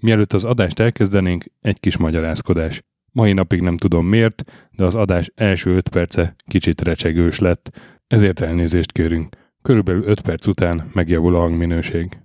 Mielőtt 0.00 0.32
az 0.32 0.44
adást 0.44 0.80
elkezdenénk, 0.80 1.44
egy 1.60 1.80
kis 1.80 1.96
magyarázkodás. 1.96 2.82
Mai 3.12 3.32
napig 3.32 3.60
nem 3.60 3.76
tudom 3.76 4.06
miért, 4.06 4.42
de 4.70 4.84
az 4.84 4.94
adás 4.94 5.30
első 5.34 5.74
5 5.76 5.88
perce 5.88 6.34
kicsit 6.46 6.80
recsegős 6.80 7.38
lett, 7.38 7.78
ezért 8.06 8.40
elnézést 8.40 8.92
kérünk. 8.92 9.36
Körülbelül 9.62 10.04
5 10.04 10.20
perc 10.20 10.46
után 10.46 10.90
megjavul 10.92 11.34
a 11.34 11.38
hangminőség. 11.38 12.18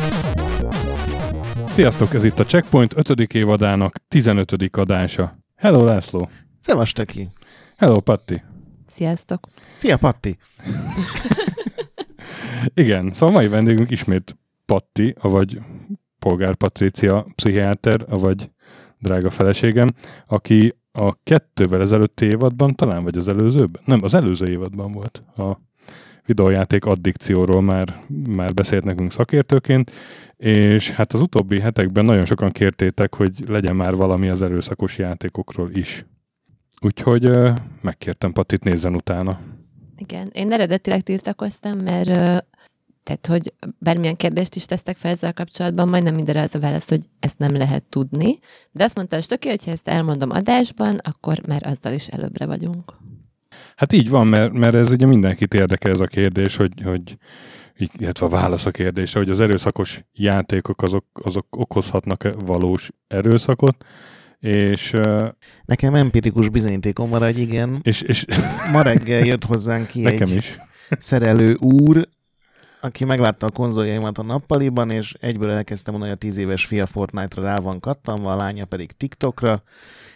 Thank 0.00 0.29
Sziasztok, 1.70 2.14
ez 2.14 2.24
itt 2.24 2.38
a 2.38 2.44
Checkpoint 2.44 2.94
5. 2.96 3.20
évadának 3.34 3.96
15. 4.08 4.52
adása. 4.76 5.38
Hello 5.56 5.84
László! 5.84 6.28
Szevasz, 6.60 6.92
Tekli! 6.92 7.28
Hello 7.76 8.00
Patti! 8.00 8.42
Sziasztok! 8.86 9.46
Szia, 9.76 9.96
Patti! 9.96 10.38
Igen, 12.74 13.12
szóval 13.12 13.34
mai 13.34 13.48
vendégünk 13.48 13.90
ismét 13.90 14.36
Patti, 14.66 15.14
avagy 15.20 15.58
Polgár 16.18 16.54
Patricia 16.54 17.26
pszichiáter, 17.34 18.04
avagy 18.08 18.50
drága 18.98 19.30
feleségem, 19.30 19.88
aki 20.26 20.76
a 20.92 21.22
kettővel 21.22 21.80
ezelőtti 21.80 22.24
évadban, 22.24 22.74
talán 22.74 23.02
vagy 23.02 23.16
az 23.16 23.28
előzőben, 23.28 23.82
nem, 23.84 24.02
az 24.02 24.14
előző 24.14 24.50
évadban 24.50 24.92
volt 24.92 25.22
a 25.36 25.60
videójáték 26.26 26.84
addikcióról 26.84 27.62
már, 27.62 28.00
már 28.28 28.54
beszélt 28.54 28.84
nekünk 28.84 29.12
szakértőként, 29.12 29.90
és 30.40 30.90
hát 30.90 31.12
az 31.12 31.20
utóbbi 31.20 31.60
hetekben 31.60 32.04
nagyon 32.04 32.24
sokan 32.24 32.50
kértétek, 32.50 33.14
hogy 33.14 33.48
legyen 33.48 33.76
már 33.76 33.94
valami 33.94 34.28
az 34.28 34.42
erőszakos 34.42 34.98
játékokról 34.98 35.70
is. 35.72 36.04
Úgyhogy 36.80 37.30
megkértem 37.80 38.32
Patit 38.32 38.64
nézzen 38.64 38.94
utána. 38.94 39.38
Igen, 39.96 40.30
én 40.32 40.52
eredetileg 40.52 41.00
tiltakoztam, 41.00 41.78
mert 41.78 42.08
tehát, 43.02 43.26
hogy 43.26 43.54
bármilyen 43.78 44.16
kérdést 44.16 44.54
is 44.54 44.64
tesztek 44.64 44.96
fel 44.96 45.10
ezzel 45.10 45.32
kapcsolatban, 45.32 45.88
majdnem 45.88 46.14
mindenre 46.14 46.42
az 46.42 46.54
a 46.54 46.58
válasz, 46.58 46.88
hogy 46.88 47.08
ezt 47.18 47.38
nem 47.38 47.54
lehet 47.54 47.82
tudni. 47.82 48.38
De 48.70 48.84
azt 48.84 48.96
mondta, 48.96 49.16
hogy 49.16 49.26
töké, 49.26 49.48
hogyha 49.48 49.70
ezt 49.70 49.88
elmondom 49.88 50.30
adásban, 50.30 50.98
akkor 51.02 51.38
már 51.46 51.66
azzal 51.66 51.92
is 51.92 52.06
előbbre 52.06 52.46
vagyunk. 52.46 52.92
Hát 53.76 53.92
így 53.92 54.08
van, 54.08 54.26
mert, 54.26 54.52
mert 54.52 54.74
ez 54.74 54.90
ugye 54.90 55.06
mindenkit 55.06 55.54
érdekel 55.54 55.90
ez 55.90 56.00
a 56.00 56.06
kérdés, 56.06 56.56
hogy, 56.56 56.72
hogy 56.84 57.16
illetve 57.98 58.26
a 58.26 58.28
válasz 58.28 58.66
a 58.66 58.70
kérdése, 58.70 59.18
hogy 59.18 59.30
az 59.30 59.40
erőszakos 59.40 60.04
játékok 60.12 60.82
azok, 60.82 61.04
azok 61.12 61.46
okozhatnak-e 61.50 62.32
valós 62.44 62.90
erőszakot, 63.08 63.84
és... 64.40 64.96
Nekem 65.64 65.94
empirikus 65.94 66.48
bizonyítékom 66.48 67.10
van, 67.10 67.22
hogy 67.22 67.38
igen. 67.38 67.78
És, 67.82 68.00
és 68.00 68.24
Ma 68.72 68.82
reggel 68.82 69.24
jött 69.24 69.44
hozzánk 69.44 69.86
ki 69.86 70.00
nekem 70.00 70.28
egy 70.28 70.34
is. 70.34 70.58
szerelő 70.98 71.54
úr, 71.54 72.08
aki 72.80 73.04
meglátta 73.04 73.46
a 73.46 73.50
konzoljaimat 73.50 74.18
a 74.18 74.22
nappaliban, 74.22 74.90
és 74.90 75.14
egyből 75.20 75.50
elkezdtem 75.50 75.92
mondani, 75.94 76.12
hogy 76.12 76.20
a 76.22 76.26
tíz 76.26 76.38
éves 76.38 76.64
fia 76.64 76.86
Fortnite-ra 76.86 77.42
rá 77.42 77.56
van 77.56 77.80
kattanva, 77.80 78.32
a 78.32 78.36
lánya 78.36 78.64
pedig 78.64 78.92
TikTokra, 78.92 79.62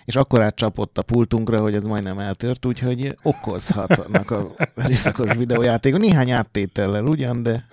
és 0.04 0.16
akkor 0.16 0.42
átcsapott 0.42 0.98
a 0.98 1.02
pultunkra, 1.02 1.60
hogy 1.60 1.74
ez 1.74 1.84
majdnem 1.84 2.18
eltört, 2.18 2.66
úgyhogy 2.66 3.16
okozhatnak 3.22 4.30
a 4.30 4.54
erőszakos 4.74 5.36
videójátékok. 5.36 6.00
Néhány 6.00 6.30
áttétellel 6.30 7.04
ugyan, 7.04 7.42
de... 7.42 7.64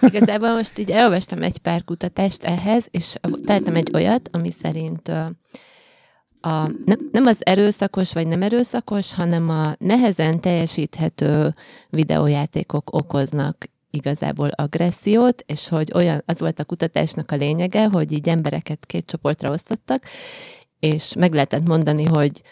Igazából 0.00 0.54
most 0.54 0.78
így 0.78 0.90
elolvastam 0.90 1.42
egy 1.42 1.58
pár 1.58 1.84
kutatást 1.84 2.44
ehhez, 2.44 2.86
és 2.90 3.14
találtam 3.44 3.74
egy 3.74 3.90
olyat, 3.94 4.28
ami 4.32 4.50
szerint 4.50 5.08
a, 6.40 6.66
nem, 6.84 7.08
nem 7.12 7.26
az 7.26 7.36
erőszakos 7.38 8.12
vagy 8.12 8.26
nem 8.26 8.42
erőszakos, 8.42 9.14
hanem 9.14 9.48
a 9.48 9.74
nehezen 9.78 10.40
teljesíthető 10.40 11.54
videójátékok 11.90 12.94
okoznak 12.94 13.68
igazából 13.90 14.48
agressziót, 14.48 15.44
és 15.46 15.68
hogy 15.68 15.92
olyan, 15.94 16.22
az 16.26 16.38
volt 16.38 16.58
a 16.58 16.64
kutatásnak 16.64 17.30
a 17.30 17.36
lényege, 17.36 17.86
hogy 17.86 18.12
így 18.12 18.28
embereket 18.28 18.86
két 18.86 19.06
csoportra 19.06 19.50
osztottak, 19.50 20.02
és 20.80 21.14
meg 21.14 21.32
lehetett 21.32 21.66
mondani, 21.66 22.04
hogy 22.04 22.42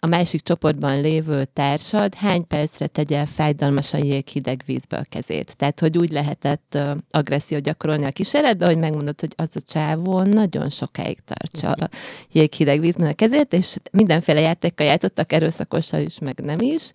a 0.00 0.06
másik 0.06 0.42
csoportban 0.42 1.00
lévő 1.00 1.44
társad 1.44 2.14
hány 2.14 2.46
percre 2.46 2.86
tegye 2.86 3.26
fájdalmasan 3.26 4.04
jéghideg 4.04 4.62
vízbe 4.66 4.96
a 4.96 5.04
kezét. 5.08 5.56
Tehát, 5.56 5.80
hogy 5.80 5.98
úgy 5.98 6.10
lehetett 6.10 6.78
agressziót 7.10 7.62
gyakorolni 7.62 8.04
a 8.04 8.10
kísérletbe, 8.10 8.66
hogy 8.66 8.78
megmondod, 8.78 9.20
hogy 9.20 9.32
az 9.36 9.48
a 9.52 9.60
csávó 9.68 10.22
nagyon 10.22 10.68
sokáig 10.68 11.18
tartsa 11.24 11.84
a 11.84 11.88
jéghideg 12.32 12.80
vízben 12.80 13.08
a 13.08 13.12
kezét, 13.12 13.52
és 13.52 13.76
mindenféle 13.90 14.40
játékkal 14.40 14.86
játszottak, 14.86 15.32
erőszakossal 15.32 16.00
is, 16.00 16.18
meg 16.18 16.40
nem 16.40 16.60
is, 16.60 16.90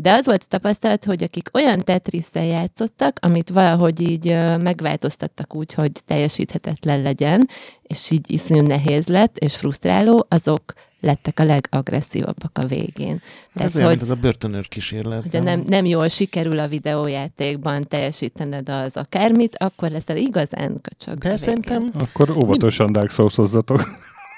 de 0.00 0.12
az 0.12 0.26
volt 0.26 0.42
a 0.42 0.46
tapasztalat, 0.48 1.04
hogy 1.04 1.22
akik 1.22 1.48
olyan 1.52 1.80
tetriszel 1.80 2.44
játszottak, 2.44 3.18
amit 3.20 3.48
valahogy 3.48 4.00
így 4.00 4.24
megváltoztattak 4.60 5.54
úgy, 5.54 5.74
hogy 5.74 5.92
teljesíthetetlen 6.06 7.02
legyen, 7.02 7.48
és 7.82 8.10
így 8.10 8.30
iszonyú 8.30 8.66
nehéz 8.66 9.06
lett, 9.06 9.38
és 9.38 9.56
frusztráló, 9.56 10.26
azok 10.28 10.74
lettek 11.00 11.40
a 11.40 11.44
legagresszívabbak 11.44 12.58
a 12.58 12.66
végén. 12.66 13.22
Tehát, 13.54 13.68
ez 13.68 13.76
olyan, 13.76 13.88
hogy, 13.88 13.96
mint 13.96 14.10
az 14.10 14.16
a 14.16 14.20
börtönőr 14.20 14.68
kísérlet. 14.68 15.22
Hogyha 15.22 15.42
nem, 15.42 15.62
nem 15.66 15.84
jól 15.84 16.08
sikerül 16.08 16.58
a 16.58 16.68
videójátékban 16.68 17.82
teljesítened 17.88 18.68
az 18.68 18.90
akármit, 18.92 19.56
akkor 19.56 19.90
leszel 19.90 20.16
igazán 20.16 20.80
köcsög. 20.80 21.18
De 21.18 21.36
szerintem... 21.36 21.90
Akkor 21.98 22.30
óvatosan 22.30 22.92
Dark 22.92 23.10
souls 23.10 23.34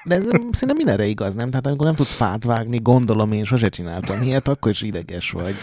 de 0.05 0.15
ez 0.15 0.22
szerintem 0.25 0.77
mindenre 0.77 1.06
igaz, 1.06 1.34
nem? 1.34 1.50
Tehát 1.50 1.66
amikor 1.66 1.87
nem 1.87 1.94
tudsz 1.94 2.12
fát 2.12 2.44
vágni, 2.44 2.78
gondolom 2.78 3.33
én 3.33 3.44
sose 3.44 3.69
csináltam 3.69 4.22
ilyet, 4.22 4.49
akkor 4.49 4.71
is 4.71 4.83
ideges 4.83 5.31
vagy. 5.31 5.55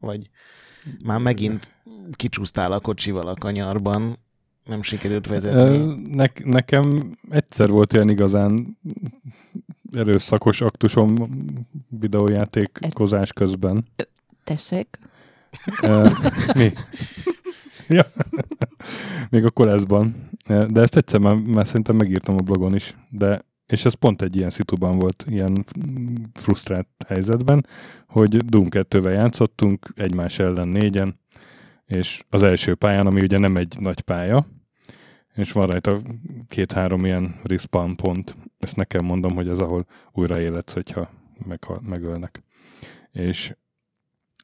Vagy 0.00 0.30
már 1.04 1.18
megint 1.18 1.72
kicsúsztál 2.12 2.72
a 2.72 2.80
kocsival 2.80 3.26
a 3.26 3.34
kanyarban, 3.34 4.18
nem 4.64 4.82
sikerült 4.82 5.26
vezetni. 5.26 5.94
Ne, 6.14 6.26
nekem 6.44 7.16
egyszer 7.30 7.68
volt 7.68 7.92
ilyen 7.92 8.08
igazán 8.08 8.78
erőszakos 9.92 10.60
aktusom 10.60 11.28
videójátékozás 11.88 13.32
közben. 13.32 13.86
Tessék? 14.44 14.98
mi? 16.56 16.72
ja. 17.88 18.06
Még 19.30 19.44
a 19.44 19.50
koleszban. 19.50 20.28
De 20.46 20.80
ezt 20.80 20.96
egyszer 20.96 21.20
már, 21.20 21.34
már 21.34 21.66
szerintem 21.66 21.96
megírtam 21.96 22.34
a 22.34 22.42
blogon 22.42 22.74
is, 22.74 22.96
de 23.08 23.48
és 23.70 23.84
ez 23.84 23.94
pont 23.94 24.22
egy 24.22 24.36
ilyen 24.36 24.50
szituban 24.50 24.98
volt, 24.98 25.24
ilyen 25.28 25.64
frusztrált 26.32 26.88
helyzetben, 27.06 27.66
hogy 28.06 28.36
Doom 28.36 28.66
2-vel 28.70 29.12
játszottunk, 29.12 29.92
egymás 29.94 30.38
ellen 30.38 30.68
négyen, 30.68 31.18
és 31.86 32.22
az 32.28 32.42
első 32.42 32.74
pályán, 32.74 33.06
ami 33.06 33.22
ugye 33.22 33.38
nem 33.38 33.56
egy 33.56 33.76
nagy 33.80 34.00
pálya, 34.00 34.46
és 35.34 35.52
van 35.52 35.66
rajta 35.66 36.00
két-három 36.48 37.04
ilyen 37.04 37.40
respawn 37.42 37.96
pont. 37.96 38.36
Ezt 38.58 38.76
nekem 38.76 39.04
mondom, 39.04 39.34
hogy 39.34 39.48
ez 39.48 39.58
ahol 39.58 39.86
újra 40.12 40.40
életsz, 40.40 40.72
hogyha 40.72 41.10
meghal, 41.46 41.80
megölnek. 41.82 42.42
És, 43.12 43.54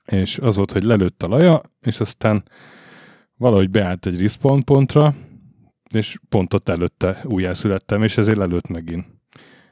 és 0.07 0.39
az 0.39 0.57
volt, 0.57 0.73
hogy 0.73 0.85
lelőtt 0.85 1.23
a 1.23 1.29
laja, 1.29 1.61
és 1.81 2.01
aztán 2.01 2.45
valahogy 3.37 3.71
beállt 3.71 4.07
egy 4.07 4.21
respawn 4.21 4.65
pontra, 4.65 5.15
és 5.91 6.19
pont 6.29 6.55
ott 6.55 6.69
előtte 6.69 7.21
újjászülettem, 7.25 8.03
és 8.03 8.19
ezért 8.19 8.37
lelőtt 8.37 8.69
megint 8.69 9.16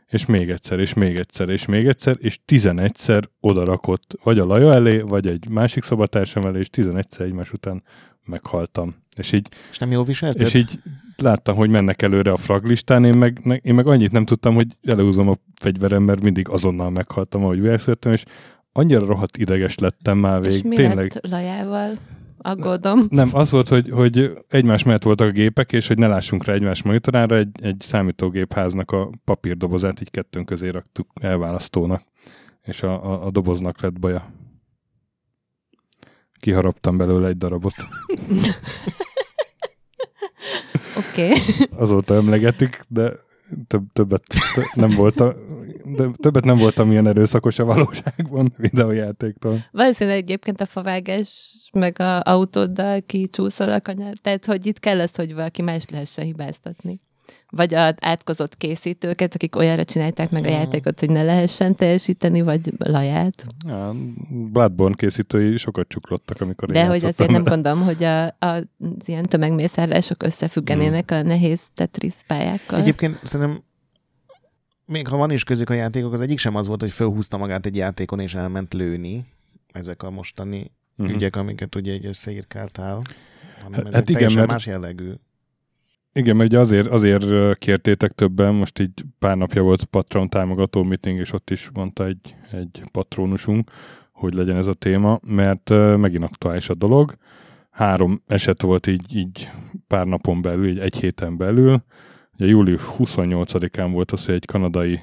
és 0.09 0.27
még 0.27 0.51
egyszer, 0.51 0.79
és 0.79 0.95
még 0.95 1.17
egyszer, 1.17 1.49
és 1.49 1.67
még 1.67 1.87
egyszer, 1.87 2.17
és 2.19 2.39
tizenegyszer 2.45 3.29
odarakott, 3.41 4.15
vagy 4.23 4.39
a 4.39 4.45
laja 4.45 4.73
elé, 4.73 4.99
vagy 4.99 5.27
egy 5.27 5.49
másik 5.49 5.83
szobatársam 5.83 6.45
elé, 6.45 6.59
és 6.59 6.71
tizenegyszer 6.71 7.27
egymás 7.27 7.53
után 7.53 7.83
meghaltam. 8.25 8.95
És 9.17 9.33
így... 9.33 9.49
És 9.71 9.79
nem 9.79 9.91
jól 9.91 10.05
viselted? 10.05 10.47
És 10.47 10.55
így 10.55 10.81
láttam, 11.17 11.57
hogy 11.57 11.71
mennek 11.71 12.03
előre 12.03 12.33
a 12.33 12.37
fraglistán, 12.37 13.05
én 13.05 13.15
meg, 13.15 13.61
én 13.63 13.75
meg 13.75 13.87
annyit 13.87 14.13
nem 14.13 14.25
tudtam, 14.25 14.55
hogy 14.55 14.67
előhúzom 14.83 15.29
a 15.29 15.37
fegyverem, 15.61 16.03
mert 16.03 16.23
mindig 16.23 16.49
azonnal 16.49 16.91
meghaltam, 16.91 17.45
ahogy 17.45 17.61
újjászülettem, 17.61 18.13
és 18.13 18.25
annyira 18.73 19.07
rohadt 19.07 19.37
ideges 19.37 19.79
lettem 19.79 20.19
már 20.19 20.41
vég. 20.41 20.53
És 20.53 20.63
mi 20.63 20.77
Tényleg. 20.77 21.19
lajával? 21.21 21.99
aggódom. 22.45 23.07
Nem, 23.09 23.29
az 23.33 23.51
volt, 23.51 23.69
hogy, 23.69 23.91
hogy 23.91 24.31
egymás 24.49 24.83
mellett 24.83 25.03
voltak 25.03 25.29
a 25.29 25.33
gépek, 25.33 25.73
és 25.73 25.87
hogy 25.87 25.99
ne 25.99 26.07
lássunk 26.07 26.45
rá 26.45 26.53
egymás 26.53 26.83
monitorára, 26.83 27.37
egy, 27.37 27.51
egy 27.63 27.81
számítógépháznak 27.81 28.91
a 28.91 29.11
papírdobozát 29.25 30.01
így 30.01 30.11
kettőnk 30.11 30.47
közé 30.47 30.69
raktuk 30.69 31.11
elválasztónak, 31.21 32.03
és 32.63 32.83
a, 32.83 33.05
a, 33.05 33.27
a 33.27 33.31
doboznak 33.31 33.81
lett 33.81 34.01
baja. 34.01 34.33
Kiharaptam 36.41 36.97
belőle 36.97 37.29
egy 37.29 37.39
darabot. 37.39 37.75
Oké. 40.97 41.27
okay. 41.27 41.39
Azóta 41.77 42.15
emlegetik, 42.15 42.81
de 42.89 43.13
több, 43.67 43.93
többet 43.93 44.23
nem 44.75 44.91
volt 44.91 45.21
a, 45.21 45.37
de 45.85 46.09
többet 46.13 46.45
nem 46.45 46.59
voltam 46.59 46.91
ilyen 46.91 47.07
erőszakos 47.07 47.59
a 47.59 47.65
valóságban 47.65 48.53
videójátéktól. 48.57 49.65
Valószínűleg 49.71 50.19
egyébként 50.19 50.61
a 50.61 50.67
favágás 50.67 51.61
meg 51.73 51.99
a 52.01 52.21
autóddal 52.21 53.03
kicsúszol 53.07 53.73
a 53.73 53.81
kanyar, 53.81 54.13
tehát 54.23 54.45
hogy 54.45 54.67
itt 54.67 54.81
kell 54.81 55.01
az, 55.01 55.15
hogy 55.15 55.35
valaki 55.35 55.63
más 55.63 55.85
lehessen 55.91 56.25
hibáztatni 56.25 56.99
vagy 57.51 57.75
az 57.75 57.95
átkozott 58.01 58.57
készítőket, 58.57 59.35
akik 59.35 59.57
olyanra 59.57 59.85
csinálták 59.85 60.31
meg 60.31 60.47
a 60.47 60.49
mm. 60.49 60.53
játékot, 60.53 61.01
hogy 61.01 61.11
ne 61.11 61.23
lehessen 61.23 61.75
teljesíteni, 61.75 62.41
vagy 62.41 62.73
laját. 62.79 63.45
Ja, 63.67 63.95
Bloodborne 64.31 64.95
készítői 64.95 65.57
sokat 65.57 65.89
csuklottak, 65.89 66.41
amikor 66.41 66.71
De 66.71 66.87
hogy 66.87 67.05
azért 67.05 67.31
nem 67.31 67.45
gondolom, 67.45 67.83
hogy 67.83 68.05
a, 68.05 68.25
a, 68.27 68.35
az 68.39 68.65
ilyen 69.05 69.25
tömegmészárlások 69.25 70.23
összefüggenének 70.23 71.15
mm. 71.15 71.17
a 71.17 71.23
nehéz 71.23 71.61
Tetris 71.75 72.15
pályákkal. 72.27 72.81
Egyébként 72.81 73.19
szerintem 73.23 73.63
még 74.87 75.09
ha 75.09 75.17
van 75.17 75.31
is 75.31 75.45
közük 75.45 75.71
a 75.71 75.75
játékok, 75.75 76.13
az 76.13 76.21
egyik 76.21 76.39
sem 76.39 76.55
az 76.55 76.67
volt, 76.67 76.81
hogy 76.81 76.93
felhúzta 76.93 77.37
magát 77.37 77.67
egy 77.67 77.77
játékon 77.77 78.21
és 78.21 78.35
elment 78.35 78.73
lőni. 78.73 79.25
Ezek 79.73 80.03
a 80.03 80.11
mostani 80.11 80.71
mm-hmm. 81.03 81.15
ügyek, 81.15 81.37
amiket 81.37 81.75
ugye 81.75 81.93
egy 81.93 82.07
összeírkáltál. 82.07 83.03
Hanem 83.63 83.93
hát 83.93 84.11
igen, 84.11 84.33
mert 84.33 84.49
más 84.49 84.67
jellegű. 84.67 85.13
Igen, 86.17 86.37
mert 86.37 86.51
ugye 86.51 86.61
azért, 86.61 86.87
azért 86.87 87.59
kértétek 87.59 88.13
többen, 88.13 88.55
most 88.55 88.79
így 88.79 89.05
pár 89.19 89.37
napja 89.37 89.63
volt 89.63 89.85
Patron 89.85 90.29
támogató 90.29 90.83
meeting, 90.83 91.19
és 91.19 91.33
ott 91.33 91.51
is 91.51 91.71
mondta 91.73 92.07
egy, 92.07 92.37
egy 92.53 92.83
patronusunk, 92.93 93.71
hogy 94.13 94.35
legyen 94.35 94.57
ez 94.57 94.67
a 94.67 94.75
téma, 94.75 95.21
mert 95.27 95.69
megint 95.97 96.25
aktuális 96.25 96.69
a 96.69 96.75
dolog. 96.75 97.15
Három 97.71 98.23
eset 98.27 98.63
volt 98.63 98.87
így, 98.87 99.17
így 99.17 99.51
pár 99.87 100.07
napon 100.07 100.43
belül, 100.43 100.69
így 100.69 100.79
egy 100.79 100.97
héten 100.97 101.37
belül. 101.37 101.85
Ugye 102.35 102.47
július 102.47 102.83
28-án 102.99 103.89
volt 103.93 104.11
az, 104.11 104.25
hogy 104.25 104.35
egy 104.35 104.47
kanadai 104.47 105.01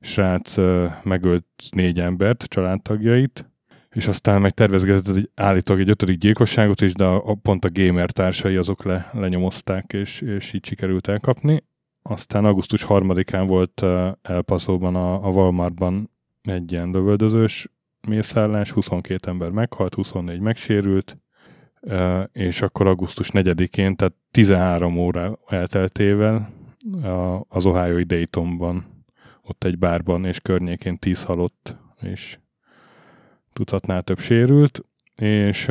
srác 0.00 0.54
megölt 1.02 1.46
négy 1.70 2.00
embert, 2.00 2.44
családtagjait, 2.44 3.50
és 3.96 4.06
aztán 4.06 4.40
meg 4.40 4.50
tervezgetett 4.50 5.14
hogy 5.14 5.30
állítólag 5.34 5.82
egy 5.82 5.88
ötödik 5.88 6.18
gyilkosságot 6.18 6.80
is, 6.80 6.94
de 6.94 7.04
a, 7.04 7.30
a, 7.30 7.34
pont 7.34 7.64
a 7.64 7.70
gamer 7.72 8.10
társai 8.10 8.56
azok 8.56 8.84
le, 8.84 9.10
lenyomozták, 9.12 9.92
és, 9.92 10.20
és 10.20 10.52
így 10.52 10.64
sikerült 10.64 11.08
elkapni. 11.08 11.64
Aztán 12.02 12.44
augusztus 12.44 12.82
harmadikán 12.82 13.46
volt 13.46 13.80
uh, 13.80 14.08
El 14.22 14.42
Paso-ban 14.42 14.96
a, 14.96 15.26
a 15.26 15.28
Walmartban 15.28 16.10
egy 16.42 16.72
ilyen 16.72 16.90
lövöldözős 16.90 17.68
mészállás, 18.08 18.70
22 18.70 19.30
ember 19.30 19.50
meghalt, 19.50 19.94
24 19.94 20.40
megsérült, 20.40 21.18
uh, 21.80 22.22
és 22.32 22.62
akkor 22.62 22.86
augusztus 22.86 23.28
4-én, 23.32 23.96
tehát 23.96 24.14
13 24.30 24.98
óra 24.98 25.38
elteltével 25.46 26.48
az 27.48 27.66
Ohio-i 27.66 28.04
Daytonban, 28.04 28.84
ott 29.42 29.64
egy 29.64 29.78
bárban 29.78 30.24
és 30.24 30.40
környékén 30.40 30.98
10 30.98 31.22
halott, 31.22 31.76
és 32.00 32.38
tucatnál 33.56 34.02
több 34.02 34.18
sérült, 34.18 34.84
és, 35.16 35.70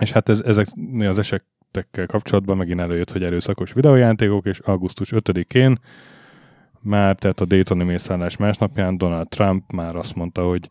és 0.00 0.12
hát 0.12 0.28
ez, 0.28 0.40
ezek 0.40 0.66
az 1.00 1.18
esetekkel 1.18 2.06
kapcsolatban 2.06 2.56
megint 2.56 2.80
előjött, 2.80 3.10
hogy 3.10 3.22
erőszakos 3.22 3.72
videójátékok, 3.72 4.46
és 4.46 4.58
augusztus 4.58 5.12
5-én 5.14 5.78
már, 6.80 7.16
tehát 7.16 7.40
a 7.40 7.44
Daytoni 7.44 7.84
mészállás 7.84 8.36
másnapján 8.36 8.98
Donald 8.98 9.28
Trump 9.28 9.72
már 9.72 9.96
azt 9.96 10.14
mondta, 10.14 10.42
hogy 10.48 10.68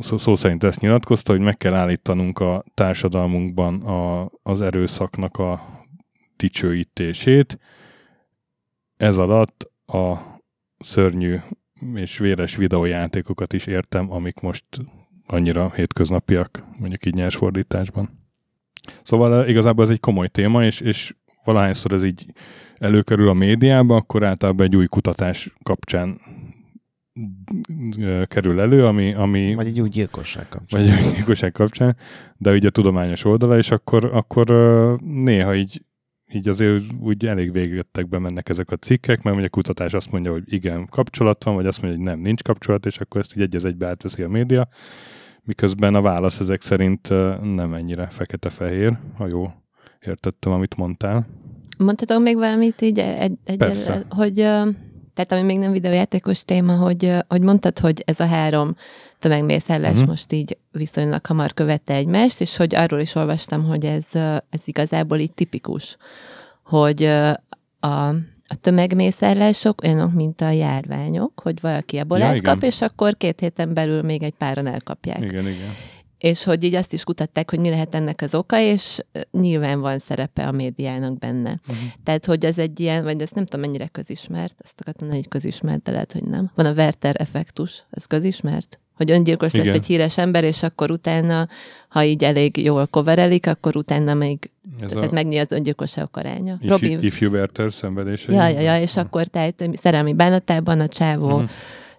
szó, 0.00 0.18
szó 0.18 0.34
szerint 0.36 0.64
ezt 0.64 0.80
nyilatkozta, 0.80 1.32
hogy 1.32 1.40
meg 1.40 1.56
kell 1.56 1.74
állítanunk 1.74 2.38
a 2.38 2.64
társadalmunkban 2.74 3.82
a, 3.82 4.30
az 4.42 4.60
erőszaknak 4.60 5.36
a 5.36 5.62
dicsőítését. 6.36 7.58
Ez 8.96 9.16
alatt 9.16 9.70
a 9.86 10.16
szörnyű 10.78 11.36
és 11.94 12.18
véres 12.18 12.56
videójátékokat 12.56 13.52
is 13.52 13.66
értem, 13.66 14.12
amik 14.12 14.40
most 14.40 14.64
annyira 15.26 15.70
hétköznapiak, 15.74 16.64
mondjuk 16.78 17.06
így 17.06 17.14
nyers 17.14 17.36
fordításban. 17.36 18.18
Szóval 19.02 19.42
eh, 19.42 19.48
igazából 19.48 19.84
ez 19.84 19.90
egy 19.90 20.00
komoly 20.00 20.28
téma, 20.28 20.64
és, 20.64 20.80
és 20.80 21.14
valahányszor 21.44 21.92
ez 21.92 22.04
így 22.04 22.32
előkerül 22.74 23.28
a 23.28 23.32
médiába, 23.32 23.96
akkor 23.96 24.24
általában 24.24 24.66
egy 24.66 24.76
új 24.76 24.86
kutatás 24.86 25.54
kapcsán 25.62 26.20
eh, 27.98 28.24
kerül 28.26 28.60
elő, 28.60 28.86
ami... 28.86 29.14
ami 29.14 29.54
vagy 29.54 29.66
egy 29.66 29.80
új 29.80 29.88
gyilkosság 29.88 30.48
kapcsán. 30.48 30.80
Vagy 30.80 30.90
egy 30.90 31.06
új 31.06 31.12
gyilkosság 31.14 31.52
kapcsán, 31.52 31.96
de 32.36 32.52
ugye 32.52 32.68
a 32.68 32.70
tudományos 32.70 33.24
oldala, 33.24 33.56
és 33.56 33.70
akkor, 33.70 34.04
akkor 34.04 34.50
eh, 34.50 34.96
néha 34.98 35.54
így 35.54 35.82
így 36.32 36.48
azért 36.48 36.84
úgy 37.00 37.26
elég 37.26 37.52
végöttekbe 37.52 38.18
mennek 38.18 38.48
ezek 38.48 38.70
a 38.70 38.76
cikkek, 38.76 39.22
mert 39.22 39.36
mondjuk 39.36 39.54
a 39.54 39.56
kutatás 39.56 39.94
azt 39.94 40.10
mondja, 40.10 40.32
hogy 40.32 40.52
igen, 40.52 40.86
kapcsolat 40.86 41.44
van, 41.44 41.54
vagy 41.54 41.66
azt 41.66 41.82
mondja, 41.82 42.00
hogy 42.00 42.08
nem, 42.08 42.20
nincs 42.20 42.42
kapcsolat, 42.42 42.86
és 42.86 42.98
akkor 42.98 43.20
ezt 43.20 43.36
így 43.36 43.42
egy 43.42 43.64
egybe 43.64 43.86
átveszi 43.86 44.22
a 44.22 44.28
média, 44.28 44.68
miközben 45.42 45.94
a 45.94 46.00
válasz 46.00 46.40
ezek 46.40 46.62
szerint 46.62 47.08
nem 47.54 47.74
ennyire 47.74 48.06
fekete-fehér, 48.06 48.98
ha 49.16 49.26
jól 49.26 49.62
értettem, 50.00 50.52
amit 50.52 50.76
mondtál. 50.76 51.26
Mondhatok 51.78 52.22
még 52.22 52.36
valamit 52.36 52.80
így 52.80 52.98
egy, 52.98 53.38
egy 53.44 53.64
hogy 54.08 54.38
tehát 55.18 55.32
ami 55.32 55.52
még 55.52 55.58
nem 55.58 55.72
videójátékos 55.72 56.44
téma, 56.44 56.76
hogy, 56.76 57.14
hogy 57.28 57.40
mondtad, 57.40 57.78
hogy 57.78 58.02
ez 58.06 58.20
a 58.20 58.26
három 58.26 58.76
tömegmészállás 59.18 59.92
uh-huh. 59.92 60.06
most 60.06 60.32
így 60.32 60.56
viszonylag 60.72 61.26
hamar 61.26 61.54
követte 61.54 61.94
egymást, 61.94 62.40
és 62.40 62.56
hogy 62.56 62.74
arról 62.74 63.00
is 63.00 63.14
olvastam, 63.14 63.64
hogy 63.64 63.84
ez, 63.84 64.04
ez 64.50 64.60
igazából 64.64 65.18
így 65.18 65.32
tipikus, 65.32 65.96
hogy 66.62 67.02
a, 67.80 68.16
a 68.48 68.54
tömegmészállások 68.60 69.82
olyanok, 69.82 70.12
mint 70.12 70.40
a 70.40 70.50
járványok, 70.50 71.40
hogy 71.42 71.60
valaki 71.60 71.98
ebből 71.98 72.18
ja, 72.18 72.42
kap, 72.42 72.62
és 72.62 72.80
akkor 72.80 73.16
két 73.16 73.40
héten 73.40 73.74
belül 73.74 74.02
még 74.02 74.22
egy 74.22 74.34
páran 74.34 74.66
elkapják. 74.66 75.20
Igen, 75.20 75.46
igen 75.46 75.74
és 76.18 76.44
hogy 76.44 76.64
így 76.64 76.74
azt 76.74 76.92
is 76.92 77.04
kutatták, 77.04 77.50
hogy 77.50 77.58
mi 77.58 77.68
lehet 77.68 77.94
ennek 77.94 78.20
az 78.22 78.34
oka, 78.34 78.60
és 78.60 78.98
nyilván 79.30 79.80
van 79.80 79.98
szerepe 79.98 80.46
a 80.46 80.52
médiának 80.52 81.18
benne. 81.18 81.60
Uh-huh. 81.68 81.88
Tehát, 82.04 82.26
hogy 82.26 82.44
ez 82.44 82.58
egy 82.58 82.80
ilyen, 82.80 83.02
vagy 83.02 83.22
ezt 83.22 83.34
nem 83.34 83.44
tudom 83.44 83.66
mennyire 83.66 83.86
közismert, 83.86 84.54
ezt 84.64 84.80
akartam 84.80 85.08
hogy 85.08 85.28
közismert, 85.28 85.82
de 85.82 85.90
lehet, 85.90 86.12
hogy 86.12 86.24
nem. 86.24 86.50
Van 86.54 86.66
a 86.66 86.72
Werther 86.72 87.14
effektus, 87.18 87.84
ez 87.90 88.04
közismert? 88.04 88.78
Hogy 88.94 89.10
öngyilkos 89.10 89.52
Igen. 89.52 89.66
lesz 89.66 89.74
egy 89.74 89.86
híres 89.86 90.18
ember, 90.18 90.44
és 90.44 90.62
akkor 90.62 90.90
utána, 90.90 91.48
ha 91.88 92.04
így 92.04 92.24
elég 92.24 92.56
jól 92.56 92.86
koverelik, 92.86 93.46
akkor 93.46 93.76
utána 93.76 94.14
még 94.14 94.50
ez 94.80 94.90
tehát 94.90 95.10
a... 95.10 95.12
megnyíl 95.12 95.40
az 95.40 95.52
öngyilkosságok 95.52 96.16
aránya. 96.16 96.58
If, 96.60 96.70
Robi... 96.70 96.98
if 97.00 97.20
you 97.20 97.32
Werther 97.32 97.72
szenvedése. 97.72 98.32
Ja, 98.32 98.48
ja, 98.48 98.60
ja, 98.60 98.80
és 98.80 98.96
akkor 98.96 99.26
tehát 99.26 99.68
szerelmi 99.80 100.12
bánatában 100.12 100.80
a 100.80 100.88
csávó 100.88 101.26
uh-huh 101.26 101.50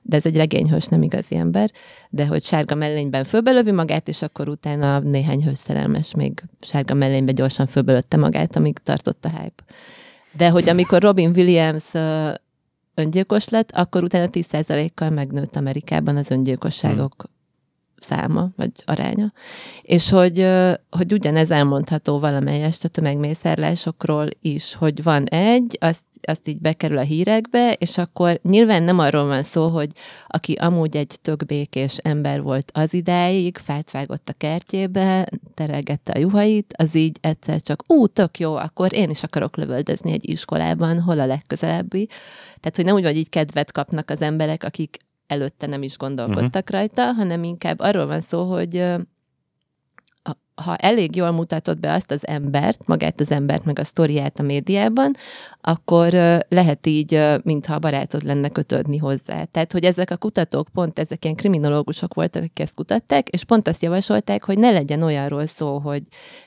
de 0.02 0.16
ez 0.16 0.26
egy 0.26 0.36
regényhős, 0.36 0.86
nem 0.86 1.02
igazi 1.02 1.36
ember, 1.36 1.72
de 2.10 2.28
hogy 2.28 2.44
sárga 2.44 2.76
mellényben 2.76 3.24
fölbelövi 3.24 3.72
magát, 3.72 4.08
és 4.08 4.22
akkor 4.22 4.50
utána 4.50 5.00
néhány 5.00 5.44
hőszerelmes 5.44 6.16
még 6.16 6.44
sárga 6.62 6.94
mellényben 6.94 7.36
gyorsan 7.36 7.68
fölbelötte 7.68 8.18
magát, 8.18 8.56
amíg 8.56 8.78
tartott 8.78 9.26
a 9.26 9.30
hype. 9.30 9.64
De 10.32 10.50
hogy 10.50 10.70
amikor 10.70 11.02
Robin 11.02 11.30
Williams 11.36 11.92
öngyilkos 12.96 13.50
lett, 13.50 13.72
akkor 13.72 14.04
utána 14.04 14.30
10%-kal 14.32 15.10
megnőtt 15.10 15.56
Amerikában 15.56 16.18
az 16.18 16.32
öngyilkosságok 16.32 17.16
hmm 17.18 17.38
száma, 18.02 18.50
vagy 18.56 18.72
aránya. 18.86 19.32
És 19.82 20.10
hogy, 20.10 20.48
hogy 20.90 21.14
ugyanez 21.14 21.52
elmondható 21.52 22.20
valamelyest 22.20 22.84
a 22.84 22.88
tömegmészárlásokról 22.88 24.28
is, 24.42 24.76
hogy 24.76 25.04
van 25.04 25.26
egy, 25.26 25.78
azt 25.80 26.04
azt 26.22 26.48
így 26.48 26.62
bekerül 26.62 26.98
a 26.98 27.02
hírekbe, 27.02 27.74
és 27.74 27.98
akkor 27.98 28.40
nyilván 28.44 28.84
nem 28.84 29.00
arról 29.00 29.26
van 29.26 29.44
szó, 29.44 29.68
hogy 29.68 29.90
aki 30.28 30.54
amúgy 30.54 30.98
egy 30.98 31.16
tök 31.22 31.46
békés 31.46 31.98
ember 31.98 32.42
volt 32.42 32.72
az 32.74 32.94
idáig, 32.94 33.58
fát 33.58 33.92
vágott 33.92 34.30
a 34.30 34.34
kertjébe, 34.34 35.30
terelgette 35.54 36.12
a 36.12 36.20
juhait, 36.20 36.74
az 36.78 36.96
így 36.96 37.18
egyszer 37.22 37.62
csak, 37.62 37.84
ú, 37.88 38.08
tök 38.08 38.40
jó, 38.40 38.56
akkor 38.56 38.94
én 38.94 39.10
is 39.10 39.24
akarok 39.24 39.58
lövöldözni 39.58 40.12
egy 40.12 40.30
iskolában, 40.30 41.02
hol 41.02 41.20
a 41.20 41.26
legközelebbi. 41.26 42.08
Tehát, 42.60 42.76
hogy 42.76 42.86
nem 42.86 42.96
úgy, 42.96 43.04
hogy 43.04 43.18
így 43.18 43.30
kedvet 43.30 43.72
kapnak 43.72 44.10
az 44.10 44.22
emberek, 44.22 44.64
akik 44.64 44.98
előtte 45.28 45.68
nem 45.68 45.84
is 45.84 45.98
gondolkodtak 45.98 46.64
uh-huh. 46.64 46.80
rajta, 46.80 47.12
hanem 47.12 47.44
inkább 47.44 47.80
arról 47.80 48.08
van 48.08 48.22
szó, 48.22 48.44
hogy 48.52 48.84
ha 50.64 50.76
elég 50.76 51.16
jól 51.16 51.32
mutatod 51.32 51.80
be 51.80 51.94
azt 51.94 52.12
az 52.12 52.28
embert, 52.28 52.88
magát 52.88 53.20
az 53.20 53.32
embert, 53.32 53.66
meg 53.66 53.80
a 53.80 53.84
sztoriát 53.84 54.40
a 54.40 54.44
médiában, 54.44 55.14
akkor 55.62 56.14
lehet 56.50 56.88
így, 56.88 57.22
mintha 57.44 57.80
barátod 57.80 58.24
lenne 58.24 58.50
kötődni 58.50 58.98
hozzá. 58.98 59.44
Tehát, 59.44 59.72
hogy 59.72 59.84
ezek 59.84 60.12
a 60.12 60.18
kutatók 60.18 60.68
pont 60.74 61.00
ezek 61.00 61.24
ilyen 61.24 61.36
kriminológusok 61.36 62.14
voltak, 62.14 62.44
akik 62.44 62.60
ezt 62.60 62.74
kutatták, 62.74 63.28
és 63.30 63.44
pont 63.44 63.68
azt 63.68 63.82
javasolták, 63.82 64.44
hogy 64.44 64.58
ne 64.58 64.72
legyen 64.72 65.02
olyanról 65.02 65.46
szó, 65.46 65.78
hogy 65.78 66.04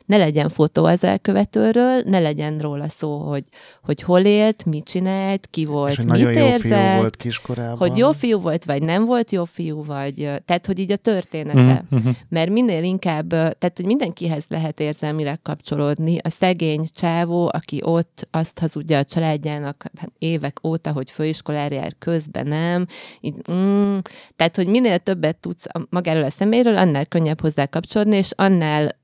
ne 0.06 0.16
legyen 0.16 0.48
fotó 0.48 0.84
az 0.84 1.04
elkövetőről, 1.04 2.02
ne 2.04 2.18
legyen 2.18 2.58
róla 2.58 2.88
szó, 2.88 3.18
hogy, 3.18 3.44
hogy 3.82 4.02
hol 4.02 4.20
élt, 4.20 4.64
mit 4.64 4.84
csinált, 4.84 5.46
ki 5.50 5.64
volt, 5.64 5.98
és 5.98 6.04
mit 6.04 6.26
érzett, 6.26 6.62
jó 6.62 6.76
fiú 6.76 7.00
volt 7.00 7.16
kiskorában. 7.16 7.76
hogy 7.76 7.96
jó 7.96 8.12
fiú 8.12 8.38
volt, 8.38 8.64
vagy 8.64 8.82
nem 8.82 9.04
volt 9.04 9.32
jó 9.32 9.44
fiú, 9.44 9.84
vagy 9.84 10.14
tehát, 10.44 10.66
hogy 10.66 10.78
így 10.78 10.92
a 10.92 10.96
története. 10.96 11.84
Mm-hmm. 11.94 12.10
Mert 12.28 12.50
minél 12.50 12.82
inkább, 12.82 13.28
tehát, 13.28 13.72
hogy 13.74 13.86
minden 13.86 14.01
mindenkihez 14.02 14.44
lehet 14.48 14.80
érzelmileg 14.80 15.42
kapcsolódni. 15.42 16.18
A 16.22 16.28
szegény 16.28 16.86
csávó, 16.94 17.50
aki 17.52 17.80
ott 17.84 18.28
azt 18.30 18.58
hazudja 18.58 18.98
a 18.98 19.04
családjának 19.04 19.84
hát 19.98 20.12
évek 20.18 20.66
óta, 20.66 20.92
hogy 20.92 21.10
főiskolára 21.10 21.74
jár, 21.74 21.94
közben 21.98 22.46
nem. 22.46 22.86
Így, 23.20 23.34
mm, 23.52 23.98
tehát, 24.36 24.56
hogy 24.56 24.66
minél 24.66 24.98
többet 24.98 25.36
tudsz 25.36 25.64
magáról 25.90 26.24
a 26.24 26.30
személyről, 26.30 26.76
annál 26.76 27.06
könnyebb 27.06 27.40
hozzá 27.40 27.66
kapcsolódni, 27.66 28.16
és 28.16 28.30
annál 28.36 29.00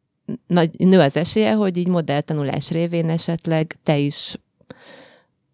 nagy, 0.46 0.70
nő 0.78 1.00
az 1.00 1.16
esélye, 1.16 1.52
hogy 1.52 1.76
így 1.76 1.88
modelltanulás 1.88 2.70
révén 2.70 3.08
esetleg 3.08 3.76
te 3.82 3.98
is 3.98 4.36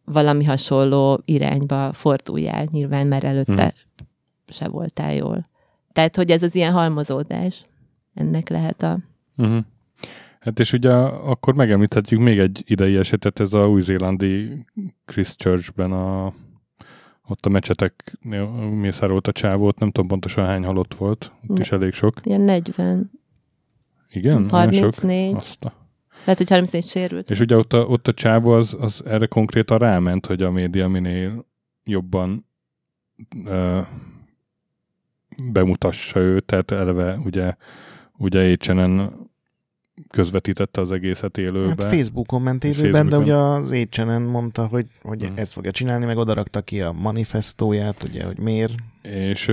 valami 0.05 0.45
hasonló 0.45 1.21
irányba 1.25 1.93
forduljál, 1.93 2.67
nyilván 2.71 3.07
már 3.07 3.25
előtte 3.25 3.63
hmm. 3.63 4.07
se 4.47 4.69
voltál 4.69 5.15
jól. 5.15 5.41
Tehát, 5.93 6.17
hogy 6.17 6.31
ez 6.31 6.43
az 6.43 6.55
ilyen 6.55 6.73
halmozódás, 6.73 7.65
ennek 8.15 8.49
lehet 8.49 8.83
a... 8.83 8.99
Uh-huh. 9.37 9.64
Hát 10.41 10.59
és 10.59 10.73
ugye 10.73 10.93
akkor 10.93 11.55
megemlíthetjük 11.55 12.21
még 12.21 12.38
egy 12.38 12.62
idei 12.67 12.97
esetet, 12.97 13.41
ez 13.41 13.53
a 13.53 13.69
új-zélandi 13.69 14.64
Christchurchben 15.05 15.93
a 15.93 16.33
ott 17.26 17.47
a 17.47 17.49
mecsetek 17.49 18.19
mészárolt 18.71 19.26
a 19.26 19.33
csávót, 19.33 19.79
nem 19.79 19.91
tudom 19.91 20.09
pontosan 20.09 20.47
hány 20.47 20.64
halott 20.64 20.95
volt, 20.95 21.33
ott 21.49 21.57
ne, 21.57 21.62
is 21.62 21.73
elég 21.73 21.93
sok. 21.93 22.14
Ilyen 22.23 22.41
40. 22.41 23.11
Igen? 24.11 24.49
34. 24.49 25.35
Azt 25.35 25.64
a... 25.64 25.73
Lehet, 26.25 26.38
hogy 26.38 26.49
34 26.49 26.87
sérült. 26.87 27.31
És 27.31 27.41
ugye 27.41 27.57
ott 27.57 27.73
a, 27.73 27.79
ott 27.79 28.09
a 28.09 28.12
csávó 28.12 28.50
az, 28.50 28.76
az 28.81 29.03
erre 29.07 29.26
konkrétan 29.26 29.79
ráment, 29.79 30.26
hogy 30.26 30.43
a 30.43 30.50
média 30.50 30.88
minél 30.88 31.47
jobban 31.85 32.47
ö, 33.45 33.81
bemutassa 35.53 36.21
őt, 36.21 36.45
tehát 36.45 36.71
eleve 36.71 37.17
ugye, 37.25 37.55
ugye 38.19 38.57
HNN 38.67 39.24
közvetítette 40.11 40.81
az 40.81 40.93
egészet 40.93 41.39
élőben. 41.39 41.69
Hát 41.69 41.85
Facebookon 41.85 42.43
ment 42.43 42.65
élőben, 42.65 42.93
Facebookon. 42.93 43.09
de 43.09 43.17
ugye 43.17 43.35
az 43.35 43.73
HNN 43.91 44.23
mondta, 44.23 44.67
hogy, 44.67 44.87
hogy 45.03 45.25
hmm. 45.25 45.37
ezt 45.37 45.53
fogja 45.53 45.71
csinálni, 45.71 46.05
meg 46.05 46.17
odarakta 46.17 46.61
ki 46.61 46.81
a 46.81 46.93
manifestóját, 46.93 48.03
ugye, 48.03 48.25
hogy 48.25 48.39
miért. 48.39 48.75
És 49.03 49.47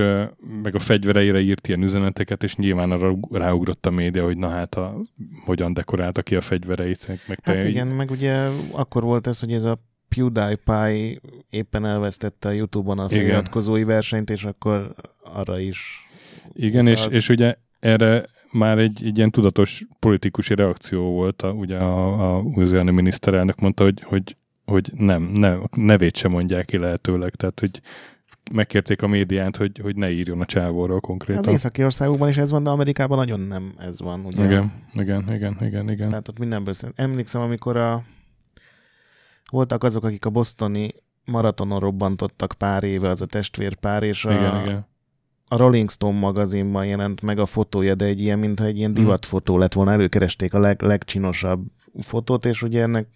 meg 0.62 0.74
a 0.74 0.78
fegyvereire 0.78 1.40
írt 1.40 1.68
ilyen 1.68 1.82
üzeneteket, 1.82 2.42
és 2.42 2.56
nyilván 2.56 2.90
arra 2.90 3.16
ráugrott 3.30 3.86
a 3.86 3.90
média, 3.90 4.24
hogy 4.24 4.36
na 4.36 4.48
hát 4.48 4.74
a, 4.74 4.96
hogyan 5.44 5.72
dekorálta 5.72 6.22
ki 6.22 6.36
a 6.36 6.40
fegyvereit. 6.40 7.08
Meg, 7.08 7.20
meg 7.26 7.38
hát 7.42 7.64
igen, 7.64 7.88
így... 7.88 7.94
meg 7.94 8.10
ugye 8.10 8.48
akkor 8.70 9.02
volt 9.02 9.26
ez, 9.26 9.40
hogy 9.40 9.52
ez 9.52 9.64
a 9.64 9.78
PewDiePie 10.08 11.20
éppen 11.50 11.84
elvesztette 11.84 12.48
a 12.48 12.52
Youtube-on 12.52 12.98
a 12.98 13.08
feliratkozói 13.08 13.84
versenyt, 13.84 14.30
és 14.30 14.44
akkor 14.44 14.94
arra 15.22 15.58
is... 15.58 16.06
Igen, 16.52 16.86
és, 16.86 17.06
és 17.10 17.28
ugye 17.28 17.54
erre 17.80 18.24
már 18.52 18.78
egy, 18.78 19.04
egy 19.04 19.16
ilyen 19.16 19.30
tudatos 19.30 19.84
politikusi 19.98 20.54
reakció 20.54 21.02
volt, 21.02 21.42
a, 21.42 21.50
ugye 21.50 21.78
a, 21.78 22.36
a 22.36 22.40
új 22.40 22.82
miniszterelnök 22.82 23.60
mondta, 23.60 23.84
hogy, 23.84 24.02
hogy, 24.02 24.36
hogy 24.64 24.90
nem, 24.96 25.22
nem, 25.22 25.62
nevét 25.76 26.16
sem 26.16 26.30
mondják 26.30 26.64
ki 26.64 26.78
lehetőleg, 26.78 27.34
tehát 27.34 27.60
hogy 27.60 27.80
megkérték 28.52 29.02
a 29.02 29.06
médiát, 29.06 29.56
hogy, 29.56 29.78
hogy 29.82 29.96
ne 29.96 30.10
írjon 30.10 30.40
a 30.40 30.44
csávóról 30.44 31.00
konkrétan. 31.00 31.42
Az 31.42 31.48
északi 31.48 31.84
országokban 31.84 32.28
is 32.28 32.36
ez 32.36 32.50
van, 32.50 32.62
de 32.62 32.70
Amerikában 32.70 33.18
nagyon 33.18 33.40
nem 33.40 33.74
ez 33.78 34.00
van, 34.00 34.24
ugye? 34.24 34.44
Igen, 34.44 34.72
igen, 34.92 35.32
igen, 35.32 35.56
igen, 35.60 35.90
igen. 35.90 36.08
Tehát 36.08 36.28
ott 36.28 36.38
mindenből 36.38 36.74
Emlékszem, 36.94 37.40
amikor 37.40 37.76
a 37.76 38.02
voltak 39.50 39.84
azok, 39.84 40.04
akik 40.04 40.24
a 40.24 40.30
bostoni 40.30 40.94
maratonon 41.24 41.80
robbantottak 41.80 42.54
pár 42.58 42.82
éve, 42.82 43.08
az 43.08 43.20
a 43.20 43.26
testvérpár, 43.26 44.02
és 44.02 44.24
a, 44.24 44.32
igen, 44.32 44.60
igen. 44.62 44.86
A 45.52 45.56
Rolling 45.56 45.90
Stone 45.90 46.18
magazinban 46.18 46.86
jelent 46.86 47.20
meg 47.20 47.38
a 47.38 47.46
fotója, 47.46 47.94
de 47.94 48.04
egy 48.04 48.20
ilyen, 48.20 48.38
mintha 48.38 48.64
egy 48.64 48.76
ilyen 48.76 48.90
mhm. 48.90 49.00
divatfotó 49.00 49.58
lett 49.58 49.72
volna, 49.72 49.92
előkeresték 49.92 50.54
a 50.54 50.58
leg, 50.58 50.82
legcsinosabb 50.82 51.66
fotót, 52.00 52.44
és 52.44 52.62
ugye 52.62 52.82
ennek 52.82 53.06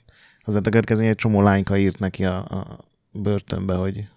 az 0.40 0.54
a 0.54 0.60
következő, 0.60 1.04
egy 1.04 1.14
csomó 1.14 1.42
lányka 1.42 1.76
írt 1.76 1.98
neki 1.98 2.24
a, 2.24 2.36
a 2.36 2.84
börtönbe, 3.10 3.74
hogy 3.74 4.08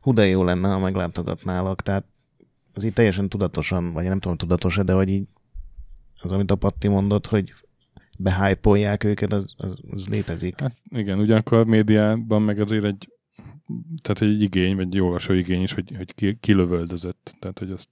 hú 0.00 0.12
de 0.12 0.26
jó 0.26 0.44
lenne, 0.44 0.68
ha 0.68 0.78
meglátogatnálak. 0.78 1.82
Tehát 1.82 2.04
az 2.74 2.84
így 2.84 2.92
teljesen 2.92 3.28
tudatosan, 3.28 3.92
vagy 3.92 4.04
nem 4.04 4.20
tudom 4.20 4.36
tudatosan, 4.36 4.84
de 4.84 4.92
hogy 4.92 5.08
így 5.08 5.24
az, 6.20 6.32
amit 6.32 6.50
a 6.50 6.54
Patti 6.54 6.88
mondott, 6.88 7.26
hogy 7.26 7.54
behájpolják 8.18 9.04
őket, 9.04 9.32
az, 9.32 9.54
az, 9.56 9.78
az 9.90 10.08
létezik. 10.08 10.60
Hát 10.60 10.74
igen, 10.88 11.18
ugyanakkor 11.18 11.58
a 11.58 11.64
médiában 11.64 12.42
meg 12.42 12.60
azért 12.60 12.84
egy 12.84 13.11
tehát 14.02 14.34
egy 14.34 14.42
igény, 14.42 14.76
vagy 14.76 14.86
egy 14.86 15.00
olvasó 15.00 15.32
igény 15.32 15.62
is, 15.62 15.72
hogy, 15.72 15.92
hogy 15.96 16.14
ki, 16.14 16.36
kilövöldözött. 16.40 17.34
Tehát, 17.38 17.58
hogy 17.58 17.70
azt 17.70 17.88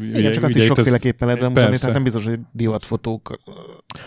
igen, 0.00 0.14
ugye, 0.14 0.30
csak 0.30 0.44
azt 0.44 0.56
is 0.56 0.64
sokféleképpen 0.64 1.28
lehet 1.28 1.42
bemutatni, 1.42 1.78
tehát 1.78 1.94
nem 1.94 2.02
biztos, 2.02 2.24
hogy 2.24 2.40
divatfotók. 2.52 3.38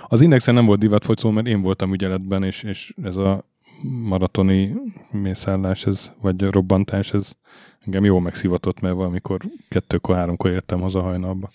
Az 0.07 0.21
Indexen 0.21 0.53
nem 0.53 0.65
volt 0.65 0.79
divatfotó, 0.79 1.29
mert 1.29 1.47
én 1.47 1.61
voltam 1.61 1.93
ügyeletben, 1.93 2.43
és, 2.43 2.63
és 2.63 2.93
ez 3.03 3.15
a 3.15 3.45
maratoni 3.81 4.73
mészállás, 5.11 5.85
ez, 5.85 6.11
vagy 6.21 6.41
robbantás, 6.41 7.13
ez 7.13 7.31
engem 7.79 8.03
jól 8.03 8.21
megszivatott, 8.21 8.79
mert 8.79 8.95
valamikor 8.95 9.41
kettőkor, 9.69 10.15
háromkor 10.15 10.51
értem 10.51 10.79
haza 10.79 11.01
hajnalba. 11.01 11.51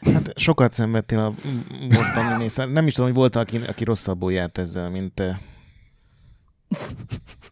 Hát 0.00 0.38
sokat 0.38 0.72
szenvedtél 0.72 1.18
a 1.18 1.34
mostani 1.80 2.36
mészár. 2.38 2.68
Nem 2.68 2.86
is 2.86 2.94
tudom, 2.94 3.08
hogy 3.08 3.18
volt, 3.18 3.36
aki, 3.36 3.56
aki 3.66 3.84
rosszabbul 3.84 4.32
járt 4.32 4.58
ezzel, 4.58 4.90
mint 4.90 5.12
te. 5.12 5.40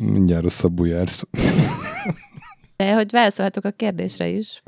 Mindjárt 0.00 0.42
rosszabbul 0.42 0.88
jársz. 0.88 1.22
De 2.76 2.94
hogy 2.94 3.10
válaszolhatok 3.10 3.64
a 3.64 3.70
kérdésre 3.70 4.28
is. 4.28 4.62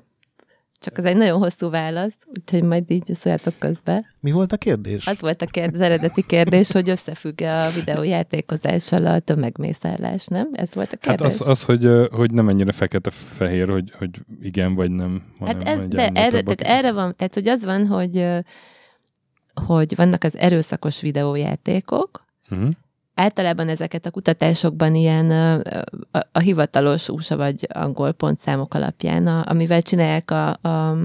Csak 0.81 0.99
az 0.99 1.05
egy 1.05 1.17
nagyon 1.17 1.39
hosszú 1.39 1.71
válasz, 1.71 2.17
úgyhogy 2.27 2.63
majd 2.63 2.91
így 2.91 3.15
szóljátok 3.15 3.55
közbe. 3.59 4.11
Mi 4.21 4.31
volt 4.31 4.53
a 4.53 4.57
kérdés? 4.57 5.07
Az 5.07 5.21
volt 5.21 5.43
a 5.43 5.47
kérdés, 5.47 5.75
az 5.75 5.85
eredeti 5.85 6.23
kérdés, 6.27 6.73
hogy 6.73 6.89
összefügg-e 6.89 7.65
a 7.65 7.71
videójátékozással 7.71 9.07
a 9.07 9.19
tömegmészállás, 9.19 10.27
nem? 10.27 10.49
Ez 10.53 10.75
volt 10.75 10.93
a 10.93 10.97
kérdés. 10.97 11.27
Hát 11.27 11.41
az, 11.41 11.49
az 11.49 11.65
hogy, 11.65 11.89
hogy 12.11 12.33
nem 12.33 12.49
ennyire 12.49 12.73
fekete-fehér, 12.73 13.69
hogy, 13.69 13.93
hogy 13.99 14.11
igen 14.41 14.75
vagy 14.75 14.91
nem. 14.91 15.23
Hát 15.41 15.63
ez, 15.63 15.79
de 15.89 16.09
erre, 16.09 16.41
tehát 16.41 16.61
erre 16.61 16.93
van, 16.93 17.15
tehát 17.17 17.35
hogy 17.35 17.49
az 17.49 17.65
van, 17.65 17.87
hogy, 17.87 18.27
hogy 19.67 19.97
vannak 19.97 20.25
az 20.25 20.37
erőszakos 20.37 21.01
videójátékok, 21.01 22.25
uh-huh 22.51 22.71
általában 23.15 23.69
ezeket 23.69 24.07
a 24.07 24.11
kutatásokban 24.11 24.95
ilyen 24.95 25.31
a, 25.31 25.55
a, 26.11 26.29
a 26.33 26.39
hivatalos 26.39 27.09
USA 27.09 27.37
vagy 27.37 27.67
angol 27.73 28.13
pontszámok 28.13 28.75
alapján, 28.75 29.27
a, 29.27 29.43
amivel 29.47 29.83
csinálják 29.83 30.31
a, 30.31 30.51
a 30.53 30.97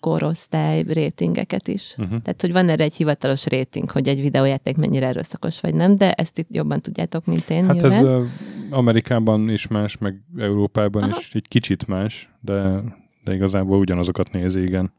korosztály 0.00 0.82
rétingeket 0.82 1.68
is. 1.68 1.94
Uh-huh. 1.98 2.22
Tehát, 2.22 2.40
hogy 2.40 2.52
van 2.52 2.68
erre 2.68 2.84
egy 2.84 2.94
hivatalos 2.94 3.46
réting, 3.46 3.90
hogy 3.90 4.08
egy 4.08 4.20
videójáték 4.20 4.76
mennyire 4.76 5.06
erőszakos 5.06 5.60
vagy 5.60 5.74
nem, 5.74 5.96
de 5.96 6.12
ezt 6.12 6.38
itt 6.38 6.48
jobban 6.50 6.80
tudjátok, 6.80 7.24
mint 7.24 7.50
én. 7.50 7.66
Hát 7.66 7.74
nyilván. 7.74 8.22
ez 8.22 8.26
Amerikában 8.70 9.48
is 9.48 9.66
más, 9.66 9.98
meg 9.98 10.20
Európában 10.38 11.02
Aha. 11.02 11.16
is 11.18 11.34
egy 11.34 11.48
kicsit 11.48 11.86
más, 11.86 12.28
de, 12.40 12.80
de 13.24 13.34
igazából 13.34 13.78
ugyanazokat 13.78 14.32
nézi, 14.32 14.62
igen. 14.62 14.92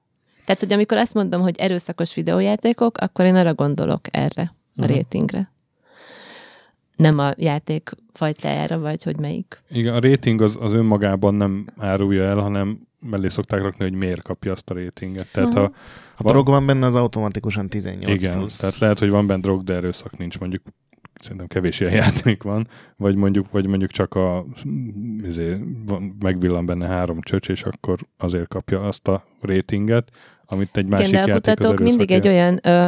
Tehát, 0.45 0.61
hogy 0.61 0.73
amikor 0.73 0.97
azt 0.97 1.13
mondom, 1.13 1.41
hogy 1.41 1.55
erőszakos 1.57 2.15
videójátékok, 2.15 2.97
akkor 2.97 3.25
én 3.25 3.35
arra 3.35 3.53
gondolok 3.53 4.01
erre, 4.11 4.41
a 4.75 4.81
uh-huh. 4.81 4.95
rétingre 4.95 5.51
nem 7.01 7.19
a 7.19 7.31
játék 7.37 7.91
fajtájára, 8.13 8.79
vagy 8.79 9.03
hogy 9.03 9.19
melyik. 9.19 9.63
Igen, 9.69 9.93
a 9.93 9.99
rating 9.99 10.41
az, 10.41 10.57
az 10.61 10.73
önmagában 10.73 11.33
nem 11.33 11.65
árulja 11.77 12.23
el, 12.23 12.37
hanem 12.37 12.87
mellé 13.09 13.27
szokták 13.27 13.61
rakni, 13.61 13.83
hogy 13.83 13.93
miért 13.93 14.21
kapja 14.21 14.51
azt 14.51 14.69
a 14.69 14.73
ratinget. 14.73 15.27
Tehát 15.31 15.53
ha, 15.53 15.71
ha 16.15 16.29
drog 16.29 16.47
van 16.47 16.65
benne, 16.65 16.85
az 16.85 16.95
automatikusan 16.95 17.67
18 17.67 18.23
Igen, 18.23 18.37
plusz. 18.37 18.57
tehát 18.57 18.77
lehet, 18.77 18.99
hogy 18.99 19.09
van 19.09 19.27
benne 19.27 19.41
drog, 19.41 19.63
de 19.63 19.73
erőszak 19.73 20.17
nincs. 20.17 20.39
Mondjuk 20.39 20.61
szerintem 21.13 21.47
kevés 21.47 21.79
ilyen 21.79 21.93
játék 22.03 22.43
van, 22.43 22.67
vagy 22.97 23.15
mondjuk, 23.15 23.51
vagy 23.51 23.67
mondjuk 23.67 23.91
csak 23.91 24.15
a 24.15 24.45
izé, 25.23 25.57
van, 25.85 26.17
megvillan 26.19 26.65
benne 26.65 26.87
három 26.87 27.21
csöcs, 27.21 27.49
és 27.49 27.63
akkor 27.63 27.99
azért 28.17 28.47
kapja 28.47 28.81
azt 28.81 29.07
a 29.07 29.23
ratinget, 29.41 30.11
amit 30.45 30.77
egy 30.77 30.87
másik 30.87 31.07
Igen, 31.07 31.25
de 31.25 31.31
a 31.31 31.35
kutatók 31.35 31.79
mindig 31.79 32.11
egy 32.11 32.27
olyan 32.27 32.59
ö, 32.63 32.87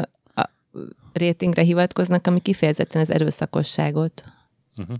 rétingre 1.13 1.62
hivatkoznak, 1.62 2.27
ami 2.27 2.39
kifejezetten 2.39 3.01
az 3.01 3.12
erőszakosságot. 3.12 4.24
Uh-huh. 4.77 4.98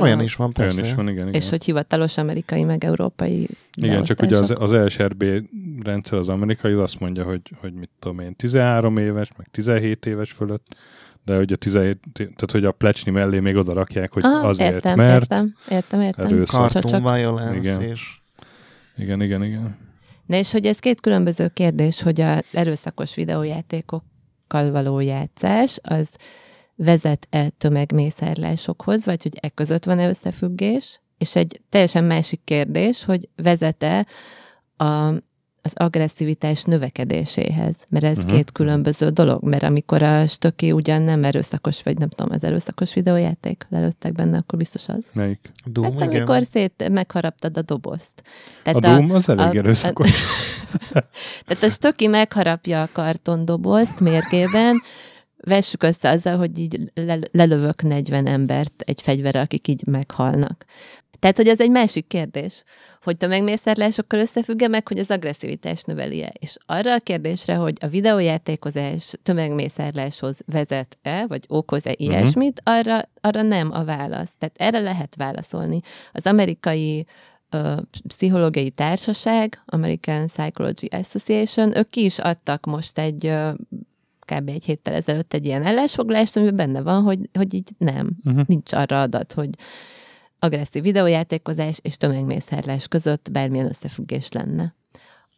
Olyan 0.00 0.20
is 0.20 0.34
van, 0.34 0.50
persze. 0.52 0.76
Olyan 0.76 0.90
is 0.90 0.94
van, 0.94 1.08
igen, 1.08 1.28
igen. 1.28 1.40
És 1.40 1.48
hogy 1.48 1.64
hivatalos 1.64 2.16
amerikai, 2.16 2.64
meg 2.64 2.84
európai 2.84 3.48
Igen, 3.74 4.02
csak 4.02 4.22
ugye 4.22 4.36
az, 4.36 4.52
az 4.58 4.72
LSRB 4.72 5.24
rendszer 5.82 6.18
az 6.18 6.28
amerikai, 6.28 6.72
az 6.72 6.78
azt 6.78 7.00
mondja, 7.00 7.24
hogy, 7.24 7.40
hogy 7.60 7.72
mit 7.72 7.90
tudom 7.98 8.18
én, 8.18 8.36
13 8.36 8.96
éves, 8.96 9.30
meg 9.36 9.46
17 9.50 10.06
éves 10.06 10.32
fölött, 10.32 10.76
de 11.24 11.36
hogy 11.36 11.52
a 11.52 11.56
17, 11.56 11.98
tehát 12.12 12.50
hogy 12.50 12.64
a 12.64 12.72
plecsni 12.72 13.10
mellé 13.10 13.38
még 13.38 13.56
oda 13.56 13.72
rakják, 13.72 14.12
hogy 14.12 14.24
Aha, 14.24 14.48
azért, 14.48 14.72
értem, 14.72 14.96
mert 14.96 15.12
értem, 15.12 15.54
értem, 15.70 16.00
értem. 16.00 16.26
erőszak. 16.26 16.70
Cartoon 16.70 17.14
violence 17.14 17.56
igen. 17.56 17.82
és... 17.82 18.18
Igen, 18.96 19.22
igen, 19.22 19.44
igen. 19.44 19.76
Na 20.26 20.36
és 20.36 20.52
hogy 20.52 20.66
ez 20.66 20.78
két 20.78 21.00
különböző 21.00 21.48
kérdés, 21.48 22.02
hogy 22.02 22.20
a 22.20 22.42
erőszakos 22.52 23.14
videójátékok 23.14 24.04
való 24.52 25.00
játszás, 25.00 25.78
az 25.82 26.08
vezet-e 26.74 27.48
tömegmészárlásokhoz, 27.48 29.04
vagy 29.04 29.22
hogy 29.22 29.38
e 29.40 29.48
között 29.48 29.84
van-e 29.84 30.08
összefüggés, 30.08 31.00
és 31.18 31.36
egy 31.36 31.60
teljesen 31.68 32.04
másik 32.04 32.40
kérdés, 32.44 33.04
hogy 33.04 33.28
vezete 33.36 34.06
a 34.76 35.12
az 35.62 35.72
agresszivitás 35.74 36.62
növekedéséhez, 36.62 37.76
mert 37.92 38.04
ez 38.04 38.16
uh-huh. 38.16 38.32
két 38.32 38.52
különböző 38.52 39.08
dolog, 39.08 39.44
mert 39.44 39.62
amikor 39.62 40.02
a 40.02 40.26
stöki 40.26 40.72
ugyan 40.72 41.02
nem 41.02 41.24
erőszakos, 41.24 41.82
vagy 41.82 41.98
nem 41.98 42.08
tudom, 42.08 42.32
az 42.32 42.42
erőszakos 42.42 42.94
videójáték 42.94 43.66
lelőttek 43.68 44.12
benne, 44.12 44.36
akkor 44.38 44.58
biztos 44.58 44.88
az. 44.88 45.06
Melyik? 45.14 45.50
A 45.64 45.68
Doom, 45.68 45.98
hát 45.98 46.08
amikor 46.08 46.36
igen. 46.36 46.48
szét 46.52 46.88
megharaptad 46.88 47.56
a 47.56 47.62
dobozt. 47.62 48.22
a 48.64 48.78
Doom 48.78 49.10
az 49.10 49.28
elég 49.28 49.56
erőszakos. 49.56 50.10
Tehát 51.46 51.62
a 51.62 51.68
stöki 51.68 52.06
megharapja 52.06 52.82
a 52.82 52.88
kartondobozt 52.92 54.00
mérgében, 54.00 54.82
vessük 55.36 55.82
össze 55.82 56.08
azzal, 56.08 56.36
hogy 56.36 56.58
így 56.58 56.90
le- 56.94 57.28
lelövök 57.32 57.82
40 57.82 58.26
embert 58.26 58.82
egy 58.86 59.02
fegyverre, 59.02 59.40
akik 59.40 59.68
így 59.68 59.86
meghalnak. 59.86 60.64
Tehát, 61.18 61.36
hogy 61.36 61.48
ez 61.48 61.60
egy 61.60 61.70
másik 61.70 62.06
kérdés, 62.06 62.62
hogy 63.02 63.16
tömegmészárlásokkal 63.16 64.20
összefügg 64.20 64.68
meg, 64.68 64.88
hogy 64.88 64.98
az 64.98 65.10
agresszivitás 65.10 65.82
növeli-e. 65.82 66.32
És 66.38 66.56
arra 66.66 66.94
a 66.94 66.98
kérdésre, 66.98 67.54
hogy 67.54 67.76
a 67.80 67.86
videójátékozás 67.86 69.12
tömegmészárláshoz 69.22 70.38
vezet-e, 70.46 71.26
vagy 71.26 71.44
okoz-e 71.48 71.94
Mhm. 71.98 72.10
ilyesmit, 72.10 72.60
arra, 72.64 73.00
arra 73.20 73.42
nem 73.42 73.70
a 73.72 73.84
válasz. 73.84 74.30
Tehát 74.38 74.56
erre 74.58 74.80
lehet 74.80 75.14
válaszolni. 75.16 75.80
Az 76.12 76.26
amerikai 76.26 77.06
ö, 77.50 77.74
pszichológiai 78.08 78.70
társaság, 78.70 79.62
American 79.66 80.26
Psychology 80.26 80.88
Association, 80.90 81.76
ők 81.76 81.88
ki 81.90 82.04
is 82.04 82.18
adtak 82.18 82.66
most 82.66 82.98
egy 82.98 83.32
kb. 84.26 84.48
egy 84.48 84.64
héttel 84.64 84.94
ezelőtt 84.94 85.34
egy 85.34 85.46
ilyen 85.46 85.62
ellensfoglalást, 85.62 86.36
amiben 86.36 86.56
benne 86.56 86.82
van, 86.82 87.02
hogy, 87.02 87.18
hogy 87.32 87.54
így 87.54 87.68
nem, 87.78 88.10
Uh-huh. 88.24 88.44
nincs 88.46 88.72
arra 88.72 89.00
adat, 89.00 89.32
hogy 89.32 89.48
agresszív 90.40 90.82
videójátékozás 90.82 91.78
és 91.82 91.96
tömegmészárlás 91.96 92.88
között 92.88 93.30
bármilyen 93.32 93.66
összefüggés 93.66 94.32
lenne. 94.32 94.72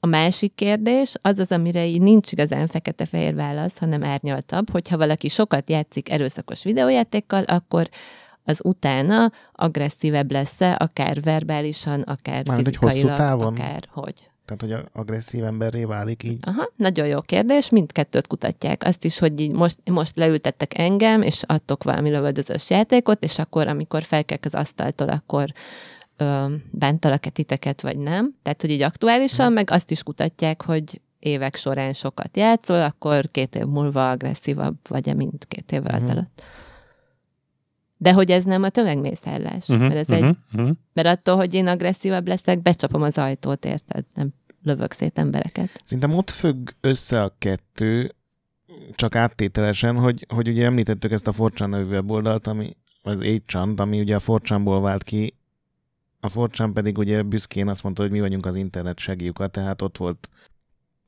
A 0.00 0.06
másik 0.06 0.54
kérdés 0.54 1.14
az 1.23 1.38
az, 1.38 1.50
amire 1.50 1.87
így 1.87 2.00
nincs 2.00 2.32
igazán 2.32 2.66
fekete-fehér 2.66 3.35
válasz, 3.35 3.78
hanem 3.78 4.04
árnyaltabb, 4.04 4.71
hogyha 4.71 4.97
valaki 4.97 5.28
sokat 5.28 5.71
játszik 5.71 6.11
erőszakos 6.11 6.62
videójátékkal, 6.62 7.42
akkor 7.42 7.88
az 8.44 8.59
utána 8.62 9.30
agresszívebb 9.52 10.30
lesz-e, 10.30 10.76
akár 10.78 11.21
verbálisan, 11.21 12.00
akár 12.00 12.47
Mármint, 12.47 12.66
hogy 12.66 12.76
hosszú 12.76 12.92
fizikailag, 12.92 13.18
távon? 13.18 13.52
akár 13.52 13.88
hogy. 13.90 14.30
Tehát, 14.56 14.76
hogy 14.76 14.90
agresszív 15.00 15.44
emberré 15.44 15.85
válik 15.85 16.23
így. 16.23 16.38
Aha, 16.42 16.68
nagyon 16.76 17.06
jó 17.06 17.21
kérdés, 17.21 17.68
mindkettőt 17.68 18.26
kutatják. 18.26 18.82
Azt 18.85 19.04
is, 19.04 19.18
hogy 19.18 19.40
így 19.40 19.52
most, 19.52 19.78
most 19.90 20.16
leültettek 20.16 20.78
engem, 20.78 21.23
és 21.23 21.42
adtok 21.47 21.85
valami 21.85 22.11
lövöldözős 22.11 22.71
játékot, 22.71 23.25
és 23.25 23.38
akkor, 23.38 23.68
amikor 23.68 24.02
felkelk 24.02 24.44
az 24.44 24.54
asztaltól, 24.54 25.09
akkor 25.09 25.52
ö, 26.16 26.44
bántalak-e 26.71 27.30
titeket, 27.30 27.80
vagy 27.80 27.97
nem. 27.99 28.35
Tehát, 28.42 28.61
hogy 28.61 28.71
így 28.71 28.82
aktuálisan, 28.82 29.52
meg 29.52 29.71
azt 29.71 29.90
is 29.90 30.02
kutatják, 30.02 30.62
hogy 30.62 31.00
évek 31.18 31.56
során 31.56 31.92
sokat 31.92 32.37
játszol, 32.37 32.82
akkor 32.82 33.30
két 33.30 33.54
év 33.56 33.64
múlva 33.64 34.11
agresszívabb 34.11 34.76
vagy-e, 34.88 35.14
mint 35.14 35.44
két 35.49 35.73
évvel 35.73 35.99
Mhm. 35.99 36.04
ezelőtt. 36.04 36.42
De 37.97 38.12
hogy 38.12 38.30
ez 38.30 38.44
nem 38.44 38.62
a 38.62 38.68
tömegmészárlás, 38.68 39.68
Uh-huh. 39.68 39.88
mert 39.88 40.09
ez 40.09 40.14
egy 40.14 40.23
uh-huh. 40.23 40.37
Uh-huh. 40.54 40.76
mert 40.92 41.09
attól, 41.09 41.37
hogy 41.37 41.54
én 41.54 41.66
agresszívabb 41.66 42.28
leszek, 42.28 42.62
becsapom 42.62 43.02
az 43.02 43.18
ajtót, 43.18 43.64
érted? 43.64 44.04
Nem 44.14 44.28
lövök 44.62 44.92
szét 44.92 45.19
embereket. 45.19 45.81
Szerintem 45.85 46.14
ott 46.14 46.31
függ 46.31 46.71
össze 46.81 47.23
a 47.23 47.35
kettő, 47.38 48.14
csak 48.95 49.14
áttételesen, 49.14 49.97
hogy, 49.97 50.26
hogy 50.28 50.49
ugye 50.49 50.64
említettük 50.64 51.12
ezt 51.12 51.26
a 51.26 51.33
Forchan 51.33 51.71
nevű 51.71 51.90
weboldalt, 51.90 52.47
ami 52.47 52.76
az 53.02 53.21
8 53.21 53.81
ami 53.81 54.00
ugye 54.00 54.14
a 54.14 54.21
Forchanból 54.21 54.81
vált 54.81 55.02
ki, 55.02 55.35
a 56.21 56.28
Forchan 56.28 56.73
pedig 56.73 56.99
ugye 56.99 57.23
büszkén 57.23 57.69
azt 57.69 57.83
mondta, 57.83 58.02
hogy 58.02 58.11
mi 58.11 58.21
vagyunk 58.21 58.47
az 58.47 58.57
internet 58.57 58.99
segjuka, 58.99 59.47
tehát 59.47 59.83
ott 59.83 59.97
volt. 59.97 60.28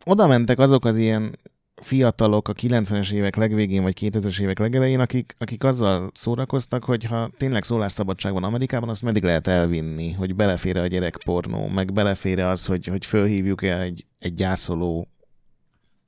Oda 0.05 0.27
mentek 0.27 0.59
azok 0.59 0.85
az 0.85 0.97
ilyen 0.97 1.39
fiatalok 1.77 2.49
a 2.49 2.53
90-es 2.53 3.13
évek 3.13 3.37
legvégén, 3.37 3.83
vagy 3.83 3.97
2000-es 4.01 4.41
évek 4.41 4.59
legelején, 4.59 5.01
akik, 5.01 5.35
akik 5.39 5.65
azzal 5.65 6.11
szórakoztak, 6.15 6.85
hogy 6.85 7.05
ha 7.05 7.31
tényleg 7.37 7.65
szólásszabadság 7.65 8.33
van 8.33 8.45
Amerikában, 8.45 8.89
azt 8.89 9.03
meddig 9.03 9.23
lehet 9.23 9.47
elvinni, 9.47 10.13
hogy 10.13 10.35
belefér 10.35 10.77
a 10.77 10.87
gyerekpornó, 10.87 11.69
meg 11.69 11.93
belefér 11.93 12.41
az, 12.41 12.67
hogy, 12.67 12.87
hogy 12.87 13.07
fölhívjuk-e 13.07 13.81
egy, 13.81 14.07
egy 14.19 14.35
gyászoló 14.35 15.09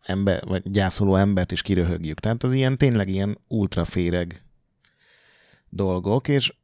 ember, 0.02 0.44
vagy 0.44 0.70
gyászoló 0.70 1.16
embert, 1.16 1.52
és 1.52 1.62
kiröhögjük. 1.62 2.20
Tehát 2.20 2.42
az 2.42 2.52
ilyen 2.52 2.78
tényleg 2.78 3.08
ilyen 3.08 3.38
ultraféreg 3.48 4.42
dolgok, 5.68 6.28
és 6.28 6.54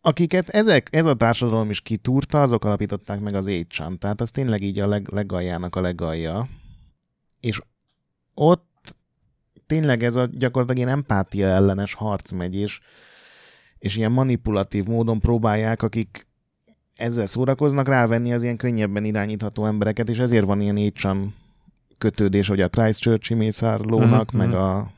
akiket 0.00 0.48
ezek, 0.48 0.88
ez 0.90 1.06
a 1.06 1.14
társadalom 1.14 1.70
is 1.70 1.80
kitúrta, 1.80 2.42
azok 2.42 2.64
alapították 2.64 3.20
meg 3.20 3.34
az 3.34 3.46
8 3.46 3.98
Tehát 3.98 4.20
az 4.20 4.30
tényleg 4.30 4.62
így 4.62 4.78
a 4.78 4.86
leg, 4.86 5.08
legaljának 5.12 5.76
a 5.76 5.80
legalja. 5.80 6.48
És 7.40 7.60
ott 8.34 8.96
tényleg 9.66 10.02
ez 10.02 10.16
a 10.16 10.26
gyakorlatilag 10.32 10.76
ilyen 10.76 10.98
empátia 10.98 11.46
ellenes 11.46 11.94
harc 11.94 12.30
megy, 12.30 12.54
és, 12.54 12.80
és 13.78 13.96
ilyen 13.96 14.12
manipulatív 14.12 14.84
módon 14.84 15.20
próbálják, 15.20 15.82
akik 15.82 16.26
ezzel 16.96 17.26
szórakoznak, 17.26 17.88
rávenni 17.88 18.32
az 18.32 18.42
ilyen 18.42 18.56
könnyebben 18.56 19.04
irányítható 19.04 19.66
embereket, 19.66 20.08
és 20.08 20.18
ezért 20.18 20.44
van 20.44 20.60
ilyen 20.60 20.76
écsan 20.76 21.34
kötődés, 21.98 22.48
hogy 22.48 22.60
a 22.60 22.68
Christchurchi 22.68 23.34
mészárlónak, 23.34 24.30
Mhm, 24.30 24.36
meg 24.36 24.48
mhm. 24.48 24.56
a 24.56 24.90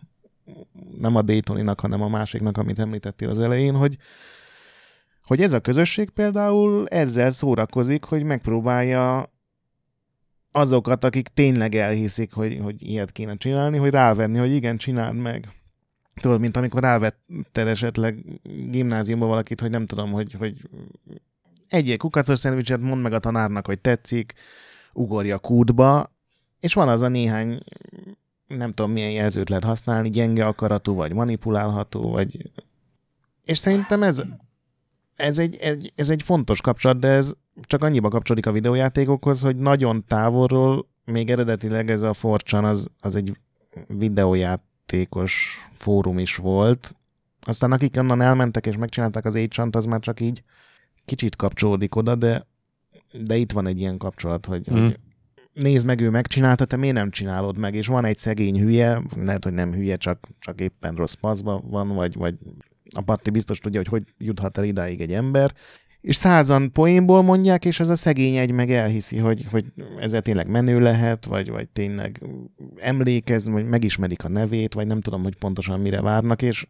nem 1.01 1.17
a 1.17 1.23
Daytoninak, 1.23 1.81
hanem 1.81 2.03
a 2.03 2.09
másiknak, 2.09 2.59
amit 2.59 2.79
említettél 2.79 3.29
az 3.29 3.39
elején, 3.39 3.75
hogy 3.75 3.97
hogy 5.23 5.41
ez 5.41 5.53
a 5.53 5.61
közösség 5.61 6.11
például 6.11 6.89
ezzel 6.89 7.31
szórakozik, 7.31 8.05
hogy 8.05 8.23
megpróbálja 8.23 9.33
azokat, 10.57 11.05
akik 11.05 11.29
tényleg 11.29 11.75
elhiszik, 11.75 12.33
hogy, 12.33 12.59
hogy 12.63 12.83
ilyet 12.83 13.13
kéne 13.13 13.37
csinálni, 13.37 13.79
hogy 13.79 13.91
rávenni, 13.91 14.39
hogy 14.39 14.55
igen, 14.55 14.77
csináld 14.77 15.17
meg. 15.17 15.49
Tudod, 16.21 16.41
mint 16.41 16.57
amikor 16.57 16.83
rávettél 16.83 17.69
esetleg 17.69 18.25
gimnáziumban 18.71 19.29
valakit, 19.29 19.61
hogy 19.61 19.71
nem 19.71 19.87
tudom, 19.87 20.13
hogy, 20.13 20.33
hogy 20.33 20.57
egyél 21.69 21.97
kukacos 21.97 22.39
szendvicset, 22.39 22.81
mondd 22.81 23.01
meg 23.01 23.13
a 23.13 23.19
tanárnak, 23.19 23.67
hogy 23.67 23.81
tetszik, 23.81 24.33
ugorja 24.93 25.39
kútba, 25.39 26.13
és 26.61 26.75
van 26.75 26.89
az 26.89 27.03
a 27.03 27.09
néhány, 27.09 27.63
nem 28.47 28.73
tudom 28.73 28.93
milyen 28.93 29.11
jelzőt 29.11 29.49
lehet 29.49 29.65
használni, 29.65 30.11
gyenge 30.11 30.47
akaratú, 30.47 30.95
vagy 30.95 31.13
manipulálható, 31.13 32.11
vagy... 32.11 32.51
És 33.45 33.59
szerintem 33.59 34.03
ez, 34.03 34.23
ez 35.15 35.39
egy, 35.39 35.57
egy, 35.57 35.93
ez 35.97 36.11
egy 36.11 36.23
fontos 36.23 36.61
kapcsolat, 36.61 36.99
de 36.99 37.09
ez 37.09 37.35
csak 37.61 37.83
annyiba 37.83 38.09
kapcsolódik 38.09 38.47
a 38.47 38.53
videójátékokhoz, 38.53 39.43
hogy 39.43 39.57
nagyon 39.57 40.05
távolról, 40.07 40.89
még 41.05 41.31
eredetileg 41.31 41.91
ez 41.91 42.01
a 42.01 42.13
Forchan 42.13 42.65
az, 42.65 42.89
az 43.01 43.17
egy 43.17 43.37
videójátékos 43.87 45.59
fórum 45.73 46.19
is 46.19 46.37
volt. 46.37 46.97
Aztán 47.41 47.73
akik 47.73 47.97
onnan 47.97 48.21
elmentek 48.21 48.67
és 48.67 48.77
megcsinálták 48.77 49.25
az 49.25 49.35
Agent, 49.35 49.77
az 49.77 49.85
már 49.85 50.01
csak 50.01 50.21
így 50.21 50.43
kicsit 51.05 51.37
kapcsolódik 51.37 51.95
oda, 51.97 52.15
de, 52.15 52.47
de 53.23 53.37
itt 53.37 53.53
van 53.53 53.67
egy 53.67 53.81
ilyen 53.81 53.99
kapcsolat, 53.99 54.47
hogy, 54.47 54.71
Mm. 54.71 54.83
hogy 54.83 54.99
nézd 55.53 55.87
meg, 55.87 56.01
ő 56.01 56.11
megcsinálta, 56.11 56.65
te 56.65 56.77
miért 56.77 56.95
nem 56.95 57.11
csinálod 57.11 57.57
meg? 57.57 57.75
És 57.75 57.87
van 57.87 58.05
egy 58.05 58.19
szegény 58.19 58.61
hülye, 58.61 59.03
lehet, 59.17 59.45
hogy 59.45 59.53
nem 59.53 59.73
hülye, 59.73 59.97
csak, 59.97 60.29
csak 60.39 60.61
éppen 60.61 60.95
rossz 60.95 61.13
paszban 61.13 61.65
van, 61.71 61.89
vagy, 61.89 62.15
vagy 62.15 62.35
a 62.95 63.01
Patti 63.01 63.31
biztos 63.31 63.59
tudja, 63.59 63.79
hogy 63.81 63.89
hogy 63.89 64.27
juthat 64.27 64.59
el 64.59 64.65
idáig 64.65 65.01
egy 65.01 65.13
ember, 65.13 65.55
és 66.05 66.17
százan 66.17 66.73
poénból 66.73 67.23
mondják, 67.23 67.65
és 67.65 67.81
ez 67.81 67.89
a 67.89 67.95
szegény 67.95 68.37
egy 68.37 68.51
meg 68.51 68.71
elhiszi, 68.71 69.19
hogy, 69.19 69.47
hogy 69.51 69.65
ezzel 70.01 70.23
tényleg 70.23 70.49
menő 70.49 70.81
lehet, 70.81 71.25
vagy, 71.25 71.51
vagy 71.51 71.69
tényleg 71.69 72.23
emlékez, 72.77 73.49
vagy 73.49 73.69
megismerik 73.69 74.25
a 74.25 74.29
nevét, 74.29 74.75
vagy 74.75 74.87
nem 74.87 75.01
tudom, 75.01 75.23
hogy 75.23 75.37
pontosan 75.37 75.81
mire 75.81 76.01
várnak, 76.01 76.43
és 76.43 76.67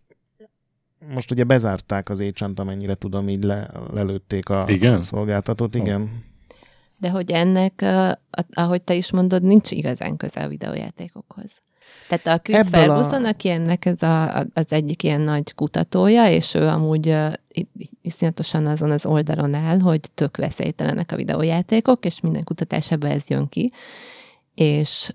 most 1.13 1.31
ugye 1.31 1.45
bezárták 1.45 2.09
az 2.09 2.21
écsant, 2.21 2.61
amennyire 2.61 2.95
tudom, 2.95 3.29
így 3.29 3.45
le, 3.45 3.71
lelőtték 3.93 4.49
a, 4.49 4.65
Igen? 4.69 4.95
a 4.95 5.01
szolgáltatót, 5.01 5.75
igen. 5.75 6.23
De 6.99 7.11
hogy 7.11 7.31
ennek, 7.31 7.81
uh, 7.83 8.11
ahogy 8.53 8.83
te 8.83 8.95
is 8.95 9.11
mondod, 9.11 9.43
nincs 9.43 9.71
igazán 9.71 10.17
köze 10.17 10.43
a 10.43 10.49
videójátékokhoz. 10.49 11.63
Tehát 12.09 12.27
a 12.39 12.43
Chris 12.43 12.57
Ebből 12.57 12.81
a- 12.91 12.95
Ferguson, 12.95 13.25
aki 13.25 13.49
ennek 13.49 13.85
ez 13.87 14.03
a, 14.03 14.37
a- 14.39 14.47
az 14.55 14.65
egyik 14.69 15.03
ilyen 15.03 15.21
nagy 15.21 15.55
kutatója, 15.55 16.31
és 16.31 16.55
ő 16.55 16.67
amúgy 16.67 17.17
iszonyatosan 18.03 18.67
azon 18.67 18.91
az 18.91 19.07
oldalon 19.07 19.55
áll, 19.55 19.81
hogy 19.81 20.01
tök 20.15 20.37
veszélytelenek 20.37 21.13
a 21.13 21.17
videójátékok, 21.17 22.05
és 22.05 22.21
minden 22.21 22.45
kutatásában 22.45 23.11
ez 23.11 23.29
jön 23.29 23.49
ki. 23.49 23.73
És, 24.55 25.15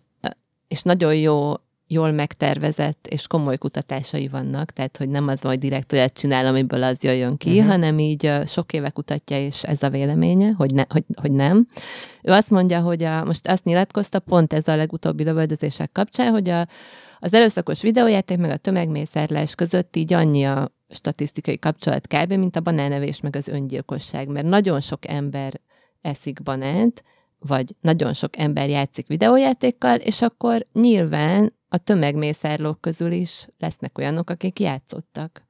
és 0.67 0.81
nagyon 0.81 1.15
jó 1.15 1.53
jól 1.91 2.11
megtervezett 2.11 3.07
és 3.07 3.27
komoly 3.27 3.57
kutatásai 3.57 4.27
vannak, 4.27 4.71
tehát 4.71 4.97
hogy 4.97 5.09
nem 5.09 5.27
az, 5.27 5.41
hogy 5.41 5.59
direkt 5.59 5.93
olyat 5.93 6.13
csinál, 6.13 6.45
amiből 6.45 6.83
az 6.83 7.03
jöjjön 7.03 7.37
ki, 7.37 7.49
uh-huh. 7.49 7.67
hanem 7.67 7.99
így 7.99 8.31
sok 8.47 8.73
éve 8.73 8.89
kutatja, 8.89 9.39
és 9.45 9.63
ez 9.63 9.83
a 9.83 9.89
véleménye, 9.89 10.51
hogy, 10.51 10.73
ne, 10.73 10.83
hogy, 10.89 11.03
hogy 11.21 11.31
nem. 11.31 11.67
Ő 12.23 12.31
azt 12.31 12.49
mondja, 12.49 12.81
hogy 12.81 13.03
a, 13.03 13.23
most 13.25 13.47
azt 13.47 13.63
nyilatkozta, 13.63 14.19
pont 14.19 14.53
ez 14.53 14.67
a 14.67 14.75
legutóbbi 14.75 15.23
lövöldözések 15.23 15.91
kapcsán, 15.91 16.31
hogy 16.31 16.49
a, 16.49 16.67
az 17.19 17.33
erőszakos 17.33 17.81
videójáték 17.81 18.37
meg 18.37 18.49
a 18.49 18.57
tömegmészárlás 18.57 19.55
között 19.55 19.95
így 19.95 20.13
annyi 20.13 20.43
a, 20.43 20.71
statisztikai 20.89 21.59
kapcsolat 21.59 22.07
kb., 22.07 22.33
mint 22.33 22.55
a 22.55 22.61
banánevés 22.61 23.21
meg 23.21 23.35
az 23.35 23.47
öngyilkosság, 23.47 24.27
mert 24.27 24.45
nagyon 24.45 24.81
sok 24.81 25.07
ember 25.07 25.61
eszik 26.01 26.43
banánt, 26.43 27.03
vagy 27.39 27.75
nagyon 27.81 28.13
sok 28.13 28.37
ember 28.37 28.69
játszik 28.69 29.07
videójátékkal, 29.07 29.95
és 29.97 30.21
akkor 30.21 30.65
nyilván 30.73 31.53
a 31.69 31.77
tömegmészárlók 31.77 32.81
közül 32.81 33.11
is 33.11 33.47
lesznek 33.59 33.97
olyanok, 33.97 34.29
akik 34.29 34.59
játszottak. 34.59 35.43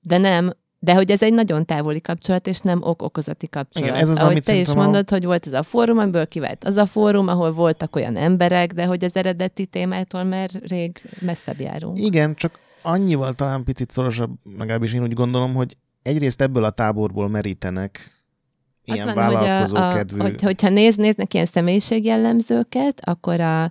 De 0.00 0.18
nem, 0.18 0.52
de 0.78 0.94
hogy 0.94 1.10
ez 1.10 1.22
egy 1.22 1.32
nagyon 1.32 1.66
távoli 1.66 2.00
kapcsolat, 2.00 2.46
és 2.46 2.58
nem 2.60 2.82
ok-okozati 2.82 3.48
kapcsolat. 3.48 3.88
Igen, 3.88 4.00
ez 4.00 4.08
az, 4.08 4.18
Ahogy 4.18 4.30
amit 4.30 4.44
te 4.44 4.52
is 4.52 4.58
szerintem 4.58 4.82
a- 4.82 4.84
mondod, 4.84 5.10
hogy 5.10 5.24
volt 5.24 5.46
ez 5.46 5.52
a 5.52 5.62
fórum, 5.62 5.98
amiből 5.98 6.28
kivált 6.28 6.64
az 6.64 6.76
a 6.76 6.86
fórum, 6.86 7.28
ahol 7.28 7.52
voltak 7.52 7.96
olyan 7.96 8.16
emberek, 8.16 8.72
de 8.72 8.86
hogy 8.86 9.04
az 9.04 9.14
eredeti 9.14 9.66
témától 9.66 10.24
már 10.24 10.50
rég 10.66 11.02
messzebb 11.20 11.60
járunk. 11.60 11.98
Igen, 11.98 12.34
csak 12.34 12.58
annyival 12.82 13.32
talán 13.32 13.64
picit 13.64 13.90
szorosabb, 13.90 14.30
legalábbis 14.58 14.92
én 14.92 15.02
úgy 15.02 15.12
gondolom, 15.12 15.54
hogy 15.54 15.76
egyrészt 16.02 16.40
ebből 16.40 16.64
a 16.64 16.70
táborból 16.70 17.28
merítenek 17.28 18.10
ilyen 18.84 19.14
van, 19.14 19.24
hogy, 19.24 19.34
a, 19.34 19.38
vállalkozó 19.38 19.76
a, 19.76 19.94
kedvű... 19.94 20.18
hogy, 20.18 20.42
hogyha 20.42 20.68
néz, 20.68 20.96
néznek 20.96 21.34
ilyen 21.34 21.46
személyiségjellemzőket, 21.46 23.00
akkor 23.04 23.40
a, 23.40 23.62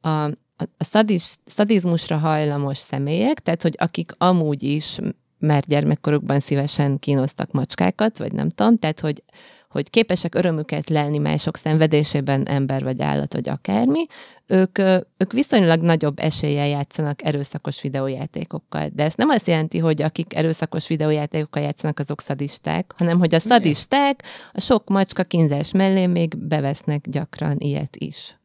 a, 0.00 0.30
a, 0.58 0.84
szadis, 0.84 1.38
szadizmusra 1.46 2.16
hajlamos 2.16 2.78
személyek, 2.78 3.40
tehát 3.40 3.62
hogy 3.62 3.74
akik 3.78 4.12
amúgy 4.18 4.62
is 4.62 4.98
már 5.38 5.64
gyermekkorukban 5.66 6.40
szívesen 6.40 6.98
kínoztak 6.98 7.52
macskákat, 7.52 8.18
vagy 8.18 8.32
nem 8.32 8.48
tudom, 8.48 8.76
tehát 8.76 9.00
hogy, 9.00 9.22
hogy 9.68 9.90
képesek 9.90 10.34
örömüket 10.34 10.90
lelni 10.90 11.18
mások 11.18 11.56
szenvedésében, 11.56 12.46
ember 12.46 12.82
vagy 12.82 13.00
állat, 13.02 13.32
vagy 13.32 13.48
akármi, 13.48 14.06
ők, 14.46 14.78
ők 15.16 15.32
viszonylag 15.32 15.80
nagyobb 15.80 16.18
eséllyel 16.18 16.66
játszanak 16.66 17.24
erőszakos 17.24 17.82
videójátékokkal. 17.82 18.88
De 18.92 19.04
ez 19.04 19.14
nem 19.14 19.28
azt 19.28 19.46
jelenti, 19.46 19.78
hogy 19.78 20.02
akik 20.02 20.36
erőszakos 20.36 20.88
videójátékokkal 20.88 21.62
játszanak, 21.62 21.98
azok 21.98 22.20
szadisták, 22.20 22.94
hanem 22.96 23.18
hogy 23.18 23.34
a 23.34 23.40
szadisták 23.40 24.22
a 24.52 24.60
sok 24.60 24.88
macska 24.88 25.22
kínzás 25.22 25.72
mellé 25.72 26.06
még 26.06 26.36
bevesznek 26.36 27.08
gyakran 27.08 27.56
ilyet 27.58 27.96
is. 27.96 28.37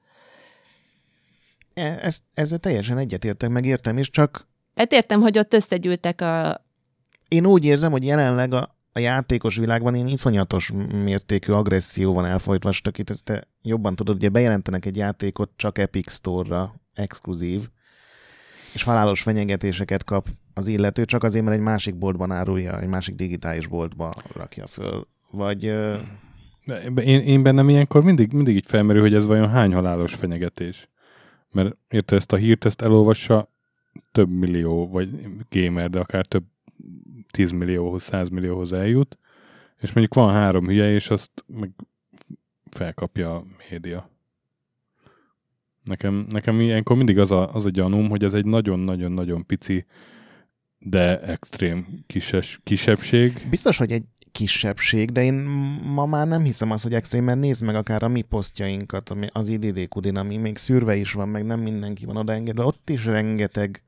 E- 1.73 1.99
Ezt, 2.01 2.23
ezzel 2.33 2.57
teljesen 2.57 2.97
egyetértek, 2.97 3.49
meg 3.49 3.65
értem 3.65 3.97
is, 3.97 4.09
csak 4.09 4.47
Tehát 4.73 4.93
értem, 4.93 5.21
hogy 5.21 5.38
ott 5.38 5.53
összegyűltek 5.53 6.21
a... 6.21 6.65
én 7.27 7.45
úgy 7.45 7.65
érzem, 7.65 7.91
hogy 7.91 8.05
jelenleg 8.05 8.53
a, 8.53 8.75
a 8.91 8.99
játékos 8.99 9.57
világban 9.57 9.95
én 9.95 10.07
iszonyatos 10.07 10.71
mértékű 11.03 11.51
agresszió 11.51 12.13
van 12.13 12.25
elfolytva, 12.25 12.69
és 12.69 12.81
tök 12.81 12.97
itt 12.97 13.09
ezt 13.09 13.23
te 13.23 13.47
jobban 13.62 13.95
tudod, 13.95 14.15
ugye 14.15 14.29
bejelentenek 14.29 14.86
egy 14.86 14.95
játékot 14.95 15.49
csak 15.55 15.77
Epic 15.77 16.12
Store-ra, 16.12 16.75
exkluzív, 16.93 17.69
és 18.73 18.83
halálos 18.83 19.21
fenyegetéseket 19.21 20.03
kap 20.03 20.27
az 20.53 20.67
illető, 20.67 21.05
csak 21.05 21.23
azért, 21.23 21.43
mert 21.43 21.57
egy 21.57 21.63
másik 21.63 21.95
boltban 21.95 22.31
árulja, 22.31 22.79
egy 22.79 22.88
másik 22.88 23.15
digitális 23.15 23.67
boltba 23.67 24.13
rakja 24.36 24.67
föl. 24.67 25.07
Vagy 25.31 25.63
Én, 26.95 27.19
én 27.19 27.43
bennem 27.43 27.69
ilyenkor 27.69 28.03
mindig, 28.03 28.33
mindig 28.33 28.55
így 28.55 28.65
felmerül, 28.65 29.01
hogy 29.01 29.13
ez 29.13 29.25
vajon 29.25 29.49
hány 29.49 29.73
halálos 29.73 30.13
fenyegetés. 30.13 30.89
Mert 31.53 31.75
érte 31.89 32.15
ezt 32.15 32.31
a 32.31 32.35
hírt, 32.35 32.65
ezt 32.65 32.81
elolvassa 32.81 33.51
több 34.11 34.29
millió, 34.29 34.89
vagy 34.89 35.09
gamer, 35.49 35.89
de 35.89 35.99
akár 35.99 36.25
több 36.25 36.43
10 37.31 37.51
millióhoz, 37.51 38.03
100 38.03 38.29
millióhoz 38.29 38.73
eljut, 38.73 39.17
és 39.79 39.93
mondjuk 39.93 40.13
van 40.13 40.33
három 40.33 40.65
hülye, 40.65 40.91
és 40.91 41.09
azt 41.09 41.31
meg 41.47 41.71
felkapja 42.69 43.35
a 43.35 43.45
média. 43.69 44.09
Nekem, 45.83 46.25
nekem 46.29 46.59
ilyenkor 46.59 46.97
mindig 46.97 47.19
az 47.19 47.31
a, 47.31 47.53
az 47.53 47.65
a 47.65 47.69
gyanúm, 47.69 48.09
hogy 48.09 48.23
ez 48.23 48.33
egy 48.33 48.45
nagyon-nagyon-nagyon 48.45 49.45
pici, 49.45 49.85
de 50.79 51.21
extrém 51.21 52.03
kises, 52.07 52.59
kisebbség. 52.63 53.47
biztos, 53.49 53.77
hogy 53.77 53.91
egy 53.91 54.03
kisebbség, 54.33 55.11
de 55.11 55.23
én 55.23 55.33
ma 55.83 56.05
már 56.05 56.27
nem 56.27 56.43
hiszem 56.43 56.71
azt, 56.71 56.83
hogy 56.83 56.93
extrém, 56.93 57.23
mert 57.23 57.39
nézd 57.39 57.63
meg 57.63 57.75
akár 57.75 58.03
a 58.03 58.07
mi 58.07 58.21
posztjainkat, 58.21 59.09
ami 59.09 59.27
az 59.31 59.49
IDD 59.49 59.87
Kudin, 59.87 60.17
ami 60.17 60.37
még 60.37 60.57
szűrve 60.57 60.95
is 60.95 61.11
van, 61.11 61.29
meg 61.29 61.45
nem 61.45 61.59
mindenki 61.59 62.05
van 62.05 62.17
odaengedve, 62.17 62.65
ott 62.65 62.89
is 62.89 63.05
rengeteg 63.05 63.81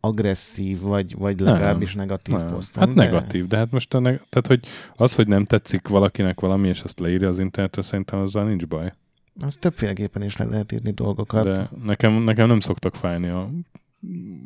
agresszív, 0.00 0.80
vagy, 0.80 1.16
vagy 1.16 1.40
legalábbis 1.40 1.94
negatív 1.94 2.34
Nem. 2.34 2.46
poszt 2.46 2.74
van. 2.74 2.86
Hát 2.86 2.96
de- 2.96 3.04
negatív, 3.04 3.46
de 3.46 3.56
hát 3.56 3.70
most 3.70 3.92
neg- 3.92 4.26
tehát, 4.28 4.46
hogy 4.46 4.60
az, 4.96 5.14
hogy 5.14 5.28
nem 5.28 5.44
tetszik 5.44 5.88
valakinek 5.88 6.40
valami, 6.40 6.68
és 6.68 6.82
azt 6.82 6.98
leírja 6.98 7.28
az 7.28 7.38
internetre, 7.38 7.82
szerintem 7.82 8.18
azzal 8.20 8.44
nincs 8.44 8.66
baj. 8.66 8.92
Az 9.40 9.56
többféleképpen 9.56 10.22
is 10.22 10.36
le 10.36 10.44
lehet 10.44 10.72
írni 10.72 10.90
dolgokat. 10.90 11.44
De 11.44 11.68
nekem, 11.84 12.12
nekem 12.12 12.48
nem 12.48 12.60
szoktak 12.60 12.94
fájni 12.94 13.28
a, 13.28 13.50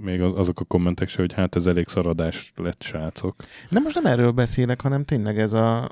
még 0.03 0.21
az, 0.21 0.33
azok 0.35 0.61
a 0.61 0.65
kommentek 0.65 1.09
se, 1.09 1.21
hogy 1.21 1.33
hát 1.33 1.57
ez 1.57 1.67
elég 1.67 1.89
szaradás 1.89 2.53
lett, 2.57 2.83
srácok. 2.83 3.37
De 3.71 3.81
most 3.81 3.95
nem 3.95 4.07
erről 4.07 4.31
beszélek, 4.31 4.81
hanem 4.81 5.05
tényleg 5.05 5.39
ez 5.39 5.53
a... 5.53 5.91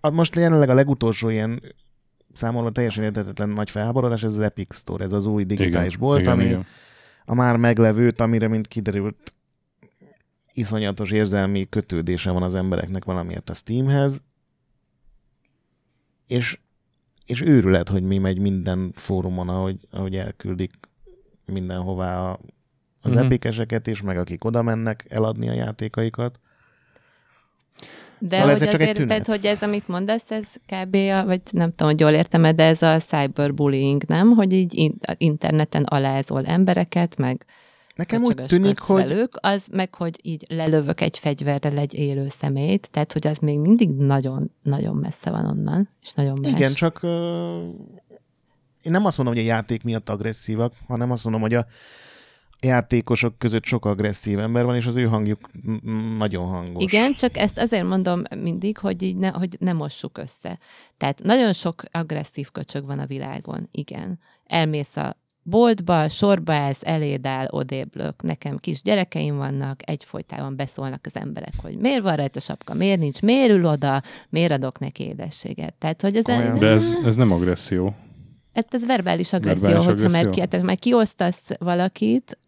a 0.00 0.10
most 0.10 0.36
jelenleg 0.36 0.68
a 0.68 0.74
legutolsó 0.74 1.28
ilyen 1.28 1.62
számomra 2.32 2.70
teljesen 2.70 3.04
értetetlen 3.04 3.48
nagy 3.48 3.70
felháborodás, 3.70 4.22
ez 4.22 4.32
az 4.32 4.38
Epic 4.38 4.76
Store, 4.76 5.04
ez 5.04 5.12
az 5.12 5.26
új 5.26 5.44
digitális 5.44 5.96
bolt, 5.96 6.20
igen, 6.20 6.32
ami 6.32 6.44
igen. 6.44 6.66
a 7.24 7.34
már 7.34 7.56
meglevőt, 7.56 8.20
amire, 8.20 8.48
mint 8.48 8.68
kiderült, 8.68 9.34
iszonyatos 10.52 11.10
érzelmi 11.10 11.68
kötődése 11.68 12.30
van 12.30 12.42
az 12.42 12.54
embereknek 12.54 13.04
valamiért 13.04 13.50
a 13.50 13.54
Steamhez, 13.54 14.22
és, 16.26 16.58
és 17.26 17.40
őrület, 17.40 17.88
hogy 17.88 18.02
mi 18.02 18.18
megy 18.18 18.38
minden 18.38 18.92
fórumon, 18.94 19.48
ahogy, 19.48 19.88
ahogy 19.90 20.16
elküldik 20.16 20.70
mindenhová 21.46 22.30
az 22.30 22.38
Mhm. 23.00 23.10
uh-huh. 23.10 23.24
epikeseket 23.24 23.86
is, 23.86 24.02
meg 24.02 24.16
akik 24.16 24.44
oda 24.44 24.62
mennek 24.62 25.06
eladni 25.08 25.48
a 25.48 25.52
játékaikat. 25.52 26.40
De 28.18 28.28
Szóval 28.28 28.52
hogy 28.52 28.62
ez 28.62 28.70
csak 28.70 28.80
egy 28.80 28.88
azért, 28.88 29.08
tehát, 29.08 29.26
hogy 29.26 29.46
ez, 29.46 29.62
amit 29.62 29.88
mondasz, 29.88 30.30
ez 30.30 30.46
kb. 30.66 30.94
A, 30.94 31.24
vagy 31.24 31.40
nem 31.50 31.70
tudom, 31.70 31.88
hogy 31.92 32.00
jól 32.00 32.10
értem 32.10 32.42
de 32.56 32.64
ez 32.64 32.82
a 32.82 32.98
cyberbullying, 32.98 34.02
nem? 34.06 34.30
Hogy 34.30 34.52
így 34.52 34.74
in- 34.74 35.14
interneten 35.16 35.82
alázol 35.82 36.44
embereket, 36.44 37.16
meg 37.16 37.44
Nekem 37.94 38.22
úgy 38.22 38.34
tűnik, 38.34 38.78
hogy 38.78 39.08
velük, 39.08 39.32
az 39.40 39.62
meg, 39.72 39.94
hogy 39.94 40.18
így 40.22 40.46
lelövök 40.48 41.00
egy 41.00 41.18
fegyverrel 41.18 41.78
egy 41.78 41.94
élő 41.94 42.26
szemét, 42.28 42.88
tehát, 42.90 43.12
hogy 43.12 43.26
az 43.26 43.38
még 43.38 43.58
mindig 43.58 43.90
nagyon-nagyon 43.90 44.96
messze 44.96 45.30
van 45.30 45.46
onnan, 45.46 45.88
és 46.02 46.12
nagyon 46.12 46.38
más. 46.42 46.52
igen, 46.52 46.72
csak 46.72 47.00
uh, 47.02 47.10
én 48.82 48.92
nem 48.92 49.04
azt 49.04 49.16
mondom, 49.16 49.34
hogy 49.34 49.44
a 49.44 49.46
játék 49.46 49.82
miatt 49.82 50.08
agresszívak, 50.08 50.74
hanem 50.86 51.10
azt 51.10 51.24
mondom, 51.24 51.42
hogy 51.42 51.54
a 51.54 51.66
játékosok 52.60 53.38
között 53.38 53.64
sok 53.64 53.84
agresszív 53.84 54.38
ember 54.38 54.64
van, 54.64 54.76
és 54.76 54.86
az 54.86 54.96
ő 54.96 55.04
hangjuk 55.04 55.50
nagyon 56.18 56.46
hangos. 56.46 56.82
Igen, 56.82 57.14
csak 57.14 57.36
ezt 57.36 57.58
azért 57.58 57.86
mondom 57.86 58.22
mindig, 58.36 58.78
hogy 58.78 59.02
így 59.02 59.16
ne, 59.16 59.28
hogy 59.28 59.56
ne 59.60 59.72
mossuk 59.72 60.18
össze. 60.18 60.58
Tehát 60.96 61.22
nagyon 61.22 61.52
sok 61.52 61.82
agresszív 61.90 62.50
köcsög 62.50 62.86
van 62.86 62.98
a 62.98 63.06
világon, 63.06 63.68
igen. 63.70 64.18
Elmész 64.46 64.96
a 64.96 65.16
boltba, 65.42 66.08
sorba 66.08 66.52
állsz, 66.52 66.80
eléd 66.82 67.26
áll, 67.26 67.46
odéblök. 67.50 68.22
Nekem 68.22 68.56
kis 68.56 68.82
gyerekeim 68.82 69.36
vannak, 69.36 69.90
egyfolytában 69.90 70.56
beszólnak 70.56 71.00
az 71.02 71.20
emberek, 71.20 71.52
hogy 71.56 71.76
miért 71.76 72.02
van 72.02 72.16
rajta 72.16 72.40
sapka, 72.40 72.74
miért 72.74 72.98
nincs, 72.98 73.20
miért 73.20 73.50
ül 73.50 73.66
oda, 73.66 74.02
miért 74.28 74.52
adok 74.52 74.78
neki 74.78 75.04
édességet. 75.04 75.74
Tehát, 75.74 76.02
hogy 76.02 76.16
ez, 76.16 76.22
Komolyan. 76.22 76.58
De 76.58 76.66
ez, 76.66 76.94
ez 77.04 77.16
nem 77.16 77.32
agresszió. 77.32 77.94
Hát 78.54 78.74
ez 78.74 78.86
verbális 78.86 79.32
agresszió, 79.32 79.62
Verbális 79.62 79.86
hogyha 79.86 80.08
már, 80.08 80.20
agresszió? 80.20 80.42
ki, 80.42 80.48
tehát 80.48 80.66
már 80.66 80.78
kiosztasz 80.78 81.42
valakit, 81.58 82.38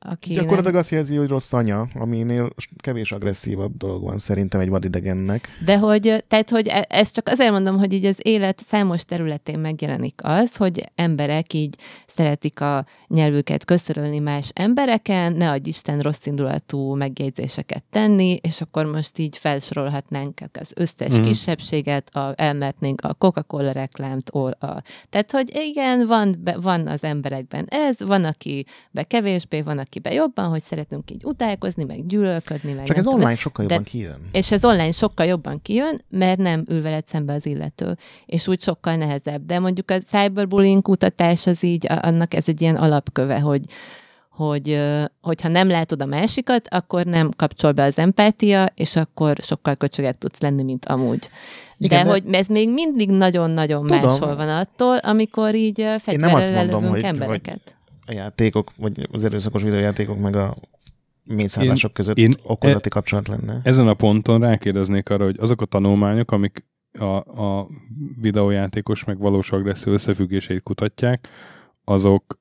aki 0.00 0.34
Gyakorlatilag 0.34 0.74
azt 0.74 0.90
jelzi, 0.90 1.16
hogy 1.16 1.28
rossz 1.28 1.52
anya, 1.52 1.88
aminél 1.94 2.50
kevés 2.76 3.12
agresszívabb 3.12 3.76
dolog 3.76 4.02
van 4.02 4.18
szerintem 4.18 4.60
egy 4.60 4.68
vadidegennek. 4.68 5.48
De 5.64 5.78
hogy, 5.78 6.24
tehát, 6.28 6.50
hogy 6.50 6.66
e- 6.68 6.86
ezt 6.88 7.14
csak 7.14 7.28
azért 7.28 7.50
mondom, 7.50 7.78
hogy 7.78 7.92
így 7.92 8.04
az 8.04 8.16
élet 8.22 8.62
számos 8.68 9.04
területén 9.04 9.58
megjelenik 9.58 10.20
az, 10.22 10.56
hogy 10.56 10.84
emberek 10.94 11.52
így 11.52 11.76
szeretik 12.18 12.60
a 12.60 12.84
nyelvüket 13.06 13.64
köszörölni 13.64 14.18
más 14.18 14.50
embereken, 14.54 15.32
ne 15.32 15.50
adj 15.50 15.68
Isten 15.68 15.98
rossz 15.98 16.26
indulatú 16.26 16.94
megjegyzéseket 16.94 17.84
tenni, 17.90 18.38
és 18.42 18.60
akkor 18.60 18.86
most 18.86 19.18
így 19.18 19.36
felsorolhatnánk 19.36 20.40
az 20.60 20.70
összes 20.74 21.12
mm. 21.12 21.22
kisebbséget, 21.22 22.08
a, 22.14 22.32
elmehetnénk 22.36 23.00
a 23.00 23.14
Coca-Cola 23.14 23.72
reklámt, 23.72 24.30
or, 24.32 24.56
a, 24.60 24.82
tehát, 25.10 25.30
hogy 25.30 25.50
igen, 25.54 26.06
van, 26.06 26.36
be, 26.38 26.56
van 26.60 26.86
az 26.86 27.02
emberekben 27.02 27.66
ez, 27.68 27.96
van, 27.98 28.24
akibe 28.24 29.02
kevésbé, 29.06 29.60
van, 29.60 29.78
akibe 29.78 30.12
jobban, 30.12 30.48
hogy 30.48 30.62
szeretünk 30.62 31.10
így 31.10 31.24
utálkozni, 31.24 31.84
meg 31.84 32.06
gyűlölködni, 32.06 32.72
meg 32.72 32.86
Csak 32.86 32.96
ez 32.96 33.04
tudom, 33.04 33.18
online 33.18 33.36
sokkal 33.36 33.66
de- 33.66 33.74
jobban 33.74 33.90
kijön. 33.90 34.20
és 34.32 34.50
ez 34.52 34.64
online 34.64 34.92
sokkal 34.92 35.26
jobban 35.26 35.62
kijön, 35.62 36.04
mert 36.08 36.38
nem 36.38 36.64
ül 36.68 36.82
veled 36.82 37.06
szembe 37.06 37.32
az 37.32 37.46
illető, 37.46 37.96
és 38.26 38.48
úgy 38.48 38.62
sokkal 38.62 38.96
nehezebb. 38.96 39.46
De 39.46 39.58
mondjuk 39.58 39.90
a 39.90 39.98
cyberbullying 39.98 40.82
kutatás 40.82 41.46
az 41.46 41.62
így, 41.62 41.86
a- 41.88 42.06
annak 42.14 42.34
ez 42.34 42.44
egy 42.46 42.60
ilyen 42.60 42.76
alapköve, 42.76 43.40
hogy 43.40 43.60
hogy 44.30 44.80
hogyha 45.20 45.48
nem 45.48 45.68
látod 45.68 46.02
a 46.02 46.06
másikat, 46.06 46.68
akkor 46.70 47.04
nem 47.04 47.30
kapcsol 47.36 47.72
be 47.72 47.82
az 47.82 47.98
empátia, 47.98 48.72
és 48.74 48.96
akkor 48.96 49.36
sokkal 49.42 49.74
köcsögebb 49.74 50.18
tudsz 50.18 50.40
lenni, 50.40 50.62
mint 50.62 50.84
amúgy. 50.84 51.30
Igen, 51.78 51.98
de, 51.98 52.04
de- 52.04 52.10
hogy 52.10 52.34
ez 52.34 52.46
még 52.46 52.70
mindig 52.72 53.10
nagyon-nagyon 53.10 53.86
Tudom. 53.86 54.02
máshol 54.02 54.36
van 54.36 54.48
attól, 54.48 54.96
amikor 54.96 55.54
így 55.54 55.86
fegyverrel 55.98 56.30
mondom, 56.38 56.54
lelövünk 56.54 56.90
hogy- 56.92 57.02
embereket. 57.02 57.60
A 58.06 58.12
játékok, 58.12 58.72
vagy 58.76 59.08
az 59.12 59.24
erőszakos 59.24 59.62
videójátékok, 59.62 60.18
meg 60.18 60.36
a 60.36 60.54
mészárlások 61.24 61.92
között 61.92 62.16
én- 62.16 62.36
okozati 62.42 62.88
kapcsolat 62.88 63.28
lenne. 63.28 63.60
Ezen 63.62 63.88
a 63.88 63.94
ponton 63.94 64.40
rákérdeznék 64.40 65.10
arra, 65.10 65.24
hogy 65.24 65.36
azok 65.40 65.60
a 65.60 65.64
tanulmányok, 65.64 66.30
amik 66.32 66.64
a, 66.98 67.04
a 67.42 67.68
videójátékos 68.20 69.04
meg 69.04 69.18
valós 69.18 69.52
agresszió 69.52 69.92
összefüggéseit 69.92 70.62
kutatják, 70.62 71.28
azok 71.88 72.38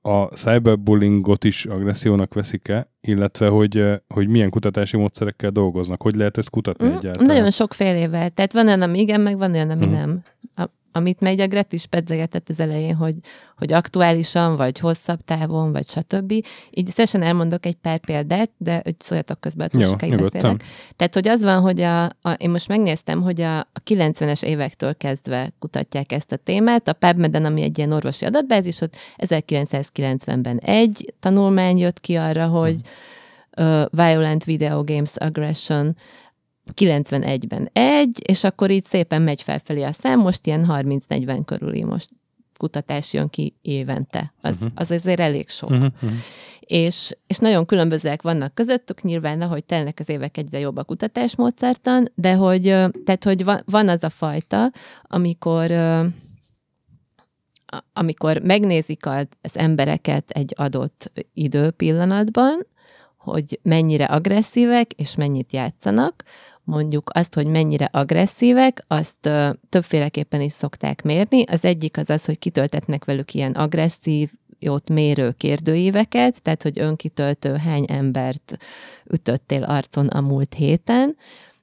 a 0.00 0.24
cyberbullyingot 0.24 1.44
is 1.44 1.66
agressziónak 1.66 2.34
veszik-e, 2.34 2.90
illetve 3.00 3.48
hogy, 3.48 3.76
eh, 3.78 3.96
hogy 4.08 4.28
milyen 4.28 4.50
kutatási 4.50 4.96
módszerekkel 4.96 5.50
dolgoznak, 5.50 6.02
hogy 6.02 6.14
lehet 6.14 6.38
ezt 6.38 6.50
kutatni 6.50 6.86
Mm, 6.86 6.90
egyáltalán? 6.96 7.26
Nagyon 7.26 7.50
sokfélével. 7.50 8.30
Tehát 8.30 8.52
van 8.52 8.66
olyan, 8.66 8.82
ami 8.82 8.98
igen, 8.98 9.20
meg 9.20 9.38
van 9.38 9.52
olyan, 9.52 9.70
ami 9.70 9.84
Mhm. 9.86 9.94
nem. 9.94 10.22
A, 10.54 10.64
amit 10.96 11.20
meg 11.20 11.38
a 11.38 11.46
Gret 11.46 11.72
is 11.72 11.86
pedzegetett 11.86 12.48
az 12.48 12.60
elején, 12.60 12.94
hogy, 12.94 13.14
hogy 13.56 13.72
aktuálisan, 13.72 14.56
vagy 14.56 14.78
hosszabb 14.78 15.20
távon, 15.20 15.72
vagy 15.72 15.88
stb. 15.88 16.32
Így 16.70 16.86
szesen 16.86 17.22
elmondok 17.22 17.66
egy 17.66 17.74
pár 17.74 17.98
példát, 17.98 18.50
de 18.56 18.80
hogy 18.84 18.94
szóljatok 18.98 19.40
közben, 19.40 19.68
hogy 19.72 19.84
sokáig 19.84 20.16
beszélek. 20.16 20.62
Tehát, 20.96 21.14
hogy 21.14 21.28
az 21.28 21.42
van, 21.42 21.60
hogy 21.60 21.80
a, 21.80 22.04
a, 22.04 22.30
én 22.36 22.50
most 22.50 22.68
megnéztem, 22.68 23.22
hogy 23.22 23.40
a, 23.40 23.58
a 23.58 23.80
90-es 23.90 24.42
évektől 24.42 24.96
kezdve 24.96 25.52
kutatják 25.58 26.12
ezt 26.12 26.32
a 26.32 26.36
témát. 26.36 26.88
A 26.88 26.92
PubMed-en, 26.92 27.44
ami 27.44 27.62
egy 27.62 27.78
ilyen 27.78 27.92
orvosi 27.92 28.24
adatbázis, 28.24 28.80
ott 28.80 28.96
1990-ben 29.16 30.58
egy 30.58 31.14
tanulmány 31.20 31.78
jött 31.78 32.00
ki 32.00 32.14
arra, 32.14 32.46
hogy 32.46 32.76
uh, 33.56 33.84
Violent 33.90 34.44
Video 34.44 34.84
Games 34.84 35.16
Aggression 35.16 35.96
91-ben 36.74 37.68
egy, 37.72 38.22
és 38.28 38.44
akkor 38.44 38.70
így 38.70 38.84
szépen 38.84 39.22
megy 39.22 39.42
felfelé 39.42 39.82
a 39.82 39.92
szám, 39.92 40.20
most 40.20 40.46
ilyen 40.46 40.66
30-40 40.68 41.42
körüli 41.44 41.84
most 41.84 42.10
kutatás 42.56 43.12
jön 43.12 43.28
ki 43.28 43.54
évente. 43.62 44.32
Az, 44.40 44.56
Mhm. 44.60 44.66
az 44.74 44.90
azért 44.90 45.20
elég 45.20 45.48
sok 45.48 45.70
Uh-huh, 45.70 45.92
uh-huh. 45.94 46.10
és, 46.60 47.16
és 47.26 47.36
nagyon 47.38 47.66
különbözőek 47.66 48.22
vannak 48.22 48.54
közöttük, 48.54 49.02
nyilván, 49.02 49.40
ahogy 49.40 49.64
telnek 49.64 49.98
az 50.00 50.08
évek 50.08 50.36
egyre 50.36 50.58
jobb 50.58 50.76
a 50.76 50.84
kutatásmódszertan, 50.84 52.08
de 52.14 52.34
hogy, 52.34 52.62
tehát, 53.04 53.24
hogy 53.24 53.44
van, 53.44 53.62
van 53.64 53.88
az 53.88 54.02
a 54.02 54.08
fajta, 54.08 54.70
amikor 55.02 55.70
amikor 57.92 58.38
megnézik 58.38 59.06
az, 59.06 59.26
az 59.42 59.56
embereket 59.56 60.30
egy 60.30 60.54
adott 60.56 61.12
időpillanatban, 61.32 62.66
hogy 63.16 63.60
mennyire 63.62 64.04
agresszívek 64.04 64.92
és 64.92 65.14
mennyit 65.14 65.52
játszanak, 65.52 66.24
mondjuk 66.64 67.10
azt, 67.14 67.34
hogy 67.34 67.46
mennyire 67.46 67.88
agresszívek, 67.92 68.84
azt 68.86 69.26
ö, 69.26 69.50
többféleképpen 69.68 70.40
is 70.40 70.52
szokták 70.52 71.02
mérni. 71.02 71.42
Az 71.42 71.64
egyik 71.64 71.96
az 71.96 72.10
az, 72.10 72.24
hogy 72.24 72.38
kitöltetnek 72.38 73.04
velük 73.04 73.34
ilyen 73.34 73.52
agresszív, 73.52 74.30
jót 74.58 74.88
mérő 74.88 75.30
kérdőíveket, 75.30 76.42
tehát 76.42 76.62
hogy 76.62 76.78
önkitöltő 76.78 77.56
hány 77.56 77.84
embert 77.88 78.56
ütöttél 79.04 79.62
arcon 79.62 80.06
a 80.06 80.20
múlt 80.20 80.54
héten, 80.54 81.16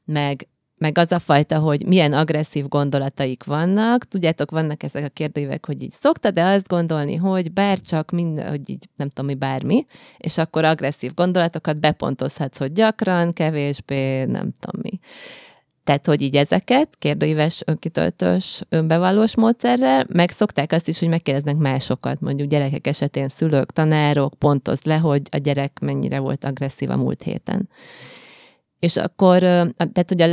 meg 0.06 0.48
meg 0.82 0.98
az 0.98 1.12
a 1.12 1.20
fajta, 1.20 1.60
hogy 1.60 1.88
milyen 1.88 2.14
agresszív 2.14 2.68
gondolataik 2.68 3.44
vannak. 3.44 4.04
Tudjátok, 4.04 4.52
vannak 4.52 4.84
ezek 4.84 5.06
a 5.06 5.10
kérdőívek, 5.10 5.66
hogy 5.66 5.82
így 5.82 5.92
szoktad 5.92 6.34
de 6.34 6.44
azt 6.44 6.68
gondolni, 6.68 7.16
hogy 7.16 7.52
bár 7.52 7.80
csak 7.80 8.12
minden, 8.12 8.50
hogy 8.50 8.70
így 8.70 8.90
nem 8.96 9.10
tudom 9.10 9.26
mi, 9.26 9.36
bármi, 9.36 9.86
és 10.18 10.38
akkor 10.38 10.66
agresszív 10.66 11.14
gondolatokat 11.14 11.80
bepontozhatsz, 11.80 12.58
hogy 12.58 12.72
gyakran, 12.72 13.34
kevésbé, 13.34 14.24
nem 14.24 14.52
tudom 14.60 14.82
mi. 14.82 15.00
Tehát, 15.84 16.06
hogy 16.06 16.22
így 16.22 16.36
ezeket 16.36 16.90
kérdőíves, 16.98 17.62
önkitöltős, 17.66 18.62
önbevallós 18.70 19.36
módszerrel, 19.36 20.06
meg 20.10 20.32
szokták 20.32 20.72
azt 20.72 20.88
is, 20.88 21.00
hogy 21.00 21.08
megkérdeznek 21.08 21.58
másokat, 21.58 22.20
mondjuk 22.20 22.50
gyerekek 22.50 22.88
esetén 22.88 23.28
szülők, 23.28 23.72
tanárok, 23.72 24.34
pontoz 24.34 24.82
le, 24.84 24.98
hogy 24.98 25.22
a 25.32 25.38
gyerek 25.38 25.80
mennyire 25.82 26.20
volt 26.20 26.44
agresszív 26.44 26.90
a 26.90 26.96
múlt 26.96 27.24
héten. 27.24 27.70
És 28.82 28.98
akkor, 28.98 29.40
tehát, 29.40 30.06
hogy 30.08 30.22
a 30.22 30.28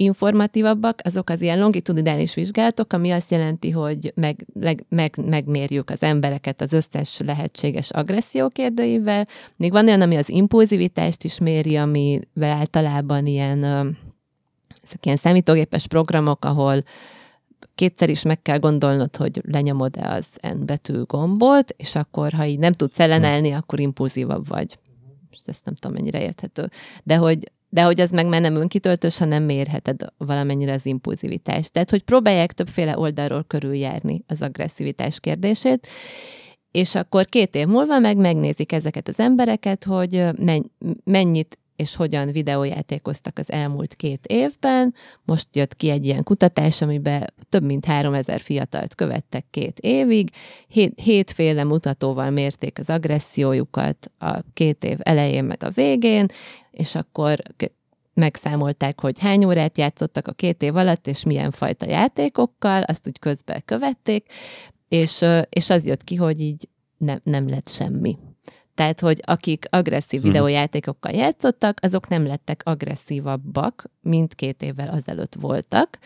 leginformatívabbak 0.00 1.00
azok 1.04 1.30
az 1.30 1.40
ilyen 1.40 1.58
longitudinális 1.58 2.34
vizsgálatok, 2.34 2.92
ami 2.92 3.10
azt 3.10 3.30
jelenti, 3.30 3.70
hogy 3.70 4.12
meg, 4.14 4.46
leg, 4.54 4.84
meg, 4.88 5.14
megmérjük 5.24 5.90
az 5.90 6.02
embereket 6.02 6.60
az 6.60 6.72
összes 6.72 7.18
lehetséges 7.18 7.90
agresszió 7.90 8.48
kérdőivel. 8.48 9.24
Még 9.56 9.72
van 9.72 9.86
olyan, 9.86 10.00
ami 10.00 10.16
az 10.16 10.28
impulzivitást 10.28 11.24
is 11.24 11.38
méri, 11.38 11.76
amivel 11.76 12.56
általában 12.56 13.26
ilyen, 13.26 13.64
ezek 14.82 15.04
ilyen 15.04 15.16
számítógépes 15.16 15.86
programok, 15.86 16.44
ahol 16.44 16.82
kétszer 17.74 18.10
is 18.10 18.22
meg 18.22 18.42
kell 18.42 18.58
gondolnod, 18.58 19.16
hogy 19.16 19.40
lenyomod-e 19.44 20.10
az 20.12 20.52
N 20.54 20.64
betű 20.64 21.02
gombot, 21.02 21.74
és 21.76 21.94
akkor, 21.94 22.32
ha 22.32 22.44
így 22.44 22.58
nem 22.58 22.72
tudsz 22.72 23.00
ellenállni, 23.00 23.50
akkor 23.50 23.80
impulzívabb 23.80 24.48
vagy. 24.48 24.78
És 25.30 25.38
ezt 25.46 25.64
nem 25.64 25.74
tudom, 25.74 25.96
mennyire 25.96 26.22
érthető. 26.22 26.70
De 27.02 27.16
hogy, 27.16 27.52
de 27.72 27.82
hogy 27.82 28.00
az 28.00 28.10
meg 28.10 28.26
már 28.26 28.40
nem 28.40 28.54
önkitöltős, 28.54 29.18
hanem 29.18 29.42
mérheted 29.42 30.00
valamennyire 30.16 30.72
az 30.72 30.86
impulzivitást. 30.86 31.72
Tehát, 31.72 31.90
hogy 31.90 32.02
próbálják 32.02 32.52
többféle 32.52 32.98
oldalról 32.98 33.44
körüljárni 33.46 34.24
az 34.26 34.42
agresszivitás 34.42 35.20
kérdését, 35.20 35.86
és 36.70 36.94
akkor 36.94 37.24
két 37.24 37.54
év 37.54 37.66
múlva 37.66 37.98
meg 37.98 38.16
megnézik 38.16 38.72
ezeket 38.72 39.08
az 39.08 39.18
embereket, 39.18 39.84
hogy 39.84 40.26
mennyit 41.04 41.58
és 41.80 41.96
hogyan 41.96 42.26
videójátékoztak 42.26 43.38
az 43.38 43.50
elmúlt 43.50 43.94
két 43.94 44.26
évben. 44.26 44.94
Most 45.24 45.46
jött 45.52 45.76
ki 45.76 45.90
egy 45.90 46.06
ilyen 46.06 46.22
kutatás, 46.22 46.82
amiben 46.82 47.32
több 47.48 47.62
mint 47.62 47.84
3000 47.84 48.40
fiatalt 48.40 48.94
követtek 48.94 49.44
két 49.50 49.78
évig. 49.78 50.30
Hét, 50.68 51.00
hétféle 51.00 51.64
mutatóval 51.64 52.30
mérték 52.30 52.78
az 52.78 52.90
agressziójukat 52.90 54.10
a 54.18 54.38
két 54.54 54.84
év 54.84 54.96
elején 54.98 55.44
meg 55.44 55.62
a 55.62 55.70
végén, 55.70 56.26
és 56.70 56.94
akkor 56.94 57.38
megszámolták, 58.14 59.00
hogy 59.00 59.18
hány 59.18 59.44
órát 59.44 59.78
játszottak 59.78 60.28
a 60.28 60.32
két 60.32 60.62
év 60.62 60.76
alatt, 60.76 61.06
és 61.06 61.24
milyen 61.24 61.50
fajta 61.50 61.86
játékokkal, 61.86 62.82
azt 62.82 63.06
úgy 63.06 63.18
közben 63.18 63.62
követték, 63.64 64.26
és, 64.88 65.24
és 65.48 65.70
az 65.70 65.86
jött 65.86 66.04
ki, 66.04 66.14
hogy 66.14 66.40
így 66.40 66.68
nem, 66.96 67.20
nem 67.22 67.48
lett 67.48 67.68
semmi. 67.68 68.18
Tehát, 68.80 69.00
hogy 69.00 69.22
akik 69.24 69.66
agresszív 69.70 70.20
Mhm. 70.20 70.28
videójátékokkal 70.28 71.12
játszottak, 71.12 71.78
azok 71.82 72.08
nem 72.08 72.26
lettek 72.26 72.60
agresszívabbak, 72.64 73.90
mint 74.00 74.34
két 74.34 74.62
évvel 74.62 74.88
azelőtt 74.88 75.34
voltak, 75.40 75.98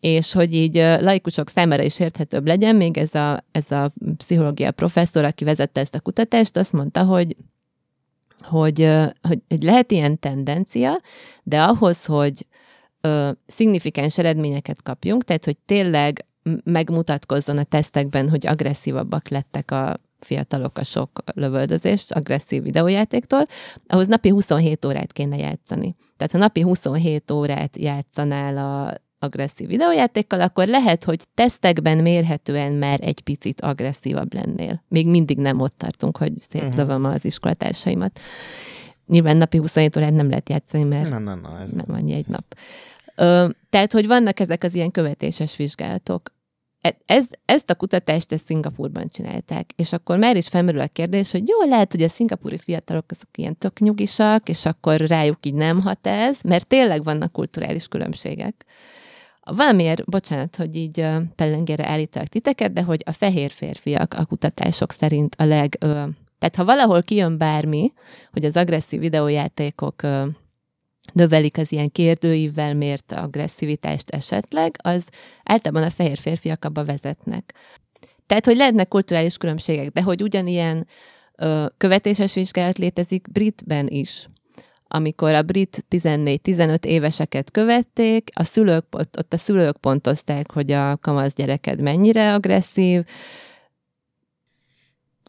és 0.00 0.32
hogy 0.32 0.54
így 0.54 0.74
laikusok 0.76 1.48
számára 1.48 1.82
is 1.82 2.00
érthetőbb 2.00 2.46
legyen, 2.46 2.76
még 2.76 2.96
ez 2.96 3.14
a, 3.14 3.44
ez 3.52 3.70
a 3.70 3.92
pszichológia 4.16 4.70
professzor, 4.70 5.24
aki 5.24 5.44
vezette 5.44 5.80
ezt 5.80 5.94
a 5.94 6.00
kutatást, 6.00 6.56
azt 6.56 6.72
mondta, 6.72 7.04
hogy 7.04 7.36
hogy, 8.42 8.88
hogy, 9.22 9.40
hogy 9.48 9.62
lehet 9.62 9.92
ilyen 9.92 10.18
tendencia, 10.18 11.00
de 11.42 11.62
ahhoz, 11.62 12.04
hogy 12.04 12.46
ö, 13.00 13.30
szignifikáns 13.46 14.18
eredményeket 14.18 14.82
kapjunk, 14.82 15.24
tehát 15.24 15.44
hogy 15.44 15.56
tényleg 15.56 16.24
megmutatkozzon 16.64 17.58
a 17.58 17.62
tesztekben, 17.64 18.28
hogy 18.28 18.46
agresszívabbak 18.46 19.28
lettek 19.28 19.70
a 19.70 19.94
fiatalok 20.20 20.78
a 20.78 20.84
sok 20.84 21.22
lövöldözést, 21.34 22.12
agresszív 22.12 22.62
videójátéktól, 22.62 23.42
ahhoz 23.86 24.06
napi 24.06 24.28
27 24.28 24.84
órát 24.84 25.12
kéne 25.12 25.36
játszani. 25.36 25.94
Tehát 26.16 26.32
ha 26.32 26.38
napi 26.38 26.60
27 26.60 27.30
órát 27.30 27.76
játszanál 27.76 28.56
a 28.56 28.94
agresszív 29.18 29.68
videójátékkal, 29.68 30.40
akkor 30.40 30.66
lehet, 30.66 31.04
hogy 31.04 31.20
tesztekben 31.34 31.98
mérhetően 31.98 32.72
már 32.72 32.98
egy 33.02 33.20
picit 33.20 33.60
agresszívabb 33.60 34.34
lennél. 34.34 34.82
Még 34.88 35.08
mindig 35.08 35.38
nem 35.38 35.60
ott 35.60 35.76
tartunk, 35.76 36.16
hogy 36.16 36.32
szétlövöm 36.48 37.04
az 37.04 37.24
iskolatársaimat. 37.24 38.20
Nyilván 39.06 39.36
napi 39.36 39.58
27 39.58 39.96
órát 39.96 40.12
nem 40.12 40.28
lehet 40.28 40.48
játszani, 40.48 40.84
mert 40.84 41.10
Na, 41.10 41.18
na, 41.18 41.34
na, 41.34 41.60
ez 41.60 41.70
nem 41.70 41.86
annyi 41.88 42.12
egy 42.12 42.26
nap. 42.26 42.44
Ö, 43.16 43.48
tehát, 43.70 43.92
hogy 43.92 44.06
vannak 44.06 44.40
ezek 44.40 44.64
az 44.64 44.74
ilyen 44.74 44.90
követéses 44.90 45.56
vizsgálatok. 45.56 46.32
E- 46.80 46.98
Ez, 47.06 47.26
ezt 47.44 47.70
a 47.70 47.74
kutatást 47.74 48.32
ezt 48.32 48.44
Szingapurban 48.44 49.08
csinálták, 49.08 49.70
és 49.76 49.92
akkor 49.92 50.18
már 50.18 50.36
is 50.36 50.48
felmerül 50.48 50.80
a 50.80 50.86
kérdés, 50.86 51.30
hogy 51.30 51.48
jó, 51.48 51.68
lehet, 51.68 51.92
hogy 51.92 52.02
a 52.02 52.08
szingapúri 52.08 52.58
fiatalok 52.58 53.04
azok 53.08 53.28
ilyen 53.38 53.58
tök 53.58 53.78
nyugisak, 53.78 54.48
és 54.48 54.66
akkor 54.66 55.00
rájuk 55.00 55.46
így 55.46 55.54
nem 55.54 55.80
hat 55.80 56.06
ez, 56.06 56.38
mert 56.42 56.66
tényleg 56.66 57.04
vannak 57.04 57.32
kulturális 57.32 57.88
különbségek. 57.88 58.64
Valamiért, 59.56 60.04
bocsánat, 60.04 60.56
hogy 60.56 60.76
így 60.76 61.06
pellengére 61.36 61.88
állítalak 61.88 62.28
titeket, 62.28 62.72
de 62.72 62.82
hogy 62.82 63.02
a 63.06 63.12
fehér 63.12 63.50
férfiak 63.50 64.14
a 64.14 64.24
kutatások 64.24 64.92
szerint 64.92 65.34
a 65.38 65.44
leg... 65.44 65.76
Ö, 65.80 66.04
tehát 66.38 66.56
ha 66.56 66.64
valahol 66.64 67.02
kijön 67.02 67.38
bármi, 67.38 67.92
hogy 68.32 68.44
az 68.44 68.56
agresszív 68.56 69.00
videójátékok 69.00 70.02
ö, 70.02 70.26
növelik 71.12 71.56
az 71.58 71.72
ilyen 71.72 71.92
kérdőívvel 71.92 72.74
mért 72.74 73.12
agresszivitást 73.12 74.10
esetleg, 74.10 74.76
az 74.82 75.04
általában 75.44 75.88
a 75.88 75.90
fehér 75.90 76.18
férfiak 76.18 76.64
abba 76.64 76.84
vezetnek. 76.84 77.54
Tehát, 78.26 78.44
hogy 78.44 78.56
lehetnek 78.56 78.88
kulturális 78.88 79.36
különbségek, 79.36 79.88
de 79.88 80.02
hogy 80.02 80.22
ugyanilyen 80.22 80.86
ö, 81.36 81.66
követéses 81.76 82.34
vizsgálat 82.34 82.78
létezik 82.78 83.30
britben 83.32 83.86
is. 83.86 84.26
Amikor 84.88 85.34
a 85.34 85.42
brit 85.42 85.84
14-15 85.90 86.84
éveseket 86.84 87.50
követték, 87.50 88.30
a 88.34 88.44
szülők, 88.44 88.84
ott, 88.90 89.18
ott 89.18 89.32
a 89.32 89.36
szülők 89.36 89.76
pontozták, 89.76 90.52
hogy 90.52 90.72
a 90.72 90.96
kamasz 90.96 91.32
gyereked 91.34 91.80
mennyire 91.80 92.34
agresszív. 92.34 93.04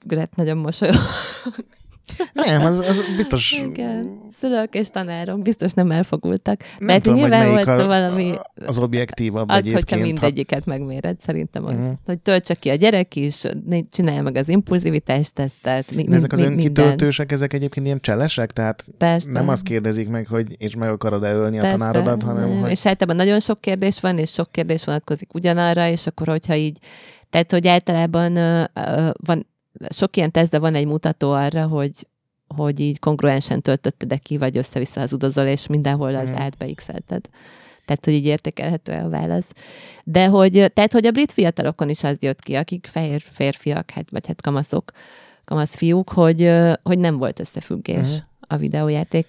Gret 0.06 0.36
nagyon 0.36 0.58
mosolyog. 0.58 0.96
Nem, 2.34 2.66
az, 2.66 2.80
az 2.80 3.04
biztos... 3.16 3.52
Igen. 3.52 4.28
Szülők 4.40 4.74
és 4.74 4.88
tanárok 4.88 5.42
biztos 5.42 5.72
nem 5.72 5.92
elfogultak. 5.92 6.62
Nem 6.78 6.88
De 6.88 6.94
hát 6.94 7.02
tudom, 7.02 7.20
hogy 7.20 7.30
nyilván 7.30 7.52
melyik 7.52 7.66
volt 7.66 7.80
a, 7.80 7.86
valami... 7.86 8.34
az 8.66 8.78
objektívabb 8.78 9.50
Az, 9.50 9.58
egyébként. 9.58 9.90
hogyha 9.90 10.06
mindegyiket 10.06 10.66
megméred, 10.66 11.18
szerintem 11.26 11.66
az. 11.66 11.74
Mhm. 11.74 11.90
Hogy 12.06 12.20
töltse 12.20 12.54
ki 12.54 12.70
a 12.70 12.76
gyerek 12.76 13.16
is, 13.16 13.42
csinálja 13.92 14.22
meg 14.22 14.36
az 14.36 14.50
impulzivitás 14.50 15.32
tesztet, 15.34 15.96
mi, 15.96 16.08
ezek 16.12 16.32
az 16.32 16.40
mi, 16.40 16.46
önkitöltősek, 16.46 17.32
ezek 17.32 17.54
egyébként 17.54 17.86
ilyen 17.86 18.00
cselesek? 18.00 18.52
Tehát 18.52 18.88
Persze. 18.98 19.32
nem 19.32 19.50
azt 19.50 19.64
kérdezik 19.64 20.10
meg, 20.10 20.28
hogy 20.28 20.56
és 20.58 20.76
meg 20.76 20.90
akarod-e 20.90 21.34
ölni 21.34 21.58
a 21.58 21.62
Persze, 21.62 21.78
tanárodat, 21.78 22.24
hanem 22.24 22.50
nem. 22.50 22.60
hogy... 22.60 22.72
És 22.72 22.86
általában 22.86 23.26
nagyon 23.26 23.40
sok 23.40 23.62
kérdés 23.62 24.00
van, 24.00 24.18
és 24.18 24.32
sok 24.32 24.52
kérdés 24.52 24.84
vonatkozik 24.86 25.34
ugyanarra, 25.34 25.88
és 25.88 26.08
akkor, 26.08 26.28
hogyha 26.28 26.56
így, 26.56 26.78
tehát, 27.30 27.52
hogy 27.52 27.68
általában 27.68 28.36
ö, 28.36 28.64
ö, 28.74 29.10
van, 29.26 29.48
sok 29.90 30.18
ilyen 30.18 30.32
tesztben 30.32 30.62
van 30.62 30.76
egy 30.76 30.86
mutató 30.88 31.32
arra, 31.32 31.68
hogy 31.68 32.08
hogy 32.56 32.80
így 32.80 33.00
kongruensen 33.00 33.62
töltötted 33.62 34.20
ki, 34.20 34.38
vagy 34.38 34.58
össze-vissza 34.58 35.02
az 35.02 35.14
udozol, 35.14 35.46
és 35.46 35.68
mindenhol 35.68 36.16
az 36.16 36.30
Mhm. 36.30 36.38
átbeixelted. 36.40 37.26
Tehát, 37.86 38.06
hogy 38.06 38.14
így 38.14 38.26
értékelhető 38.26 38.92
a 38.94 39.10
válasz. 39.10 39.48
De 40.04 40.28
hogy, 40.28 40.72
tehát, 40.74 40.94
hogy 40.94 41.06
a 41.06 41.12
brit 41.12 41.32
fiatalokon 41.32 41.90
is 41.90 42.04
az 42.04 42.18
jött 42.22 42.40
ki, 42.42 42.56
akik 42.56 42.88
fehér 42.92 43.22
férfiak, 43.32 43.90
hát, 43.90 44.10
vagy 44.12 44.28
hát 44.28 44.42
kamaszok, 44.42 44.92
kamasz 45.46 45.76
fiúk, 45.76 46.10
hogy, 46.10 46.52
hogy 46.84 47.00
nem 47.00 47.18
volt 47.18 47.40
összefüggés 47.40 47.96
Mhm. 48.08 48.16
a 48.48 48.58
videójáték 48.58 49.28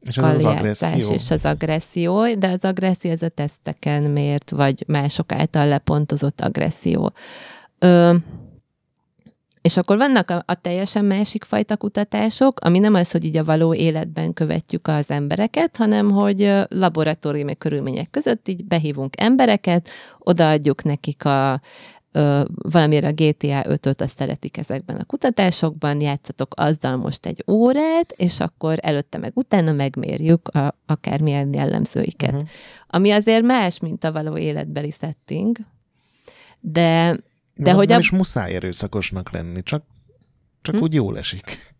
És 0.00 0.18
az 0.18 0.34
az 0.34 0.44
agresszió. 0.44 1.10
és 1.12 1.30
az 1.30 1.44
agresszió, 1.44 2.34
de 2.34 2.48
az 2.48 2.64
agresszió 2.64 3.10
ez 3.10 3.22
a 3.22 3.28
teszteken 3.28 4.02
mért, 4.02 4.50
vagy 4.50 4.84
mások 4.86 5.32
által 5.32 5.68
lepontozott 5.68 6.40
agresszió. 6.40 7.12
Ö, 7.78 8.14
és 9.62 9.76
akkor 9.76 9.96
vannak 9.96 10.30
a, 10.30 10.42
a 10.46 10.54
teljesen 10.54 11.04
másik 11.04 11.44
fajta 11.44 11.76
kutatások, 11.76 12.60
ami 12.60 12.78
nem 12.78 12.94
az, 12.94 13.10
hogy 13.10 13.24
így 13.24 13.36
a 13.36 13.44
való 13.44 13.74
életben 13.74 14.32
követjük 14.32 14.88
az 14.88 15.10
embereket, 15.10 15.76
hanem 15.76 16.10
hogy 16.10 16.52
laboratóriumi 16.68 17.56
körülmények 17.56 18.10
között 18.10 18.48
így 18.48 18.64
behívunk 18.64 19.20
embereket, 19.20 19.88
odaadjuk 20.18 20.82
nekik 20.82 21.24
a 21.24 21.60
ö, 22.12 22.42
valamire 22.54 23.08
a 23.08 23.12
GTA 23.12 23.64
5-öt, 23.68 24.00
azt 24.00 24.18
szeretik 24.18 24.56
ezekben 24.56 24.96
a 24.96 25.04
kutatásokban, 25.04 26.00
játszatok 26.00 26.52
azzal 26.56 26.96
most 26.96 27.26
egy 27.26 27.44
órát, 27.46 28.12
és 28.16 28.40
akkor 28.40 28.78
előtte 28.80 29.18
meg 29.18 29.32
utána 29.34 29.72
megmérjük 29.72 30.48
a, 30.48 30.74
akármilyen 30.86 31.54
jellemzőiket. 31.54 32.32
Mhm. 32.32 32.42
Ami 32.86 33.10
azért 33.10 33.42
más, 33.42 33.78
mint 33.78 34.04
a 34.04 34.12
való 34.12 34.36
életbeli 34.36 34.90
setting, 34.90 35.56
de, 36.60 37.16
de 37.62 37.72
hogy 37.72 37.88
nem 37.88 37.96
a, 37.96 38.00
is 38.00 38.10
muszáj 38.10 38.54
erőszakosnak 38.54 39.30
lenni, 39.32 39.62
csak, 39.62 39.84
csak 40.62 40.74
Hm? 40.74 40.82
úgy 40.82 40.94
jól 40.94 41.18
esik. 41.18 41.74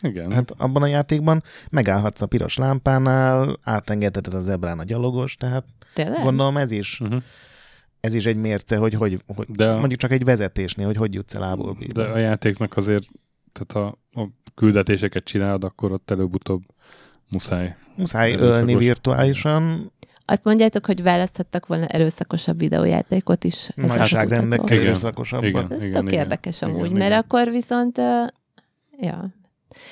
Igen. 0.00 0.28
Tehát 0.28 0.50
abban 0.56 0.82
a 0.82 0.86
játékban 0.86 1.42
megállhatsz 1.70 2.20
a 2.20 2.26
piros 2.26 2.56
lámpánál, 2.56 3.58
átengedheted 3.62 4.34
a 4.34 4.40
zebrán 4.40 4.78
a 4.78 4.84
gyalogos, 4.84 5.34
tehát 5.36 5.64
tényleg? 5.94 6.22
gondolom 6.22 6.56
ez 6.56 6.70
is, 6.70 7.00
uh-huh. 7.00 7.22
ez 8.00 8.14
is 8.14 8.26
egy 8.26 8.36
mérce, 8.36 8.76
hogy, 8.76 8.94
hogy, 8.94 9.22
hogy 9.26 9.46
De 9.48 9.68
a- 9.68 9.78
mondjuk 9.78 10.00
csak 10.00 10.10
egy 10.12 10.24
vezetésnél, 10.24 10.86
hogy 10.86 10.96
hogy 10.96 11.14
jutsz 11.14 11.34
el 11.34 11.56
B-be. 11.56 12.02
De 12.02 12.02
a 12.08 12.16
játéknak 12.16 12.76
azért, 12.76 13.08
tehát 13.52 13.88
a, 13.88 13.98
a 14.20 14.28
küldetéseket 14.54 15.24
csinálod, 15.24 15.64
akkor 15.64 15.92
ott 15.92 16.10
előbb-utóbb 16.10 16.62
muszáj. 17.28 17.76
Muszáj 17.96 18.32
erőszakos. 18.32 18.58
ölni 18.58 18.76
virtuálisan, 18.76 19.92
Azt 20.28 20.44
mondjátok, 20.44 20.86
hogy 20.86 21.02
választhattak 21.02 21.66
volna 21.66 21.86
erőszakosabb 21.86 22.58
videójátékot 22.58 23.44
is. 23.44 23.70
nagyságrendekkel 23.74 24.92
kutatók? 24.92 25.44
Igen, 25.44 25.64
igen. 25.64 25.82
Ez 25.82 25.90
tök 25.92 26.12
érdekes 26.12 26.62
amúgy, 26.62 26.84
igen, 26.84 26.92
mert 26.92 27.10
igen. 27.10 27.18
akkor 27.18 27.50
viszont, 27.50 27.98
ö, 27.98 28.24
ja. 29.00 29.34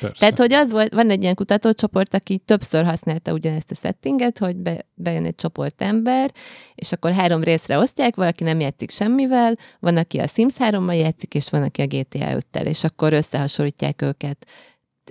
Persze. 0.01 0.19
Tehát, 0.19 0.39
hogy 0.39 0.53
az 0.53 0.71
volt, 0.71 0.95
van 0.95 1.11
egy 1.11 1.23
ilyen 1.23 1.35
kutatócsoport, 1.35 2.15
aki 2.15 2.39
többször 2.39 2.85
használta 2.85 3.33
ugyanezt 3.33 3.71
a 3.71 3.75
settinget, 3.75 4.39
hogy 4.39 4.57
be, 4.57 4.87
bejön 4.95 5.25
egy 5.25 5.35
csoport 5.35 5.83
ember, 5.83 6.31
és 6.75 6.93
akkor 6.93 7.13
három 7.13 7.43
részre 7.43 7.79
osztják, 7.79 8.17
valaki 8.17 8.45
nem 8.45 8.61
játszik 8.61 8.91
semmivel, 8.91 9.57
van, 9.81 9.97
aki 9.97 10.19
a 10.19 10.27
Sims 10.27 10.55
3-mal 10.59 10.99
játszik, 10.99 11.35
és 11.35 11.51
van, 11.51 11.63
aki 11.63 11.83
a 11.83 11.87
GTA 11.87 12.39
5-tel, 12.53 12.65
és 12.65 12.85
akkor 12.85 13.13
összehasonlítják 13.13 14.03
őket 14.03 14.47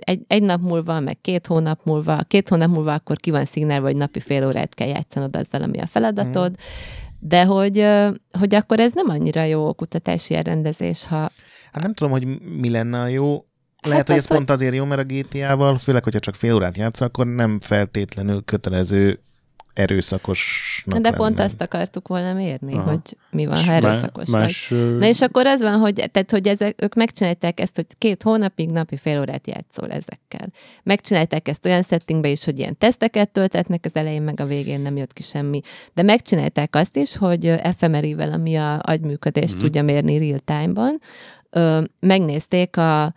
egy, 0.04 0.22
egy 0.26 0.42
nap 0.42 0.60
múlva, 0.60 1.00
meg 1.00 1.20
két 1.20 1.46
hónap 1.46 1.80
múlva, 1.84 2.22
két 2.28 2.48
hónap 2.48 2.68
múlva 2.68 2.92
akkor 2.92 3.16
ki 3.16 3.30
van 3.30 3.44
szignálva, 3.44 3.86
hogy 3.86 3.96
napi 3.96 4.20
fél 4.20 4.46
órát 4.46 4.74
kell 4.74 4.88
játszanod 4.88 5.36
azzal, 5.36 5.62
ami 5.62 5.78
a 5.78 5.86
feladatod, 5.86 6.50
mm. 6.50 6.54
de 7.18 7.44
hogy, 7.44 7.86
hogy 8.38 8.54
akkor 8.54 8.80
ez 8.80 8.92
nem 8.94 9.08
annyira 9.08 9.42
jó 9.42 9.72
kutatási 9.72 10.34
elrendezés, 10.34 11.06
ha 11.06 11.30
Hát 11.74 11.82
nem 11.82 11.94
tudom, 11.94 12.12
hogy 12.12 12.26
mi 12.60 12.70
lenne 12.70 13.00
a 13.00 13.06
jó. 13.06 13.44
Lehet, 13.80 13.98
Hát 13.98 14.06
hogy 14.08 14.16
az, 14.16 14.30
ez 14.30 14.36
pont 14.36 14.50
azért 14.50 14.74
jó, 14.74 14.84
mert 14.84 15.00
a 15.00 15.14
GTA-val, 15.14 15.78
főleg, 15.78 16.02
hogyha 16.02 16.20
csak 16.20 16.34
fél 16.34 16.54
órát 16.54 16.76
játsz, 16.76 17.00
akkor 17.00 17.26
nem 17.26 17.60
feltétlenül 17.60 18.42
kötelező 18.44 19.20
erőszakosnak 19.74 20.98
de 20.98 21.08
lenni. 21.10 21.16
pont 21.22 21.40
azt 21.40 21.60
akartuk 21.60 22.08
volna 22.08 22.32
mérni, 22.32 22.72
Aha. 22.74 22.90
hogy 22.90 23.00
mi 23.30 23.46
van, 23.46 23.56
És 23.56 23.66
ha 23.66 23.72
erőszakos 23.72 24.24
vagy. 24.28 24.40
más, 24.40 24.70
ö, 24.70 24.96
Na 24.98 25.06
és 25.06 25.20
akkor 25.20 25.46
az 25.46 25.62
van, 25.62 25.78
hogy, 25.78 25.94
tehát, 25.94 26.30
hogy 26.30 26.48
ezek, 26.48 26.82
ők 26.82 26.94
megcsinálták 26.94 27.60
ezt, 27.60 27.74
hogy 27.76 27.86
két 27.98 28.22
hónapig 28.22 28.70
napi 28.70 28.96
fél 28.96 29.18
órát 29.20 29.46
játszol 29.46 29.88
ezekkel. 29.90 30.48
Megcsinálták 30.82 31.48
ezt 31.48 31.66
olyan 31.66 31.82
settingbe 31.82 32.28
is, 32.28 32.44
hogy 32.44 32.58
ilyen 32.58 32.78
teszteket 32.78 33.30
töltetnek 33.30 33.84
az 33.84 33.90
elején, 33.94 34.22
meg 34.22 34.40
a 34.40 34.44
végén 34.46 34.80
nem 34.80 34.96
jött 34.96 35.12
ki 35.12 35.22
semmi. 35.22 35.60
De 35.94 36.02
megcsinálták 36.02 36.76
azt 36.76 36.96
is, 36.96 37.16
hogy 37.16 37.54
fMRI-vel, 37.76 38.32
ami 38.32 38.56
a 38.56 38.78
agyműködést 38.82 39.54
Mhm. 39.54 39.62
tudja 39.62 39.82
mérni 39.82 40.18
real 40.18 40.38
time-ban, 40.44 41.00
ö, 41.50 41.82
megnézték 42.00 42.76
a, 42.76 43.14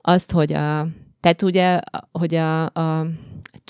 azt, 0.00 0.30
hogy 0.32 0.52
a, 0.52 0.86
tehát 1.20 1.42
ugye, 1.42 1.80
hogy 2.12 2.34
a, 2.34 2.64
a 2.64 3.06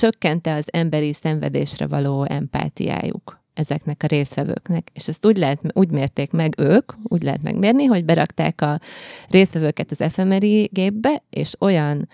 csökkente 0.01 0.55
az 0.55 0.65
emberi 0.67 1.13
szenvedésre 1.13 1.87
való 1.87 2.25
empátiájuk 2.29 3.41
ezeknek 3.55 4.03
a 4.03 4.07
résztvevőknek. 4.07 4.91
És 4.93 5.09
ezt 5.09 5.27
úgy, 5.27 5.37
lehet, 5.37 5.63
úgy 5.73 5.91
mérték 5.91 6.31
meg 6.31 6.55
ők, 6.59 6.93
úgy 7.03 7.23
lehet 7.23 7.43
megmérni, 7.43 7.85
hogy 7.85 8.05
berakták 8.05 8.61
a 8.61 8.81
résztvevőket 9.29 9.91
az 9.91 10.13
fMRI 10.13 10.69
gépbe, 10.73 11.23
és 11.31 11.55
olyan 11.59 12.09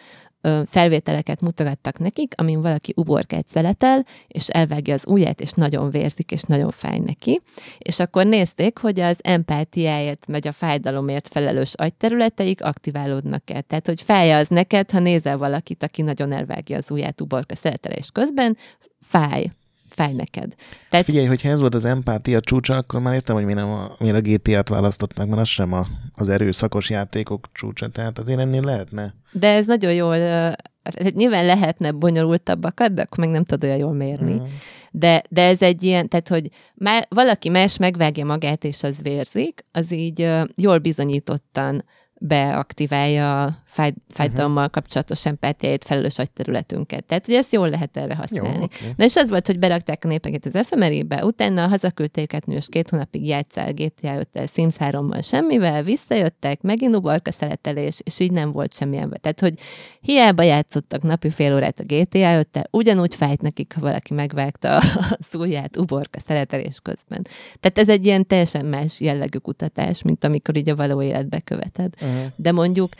felvételeket 0.66 1.40
mutogattak 1.40 1.98
nekik, 1.98 2.32
amin 2.36 2.62
valaki 2.62 2.92
uborkát 2.96 3.46
szeletel, 3.52 4.04
és 4.28 4.48
elvágja 4.48 4.94
az 4.94 5.06
ujját, 5.06 5.40
és 5.40 5.50
nagyon 5.50 5.90
vérzik, 5.90 6.30
és 6.30 6.42
nagyon 6.42 6.70
fáj 6.70 6.98
neki. 6.98 7.40
És 7.78 7.98
akkor 7.98 8.26
nézték, 8.26 8.78
hogy 8.78 9.00
az 9.00 9.16
empátiáért, 9.22 10.24
vagy 10.26 10.48
a 10.48 10.52
fájdalomért 10.52 11.28
felelős 11.28 11.74
agyterületeik 11.74 12.64
aktiválódnak-e. 12.64 13.60
Tehát, 13.60 13.86
hogy 13.86 14.02
fáj 14.02 14.32
az 14.32 14.48
neked, 14.48 14.90
ha 14.90 14.98
nézel 14.98 15.38
valakit, 15.38 15.82
aki 15.82 16.02
nagyon 16.02 16.32
elvágja 16.32 16.76
az 16.76 16.90
ujját 16.90 17.20
uborka 17.20 17.54
szeletelés 17.54 18.08
közben, 18.12 18.56
fáj. 19.00 19.48
Fáj 19.96 20.12
neked. 20.12 20.54
Tehát 20.90 21.06
Figyelj, 21.06 21.26
hogyha 21.26 21.48
ez 21.48 21.60
volt 21.60 21.74
az 21.74 21.84
empátia 21.84 22.40
csúcsa, 22.40 22.76
akkor 22.76 23.00
már 23.00 23.14
értem, 23.14 23.36
hogy 23.36 23.44
miért, 23.44 23.60
nem 23.60 23.70
a, 23.70 23.96
miért 23.98 24.16
a 24.16 24.20
GTA-t 24.20 24.68
választották, 24.68 25.26
mert 25.26 25.40
az 25.40 25.48
sem 25.48 25.72
a, 25.72 25.86
az 26.14 26.28
erőszakos 26.28 26.90
játékok 26.90 27.46
csúcsa, 27.52 27.88
tehát 27.88 28.18
azért 28.18 28.38
ennél 28.38 28.62
lehetne. 28.62 29.14
De 29.32 29.54
ez 29.54 29.66
nagyon 29.66 29.92
jól, 29.92 30.16
ö, 30.16 30.50
hát 30.82 31.14
nyilván 31.14 31.44
lehetne 31.46 31.90
bonyolultabbakat, 31.90 32.94
de 32.94 33.02
akkor 33.02 33.18
meg 33.18 33.28
nem 33.28 33.44
tudod 33.44 33.64
olyan 33.64 33.78
jól 33.78 33.92
mérni. 33.92 34.34
Mm. 34.34 34.44
De, 34.90 35.22
de 35.30 35.42
ez 35.42 35.62
egy 35.62 35.82
ilyen, 35.82 36.08
tehát 36.08 36.28
hogy 36.28 36.48
má, 36.74 37.00
valaki 37.08 37.48
más 37.48 37.76
megvágja 37.76 38.24
magát, 38.24 38.64
és 38.64 38.82
az 38.82 39.02
vérzik, 39.02 39.64
az 39.72 39.92
így 39.92 40.30
jól 40.56 40.78
bizonyítottan 40.78 41.84
beaktiválja 42.20 43.42
a 43.42 43.54
fáj, 43.64 43.92
fájdalommal 44.08 44.68
kapcsolatos 44.68 45.26
empátiáit 45.26 45.84
felelős 45.84 46.18
agyterületünket. 46.18 47.04
Tehát, 47.04 47.26
hogy 47.26 47.34
ezt 47.34 47.52
jól 47.52 47.70
lehet 47.70 47.96
erre 47.96 48.14
Jó, 48.14 48.20
használni. 48.20 48.64
oké. 48.64 48.92
Na 48.96 49.04
és 49.04 49.16
az 49.16 49.30
volt, 49.30 49.46
hogy 49.46 49.58
berakták 49.58 50.04
a 50.04 50.08
népeket 50.08 50.46
az 50.54 50.66
fmri 50.66 51.06
utána 51.22 51.66
hazaküldték 51.66 52.26
őket, 52.26 52.46
és 52.48 52.66
két 52.68 52.90
hónapig 52.90 53.26
játszál 53.26 53.72
GTA 53.72 54.18
5-tel, 54.34 54.52
Sims 54.52 54.74
3-mal 54.78 55.24
semmivel, 55.26 55.82
visszajöttek, 55.82 56.62
megint 56.62 56.96
uborka 56.96 57.32
szeletelés, 57.32 58.00
és 58.04 58.20
így 58.20 58.32
nem 58.32 58.52
volt 58.52 58.74
semmilyen. 58.74 59.18
Tehát, 59.20 59.40
hogy 59.40 59.54
hiába 60.00 60.42
játszottak 60.42 61.02
napi 61.02 61.30
fél 61.30 61.54
órát 61.54 61.78
a 61.78 61.82
GTA 61.82 62.42
5-tel, 62.42 62.64
ugyanúgy 62.70 63.14
fájt 63.14 63.40
nekik, 63.42 63.72
ha 63.74 63.80
valaki 63.80 64.14
megvágta 64.14 64.76
az 64.76 65.34
ujját 65.40 65.76
uborka 65.76 66.18
szeletelés 66.26 66.78
közben. 66.82 67.26
Tehát 67.60 67.78
ez 67.78 67.88
egy 67.88 68.06
ilyen 68.06 68.26
teljesen 68.26 68.66
más 68.66 69.00
jellegű 69.00 69.38
kutatás, 69.38 70.02
mint 70.02 70.24
amikor 70.24 70.56
így 70.56 70.68
a 70.68 70.76
való 70.76 71.02
életbe 71.02 71.40
követed. 71.40 71.94
Uh-huh. 72.00 72.15
De 72.36 72.52
mondjuk, 72.52 72.92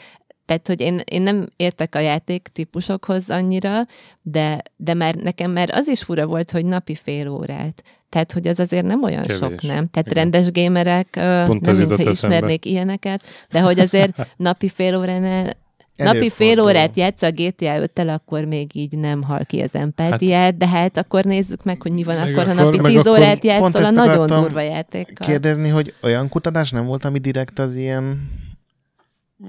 tehát, 0.47 0.67
hogy 0.67 0.81
én, 0.81 1.01
én 1.05 1.23
nem 1.23 1.47
értek 1.57 1.95
a 1.95 2.01
játék 2.01 2.49
típusokhoz 2.53 3.31
annyira, 3.31 3.81
de, 4.23 4.62
de 4.77 4.95
már 4.95 5.14
nekem 5.14 5.51
már 5.51 5.71
az 5.73 5.89
is 5.89 6.03
fura 6.03 6.27
volt, 6.27 6.51
hogy 6.51 6.64
napi 6.67 6.95
fél 6.95 7.29
órát. 7.29 7.83
Tehát, 8.09 8.33
hogy 8.33 8.47
az 8.47 8.59
azért 8.59 8.87
nem 8.87 9.03
olyan 9.03 9.23
Kevés. 9.23 9.37
sok, 9.37 9.62
nem? 9.62 9.89
Tehát 9.91 10.11
Igen. 10.11 10.12
rendes 10.12 10.51
gémerek 10.51 11.09
Pont 11.47 11.61
nem 11.61 11.77
mintha 11.77 12.11
ismernék 12.11 12.64
ilyeneket, 12.64 13.23
de 13.51 13.61
hogy 13.61 13.79
azért 13.79 14.29
napi 14.37 14.69
fél 14.69 14.97
óránál 14.97 15.57
Napi 15.97 16.31
fél 16.31 16.47
Előfordul. 16.47 16.64
órát 16.64 16.97
játsz 16.97 17.23
a 17.23 17.31
GTA 17.31 17.89
5-tel, 17.95 18.14
akkor 18.14 18.45
még 18.45 18.75
így 18.75 18.99
nem 18.99 19.23
hal 19.23 19.45
ki 19.45 19.61
az 19.61 19.75
empátiát, 19.75 20.43
hát, 20.43 20.57
de 20.57 20.67
hát 20.69 20.97
akkor 20.97 21.25
nézzük 21.25 21.62
meg, 21.64 21.83
hogy 21.83 21.93
mi 21.93 22.03
van 22.03 22.17
Meg 22.17 22.29
akkor, 22.29 22.45
ha 22.45 22.51
akkor- 22.51 22.64
napi 22.64 22.81
meg 22.81 22.91
10 22.91 22.99
akkor 23.01 23.12
órát 23.12 23.45
játszol 23.45 23.85
a 23.85 23.91
nagyon 23.91 24.27
durva 24.27 24.61
játékkal. 24.61 25.27
Kérdezni, 25.29 25.69
hogy 25.69 25.95
olyan 26.03 26.29
kutatás 26.29 26.71
nem 26.71 26.87
volt, 26.87 27.05
ami 27.05 27.19
direkt 27.19 27.59
az 27.59 27.77
ilyen, 27.77 28.31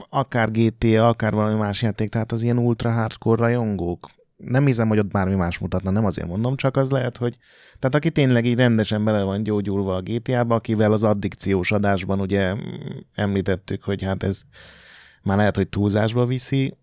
akár 0.09 0.51
GTA, 0.51 1.07
akár 1.07 1.33
valami 1.33 1.59
más 1.59 1.81
játék, 1.81 2.09
tehát 2.09 2.31
az 2.31 2.41
ilyen 2.41 2.57
ultra 2.57 2.91
hardcore 2.91 3.41
rajongók. 3.41 4.09
Nem 4.37 4.65
hiszem, 4.65 4.87
hogy 4.87 4.99
ott 4.99 5.11
bármi 5.11 5.35
más 5.35 5.57
mutatna, 5.57 5.91
nem 5.91 6.05
azért 6.05 6.27
mondom, 6.27 6.55
csak 6.55 6.77
az 6.77 6.91
lehet, 6.91 7.17
hogy... 7.17 7.37
Tehát 7.79 7.95
aki 7.95 8.11
tényleg 8.11 8.45
így 8.45 8.57
rendesen 8.57 9.03
bele 9.03 9.23
van 9.23 9.43
gyógyulva 9.43 9.95
a 9.95 10.01
GTA-ba, 10.01 10.55
akivel 10.55 10.91
az 10.91 11.03
addikciós 11.03 11.71
adásban 11.71 12.19
ugye 12.19 12.55
említettük, 13.15 13.83
hogy 13.83 14.03
hát 14.03 14.23
ez 14.23 14.41
már 15.23 15.37
lehet, 15.37 15.55
hogy 15.55 15.67
túlzásba 15.67 16.25
viszi, 16.25 16.77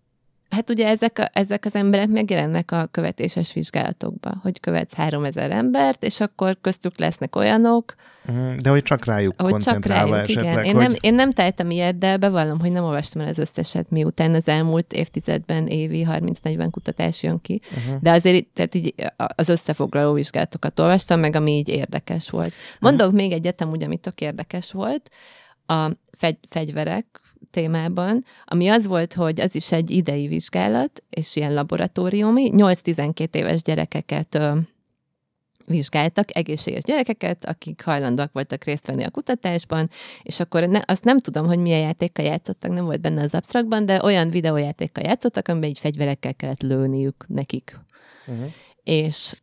Hát 0.49 0.69
ugye 0.69 0.87
ezek, 0.87 1.19
a, 1.19 1.29
ezek 1.33 1.65
az 1.65 1.75
emberek 1.75 2.07
megjelennek 2.07 2.71
a 2.71 2.87
követéses 2.91 3.53
vizsgálatokba, 3.53 4.33
hogy 4.41 4.59
követsz 4.59 4.93
3000 4.93 5.51
embert, 5.51 6.03
és 6.03 6.19
akkor 6.19 6.57
köztük 6.61 6.99
lesznek 6.99 7.35
olyanok, 7.35 7.95
Mhm, 8.25 8.57
De 8.57 8.69
hogy 8.69 8.83
csak 8.83 9.05
rájuk 9.05 9.41
hogy 9.41 9.51
csak 9.51 9.51
koncentrálva 9.51 10.15
rájuk, 10.15 10.29
esetleg, 10.29 10.53
igen. 10.53 10.65
Én, 10.65 10.75
hogy... 10.75 10.83
nem, 10.83 10.95
én 10.99 11.13
nem 11.13 11.31
tettem 11.31 11.69
ilyet, 11.69 11.97
de 11.97 12.17
bevallom, 12.17 12.59
hogy 12.59 12.71
nem 12.71 12.83
olvastam 12.83 13.21
el 13.21 13.27
az 13.27 13.37
összeset, 13.37 13.89
miután 13.89 14.33
az 14.33 14.47
elmúlt 14.47 14.93
évtizedben 14.93 15.67
évi 15.67 16.07
30-40 16.09 16.67
kutatás 16.71 17.23
jön 17.23 17.41
ki. 17.41 17.61
Uh-huh. 17.77 18.01
De 18.01 18.11
azért 18.11 18.47
tehát 18.47 18.75
így 18.75 18.93
az 19.35 19.49
összefoglaló 19.49 20.13
vizsgálatokat 20.13 20.79
olvastam, 20.79 21.19
meg 21.19 21.35
ami 21.35 21.51
így 21.51 21.69
érdekes 21.69 22.29
volt. 22.29 22.53
Mondok 22.79 23.11
még 23.11 23.31
egyet, 23.31 23.61
amúgy, 23.61 23.83
ami 23.83 23.97
tök 23.97 24.21
érdekes 24.21 24.71
volt, 24.71 25.09
a 25.67 25.89
fegy, 26.17 26.37
fegyverek 26.49 27.05
témában, 27.51 28.25
ami 28.45 28.67
az 28.67 28.87
volt, 28.87 29.13
hogy 29.13 29.41
az 29.41 29.55
is 29.55 29.71
egy 29.71 29.89
idei 29.89 30.27
vizsgálat, 30.27 31.03
és 31.09 31.35
ilyen 31.35 31.53
laboratóriumi, 31.53 32.51
8-12 32.55 33.35
éves 33.35 33.61
gyerekeket 33.61 34.35
ö, 34.35 34.57
vizsgáltak, 35.65 36.35
egészséges 36.35 36.83
gyerekeket, 36.83 37.45
akik 37.45 37.81
hajlandóak 37.83 38.31
voltak 38.31 38.63
részt 38.63 38.87
venni 38.87 39.03
a 39.03 39.09
kutatásban, 39.09 39.89
és 40.23 40.39
akkor 40.39 40.67
ne, 40.67 40.79
azt 40.85 41.03
nem 41.03 41.19
tudom, 41.19 41.45
hogy 41.45 41.59
milyen 41.59 41.79
játékkal 41.79 42.25
játszottak, 42.25 42.71
nem 42.71 42.85
volt 42.85 43.01
benne 43.01 43.21
az 43.21 43.33
absztraktban, 43.33 43.85
de 43.85 44.03
olyan 44.03 44.29
videójátékkal 44.29 45.03
játszottak, 45.03 45.47
amiben 45.47 45.69
így 45.69 45.79
fegyverekkel 45.79 46.33
kellett 46.33 46.61
lőniük 46.61 47.25
nekik 47.27 47.75
Uh-huh. 48.27 48.51
és 48.83 49.35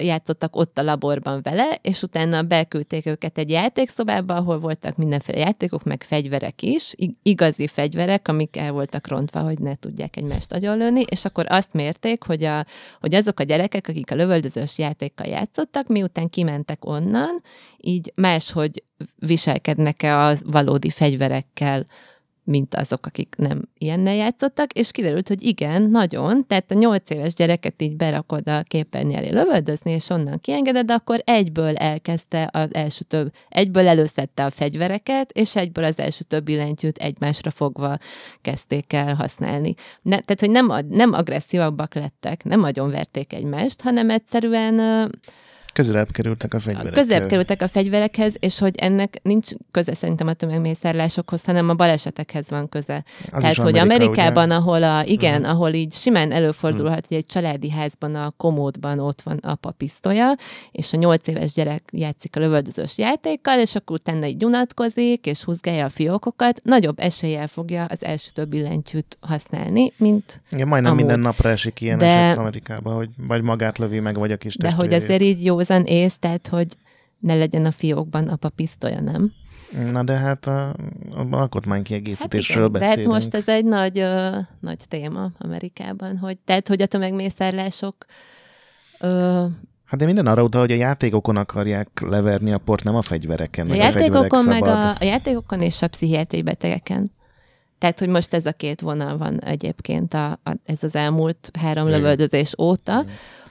játszottak 0.00 0.56
ott 0.56 0.78
a 0.78 0.82
laborban 0.82 1.40
vele, 1.42 1.78
és 1.82 2.02
utána 2.02 2.42
beküldték 2.42 3.06
őket 3.06 3.38
egy 3.38 3.50
játékszobába, 3.50 4.34
ahol 4.34 4.58
voltak 4.58 4.96
mindenféle 4.96 5.38
játékok, 5.38 5.84
meg 5.84 6.02
fegyverek 6.02 6.62
is, 6.62 6.92
ig- 6.96 7.16
igazi 7.22 7.66
fegyverek, 7.66 8.28
amik 8.28 8.56
el 8.56 8.72
voltak 8.72 9.08
rontva, 9.08 9.40
hogy 9.40 9.58
ne 9.58 9.74
tudják 9.74 10.16
egymást 10.16 10.52
agyonlőni, 10.52 11.00
és 11.10 11.24
akkor 11.24 11.46
azt 11.48 11.72
mérték, 11.72 12.22
hogy, 12.22 12.44
a, 12.44 12.64
hogy 13.00 13.14
azok 13.14 13.40
a 13.40 13.42
gyerekek, 13.42 13.88
akik 13.88 14.10
a 14.10 14.14
lövöldözős 14.14 14.78
játékkal 14.78 15.26
játszottak, 15.26 15.88
miután 15.88 16.28
kimentek 16.28 16.84
onnan, 16.84 17.40
így 17.76 18.12
máshogy 18.14 18.84
viselkednek-e 19.16 20.18
a 20.18 20.34
valódi 20.44 20.90
fegyverekkel, 20.90 21.84
mint 22.44 22.74
azok, 22.74 23.06
akik 23.06 23.34
nem 23.38 23.68
ilyennel 23.78 24.14
játszottak, 24.14 24.72
és 24.72 24.90
kiderült, 24.90 25.28
hogy 25.28 25.42
igen, 25.42 25.82
nagyon, 25.82 26.46
tehát 26.46 26.70
a 26.70 26.74
nyolc 26.74 27.10
éves 27.10 27.34
gyereket 27.34 27.82
így 27.82 27.96
berakod 27.96 28.48
a 28.48 28.62
képernyő 28.62 29.16
elé 29.16 29.28
lövöldözni, 29.28 29.90
és 29.90 30.10
onnan 30.10 30.40
kiengeded, 30.40 30.86
de 30.86 30.92
akkor 30.92 31.22
egyből 31.24 31.76
elkezdte 31.76 32.48
az 32.52 32.74
első 32.74 33.04
több, 33.04 33.32
egyből 33.48 33.88
előszedte 33.88 34.44
a 34.44 34.50
fegyvereket, 34.50 35.30
és 35.30 35.56
egyből 35.56 35.84
az 35.84 35.98
első 35.98 36.24
több 36.24 36.44
billentyűt 36.44 36.98
egymásra 36.98 37.50
fogva 37.50 37.98
kezdték 38.40 38.92
el 38.92 39.14
használni. 39.14 39.74
Ne, 40.02 40.18
tehát, 40.18 40.40
hogy 40.40 40.50
nem, 40.50 40.86
nem 40.88 41.12
agresszívabbak 41.12 41.94
lettek, 41.94 42.44
nem 42.44 42.60
nagyon 42.60 42.90
verték 42.90 43.32
egymást, 43.32 43.82
hanem 43.82 44.10
egyszerűen 44.10 45.10
Közelebb 45.72 46.10
kerültek 46.10 46.54
a 46.54 46.60
fegyverek. 46.60 46.92
Közelebb 46.92 47.28
kerültek 47.28 47.62
a 47.62 47.68
fegyverekhez, 47.68 48.32
és 48.38 48.58
hogy 48.58 48.74
ennek 48.76 49.20
nincs 49.22 49.50
köze 49.70 49.94
szerintem 49.94 50.26
a 50.26 50.32
tömegmészárlásokhoz, 50.32 51.44
hanem 51.44 51.68
a 51.68 51.74
balesetekhez 51.74 52.50
van 52.50 52.68
köze. 52.68 53.04
Az 53.32 53.40
Tehát, 53.40 53.56
hogy 53.56 53.78
Amerika, 53.78 54.04
Amerikában, 54.04 54.46
ugye? 54.46 54.54
ahol 54.54 54.82
a, 54.82 55.04
igen, 55.04 55.40
uh-huh. 55.40 55.54
ahol 55.54 55.72
így 55.72 55.92
simán 55.92 56.32
előfordulhat, 56.32 57.06
hogy 57.06 57.16
egy 57.16 57.26
családi 57.26 57.70
házban 57.70 58.14
a 58.14 58.32
komódban 58.36 58.98
ott 58.98 59.22
van 59.22 59.36
apa 59.36 59.70
pisztolya, 59.70 60.34
és 60.72 60.92
a 60.92 60.96
nyolc 60.96 61.28
éves 61.28 61.52
gyerek 61.52 61.82
játszik 61.92 62.36
a 62.36 62.40
lövöldözős 62.40 62.98
játékkal, 62.98 63.58
és 63.58 63.74
akkor 63.74 63.96
utána 63.96 64.26
így 64.26 64.36
gyunatkozik, 64.36 65.26
és 65.26 65.42
húzgálja 65.42 65.84
a 65.84 65.88
fiókokat, 65.88 66.60
nagyobb 66.64 66.98
eséllyel 66.98 67.46
fogja 67.46 67.84
az 67.84 68.04
első 68.04 68.30
több 68.34 68.48
billentyűt 68.48 69.18
használni, 69.20 69.92
mint 69.96 70.40
Igen, 70.50 70.68
majdnem 70.68 70.92
amúgy. 70.92 71.04
minden 71.04 71.20
napra 71.24 71.48
esik 71.48 71.80
ilyen 71.80 71.98
De- 71.98 72.06
eset 72.06 72.38
Amerikában, 72.38 72.94
hogy 72.94 73.08
vagy 73.16 73.42
magát 73.42 73.78
lövi 73.78 74.00
meg, 74.00 74.18
vagy 74.18 74.32
a 74.32 74.36
kis 74.36 74.56
de 74.56 74.72
hogy 74.72 74.88
testvérét. 74.88 75.04
azért 75.04 75.22
így 75.22 75.44
józan 75.60 75.84
ész, 75.84 76.16
tehát 76.18 76.48
hogy 76.48 76.66
ne 77.18 77.34
legyen 77.34 77.64
a 77.64 77.70
fiókban 77.70 78.28
apa 78.28 78.48
pisztolya, 78.48 79.00
nem? 79.00 79.32
Na 79.92 80.02
de 80.02 80.16
hát 80.16 80.46
a, 80.46 80.68
a 81.10 81.26
alkotmánykiegészítésről 81.30 82.62
Hát 82.62 82.68
igen, 82.68 82.80
de 82.80 82.86
hát 82.86 82.96
beszélünk. 82.96 83.14
most 83.14 83.34
ez 83.34 83.48
egy 83.48 83.64
nagy, 83.64 83.98
ö, 83.98 84.36
nagy 84.60 84.78
téma 84.88 85.30
Amerikában, 85.38 86.16
hogy 86.18 86.38
tehát, 86.44 86.68
hogy 86.68 86.82
a 86.82 86.86
tömegmészárlások 86.86 87.94
ö, 89.00 89.44
Hát 89.84 89.98
de 90.00 90.04
minden 90.04 90.26
arra 90.26 90.42
utal, 90.42 90.60
hogy 90.60 90.72
a 90.72 90.74
játékokon 90.74 91.36
akarják 91.36 91.88
leverni 92.00 92.52
a 92.52 92.58
port, 92.58 92.84
nem 92.84 92.94
a 92.94 93.02
fegyvereken. 93.02 93.66
a 93.66 93.68
meg 93.68 93.78
a 93.78 93.82
fegyverek 93.82 94.12
játékokon, 94.12 94.44
meg 94.44 94.64
szabad. 94.64 94.82
a, 94.82 94.96
a 95.00 95.04
játékokon 95.04 95.60
és 95.62 95.82
a 95.82 95.88
pszichiátriai 95.88 96.42
betegeken. 96.42 97.10
Tehát, 97.80 97.98
hogy 97.98 98.08
most 98.08 98.34
ez 98.34 98.46
a 98.46 98.52
két 98.52 98.80
vonal 98.80 99.16
van 99.16 99.40
egyébként 99.40 100.14
a, 100.14 100.30
a, 100.30 100.56
ez 100.64 100.82
az 100.82 100.94
elmúlt 100.94 101.50
három 101.58 101.86
Igen. 101.86 102.00
lövöldözés 102.00 102.54
óta, 102.58 103.04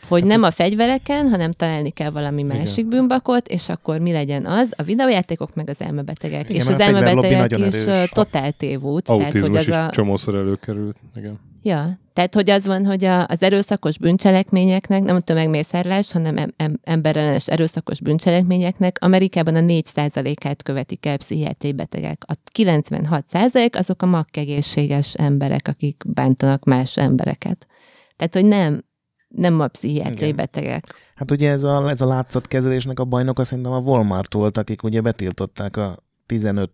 hogy 0.08 0.24
nem 0.24 0.44
a 0.44 0.52
fegyvereken, 0.52 1.30
hanem 1.30 1.52
találni 1.52 1.90
kell 1.90 2.10
valami 2.10 2.44
másik 2.44 2.88
bűnbakot, 2.88 3.48
és 3.48 3.70
akkor 3.70 4.00
mi 4.00 4.12
legyen 4.12 4.46
az? 4.46 4.70
A 4.78 4.84
videójátékok 4.84 5.56
meg 5.56 5.70
az 5.70 5.82
elmebetegek. 5.82 6.50
Igen, 6.50 6.62
és 6.62 6.74
az 6.74 6.80
elmebetegek 6.80 7.58
is 7.58 7.86
erős. 7.86 8.10
totál 8.10 8.52
tévút. 8.52 9.04
Tehát, 9.04 9.22
hogy 9.22 9.42
Autizmus 9.42 9.60
az 9.60 9.68
is 9.68 9.74
a, 9.74 9.90
csomószor 9.90 10.36
előkerült. 10.36 10.98
Igen. 11.16 11.40
Ja, 11.62 12.00
tehát 12.20 12.36
hogy 12.36 12.49
az 12.49 12.65
van, 12.65 12.86
hogy 12.86 13.03
a, 13.03 13.26
az 13.26 13.41
erőszakos 13.41 13.97
bűncselekményeknek, 13.97 15.03
nem 15.03 15.15
a 15.15 15.20
tömegmészárlás, 15.20 16.11
hanem 16.11 16.38
em, 16.38 16.53
em, 16.57 16.80
emberellenes 16.84 17.47
erőszakos 17.47 18.01
bűncselekményeknek 18.01 18.97
Amerikában 19.01 19.55
a 19.55 19.59
4%-át 19.59 20.63
követik 20.63 21.05
el 21.05 21.17
pszichiátriai 21.17 21.74
betegek. 21.74 22.24
A 22.28 22.34
96% 22.57 23.76
azok 23.76 24.01
a 24.01 24.05
makkegészséges 24.05 25.13
emberek, 25.13 25.67
akik 25.67 26.03
bántanak 26.07 26.63
más 26.63 26.97
embereket. 26.97 27.67
Tehát, 28.15 28.34
hogy 28.34 28.45
nem, 28.45 28.84
nem 29.28 29.59
a 29.59 29.67
pszichiátriai 29.67 30.34
betegek. 30.34 30.93
Hát 31.15 31.32
ugye 31.32 31.51
ez 31.51 31.63
a, 31.63 31.89
ez 31.89 32.01
a 32.01 32.07
látszatkezelésnek 32.07 32.99
a 32.99 33.05
bajnoka 33.05 33.43
szerintem 33.43 33.74
a 33.74 33.80
Walmart 33.80 34.34
volt, 34.34 34.57
akik 34.57 34.84
ugye 34.84 35.01
betiltották 35.01 35.78
a 35.78 36.03
15 36.26 36.72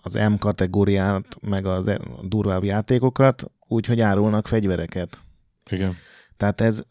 az 0.00 0.14
M 0.14 0.34
kategóriát, 0.38 1.26
meg 1.40 1.66
az 1.66 1.86
e- 1.86 2.00
durvább 2.22 2.64
játékokat, 2.64 3.50
úgyhogy 3.68 4.00
árulnak 4.00 4.48
fegyvereket. 4.48 5.18
Igen. 5.70 5.94
Tehát 6.36 6.60
ez, 6.60 6.82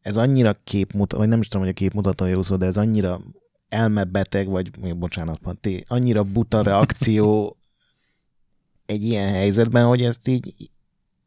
ez 0.00 0.16
annyira 0.16 0.54
képmutató, 0.64 1.18
vagy 1.18 1.28
nem 1.28 1.40
is 1.40 1.48
tudom, 1.48 1.66
hogy 1.66 1.74
a 1.76 1.78
képmutató 1.78 2.26
jó 2.26 2.42
szó, 2.42 2.56
de 2.56 2.66
ez 2.66 2.76
annyira 2.76 3.20
elmebeteg, 3.68 4.48
vagy 4.48 4.78
még 4.78 4.96
bocsánat, 4.96 5.38
Patti, 5.38 5.84
annyira 5.88 6.22
buta 6.22 6.62
reakció 6.62 7.56
egy 8.86 9.02
ilyen 9.02 9.32
helyzetben, 9.32 9.84
hogy 9.84 10.02
ezt 10.02 10.28
így, 10.28 10.70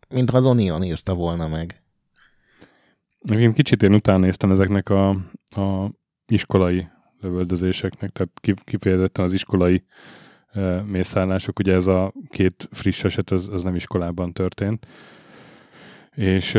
mintha 0.10 0.38
az 0.38 0.46
Onion 0.46 0.84
írta 0.84 1.14
volna 1.14 1.48
meg. 1.48 1.82
Nekem 3.20 3.54
kicsit 3.54 3.84
én 3.84 3.94
utána 3.94 4.18
néztem 4.18 4.52
ezeknek 4.52 4.90
a, 4.90 5.10
a 5.50 5.92
iskolai 6.28 6.88
lövöldözéseknek, 7.22 8.12
tehát 8.12 8.32
ki- 8.40 8.64
kifejezetten 8.64 9.26
az 9.26 9.34
iskolai 9.34 9.84
mészállások, 10.86 11.60
ugye 11.60 11.74
ez 11.74 11.88
a 11.88 12.14
két 12.30 12.68
friss 12.72 13.04
eset, 13.04 13.32
az, 13.32 13.50
az 13.52 13.64
nem 13.64 13.76
iskolában 13.76 14.34
történt. 14.34 14.88
És 16.16 16.56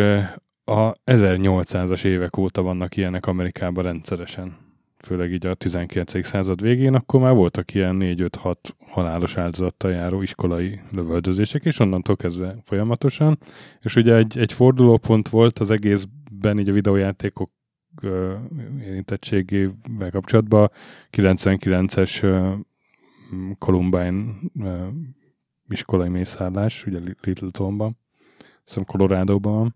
a 0.65 0.93
1800-as 1.05 2.05
évek 2.05 2.37
óta 2.37 2.63
vannak 2.63 2.97
ilyenek 2.97 3.27
Amerikában 3.27 3.85
rendszeresen. 3.85 4.57
Főleg 4.99 5.33
így 5.33 5.47
a 5.47 5.55
19. 5.55 6.27
század 6.27 6.63
végén, 6.63 6.95
akkor 6.95 7.21
már 7.21 7.35
voltak 7.35 7.75
ilyen 7.75 7.97
4-5-6 8.01 8.55
halálos 8.87 9.37
áldozattal 9.37 9.91
járó 9.91 10.23
iskolai 10.23 10.81
lövöldözések, 10.91 11.65
és 11.65 11.79
onnantól 11.79 12.17
kezdve 12.17 12.57
folyamatosan. 12.65 13.39
És 13.81 13.97
ugye 13.97 14.15
egy, 14.15 14.39
egy 14.39 14.53
fordulópont 14.53 15.29
volt 15.29 15.59
az 15.59 15.71
egészben 15.71 16.59
így 16.59 16.69
a 16.69 16.73
videójátékok 16.73 17.51
érintettségével 18.81 20.11
kapcsolatban 20.11 20.71
99-es 21.17 22.23
ö, 22.23 22.39
m, 22.39 22.67
Columbine 23.59 24.35
iskolai 25.69 26.09
mészállás, 26.09 26.87
ugye 26.87 26.99
Littletonban, 27.21 27.99
hiszem 28.65 28.85
Colorado-ban. 28.85 29.75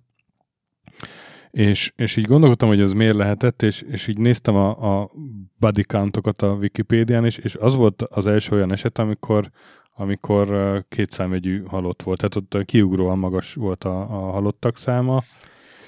És, 1.50 1.92
és 1.96 2.16
így 2.16 2.24
gondolkodtam, 2.24 2.68
hogy 2.68 2.80
ez 2.80 2.92
miért 2.92 3.16
lehetett, 3.16 3.62
és, 3.62 3.82
és 3.82 4.06
így 4.06 4.18
néztem 4.18 4.54
a, 4.54 5.00
a 5.00 5.10
body 5.58 5.82
countokat 5.82 6.42
a 6.42 6.52
Wikipédián, 6.52 7.24
és, 7.24 7.36
és 7.36 7.54
az 7.54 7.74
volt 7.74 8.02
az 8.02 8.26
első 8.26 8.54
olyan 8.54 8.72
eset, 8.72 8.98
amikor 8.98 9.50
amikor 9.94 10.50
ö, 10.50 10.78
kétszámjegyű 10.88 11.62
halott 11.62 12.02
volt, 12.02 12.18
tehát 12.18 12.36
ott 12.36 12.64
kiugróan 12.64 13.18
magas 13.18 13.54
volt 13.54 13.84
a, 13.84 14.00
a 14.00 14.30
halottak 14.30 14.76
száma, 14.76 15.22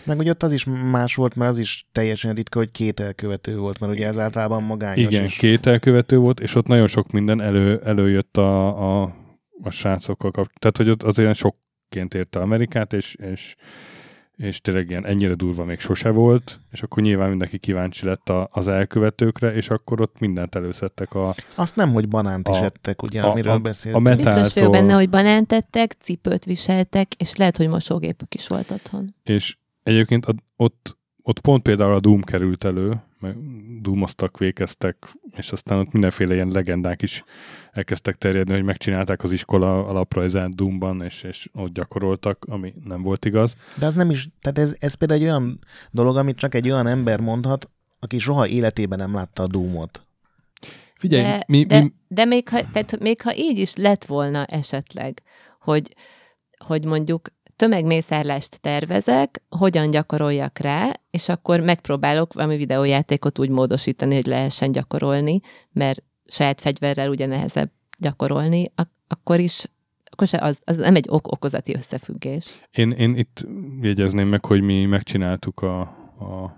Meg 0.04 0.18
ugye 0.18 0.30
ott 0.30 0.42
az 0.42 0.52
is 0.52 0.64
más 0.90 1.14
volt, 1.14 1.34
mert 1.34 1.50
az 1.50 1.58
is 1.58 1.86
teljesen 1.92 2.34
ritka, 2.34 2.58
hogy 2.58 2.70
két 2.70 3.00
elkövető 3.00 3.56
volt, 3.58 3.80
mert 3.80 3.92
ugye 3.92 4.06
ez 4.06 4.18
általában 4.18 4.62
magányos. 4.62 5.12
Igen, 5.12 5.24
és... 5.24 5.36
két 5.36 5.66
elkövető 5.66 6.18
volt, 6.18 6.40
és 6.40 6.54
ott 6.54 6.66
nagyon 6.66 6.86
sok 6.86 7.10
minden 7.10 7.40
elő, 7.40 7.80
előjött 7.84 8.36
a, 8.36 9.02
a 9.02 9.14
a 9.62 9.70
srácokkal 9.70 10.30
kap, 10.30 10.46
tehát 10.58 10.76
hogy 10.76 10.90
ott 10.90 11.02
az 11.02 11.18
olyan 11.18 11.32
sokként 11.32 12.14
érte 12.14 12.40
Amerikát, 12.40 12.92
és, 12.92 13.14
és, 13.14 13.54
és 14.36 14.60
tényleg 14.60 14.90
ilyen 14.90 15.06
ennyire 15.06 15.34
durva 15.34 15.64
még 15.64 15.80
sose 15.80 16.10
volt, 16.10 16.60
és 16.70 16.82
akkor 16.82 17.02
nyilván 17.02 17.28
mindenki 17.28 17.58
kíváncsi 17.58 18.06
lett 18.06 18.28
a, 18.28 18.48
az 18.52 18.68
elkövetőkre, 18.68 19.54
és 19.54 19.70
akkor 19.70 20.00
ott 20.00 20.18
mindent 20.18 20.54
előszedtek 20.54 21.14
a... 21.14 21.34
Azt 21.54 21.76
nem, 21.76 21.92
hogy 21.92 22.08
banánt 22.08 22.48
is 22.48 22.56
A- 22.58 22.64
ettek, 22.64 23.02
ugye, 23.02 23.22
a- 23.22 23.30
amiről 23.30 23.52
a- 23.52 23.58
beszéltünk. 23.58 24.06
a 24.06 24.10
metáltól- 24.10 24.42
Biztos 24.42 24.54
vagyok 24.62 24.70
benne, 24.72 24.92
hogy 24.94 25.10
banánt 25.10 25.46
tettek, 25.46 25.92
cipőt 25.92 26.44
viseltek, 26.44 27.14
és 27.14 27.36
lehet, 27.36 27.56
hogy 27.56 27.68
mosógépük 27.68 28.34
is 28.34 28.46
volt 28.48 28.70
otthon. 28.70 29.14
és 29.22 29.56
egyébként 29.84 30.26
a, 30.26 30.34
ott, 30.56 30.96
ott 31.22 31.40
pont 31.40 31.62
például 31.62 31.94
a 31.94 32.00
Doom 32.00 32.22
került 32.22 32.64
elő, 32.64 33.02
meg 33.18 33.36
Doomoztak, 33.80 34.38
vékeztek, 34.38 34.96
és 35.36 35.52
aztán 35.52 35.78
ott 35.78 35.92
mindenféle 35.92 36.34
ilyen 36.34 36.48
legendák 36.48 37.02
is 37.02 37.24
elkezdtek 37.72 38.14
terjedni, 38.14 38.54
hogy 38.54 38.62
megcsinálták 38.62 39.22
az 39.22 39.32
iskola 39.32 39.86
alaprajzát 39.86 40.54
Doomban, 40.54 41.02
és, 41.02 41.22
és 41.22 41.48
ott 41.52 41.72
gyakoroltak, 41.72 42.44
ami 42.48 42.74
nem 42.84 43.02
volt 43.02 43.24
igaz. 43.24 43.56
De 43.78 43.86
az 43.86 43.94
nem 43.94 44.10
is, 44.10 44.28
tehát 44.40 44.58
ez, 44.58 44.76
ez 44.78 44.94
például 44.94 45.20
egy 45.20 45.26
olyan 45.26 45.58
dolog, 45.90 46.16
amit 46.16 46.36
csak 46.36 46.54
egy 46.54 46.70
olyan 46.70 46.86
ember 46.86 47.20
mondhat, 47.20 47.70
aki 47.98 48.18
soha 48.18 48.46
életében 48.48 48.98
nem 48.98 49.14
látta 49.14 49.42
a 49.42 49.46
Doomot. 49.46 50.06
Figyelj, 50.94 51.22
De, 51.22 51.44
mi, 51.46 51.64
de, 51.64 51.82
mi, 51.82 51.92
de 52.08 52.24
még, 52.24 52.48
ha, 52.48 52.60
tehát 52.72 52.98
még 53.00 53.22
ha 53.22 53.36
így 53.36 53.58
is 53.58 53.74
lett 53.74 54.04
volna 54.04 54.44
esetleg, 54.44 55.22
hogy, 55.60 55.94
hogy 56.66 56.84
mondjuk 56.84 57.28
tömegmészárlást 57.56 58.60
tervezek, 58.60 59.42
hogyan 59.48 59.90
gyakoroljak 59.90 60.58
rá, 60.58 60.92
és 61.10 61.28
akkor 61.28 61.60
megpróbálok 61.60 62.32
valami 62.32 62.56
videójátékot 62.56 63.38
úgy 63.38 63.48
módosítani, 63.48 64.14
hogy 64.14 64.26
lehessen 64.26 64.72
gyakorolni, 64.72 65.40
mert 65.72 66.02
saját 66.26 66.60
fegyverrel 66.60 67.08
ugye 67.08 67.26
nehezebb 67.26 67.70
gyakorolni, 67.98 68.72
ak- 68.74 68.92
akkor 69.08 69.38
is 69.38 69.64
akkor 70.14 70.26
se 70.26 70.38
az, 70.38 70.60
az 70.64 70.76
nem 70.76 70.94
egy 70.94 71.06
ok-okozati 71.08 71.74
összefüggés. 71.74 72.46
Én, 72.70 72.90
én 72.90 73.16
itt 73.16 73.46
jegyezném 73.80 74.28
meg, 74.28 74.44
hogy 74.44 74.60
mi 74.60 74.84
megcsináltuk 74.84 75.60
a, 75.60 75.80
a 75.80 76.56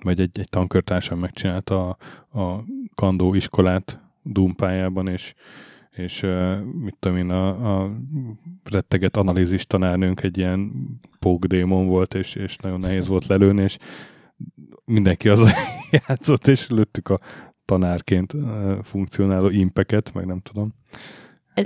vagy 0.00 0.20
egy, 0.20 0.40
egy 0.40 0.48
tankörtársam 0.48 1.18
megcsinálta 1.18 1.88
a, 1.88 1.96
a 2.40 2.64
kandó 2.94 3.34
iskolát 3.34 4.00
Doom 4.22 4.54
pályában, 4.54 5.08
és, 5.08 5.34
és 5.96 6.20
mit 6.80 6.96
tudom 6.98 7.16
én, 7.16 7.30
a, 7.30 7.82
a 7.82 7.90
retteget 8.70 9.16
analízis 9.16 9.66
tanárnőnk 9.66 10.22
egy 10.22 10.38
ilyen 10.38 10.72
pókdémon 11.18 11.86
volt, 11.86 12.14
és, 12.14 12.34
és 12.34 12.56
nagyon 12.56 12.80
nehéz 12.80 13.06
volt 13.06 13.26
lelőni, 13.26 13.62
és 13.62 13.78
mindenki 14.84 15.28
az 15.28 15.52
játszott, 16.06 16.46
és 16.46 16.68
lőttük 16.68 17.08
a 17.08 17.18
tanárként 17.64 18.34
funkcionáló 18.82 19.48
impeket, 19.48 20.14
meg 20.14 20.26
nem 20.26 20.40
tudom. 20.40 20.74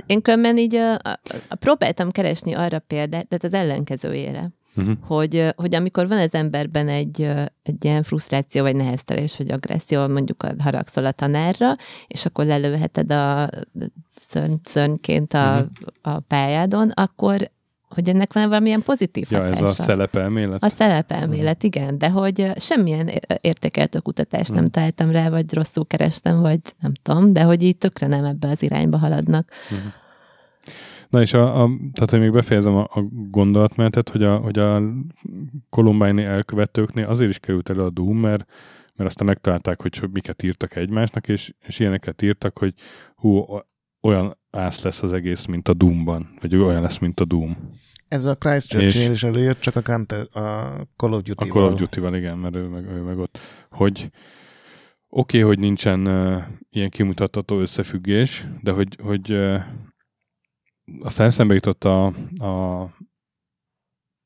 Én 0.05 0.21
különben 0.21 0.57
így 0.57 0.75
a, 0.75 0.93
a, 0.93 1.19
a, 1.49 1.55
próbáltam 1.55 2.11
keresni 2.11 2.53
arra 2.53 2.79
példát, 2.79 3.27
tehát 3.27 3.43
az 3.43 3.53
ellenkezőjére. 3.53 4.51
Uh-huh. 4.75 4.97
hogy, 5.01 5.47
hogy 5.55 5.75
amikor 5.75 6.07
van 6.07 6.17
az 6.17 6.33
emberben 6.33 6.87
egy, 6.87 7.21
egy 7.63 7.85
ilyen 7.85 8.03
frusztráció, 8.03 8.61
vagy 8.63 8.75
neheztelés, 8.75 9.37
vagy 9.37 9.51
agresszió, 9.51 10.07
mondjuk 10.07 10.45
haragszol 10.59 11.05
a 11.05 11.11
tanárra, 11.11 11.75
és 12.07 12.25
akkor 12.25 12.45
lelőheted 12.45 13.11
a 13.11 13.49
szörny, 14.29 14.53
szörnyként 14.63 15.33
a, 15.33 15.53
Mhm. 15.55 16.11
a 16.13 16.19
pályádon, 16.19 16.89
akkor 16.89 17.49
hogy 17.89 18.09
ennek 18.09 18.33
van 18.33 18.47
valamilyen 18.47 18.83
pozitív 18.83 19.27
Ja, 19.31 19.37
hatása. 19.41 19.63
ez 19.67 19.79
a 19.79 19.83
szelepelmélet. 19.83 20.63
A 20.63 20.69
szelepelmélet, 20.69 21.63
igen, 21.63 21.97
de 21.97 22.09
hogy 22.09 22.51
semmilyen 22.55 23.09
értékeltő 23.41 23.99
kutatást 23.99 24.49
nem 24.53 24.63
Mhm. 24.63 24.71
találtam 24.71 25.11
rá, 25.11 25.29
vagy 25.29 25.53
rosszul 25.53 25.87
kerestem, 25.87 26.39
vagy 26.41 26.59
nem 26.81 26.91
tudom, 27.01 27.33
de 27.33 27.41
hogy 27.43 27.63
így 27.63 27.77
tökre 27.77 28.07
nem 28.07 28.25
ebbe 28.25 28.47
az 28.47 28.63
irányba 28.63 28.97
haladnak. 28.97 29.49
Na 31.09 31.21
és 31.21 31.33
a, 31.33 31.63
a, 31.63 31.69
tehát, 31.93 32.09
hogy 32.09 32.19
még 32.19 32.31
befejezem 32.31 32.75
a, 32.75 32.81
a 32.81 33.01
gondolatmenetet, 33.11 34.09
hogy 34.09 34.23
a, 34.23 34.37
hogy 34.37 34.59
a 34.59 34.81
Columbine 35.69 36.25
elkövetőknél 36.25 37.05
azért 37.05 37.29
is 37.29 37.39
került 37.39 37.69
elő 37.69 37.81
a 37.81 37.89
Doom, 37.89 38.17
mert, 38.17 38.45
mert 38.95 39.09
aztán 39.09 39.27
megtalálták, 39.27 39.81
hogy, 39.81 40.01
miket 40.11 40.43
írtak 40.43 40.75
egymásnak, 40.75 41.27
és, 41.27 41.53
és 41.67 41.79
ilyeneket 41.79 42.21
írtak, 42.21 42.57
hogy 42.57 42.73
hú, 43.15 43.45
olyan 44.01 44.37
ász 44.51 44.83
lesz 44.83 45.03
az 45.03 45.13
egész, 45.13 45.45
mint 45.45 45.67
a 45.67 45.73
Doomban, 45.73 46.29
vagy 46.41 46.55
olyan 46.55 46.81
lesz, 46.81 46.97
mint 46.97 47.19
a 47.19 47.25
Doom. 47.25 47.57
Ez 48.07 48.25
a 48.25 48.35
Christchurch-nél 48.35 49.03
És- 49.03 49.09
is 49.09 49.23
előjött, 49.23 49.59
csak 49.59 49.75
a, 49.75 49.81
Counter, 49.81 50.19
a 50.19 50.41
Call 50.95 51.11
of 51.11 51.19
A 51.19 51.21
Duty-val. 51.21 51.55
Call 51.55 51.63
of 51.63 51.79
Duty-val, 51.79 52.15
igen, 52.15 52.37
mert 52.37 52.55
ő 52.55 52.67
meg, 52.67 52.85
ő 52.85 53.01
meg 53.01 53.17
ott, 53.17 53.39
hogy 53.69 54.09
oké, 55.09 55.37
okay, 55.37 55.41
hogy 55.41 55.59
nincsen 55.59 56.07
uh, 56.07 56.41
ilyen 56.69 56.89
kimutatható 56.89 57.59
összefüggés, 57.59 58.47
de 58.61 58.71
hogy, 58.71 58.97
hogy 59.01 59.31
uh, 59.31 59.61
aztán 60.99 61.27
eszembe 61.27 61.53
jutott 61.53 61.83
a, 61.83 62.05
a 62.45 62.89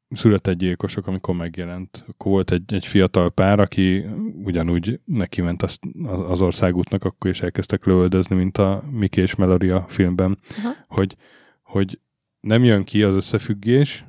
született 0.09 0.57
gyilkosok, 0.57 1.07
amikor 1.07 1.35
megjelent. 1.35 2.05
Akkor 2.07 2.31
volt 2.31 2.51
egy, 2.51 2.73
egy 2.73 2.85
fiatal 2.85 3.31
pár, 3.31 3.59
aki 3.59 4.05
ugyanúgy 4.43 4.99
neki 5.05 5.41
ment 5.41 5.61
az, 5.61 5.79
az 6.27 6.41
országútnak, 6.41 7.03
akkor 7.03 7.29
is 7.29 7.41
elkezdtek 7.41 7.85
lövöldözni, 7.85 8.35
mint 8.35 8.57
a 8.57 8.83
Miki 8.91 9.21
és 9.21 9.35
Melody 9.35 9.69
a 9.69 9.85
filmben, 9.87 10.37
Aha. 10.57 10.75
hogy, 10.87 11.15
hogy 11.63 11.99
nem 12.39 12.63
jön 12.63 12.83
ki 12.83 13.03
az 13.03 13.15
összefüggés, 13.15 14.05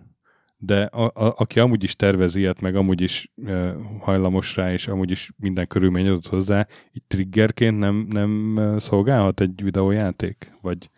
de 0.59 0.83
a, 0.83 1.05
a, 1.05 1.35
aki 1.37 1.61
amúgy 1.61 1.83
is 1.85 1.97
tervezi 1.97 2.41
ilyet, 2.41 2.61
meg 2.61 2.77
amúgy 2.77 3.01
is 3.01 3.33
e, 3.45 3.75
hajlamos 4.01 4.57
rá, 4.57 4.73
és 4.73 4.89
amúgy 4.89 5.11
is 5.11 5.33
minden 5.37 5.67
körülmény 5.67 6.09
adott 6.09 6.27
hozzá, 6.27 6.67
így 6.93 7.03
triggerként 7.07 7.79
nem, 7.79 8.07
nem 8.11 8.59
szolgálhat 8.79 9.41
egy 9.41 9.63
videójáték? 9.63 10.53
Vagy 10.61 10.91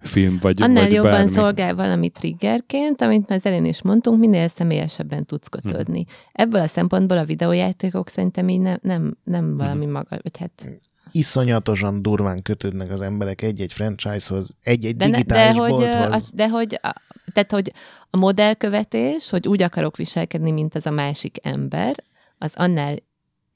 film, 0.00 0.38
vagy, 0.40 0.62
Annál 0.62 0.82
vagy 0.82 0.92
jobban 0.92 1.10
bármi? 1.10 1.32
szolgál 1.32 1.74
valami 1.74 2.08
triggerként, 2.08 3.02
amit 3.02 3.28
már 3.28 3.38
az 3.38 3.46
elén 3.46 3.64
is 3.64 3.82
mondtunk, 3.82 4.18
minél 4.18 4.48
személyesebben 4.48 5.24
tudsz 5.24 5.48
kötődni. 5.48 6.04
Ebből 6.32 6.60
a 6.60 6.66
szempontból 6.66 7.18
a 7.18 7.24
videójátékok 7.24 8.08
szerintem 8.08 8.48
így 8.48 8.60
nem, 8.60 8.78
nem, 8.82 9.16
nem 9.24 9.56
valami 9.56 9.86
maga, 9.86 10.18
vagy 10.22 10.38
hát... 10.38 10.70
Iszonyatosan 11.12 12.02
durván 12.02 12.42
kötődnek 12.42 12.90
az 12.90 13.00
emberek 13.00 13.42
egy-egy 13.42 13.72
franchise-hoz, 13.72 14.56
egy-egy 14.62 14.96
De, 14.96 15.04
ne, 15.04 15.10
digitális 15.10 15.56
de, 15.56 15.60
hogy, 15.60 15.82
ö, 15.82 15.98
bolthoz. 15.98 16.22
a, 16.22 16.30
de 16.34 16.48
hogy, 16.48 16.78
a, 16.82 16.94
tehát, 17.32 17.50
hogy 17.50 17.72
a 18.10 18.16
modellkövetés, 18.16 19.30
hogy 19.30 19.48
úgy 19.48 19.62
akarok 19.62 19.96
viselkedni, 19.96 20.50
mint 20.50 20.74
az 20.74 20.86
a 20.86 20.90
másik 20.90 21.36
ember, 21.42 21.94
az 22.38 22.52
annál 22.54 22.96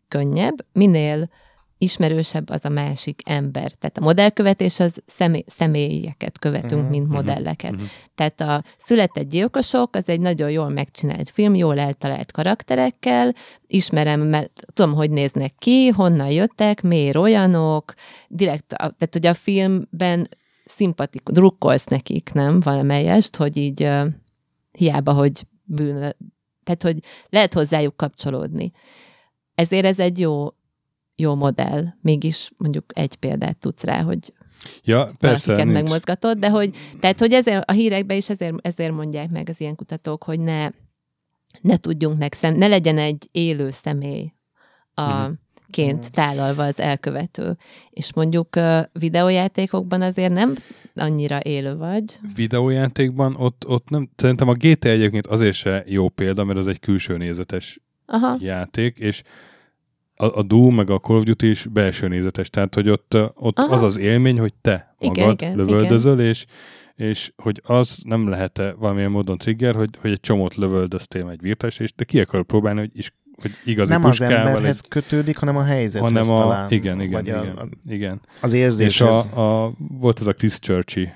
könnyebb, 0.09 0.67
minél 0.73 1.29
ismerősebb 1.85 2.51
az 2.51 2.65
a 2.65 2.69
másik 2.69 3.21
ember. 3.25 3.73
Tehát 3.73 3.99
a 3.99 4.01
modellkövetés 4.01 4.81
az 4.81 5.03
személy, 5.07 5.45
személyeket 5.47 6.39
követünk, 6.39 6.83
Mhm, 6.83 6.91
mint 6.91 7.07
mhm, 7.07 7.15
modelleket. 7.15 7.73
mhm. 7.73 7.83
Tehát 8.15 8.41
a 8.41 8.63
Született 8.79 9.29
gyilkosok, 9.29 9.95
az 9.97 10.03
egy 10.09 10.21
nagyon 10.21 10.51
jól 10.51 10.69
megcsinált 10.69 11.31
film, 11.31 11.55
jól 11.55 11.79
eltalált 11.79 12.33
karakterekkel, 12.33 13.33
ismerem, 13.67 14.21
mert 14.21 14.61
tudom, 14.73 14.93
hogy 14.95 15.11
néznek 15.11 15.53
ki, 15.59 15.89
honnan 15.89 16.31
jöttek, 16.31 16.83
miért 16.83 17.17
olyanok, 17.17 17.95
direkt, 18.29 18.67
tehát 18.77 19.09
hogy 19.13 19.27
a 19.27 19.35
filmben 19.35 20.29
szimpatik, 20.65 21.23
drukkolsz 21.29 21.85
nekik, 21.85 22.31
nem? 22.33 22.61
Valamelyest, 22.61 23.37
hogy 23.37 23.57
így 23.57 23.83
uh, 23.83 24.07
hiába, 24.73 25.13
hogy 25.13 25.47
bűn, 25.65 26.15
tehát, 26.65 26.83
hogy 26.83 26.99
lehet 27.29 27.55
hozzájuk 27.55 27.97
kapcsolódni. 27.97 28.71
Ezért 29.55 29.85
ez 29.85 29.99
egy 29.99 30.19
jó, 30.19 30.47
jó 31.17 31.35
modell. 31.35 31.85
Mégis 32.01 32.51
mondjuk 32.57 32.85
egy 32.95 33.15
példát 33.17 33.57
tudsz 33.59 33.83
rá, 33.83 34.03
hogy 34.03 34.33
Ja, 34.85 35.13
persze, 35.19 35.55
nincs. 35.55 35.73
megmozgatod, 35.73 36.39
de 36.39 36.51
hogy, 36.51 36.71
tehát, 37.01 37.19
hogy 37.19 37.33
ezért, 37.33 37.71
a 37.71 37.73
hírekben 37.73 38.17
is 38.17 38.29
ezért, 38.31 38.55
ezért 38.67 38.93
mondják 38.93 39.31
meg 39.31 39.49
az 39.49 39.61
ilyen 39.61 39.75
kutatók, 39.75 40.23
hogy 40.25 40.41
ne, 40.41 40.69
ne 41.61 41.77
tudjunk 41.77 42.19
meg, 42.19 42.33
szem, 42.33 42.57
ne 42.57 42.67
legyen 42.67 42.99
egy 42.99 43.29
élő 43.33 43.71
személy 43.71 44.33
a, 44.95 45.03
Mhm. 45.23 45.33
ként 45.71 46.13
tálalva 46.13 46.65
az 46.65 46.79
elkövető. 46.81 47.57
És 47.91 48.13
mondjuk 48.15 48.49
videójátékokban 48.93 50.03
azért 50.03 50.33
nem 50.33 50.55
annyira 50.95 51.39
élő 51.43 51.77
vagy. 51.77 52.19
Videójátékban 52.35 53.35
ott, 53.37 53.67
ott 53.67 53.89
nem, 53.89 54.11
szerintem 54.17 54.49
a 54.49 54.55
GTA 54.55 54.89
egyébként 54.89 55.27
azért 55.27 55.55
se 55.57 55.85
jó 55.87 56.09
példa, 56.09 56.45
mert 56.45 56.59
az 56.59 56.69
egy 56.69 56.81
külső 56.81 57.17
nézetes 57.17 57.81
Aha, 58.07 58.37
játék, 58.41 58.99
és 58.99 59.23
a, 60.17 60.39
a 60.39 60.43
Doom 60.43 60.75
meg 60.75 60.91
a 60.91 60.99
Call 60.99 61.17
of 61.17 61.23
Duty 61.23 61.49
is 61.49 61.67
belső 61.73 62.09
nézetes, 62.09 62.51
tehát 62.51 62.75
hogy 62.75 62.89
ott, 62.89 63.17
ott 63.35 63.59
Aha. 63.59 63.75
az 63.75 63.83
az 63.83 63.97
élmény, 63.97 64.39
hogy 64.39 64.55
te 64.55 64.95
Igen, 64.99 65.25
magad 65.25 65.41
igen, 65.41 65.57
lövöldözöl, 65.57 66.21
és, 66.21 66.45
és 66.95 67.33
hogy 67.37 67.61
az 67.65 67.99
nem 68.05 68.29
lehet-e 68.29 68.75
valamilyen 68.79 69.11
módon 69.11 69.39
trigger, 69.39 69.75
hogy, 69.75 69.91
hogy 70.01 70.11
egy 70.11 70.21
csomót 70.21 70.55
lövöldöztél 70.55 71.29
egy 71.29 71.41
virtuális, 71.41 71.79
és 71.79 71.93
te 71.93 72.05
ki 72.05 72.21
akar 72.21 72.45
próbálni, 72.45 72.79
hogy, 72.81 72.91
is, 72.93 73.13
hogy 73.43 73.51
igazi 73.65 73.93
nem 73.93 74.05
az 74.05 74.21
emberhez 74.21 74.81
egy, 74.83 74.89
kötődik, 74.89 75.37
hanem 75.37 75.57
a 75.57 75.63
helyzethez 75.63 76.13
hanem 76.13 76.33
a, 76.33 76.39
talán. 76.39 76.71
igen, 76.71 77.01
igen, 77.01 77.21
igen, 77.21 77.39
A, 77.39 77.67
igen. 77.85 78.21
az 78.41 78.53
És 78.53 78.61
érzéshez. 78.61 79.31
a, 79.35 79.65
a, 79.65 79.73
volt 79.79 80.21
ez 80.21 80.27
a 80.27 80.33
Christchurchi 80.33 81.09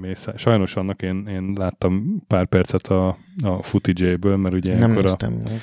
mészár. 0.00 0.38
Sajnos 0.38 0.76
annak 0.76 1.02
én, 1.02 1.26
én 1.30 1.52
láttam 1.56 2.22
pár 2.26 2.46
percet 2.46 2.86
a, 2.86 3.18
a 3.42 3.62
footage-ből, 3.62 4.36
mert 4.36 4.54
ugye 4.54 4.78
nem 4.78 4.90
akkor 4.90 5.04
a, 5.04 5.28
meg. 5.28 5.60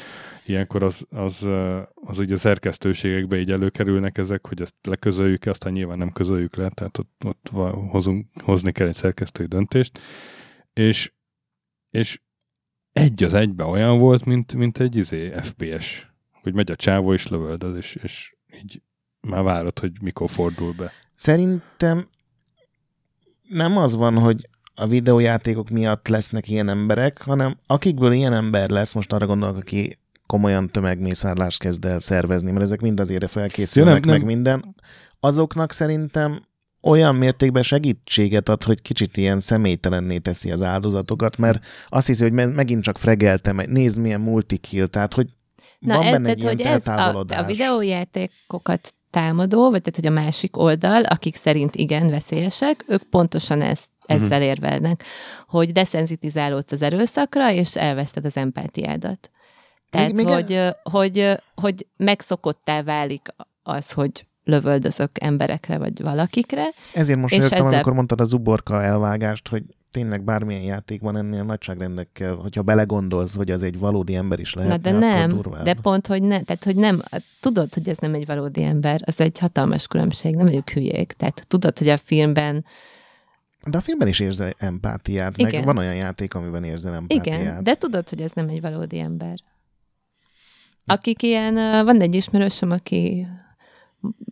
Ilyenkor 0.48 0.84
az, 0.84 1.06
az, 1.10 1.46
az 1.94 2.20
ugye 2.20 2.34
a 2.34 2.38
szerkesztőségekbe 2.38 3.40
így 3.40 3.52
előkerülnek 3.52 4.18
ezek, 4.18 4.48
hogy 4.48 4.62
ezt 4.62 4.76
leközöljük, 4.82 5.46
aztán 5.46 5.74
nyilván 5.74 5.98
nem 5.98 6.12
közöljük 6.12 6.56
le, 6.56 6.70
tehát 6.70 6.98
ott, 6.98 7.22
ott 7.26 7.50
hozunk, 7.90 8.28
hozni 8.44 8.72
kell 8.72 8.88
egy 8.88 8.96
szerkesztői 8.96 9.46
döntést, 9.46 10.00
és, 10.74 11.14
és 11.90 12.20
egy 12.92 13.24
az 13.24 13.34
egybe 13.34 13.64
olyan 13.64 13.98
volt, 13.98 14.26
mint, 14.26 14.54
mint 14.54 14.80
egy 14.80 14.96
izé 14.96 15.32
FPS, 15.42 16.08
hogy 16.42 16.54
megy 16.54 16.72
a 16.72 16.76
csávó 16.76 17.14
és 17.14 17.28
lövöldöz, 17.28 17.76
és, 17.76 17.96
és 17.96 18.36
így 18.62 18.82
már 19.28 19.44
várod, 19.44 19.80
hogy 19.80 19.92
mikor 20.02 20.30
fordul 20.30 20.74
be. 20.74 20.92
Szerintem 21.16 22.08
nem 23.50 23.78
az 23.78 23.96
van, 23.96 24.18
hogy 24.18 24.50
a 24.76 24.88
videójátékok 24.88 25.70
miatt 25.70 26.08
lesznek 26.08 26.50
ilyen 26.50 26.70
emberek, 26.70 27.22
hanem 27.22 27.58
akikből 27.68 28.12
ilyen 28.12 28.34
ember 28.34 28.70
lesz, 28.70 28.94
most 28.94 29.14
arra 29.14 29.26
gondolok, 29.26 29.58
aki 29.58 29.98
komolyan 30.28 30.70
tömegmészárlást 30.70 31.60
kezd 31.60 31.86
el 31.86 32.00
szervezni, 32.00 32.52
mert 32.52 32.64
ezek 32.64 32.82
mind 32.82 33.00
azért 33.00 33.30
felkészülnek, 33.30 33.94
Ja, 33.94 34.00
nem- 34.00 34.10
meg 34.10 34.20
nem- 34.20 34.28
minden. 34.36 34.76
Azoknak 35.20 35.72
szerintem 35.72 36.46
olyan 36.82 37.16
mértékben 37.16 37.64
segítséget 37.64 38.50
ad, 38.50 38.64
hogy 38.64 38.82
kicsit 38.82 39.18
ilyen 39.18 39.40
személytelenné 39.40 40.18
teszi 40.18 40.52
az 40.52 40.64
áldozatokat, 40.64 41.38
mert 41.38 41.66
azt 41.88 42.08
hiszi, 42.08 42.24
hogy 42.24 42.32
me- 42.32 42.54
megint 42.56 42.84
csak 42.84 42.98
fregeltem, 42.98 43.62
nézd 43.68 44.00
milyen 44.00 44.22
multikill, 44.22 44.88
tehát 44.88 45.14
hogy 45.14 45.28
Na, 45.80 45.96
van 45.96 46.06
ez, 46.06 46.12
benne 46.12 46.30
egy 46.30 46.38
tehát, 46.38 46.60
ilyen 46.60 46.72
hogy 46.74 46.82
ez 46.82 47.00
a, 47.00 47.26
a 47.42 47.44
videójátékokat 47.44 48.94
támadó, 49.10 49.70
vagy 49.70 49.82
tehát, 49.82 49.96
hogy 49.96 50.06
a 50.06 50.24
másik 50.26 50.58
oldal, 50.58 51.04
akik 51.04 51.36
szerint 51.36 51.76
igen 51.76 52.08
veszélyesek, 52.08 52.86
ők 52.88 53.04
pontosan 53.04 53.62
ezt, 53.62 53.90
ezzel 54.06 54.28
Mhm. 54.40 54.42
érvelnek, 54.42 55.04
hogy 55.48 55.72
deszenzitizálódsz 55.72 56.72
az 56.72 56.82
erőszakra, 56.82 57.52
és 57.52 57.76
elveszted 57.76 58.26
az 58.26 58.38
empátiádat. 58.38 59.30
Tehát, 59.96 60.14
még 60.14 60.26
el- 60.28 60.34
hogy, 60.34 60.52
ö, 60.54 60.70
hogy, 60.84 61.20
ö, 61.20 61.34
hogy 61.56 61.88
megszokottá 61.98 62.84
válik 62.84 63.28
az, 63.64 63.92
hogy 63.92 64.26
lövöldözök 64.44 65.10
emberekre, 65.14 65.78
vagy 65.78 66.02
valakikre. 66.02 66.64
Ezért 66.94 67.20
most 67.20 67.34
értem, 67.34 67.52
ezzel- 67.52 67.74
amikor 67.74 67.94
mondtad 67.94 68.22
az 68.22 68.34
uborka 68.34 68.84
elvágást, 68.84 69.48
hogy 69.48 69.64
tényleg 69.92 70.24
bármilyen 70.24 70.62
játékban 70.62 71.18
ennél 71.18 71.44
nagyságrendekkel, 71.44 72.36
hogyha 72.36 72.62
belegondolsz, 72.62 73.36
hogy 73.36 73.52
az 73.52 73.64
egy 73.64 73.80
valódi 73.80 74.16
ember 74.16 74.40
is 74.40 74.54
lehet. 74.54 74.72
Na 74.72 74.78
de 74.78 74.92
nem, 74.98 75.42
de 75.64 75.74
pont, 75.74 76.08
hogy 76.08 76.24
ne, 76.24 76.42
tehát, 76.42 76.64
hogy 76.64 76.76
nem, 76.76 77.04
tudod, 77.40 77.74
hogy 77.74 77.90
ez 77.90 77.98
nem 77.98 78.14
egy 78.14 78.26
valódi 78.26 78.64
ember, 78.64 79.02
az 79.06 79.20
egy 79.20 79.40
hatalmas 79.40 79.88
különbség, 79.88 80.36
nem 80.36 80.46
vagyunk 80.46 80.70
hülyék. 80.70 81.12
Tehát 81.14 81.46
tudod, 81.48 81.78
hogy 81.78 81.90
a 81.90 81.98
filmben 81.98 82.66
de 83.68 83.78
a 83.78 83.82
filmben 83.82 84.08
is 84.08 84.20
érzel 84.20 84.54
empátiát, 84.58 85.38
Igen. 85.38 85.52
meg 85.54 85.64
van 85.66 85.78
olyan 85.78 85.96
játék, 85.96 86.34
amiben 86.34 86.64
érzel 86.64 86.94
empátiát. 86.94 87.40
Igen, 87.42 87.64
de 87.64 87.76
tudod, 87.76 88.10
hogy 88.10 88.22
ez 88.22 88.32
nem 88.32 88.48
egy 88.50 88.62
valódi 88.62 89.00
ember. 89.00 89.36
Akik 90.86 91.24
ilyen, 91.24 91.54
van 91.86 92.02
egy 92.02 92.16
ismerősöm, 92.16 92.72
aki 92.72 93.28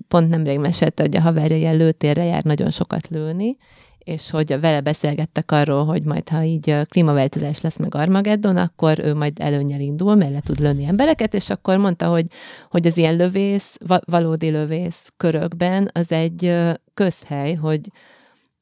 pont 0.07 0.29
nemrég 0.29 0.59
mesélte, 0.59 1.03
hogy 1.03 1.15
a 1.15 1.21
haverja 1.21 1.55
ilyen 1.55 1.77
lőtérre 1.77 2.23
jár 2.23 2.43
nagyon 2.43 2.71
sokat 2.71 3.07
lőni, 3.07 3.57
és 3.97 4.29
hogy 4.29 4.59
vele 4.59 4.81
beszélgettek 4.81 5.51
arról, 5.51 5.85
hogy 5.85 6.03
majd, 6.03 6.29
ha 6.29 6.43
így 6.43 6.75
klímaváltozás 6.89 7.61
lesz 7.61 7.77
meg 7.77 7.95
Armageddon, 7.95 8.57
akkor 8.57 8.99
ő 8.99 9.13
majd 9.13 9.39
előnyel 9.39 9.79
indul, 9.79 10.15
mert 10.15 10.31
le 10.31 10.39
tud 10.39 10.59
lőni 10.59 10.85
embereket, 10.85 11.33
és 11.33 11.49
akkor 11.49 11.77
mondta, 11.77 12.09
hogy, 12.09 12.25
hogy 12.69 12.87
az 12.87 12.97
ilyen 12.97 13.15
lövész, 13.15 13.77
va- 13.87 14.05
valódi 14.05 14.49
lövész 14.49 15.11
körökben 15.17 15.89
az 15.93 16.11
egy 16.11 16.55
közhely, 16.93 17.53
hogy, 17.53 17.91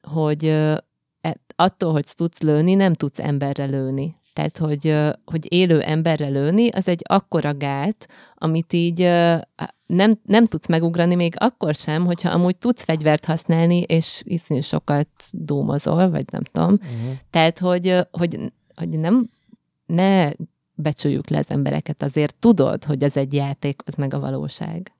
hogy 0.02 0.44
e- 1.20 1.40
attól, 1.56 1.92
hogy 1.92 2.06
tudsz 2.16 2.40
lőni, 2.40 2.74
nem 2.74 2.92
tudsz 2.92 3.18
emberre 3.18 3.64
lőni. 3.64 4.20
Tehát, 4.32 4.58
hogy, 4.58 4.96
hogy 5.24 5.52
élő 5.52 5.80
emberre 5.80 6.28
lőni, 6.28 6.68
az 6.68 6.88
egy 6.88 7.02
akkora 7.04 7.54
gát, 7.54 8.08
amit 8.34 8.72
így 8.72 8.98
nem, 9.86 10.10
nem 10.24 10.44
tudsz 10.44 10.66
megugrani 10.66 11.14
még 11.14 11.34
akkor 11.38 11.74
sem, 11.74 12.04
hogyha 12.04 12.30
amúgy 12.30 12.56
tudsz 12.56 12.84
fegyvert 12.84 13.24
használni, 13.24 13.80
és 13.80 14.22
iszonyú 14.24 14.60
sokat 14.60 15.08
dúmozol, 15.30 16.10
vagy 16.10 16.24
nem 16.30 16.42
tudom. 16.42 16.72
Uh-huh. 16.72 17.16
Tehát, 17.30 17.58
hogy, 17.58 17.98
hogy, 18.10 18.38
hogy 18.74 18.88
nem, 18.88 19.30
ne 19.86 20.30
becsüljük 20.74 21.28
le 21.28 21.38
az 21.38 21.44
embereket, 21.48 22.02
azért 22.02 22.34
tudod, 22.34 22.84
hogy 22.84 23.02
ez 23.02 23.16
egy 23.16 23.34
játék, 23.34 23.82
az 23.84 23.94
meg 23.94 24.14
a 24.14 24.20
valóság. 24.20 24.92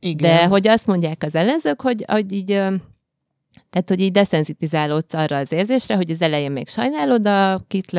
Igen. 0.00 0.36
De 0.36 0.46
hogy 0.46 0.68
azt 0.68 0.86
mondják 0.86 1.22
az 1.22 1.34
ellenzők, 1.34 1.80
hogy, 1.80 2.04
hogy 2.06 2.32
így, 2.32 2.60
tehát, 3.72 3.88
hogy 3.88 4.00
így 4.00 4.12
deszenzitizálódsz 4.12 5.14
arra 5.14 5.36
az 5.36 5.52
érzésre, 5.52 5.96
hogy 5.96 6.10
az 6.10 6.22
elején 6.22 6.52
még 6.52 6.68
sajnálod, 6.68 7.22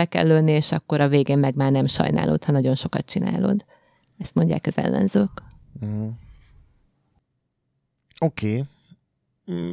kell 0.10 0.28
lőni, 0.28 0.52
és 0.52 0.72
akkor 0.72 1.02
a 1.02 1.08
végén 1.08 1.40
meg 1.40 1.56
már 1.56 1.72
nem 1.72 1.88
sajnálod, 1.88 2.44
ha 2.44 2.52
nagyon 2.52 2.76
sokat 2.76 3.06
csinálod. 3.06 3.66
Ezt 4.18 4.36
mondják 4.36 4.66
az 4.68 4.78
ellenzők. 4.78 5.44
Uh-huh. 5.82 6.10
Oké. 8.20 8.50
Okay. 8.50 8.64
Mm, 9.52 9.72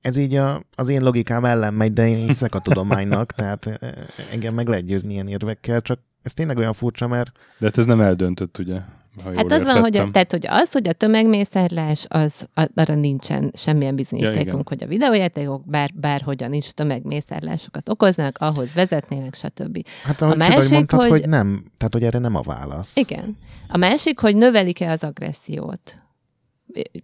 Ez 0.00 0.16
így 0.16 0.34
a, 0.34 0.62
az 0.74 0.88
én 0.88 1.02
logikám 1.02 1.44
ellen 1.44 1.74
megy, 1.74 1.92
de 1.92 2.08
én 2.08 2.26
hiszek 2.26 2.54
a 2.54 2.60
tudománynak, 2.60 3.32
tehát 3.32 3.66
eh, 3.66 3.92
engem 4.32 4.54
meg 4.54 4.68
lehet 4.68 4.84
győzni 4.84 5.12
ilyen 5.12 5.28
érvekkel, 5.28 5.80
csak 5.80 6.00
ez 6.22 6.32
tényleg 6.32 6.56
olyan 6.56 6.72
furcsa, 6.72 7.06
mert 7.06 7.32
De 7.58 7.66
hát 7.66 7.78
ez 7.78 7.86
nem 7.86 8.00
eldöntött, 8.00 8.58
ugye? 8.58 8.80
Ha 9.24 9.32
Hát 9.34 9.52
az 9.52 9.64
van, 9.64 9.80
hogy, 9.80 9.96
a, 9.96 10.10
tehát, 10.10 10.30
hogy 10.30 10.46
az, 10.48 10.72
hogy 10.72 10.88
a 10.88 10.92
tömegmészárlás, 10.92 12.06
az 12.08 12.48
a- 12.54 12.70
arra 12.74 12.94
nincsen 12.94 13.50
semmilyen 13.54 13.90
Ja, 13.90 13.96
bizonyítékunk, 13.96 14.68
hogy 14.68 14.82
a 14.82 14.86
videójátékok 14.86 15.66
bár, 15.66 15.90
bárhogyan 15.94 16.52
is 16.52 16.70
tömegmészárlásokat 16.74 17.88
okoznak, 17.88 18.38
ahhoz 18.40 18.72
vezetnének, 18.72 19.34
stb. 19.34 19.86
hát 20.04 20.22
ahogy 20.22 20.36
másik, 20.36 20.56
másik, 20.56 20.72
mondtad, 20.72 21.00
hogy... 21.00 21.08
hogy- 21.10 21.20
hogy 21.20 21.28
nem, 21.28 21.64
tehát 21.76 21.92
hogy 21.92 22.02
erre 22.04 22.18
nem 22.18 22.34
a 22.34 22.40
válasz. 22.42 22.96
Igen. 22.96 23.36
A 23.68 23.76
másik, 23.76 24.18
hogy 24.20 24.36
növelik-e 24.36 24.90
az 24.90 25.02
agressziót. 25.02 25.94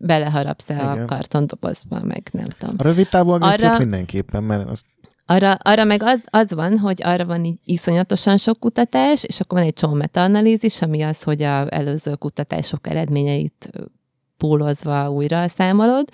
Beleharapsz-e 0.01 0.91
a 0.91 1.05
kartondobozba, 1.05 2.01
meg 2.05 2.29
nem 2.33 2.47
tudom. 2.59 2.75
A 2.79 2.83
rövid 2.83 3.09
távú 3.09 3.31
agressziót 3.31 3.71
Arra- 3.71 3.79
mindenképpen, 3.79 4.43
mert 4.43 4.69
azt 4.69 4.87
Arra, 5.27 5.53
arra 5.53 5.85
meg 5.85 6.03
az, 6.03 6.21
az 6.25 6.53
van, 6.53 6.79
hogy 6.79 7.03
arra 7.03 7.25
van 7.25 7.45
így 7.45 7.59
iszonyatosan 7.65 8.37
sok 8.37 8.61
kutatás, 8.61 9.25
és 9.25 9.41
akkor 9.41 9.59
van 9.59 9.67
egy 9.67 9.75
csomó 9.75 9.95
metaanalízis, 9.95 10.83
ami 10.83 11.03
az, 11.03 11.23
hogy 11.23 11.43
a 11.43 11.75
előző 11.75 12.15
kutatások 12.15 12.89
eredményeit 12.89 13.69
ö, 13.73 13.85
púlozva 14.37 15.11
újra 15.11 15.49
számolod, 15.49 16.09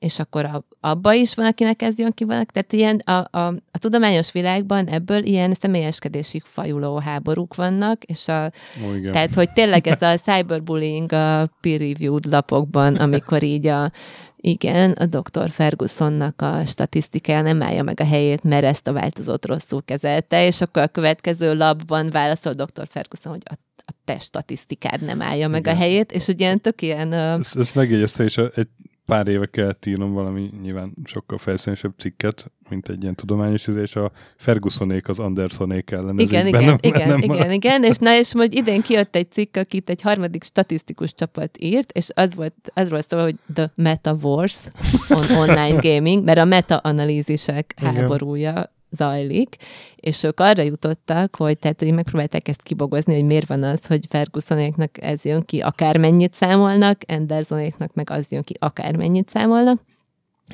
és 0.00 0.18
akkor 0.18 0.44
a, 0.44 0.64
abba 0.80 1.12
is 1.12 1.34
van, 1.34 1.46
akinek 1.46 1.82
ez 1.82 1.98
jön 1.98 2.12
ki 2.12 2.24
valaki. 2.24 2.52
Tehát 2.52 2.72
ilyen 2.72 2.96
a, 2.96 3.38
a, 3.38 3.46
a 3.70 3.78
tudományos 3.78 4.32
világban 4.32 4.86
ebből 4.86 5.22
ilyen 5.22 5.54
személyeskedésig 5.60 6.42
fajuló 6.44 6.98
háborúk 6.98 7.54
vannak, 7.54 8.04
és 8.04 8.28
a, 8.28 8.50
Ó, 8.86 8.94
igen. 8.94 9.12
tehát, 9.12 9.34
hogy 9.34 9.50
tényleg 9.50 9.86
ez 9.86 10.02
a 10.02 10.16
cyberbullying 10.16 11.12
a 11.12 11.46
peer-reviewed 11.60 12.24
lapokban, 12.24 12.96
amikor 12.96 13.42
így 13.42 13.66
a, 13.66 13.92
igen, 14.36 14.90
a 14.90 15.06
Dr. 15.06 15.50
Fergusonnak 15.50 16.42
a 16.42 16.66
statisztikája 16.66 17.42
nem 17.42 17.62
állja 17.62 17.82
meg 17.82 18.00
a 18.00 18.04
helyét, 18.04 18.44
mert 18.44 18.64
ezt 18.64 18.86
a 18.86 18.92
változót 18.92 19.46
rosszul 19.46 19.82
kezelte, 19.84 20.46
és 20.46 20.60
akkor 20.60 20.82
a 20.82 20.86
következő 20.86 21.56
labban 21.56 22.10
válaszol 22.10 22.52
Dr. 22.52 22.86
Ferguson, 22.88 23.32
hogy 23.32 23.42
a, 23.44 23.54
a 23.76 23.92
te 24.04 24.18
statisztikád 24.18 25.02
nem 25.02 25.22
állja 25.22 25.48
meg 25.48 25.60
Igen. 25.60 25.74
a 25.74 25.78
helyét, 25.78 26.12
és 26.12 26.26
ugye 26.26 26.44
ilyen 26.44 26.60
tök 26.60 26.82
ilyen... 26.82 27.12
Ezt, 27.12 27.56
ezt 27.56 27.74
megjegyezte, 27.74 28.24
és 28.24 28.36
egy 28.36 28.68
pár 29.10 29.28
éve 29.28 29.46
kellett 29.46 29.86
írnom 29.86 30.12
valami 30.12 30.50
nyilván 30.62 30.92
sokkal 31.04 31.38
felszínesebb 31.38 31.92
cikket, 31.96 32.50
mint 32.68 32.88
egy 32.88 33.02
ilyen 33.02 33.14
tudományos 33.14 33.66
izé, 33.66 33.80
és 33.80 33.96
a 33.96 34.10
Fergusonék 34.36 35.08
az 35.08 35.18
Andersonék 35.18 35.90
ellen. 35.90 36.18
Igen, 36.18 36.46
igen, 36.46 36.60
bennem- 36.60 36.84
igen, 36.84 36.98
bennem 36.98 37.18
igen, 37.18 37.36
maradt. 37.36 37.52
igen, 37.52 37.84
és 37.84 37.96
na, 37.96 38.14
és 38.16 38.34
majd 38.34 38.52
idén 38.52 38.82
kijött 38.82 39.16
egy 39.16 39.30
cikk, 39.30 39.56
akit 39.56 39.90
egy 39.90 40.00
harmadik 40.00 40.44
statisztikus 40.44 41.14
csapat 41.14 41.56
írt, 41.60 41.92
és 41.92 42.08
az 42.14 42.34
volt, 42.34 42.54
azról 42.74 43.00
szól, 43.00 43.22
hogy 43.22 43.34
the 43.54 43.70
metaverse 43.76 44.70
on 45.08 45.36
online 45.36 45.78
gaming, 45.80 46.24
mert 46.24 46.38
a 46.38 46.44
meta-analízisek 46.44 47.74
Igen. 47.80 47.94
háborúja 47.94 48.70
zajlik, 48.90 49.56
és 49.96 50.22
ők 50.22 50.40
arra 50.40 50.62
jutottak, 50.62 51.36
hogy 51.36 51.58
tehát, 51.58 51.80
hogy 51.80 51.94
megpróbálták 51.94 52.48
ezt 52.48 52.62
kibogozni, 52.62 53.14
hogy 53.14 53.24
miért 53.24 53.46
van 53.46 53.62
az, 53.62 53.86
hogy 53.86 54.06
Fergusonéknak 54.08 55.02
ez 55.02 55.24
jön 55.24 55.44
ki, 55.44 55.60
akármennyit 55.60 56.34
számolnak, 56.34 57.00
Andersonéknak 57.06 57.94
meg 57.94 58.10
az 58.10 58.24
jön 58.28 58.42
ki, 58.42 58.54
akármennyit 58.58 59.28
számolnak, 59.30 59.80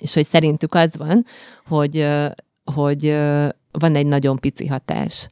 és 0.01 0.15
hogy 0.15 0.27
szerintük 0.27 0.75
az 0.75 0.97
van, 0.97 1.25
hogy, 1.67 2.09
hogy 2.75 3.17
van 3.71 3.95
egy 3.95 4.07
nagyon 4.07 4.39
pici 4.39 4.67
hatás 4.67 5.27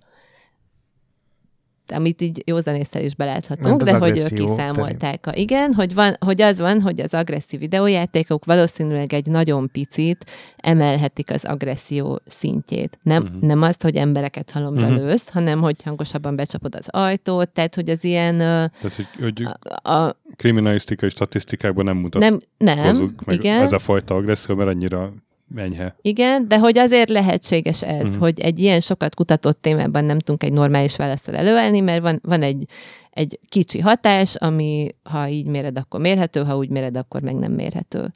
amit 1.89 2.21
így 2.21 2.43
józanésztel 2.47 3.03
is 3.03 3.15
beláthatunk, 3.15 3.83
de 3.83 3.97
hogy 3.97 4.19
ők 4.19 4.33
kiszámolták. 4.33 5.27
A, 5.27 5.35
igen, 5.35 5.73
hogy, 5.73 5.95
van, 5.95 6.17
hogy 6.21 6.43
az 6.43 6.59
van, 6.59 6.81
hogy 6.81 7.01
az 7.01 7.15
agresszív 7.15 7.61
videójátékok 7.61 8.45
valószínűleg 8.45 9.13
egy 9.13 9.27
nagyon 9.27 9.69
picit 9.73 10.31
emelhetik 10.57 11.31
az 11.31 11.45
agresszió 11.45 12.21
szintjét. 12.27 12.99
Nem, 13.03 13.23
uh-huh. 13.23 13.41
nem 13.41 13.63
azt, 13.63 13.83
hogy 13.83 13.97
embereket 13.97 14.51
halomra 14.51 14.87
uh-huh. 14.87 14.99
lősz, 14.99 15.29
hanem 15.29 15.61
hogy 15.61 15.83
hangosabban 15.83 16.37
becsapod 16.37 16.75
az 16.75 16.89
ajtót, 16.89 17.49
tehát 17.49 17.75
hogy 17.75 17.91
az 17.91 18.05
ilyen 18.05 18.39
Tehát, 18.39 18.95
hogy, 18.97 19.07
hogy 19.21 19.49
a, 19.83 19.93
a, 19.93 20.17
kriminalisztikai 20.37 21.09
statisztikákban 21.09 21.85
nem 21.85 21.97
mutat 21.97 22.23
nem, 22.23 22.39
nem, 22.59 23.15
meg 23.25 23.37
igen. 23.37 23.61
ez 23.61 23.73
a 23.73 23.79
fajta 23.79 24.15
agresszió, 24.15 24.55
mert 24.55 24.69
annyira 24.69 25.13
enyhe. 25.57 25.97
Igen, 26.03 26.49
de 26.49 26.59
hogy 26.59 26.79
azért 26.79 27.09
lehetséges 27.09 27.83
ez, 27.83 28.03
uh-huh. 28.03 28.17
hogy 28.17 28.41
egy 28.41 28.59
ilyen 28.59 28.81
sokat 28.81 29.15
kutatott 29.15 29.61
témában 29.61 30.05
nem 30.05 30.19
tudunk 30.19 30.43
egy 30.43 30.53
normális 30.53 30.97
választal 30.97 31.35
előállni, 31.35 31.81
mert 31.81 32.03
van, 32.03 32.21
van 32.23 32.43
egy, 32.43 32.69
egy 33.11 33.39
kicsi 33.49 33.81
hatás, 33.81 34.35
ami 34.35 34.95
ha 35.03 35.29
így 35.29 35.47
méred, 35.47 35.79
akkor 35.79 36.01
mérhető, 36.01 36.45
ha 36.45 36.57
úgy 36.57 36.69
méred, 36.69 36.97
akkor 36.97 37.23
meg 37.23 37.35
nem 37.35 37.53
mérhető. 37.53 38.11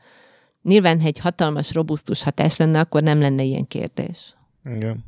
Nyilván, 0.63 1.01
ha 1.01 1.07
egy 1.07 1.19
hatalmas, 1.19 1.73
robusztus 1.73 2.23
hatás 2.23 2.57
lenne, 2.57 2.81
akkor 2.81 3.03
nem 3.03 3.21
lenne 3.21 3.43
ilyen 3.43 3.67
kérdés. 3.67 4.35
Igen. 4.65 5.05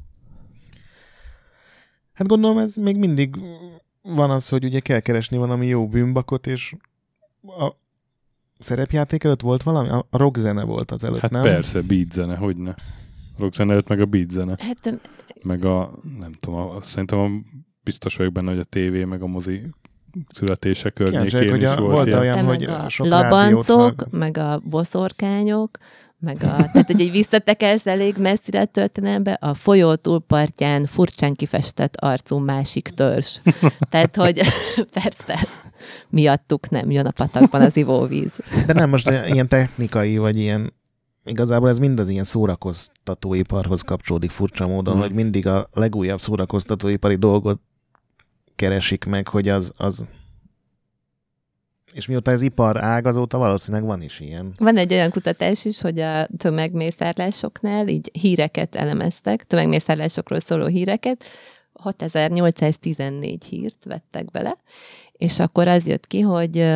Hát 2.12 2.26
gondolom 2.26 2.58
ez 2.58 2.76
még 2.76 2.96
mindig 2.96 3.36
van 4.02 4.30
az, 4.30 4.48
hogy 4.48 4.64
ugye 4.64 4.80
kell 4.80 5.00
keresni 5.00 5.36
valami 5.36 5.66
jó 5.66 5.88
bűnbakot, 5.88 6.46
és 6.46 6.74
a 7.42 7.72
szerepjáték 8.60 9.24
előtt 9.24 9.40
volt 9.40 9.62
valami? 9.62 9.88
A 9.88 10.06
rockzene 10.10 10.62
volt 10.62 10.90
az 10.90 11.04
előtt, 11.04 11.20
Hát 11.20 11.30
nem? 11.30 11.42
persze, 11.42 11.80
beat 11.80 12.12
zene, 12.12 12.36
hogyne. 12.36 12.74
Rockzene 13.38 13.72
előtt 13.72 13.88
meg 13.88 14.00
a 14.00 14.04
beat 14.06 14.30
zene. 14.30 14.54
Hát 14.58 15.00
Meg 15.44 15.64
a, 15.64 15.98
nem 16.18 16.32
tudom, 16.40 16.58
a, 16.60 16.82
szerintem 16.82 17.18
a, 17.18 17.28
biztos 17.82 18.16
vagyok 18.16 18.32
benne, 18.32 18.50
hogy 18.50 18.58
a 18.58 18.64
tévé 18.64 19.04
meg 19.04 19.22
a 19.22 19.26
mozi 19.26 19.62
születése 20.28 20.90
környékén 20.90 21.50
hogy 21.50 21.62
is 21.62 21.68
a, 21.68 21.80
volt, 21.80 21.92
volt 21.92 22.06
ilyen. 22.06 22.18
olyan, 22.18 22.44
hogy 22.44 22.66
meg 22.66 22.68
a 22.68 22.88
sok 22.88 23.06
labancok, 23.06 23.76
hallgat- 23.76 24.10
meg 24.10 24.36
a 24.38 24.60
boszorkányok, 24.64 25.78
meg 26.18 26.36
a, 26.36 26.56
tehát 26.56 26.86
hogy 26.86 27.00
egy 27.00 27.10
visszatekersz 27.10 27.86
elég 27.86 28.16
messzire 28.18 28.60
a 28.60 28.64
történelembe, 28.64 29.32
a 29.32 29.54
folyó 29.54 29.94
túlpartján 29.94 30.86
furcsán 30.86 31.34
kifestett 31.34 31.96
arcú 31.96 32.38
másik 32.38 32.88
törzs. 32.88 33.38
Tehát, 33.90 34.16
hogy 34.16 34.40
persze, 35.02 35.48
miattuk 36.08 36.70
nem 36.70 36.90
jön 36.90 37.06
a 37.06 37.10
patakban 37.10 37.60
az 37.60 37.76
ivóvíz. 37.76 38.32
De 38.66 38.72
nem 38.72 38.88
most 38.90 39.10
ilyen 39.10 39.48
technikai, 39.48 40.16
vagy 40.16 40.38
ilyen 40.38 40.72
Igazából 41.24 41.68
ez 41.68 41.78
mind 41.78 42.00
az 42.00 42.08
ilyen 42.08 42.24
szórakoztatóiparhoz 42.24 43.80
kapcsolódik 43.80 44.30
furcsa 44.30 44.66
módon, 44.66 44.94
Mhm. 44.94 45.02
hogy 45.02 45.12
mindig 45.14 45.46
a 45.46 45.68
legújabb 45.72 46.20
szórakoztatóipari 46.20 47.16
dolgot 47.16 47.60
keresik 48.56 49.04
meg, 49.04 49.28
hogy 49.28 49.48
az, 49.48 49.72
az... 49.76 50.06
És 51.92 52.06
mióta 52.06 52.30
ez 52.30 52.40
ipar 52.42 52.82
ág, 52.84 53.06
azóta 53.06 53.38
valószínűleg 53.38 53.86
van 53.86 54.02
is 54.02 54.20
ilyen. 54.20 54.52
Van 54.58 54.76
egy 54.76 54.92
olyan 54.92 55.10
kutatás 55.10 55.64
is, 55.64 55.80
hogy 55.80 56.00
a 56.00 56.26
tömegmészárlásoknál 56.36 57.88
így 57.88 58.10
híreket 58.12 58.74
elemeztek, 58.74 59.44
tömegmészárlásokról 59.44 60.40
szóló 60.40 60.66
híreket, 60.66 61.24
6814 61.72 63.44
hírt 63.44 63.84
vettek 63.84 64.30
bele, 64.30 64.56
és 65.20 65.38
akkor 65.38 65.68
az 65.68 65.86
jött 65.86 66.06
ki, 66.06 66.20
hogy 66.20 66.72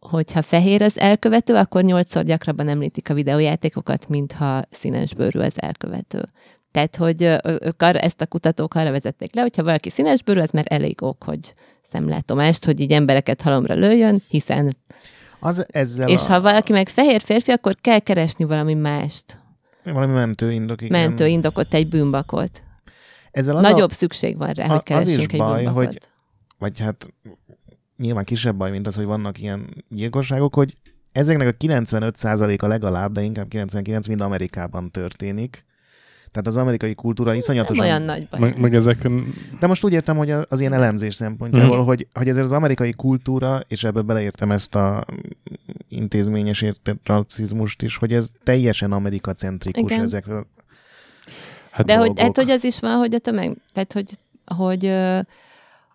hogyha 0.00 0.42
fehér 0.42 0.82
az 0.82 0.98
elkövető, 0.98 1.54
akkor 1.54 1.82
nyolcszor 1.82 2.24
gyakrabban 2.24 2.68
említik 2.68 3.10
a 3.10 3.14
videójátékokat, 3.14 4.08
mintha 4.08 4.62
színesbőrű 4.70 5.38
az 5.38 5.52
elkövető. 5.56 6.22
Tehát, 6.70 6.96
hogy 6.96 7.22
ők 7.44 7.82
arra, 7.82 7.98
ezt 7.98 8.20
a 8.20 8.26
kutatók 8.26 8.74
arra 8.74 8.90
vezették 8.90 9.34
le, 9.34 9.40
hogyha 9.40 9.62
valaki 9.62 9.90
színesbőrű, 9.90 10.40
az 10.40 10.50
már 10.50 10.64
elég 10.68 11.02
ok, 11.02 11.22
hogy 11.24 11.52
szemlátomást, 11.90 12.64
hogy 12.64 12.80
így 12.80 12.92
embereket 12.92 13.40
halomra 13.42 13.74
lőjön, 13.74 14.22
hiszen 14.28 14.76
Az 15.40 15.66
ezzel 15.70 16.08
és 16.08 16.20
a, 16.20 16.24
ha 16.32 16.40
valaki 16.40 16.72
meg 16.72 16.88
fehér 16.88 17.20
férfi, 17.20 17.50
akkor 17.50 17.74
kell 17.80 17.98
keresni 17.98 18.44
valami 18.44 18.74
mást. 18.74 19.40
valami 19.84 20.12
mentő 20.12 20.50
indok, 20.52 20.82
igen. 20.82 21.00
Mentő 21.00 21.26
indokot, 21.26 21.74
egy 21.74 21.88
bűnbakot. 21.88 22.62
Ezzel 23.30 23.56
az 23.56 23.62
Nagyobb 23.62 23.90
a, 23.90 23.94
szükség 23.94 24.36
van 24.36 24.50
rá, 24.52 24.64
a- 24.64 24.68
hogy 24.68 24.76
az 24.76 24.82
keressünk 24.82 25.18
is 25.18 25.26
egy 25.26 25.36
baj, 25.38 25.56
bűnbakot. 25.64 25.86
hogy- 25.86 25.98
vagy 26.58 26.80
hát 26.80 27.08
nyilván 27.96 28.24
kisebb 28.24 28.56
baj, 28.56 28.70
mint 28.70 28.86
az, 28.86 28.94
hogy 28.96 29.04
vannak 29.04 29.40
ilyen 29.40 29.84
gyilkosságok, 29.88 30.54
hogy 30.54 30.76
ezeknek 31.12 31.48
a 31.48 31.52
95%-a 31.52 32.66
legalább, 32.66 33.12
de 33.12 33.22
inkább 33.22 33.48
99 33.48 34.06
mind 34.06 34.20
Amerikában 34.20 34.90
történik. 34.90 35.64
Tehát 36.30 36.46
az 36.46 36.56
amerikai 36.56 36.94
kultúra 36.94 37.28
nem 37.30 37.38
iszonyatosan... 37.38 37.84
olyan 37.84 38.02
nagy 38.02 38.28
baj. 38.28 38.40
Meg, 38.40 38.58
meg 38.58 38.74
ezek, 38.74 39.08
De 39.60 39.66
most 39.66 39.84
úgy 39.84 39.92
értem, 39.92 40.16
hogy 40.16 40.30
az, 40.30 40.60
ilyen 40.60 40.72
elemzés 40.72 41.14
szempontjából, 41.14 41.76
Mhm. 41.76 41.86
hogy, 41.86 42.06
hogy 42.12 42.28
ezért 42.28 42.44
az 42.44 42.52
amerikai 42.52 42.92
kultúra, 42.96 43.60
és 43.68 43.84
ebbe 43.84 44.00
beleértem 44.00 44.50
ezt 44.50 44.74
a 44.74 45.04
intézményes 45.88 46.62
értett 46.62 47.00
rasszizmust 47.04 47.82
is, 47.82 47.96
hogy 47.96 48.12
ez 48.12 48.28
teljesen 48.42 48.92
amerikacentrikus 48.92 49.90
Igen. 49.90 50.04
ezekről. 50.04 50.46
hát 51.70 51.86
De 51.86 51.96
hogy, 51.96 52.06
dolgok. 52.06 52.24
hát, 52.24 52.36
hogy 52.36 52.50
az 52.50 52.64
is 52.64 52.80
van, 52.80 52.96
hogy 52.98 53.14
a 53.14 53.18
tömeg, 53.18 53.56
tehát 53.72 53.92
hogy, 53.92 54.10
hogy 54.56 54.84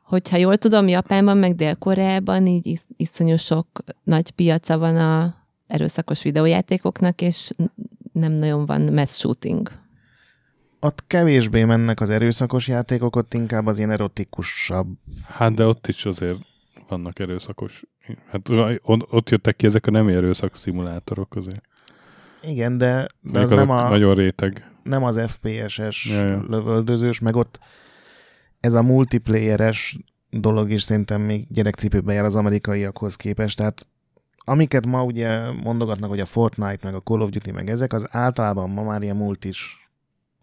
hogyha 0.08 0.38
jól 0.38 0.58
tudom, 0.58 0.88
Japánban, 0.88 1.38
meg 1.38 1.56
Dél-Koreában 1.56 2.48
így 2.48 2.66
is, 2.66 2.80
iszonyú 2.98 3.38
sok 3.38 3.68
nagy 4.04 4.32
piaca 4.32 4.78
van 4.78 4.96
a 4.96 5.36
erőszakos 5.68 6.24
videójátékoknak, 6.24 7.22
és 7.22 7.50
nem 8.12 8.32
nagyon 8.32 8.66
van 8.66 8.82
mass 8.94 9.18
shooting. 9.18 9.72
Ott 10.80 11.04
kevésbé 11.08 11.64
mennek 11.64 12.00
az 12.00 12.10
erőszakos 12.10 12.68
játékok, 12.68 13.16
ott 13.16 13.34
inkább 13.34 13.66
az 13.66 13.78
ilyen 13.78 13.92
erotikusabb. 13.92 14.88
Hát 15.28 15.54
de 15.54 15.66
ott 15.66 15.88
is 15.88 16.06
azért 16.06 16.38
vannak 16.88 17.20
erőszakos. 17.20 17.84
Hát 18.32 18.50
ott, 19.10 19.30
jöttek 19.30 19.56
ki 19.56 19.66
ezek 19.66 19.88
a 19.88 19.92
nem 19.92 20.08
erőszak 20.08 20.56
szimulátorok 20.56 21.36
azért. 21.36 21.62
Igen, 22.42 22.78
de, 22.78 23.08
de 23.22 23.40
az 23.40 23.50
nem, 23.50 23.70
a, 23.70 23.90
nagyon 23.90 24.14
réteg. 24.14 24.72
nem 24.84 25.04
az 25.04 25.22
FPS-es 25.28 26.06
Ja, 26.06 26.26
ja. 26.26 26.44
lövöldözős, 26.48 27.20
meg 27.20 27.36
ott 27.36 27.60
ez 28.68 28.74
a 28.74 28.82
multiplayeres 28.82 29.98
dolog 30.30 30.72
is 30.72 30.82
szerintem 30.82 31.22
még 31.22 31.46
gyerekcipőben 31.50 32.16
jár 32.16 32.26
az 32.26 32.36
amerikaiakhoz 32.36 33.16
képest, 33.16 33.58
tehát 33.58 33.88
amiket 34.38 34.86
ma 34.86 35.04
ugye 35.04 35.52
mondogatnak, 35.52 36.10
hogy 36.10 36.20
a 36.20 36.26
Fortnite, 36.26 36.80
meg 36.84 36.94
a 36.94 37.02
Call 37.02 37.22
of 37.22 37.30
Duty, 37.30 37.52
meg 37.52 37.70
ezek, 37.70 37.94
az 37.94 38.08
általában 38.10 38.70
ma 38.70 38.84
már 38.84 39.02
ilyen 39.02 39.16
multis 39.16 39.90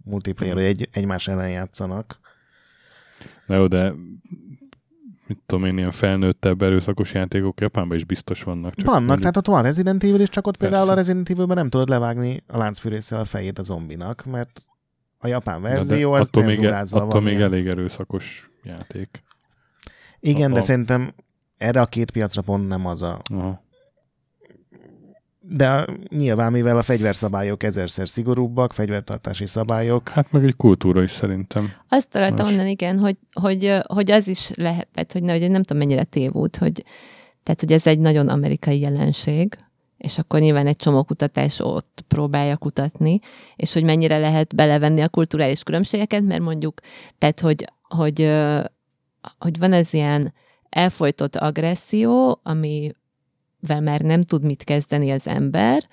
multiplayer, 0.05 0.55
hogy 0.55 0.65
egy, 0.65 0.89
egymás 0.93 1.29
ellen 1.29 1.51
játszanak. 1.51 2.19
Na 3.47 3.55
jó, 3.55 3.67
de 3.67 3.95
mit 5.27 5.39
tudom 5.47 5.65
én, 5.65 5.79
ilyen 5.79 5.91
felnőttebb 5.91 6.63
erőszakos 6.63 7.13
játékok 7.15 7.61
Japánban 7.61 7.97
is 7.97 8.05
biztos 8.05 8.43
vannak. 8.43 8.75
Csak 8.75 8.87
Vannak, 8.87 9.01
mondjuk- 9.01 9.21
tehát 9.21 9.37
ott 9.37 9.47
van 9.55 9.63
Resident 9.63 10.05
Evil, 10.05 10.21
és 10.21 10.29
csak 10.29 10.47
ott 10.47 10.57
például 10.57 10.87
Persze. 10.87 10.93
a 10.93 10.97
Resident 10.97 11.31
Evilben 11.31 11.57
nem 11.57 11.69
tudod 11.69 11.89
levágni 11.89 12.43
a 12.47 12.59
láncfűrésszel 12.59 13.21
a 13.21 13.25
fejét 13.25 13.59
a 13.59 13.63
zombinak, 13.63 14.25
mert 14.25 14.63
a 15.25 15.29
japán 15.29 15.61
Na, 15.61 15.69
de 15.69 15.75
verzió 15.75 16.13
az 16.13 16.27
attól 16.27 16.45
még, 16.45 16.55
cenzúrázva 16.55 16.97
attól 16.97 17.11
van. 17.11 17.23
még 17.23 17.33
ilyen. 17.33 17.53
elég 17.53 17.67
erőszakos 17.67 18.51
játék. 18.63 19.23
Igen, 20.21 20.53
de 20.53 20.59
a- 20.59 20.63
szerintem 20.63 21.15
erre 21.57 21.81
a 21.81 21.87
két 21.87 22.11
piacra 22.11 22.43
pont 22.43 22.69
nem 22.69 22.87
az 22.87 23.03
a... 23.03 23.21
Aha. 23.35 23.63
De 25.41 25.87
nyilván, 26.09 26.53
mivel 26.53 26.77
a 26.79 26.83
fegyverszabályok 26.83 27.63
ezerszer 27.63 28.09
szigorúbbak, 28.09 28.73
fegyvertartási 28.73 29.47
szabályok, 29.47 30.09
Hát 30.09 30.33
meg 30.33 30.45
egy 30.45 30.57
kultúra 30.57 31.03
is 31.03 31.11
szerintem. 31.11 31.71
Azt 31.89 32.15
akartam 32.15 32.37
Más. 32.37 32.47
mondani, 32.47 32.71
igen, 32.71 32.99
hogy, 32.99 33.17
hogy, 33.41 33.79
hogy 33.87 34.11
az 34.11 34.29
is 34.29 34.51
lehet, 34.55 35.13
hogy, 35.13 35.23
ne, 35.23 35.33
hogy 35.39 35.51
nem 35.51 35.63
tudom 35.63 35.79
mennyire 35.79 36.05
tévút, 36.05 36.57
hogy, 36.57 36.85
tehát, 37.43 37.61
hogy 37.61 37.73
ez 37.73 37.87
egy 37.87 37.99
nagyon 37.99 38.29
amerikai 38.29 38.81
jelenség, 38.81 39.57
és 40.05 40.19
akkor 40.19 40.41
nyilván 40.41 40.67
egy 40.67 40.77
csomó 40.77 41.03
kutatás 41.03 41.61
ott 41.61 42.05
próbálja 42.09 42.57
kutatni, 42.57 43.19
és 43.57 43.73
hogy 43.73 43.85
mennyire 43.85 44.19
lehet 44.19 44.55
belevenni 44.55 45.01
a 45.01 45.09
kulturális 45.09 45.63
különbségeket, 45.63 46.23
mert 46.23 46.41
mondjuk, 46.41 46.81
tehát, 47.19 47.41
hogy, 47.41 47.65
hogy, 47.83 48.33
hogy 49.39 49.59
van 49.59 49.73
ez 49.73 49.93
ilyen 49.93 50.33
elfolytott 50.69 51.37
agresszió, 51.37 52.41
amivel 52.43 53.81
már 53.81 54.01
nem 54.01 54.23
tud 54.23 54.43
mit 54.43 54.65
kezdeni 54.65 55.11
az 55.11 55.27
ember, 55.27 55.89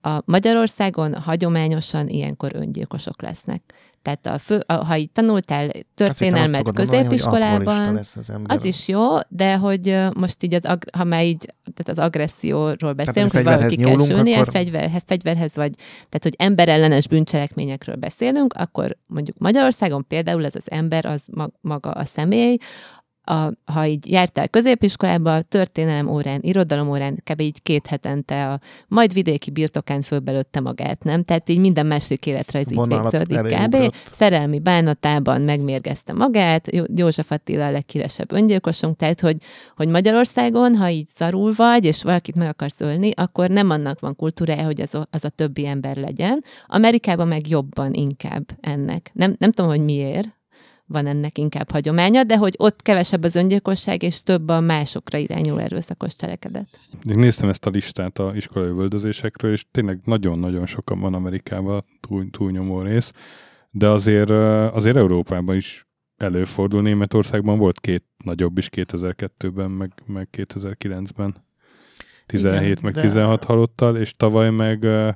a 0.00 0.22
Magyarországon 0.24 1.14
hagyományosan 1.14 2.08
ilyenkor 2.08 2.50
öngyilkosok 2.54 3.22
lesznek. 3.22 3.74
Tehát 4.02 4.26
a 4.26 4.38
fő, 4.38 4.62
a, 4.66 4.72
ha 4.72 4.96
így 4.96 5.10
tanultál 5.10 5.64
azt 5.66 5.76
azt 5.76 5.84
történelmet 5.94 6.62
mondani, 6.64 6.88
alkoholista 6.88 7.30
középiskolában, 7.30 7.94
lesz 7.94 8.16
az, 8.16 8.32
az 8.46 8.64
is 8.64 8.88
jó, 8.88 9.06
de 9.28 9.56
hogy 9.56 9.96
most 10.14 10.42
így, 10.42 10.54
az, 10.54 10.78
ha 10.92 11.04
már 11.04 11.24
így, 11.24 11.46
tehát 11.74 11.98
az 11.98 12.04
agresszióról 12.04 12.92
beszélünk, 12.92 13.32
hogy 13.32 13.44
hogy 13.44 13.54
valaki 13.54 13.76
kell 13.76 14.04
sülnie, 14.04 14.38
akkor- 14.38 14.52
fegyver, 14.52 14.90
fegyverhez 15.06 15.54
vagy, 15.54 15.74
tehát 15.94 16.22
hogy 16.22 16.34
emberellenes 16.38 17.08
bűncselekményekről 17.08 17.96
beszélünk, 17.96 18.52
akkor 18.52 18.96
mondjuk 19.10 19.38
Magyarországon 19.38 20.06
például 20.06 20.44
ez 20.44 20.54
az 20.54 20.70
ember, 20.70 21.04
az 21.04 21.22
mag- 21.32 21.54
maga 21.60 21.90
a 21.90 22.04
személy, 22.04 22.56
a, 23.24 23.52
ha 23.64 23.86
így 23.86 24.10
jártál 24.10 24.48
középiskolába, 24.48 25.42
történelem 25.42 26.08
órán, 26.08 26.38
irodalom 26.42 26.90
órán, 26.90 27.22
kb. 27.30 27.40
így 27.40 27.62
két 27.62 27.86
hetente 27.86 28.48
a 28.52 28.60
majd 28.88 29.12
vidéki 29.12 29.50
birtokán 29.50 30.02
fölbelőtte 30.02 30.60
magát, 30.60 31.04
nem? 31.04 31.22
Tehát 31.24 31.48
így 31.48 31.58
minden 31.58 31.86
második 31.86 32.26
életre 32.26 32.58
ez 32.58 32.70
így 32.70 32.76
végződik 32.86 33.38
kb. 33.38 33.52
elérugrott. 33.52 33.94
Szerelmi 34.16 34.58
bánatában 34.58 35.40
megmérgezte 35.40 36.12
magát, 36.12 36.72
Jó- 36.74 36.84
József 36.96 37.30
Attila 37.30 37.66
a 37.66 37.70
leghíresebb 37.70 38.32
öngyilkosunk, 38.32 38.96
tehát 38.96 39.20
hogy, 39.20 39.36
hogy 39.76 39.88
Magyarországon, 39.88 40.76
ha 40.76 40.88
így 40.88 41.08
szarul 41.14 41.52
vagy, 41.56 41.84
és 41.84 42.02
valakit 42.02 42.36
meg 42.36 42.48
akarsz 42.48 42.80
ölni, 42.80 43.10
akkor 43.14 43.48
nem 43.50 43.70
annak 43.70 44.00
van 44.00 44.16
kultúrája, 44.16 44.64
hogy 44.64 44.80
az, 44.80 44.94
a- 44.94 45.06
az 45.10 45.24
a 45.24 45.28
többi 45.28 45.66
ember 45.66 45.96
legyen. 45.96 46.44
Amerikában 46.66 47.28
meg 47.28 47.48
jobban 47.48 47.92
inkább 47.92 48.44
ennek. 48.60 49.10
Nem, 49.14 49.34
nem 49.38 49.52
tudom, 49.52 49.70
hogy 49.70 49.84
miért, 49.84 50.40
van 50.92 51.06
ennek 51.06 51.38
inkább 51.38 51.70
hagyománya, 51.70 52.24
de 52.24 52.36
hogy 52.36 52.54
ott 52.58 52.82
kevesebb 52.82 53.22
az 53.22 53.34
öngyilkosság, 53.34 54.02
és 54.02 54.22
több 54.22 54.48
a 54.48 54.60
másokra 54.60 55.18
irányuló 55.18 55.58
erőszakos 55.58 56.16
cselekedet. 56.16 56.80
Én 57.08 57.18
néztem 57.18 57.48
ezt 57.48 57.66
a 57.66 57.70
listát 57.70 58.18
a 58.18 58.32
iskolai 58.34 58.68
üldözésekről, 58.68 59.52
és 59.52 59.64
tényleg 59.70 60.00
nagyon-nagyon 60.04 60.66
sokan 60.66 61.00
van 61.00 61.14
Amerikában 61.14 61.84
túl, 62.00 62.30
túlnyomó 62.30 62.80
rész, 62.80 63.12
de 63.70 63.88
azért, 63.88 64.30
azért 64.74 64.96
Európában 64.96 65.56
is 65.56 65.86
előfordul. 66.16 66.82
Németországban 66.82 67.58
volt 67.58 67.80
két 67.80 68.04
nagyobb 68.24 68.58
is 68.58 68.68
2002-ben, 68.72 69.70
meg, 69.70 69.92
meg 70.06 70.28
2009-ben. 70.32 71.34
17 72.26 72.62
Igen, 72.62 72.78
meg 72.82 72.92
de... 72.92 73.00
16 73.00 73.44
halottal, 73.44 73.96
és 73.96 74.14
tavaly 74.16 74.50
meg 74.50 74.82
uh, 74.82 75.08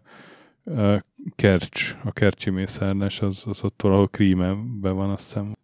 uh, 0.64 0.98
Kercs, 1.34 1.96
a 2.04 2.12
Kercsi 2.12 2.50
mészárlás, 2.50 3.22
az, 3.22 3.42
az 3.46 3.64
ott 3.64 3.82
valahol 3.82 4.08
Krímeben 4.08 4.80
van, 4.80 5.10
azt 5.10 5.24
hiszem. 5.24 5.56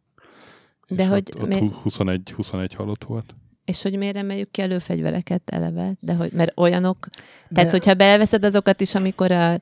De 0.96 1.02
és 1.02 1.08
hogy 1.08 1.32
ott, 1.36 1.42
ott 1.42 1.48
mi... 1.48 1.70
21, 1.82 2.30
21 2.30 2.74
halott 2.74 3.04
volt. 3.04 3.34
És 3.64 3.82
hogy 3.82 3.96
miért 3.98 4.16
emeljük 4.16 4.50
ki 4.50 4.60
előfegyvereket 4.60 5.42
eleve? 5.46 5.92
De 6.00 6.14
hogy, 6.14 6.32
mert 6.32 6.52
olyanok, 6.60 7.08
de... 7.48 7.54
tehát 7.54 7.70
hogyha 7.70 7.94
beleveszed 7.94 8.44
azokat 8.44 8.80
is, 8.80 8.94
amikor 8.94 9.30
a 9.30 9.56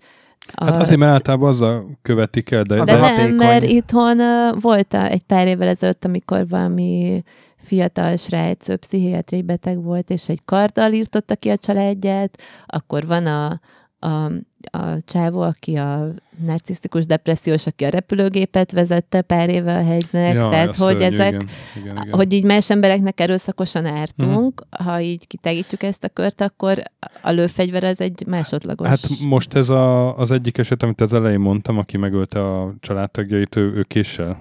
a... 0.55 0.64
Hát 0.64 0.76
azért, 0.76 0.99
mert 0.99 1.12
általában 1.12 1.49
azzal 1.49 1.99
követik 2.03 2.51
el, 2.51 2.62
de 2.62 2.76
ez 2.76 2.87
de 2.87 2.93
a 2.93 3.01
nem, 3.01 3.11
hatékony. 3.11 3.35
mert 3.35 3.64
itthon 3.64 4.20
uh, 4.20 4.61
volt 4.61 4.93
a, 4.93 5.09
egy 5.09 5.22
pár 5.22 5.47
évvel 5.47 5.68
ezelőtt, 5.68 6.05
amikor 6.05 6.49
valami 6.49 7.22
fiatal 7.57 8.16
srác 8.16 8.78
pszichiátriai 8.78 9.43
beteg 9.43 9.83
volt, 9.83 10.11
és 10.11 10.28
egy 10.28 10.41
karddal 10.45 10.93
írtotta 10.93 11.37
ki 11.37 11.49
a 11.49 11.57
családját, 11.57 12.41
akkor 12.66 13.07
van 13.07 13.26
a, 13.26 13.61
a, 14.01 14.24
a 14.70 15.03
csávó, 15.05 15.40
aki 15.40 15.76
a 15.76 16.14
narcisztikus 16.44 17.07
depressziós, 17.07 17.66
aki 17.66 17.84
a 17.84 17.88
repülőgépet 17.88 18.72
vezette 18.72 19.22
pár 19.22 19.48
éve 19.48 19.76
a 19.76 19.84
hegynek, 19.84 20.34
ja, 20.34 20.48
tehát 20.48 20.76
hogy 20.76 20.98
szörnyű, 20.98 21.16
ezek, 21.16 21.32
igen, 21.32 21.48
igen, 21.76 21.96
igen. 21.96 22.14
hogy 22.14 22.32
így 22.32 22.44
más 22.44 22.70
embereknek 22.70 23.20
erőszakosan 23.20 23.86
ártunk, 23.86 24.64
mm. 24.64 24.84
ha 24.84 25.01
így 25.01 25.26
kitegítjük 25.26 25.82
ezt 25.82 26.05
a 26.05 26.09
kört, 26.09 26.40
akkor 26.40 26.82
a 27.22 27.30
lőfegyver 27.30 27.84
az 27.84 28.01
egy 28.01 28.24
másodlagos. 28.26 28.88
Hát 28.88 29.09
most 29.24 29.55
ez 29.55 29.68
a, 29.68 30.16
az 30.18 30.30
egyik 30.30 30.59
eset, 30.59 30.82
amit 30.82 31.01
az 31.01 31.12
elején 31.12 31.40
mondtam, 31.40 31.78
aki 31.78 31.96
megölte 31.96 32.61
a 32.61 32.74
családtagjait, 32.80 33.57
ő, 33.57 33.72
ő 33.74 33.82
késsel 33.82 34.38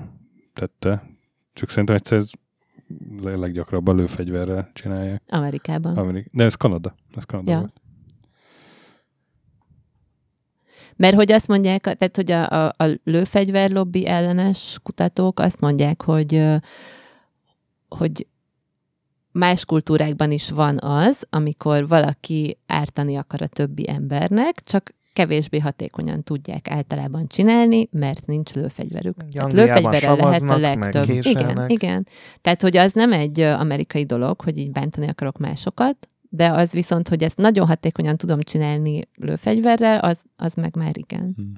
tette, 0.53 1.03
csak 1.53 1.69
szerintem 1.69 1.95
egyszer 1.95 2.17
ez 2.17 2.29
leggyakrabban 3.21 3.95
lőfegyverrel 3.95 4.69
csinálják. 4.73 5.21
Amerikában. 5.27 5.97
Amerik- 5.97 6.29
De 6.31 6.43
ez 6.43 6.55
Kanada. 6.55 6.95
Ez 7.15 7.23
Kanada 7.23 7.51
ja. 7.51 7.59
volt. 7.59 7.78
Mert 10.99 11.15
hogy 11.15 11.31
azt 11.31 11.47
mondják, 11.47 11.81
tehát 11.81 12.15
hogy 12.15 12.31
a, 12.31 12.49
a, 12.49 12.83
a 12.83 12.99
lőfegyverlobbi 13.03 14.07
ellenes 14.07 14.79
kutatók 14.83 15.39
azt 15.39 15.59
mondják, 15.59 16.01
hogy, 16.01 16.43
hogy 17.89 18.27
más 19.31 19.65
kultúrákban 19.65 20.31
is 20.31 20.49
az 20.49 20.77
az, 20.79 21.23
amikor 21.29 21.87
valaki 21.87 22.57
ártani 22.67 23.15
akar 23.15 23.41
a 23.41 23.47
többi 23.47 23.89
embernek, 23.89 24.63
csak 24.63 24.95
kevésbé 25.13 25.59
hatékonyan 25.59 26.23
tudják 26.23 26.69
általában 26.69 27.27
csinálni, 27.27 27.89
mert 27.91 28.25
nincs 28.25 28.53
lőfegyverük. 28.53 29.15
Tehát 29.31 29.51
lőfegyverrel 29.53 30.15
lehet 30.15 30.41
a 30.41 30.57
legtöbb. 30.57 31.09
Igen, 31.09 31.69
igen. 31.69 32.07
Tehát, 32.41 32.61
hogy 32.61 32.77
az 32.77 32.91
nem 32.91 33.13
egy 33.13 33.39
amerikai 33.39 34.03
dolog, 34.03 34.41
hogy 34.41 34.57
így 34.57 34.71
bántani 34.71 35.07
akarok 35.07 35.37
másokat, 35.37 36.07
de 36.29 36.49
az 36.49 36.71
viszont, 36.71 37.07
hogy 37.07 37.23
ezt 37.23 37.37
nagyon 37.37 37.67
hatékonyan 37.67 38.17
tudom 38.17 38.41
csinálni 38.41 39.07
lőfegyverrel, 39.15 39.99
az, 39.99 40.19
az 40.35 40.53
meg 40.53 40.75
már 40.75 40.97
igen. 40.97 41.33
Hmm. 41.35 41.53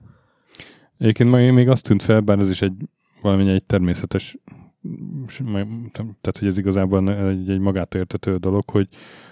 Egyébként 0.97 1.51
még 1.51 1.69
azt 1.69 1.83
tűnt 1.83 2.01
fel, 2.01 2.19
bár 2.19 2.39
ez 2.39 2.49
is 2.49 2.61
egy 2.61 2.73
valami 3.21 3.49
egy 3.49 3.65
természetes, 3.65 4.37
tehát 6.21 6.37
hogy 6.39 6.47
ez 6.47 6.57
igazából 6.57 7.13
egy, 7.29 7.49
egy 7.49 7.59
magától 7.59 8.01
értető 8.01 8.37
dolog, 8.37 8.69
hogy, 8.69 8.87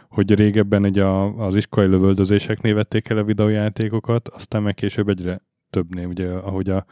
hogy 0.09 0.35
régebben 0.35 0.85
egy 0.85 0.99
a, 0.99 1.37
az 1.45 1.55
iskolai 1.55 1.89
lövöldözéseknél 1.89 2.73
vették 2.73 3.09
el 3.09 3.17
a 3.17 3.23
videójátékokat, 3.23 4.27
aztán 4.27 4.63
meg 4.63 4.73
később 4.73 5.09
egyre 5.09 5.41
többnél, 5.69 6.07
ugye, 6.07 6.29
ahogy 6.29 6.69
a, 6.69 6.85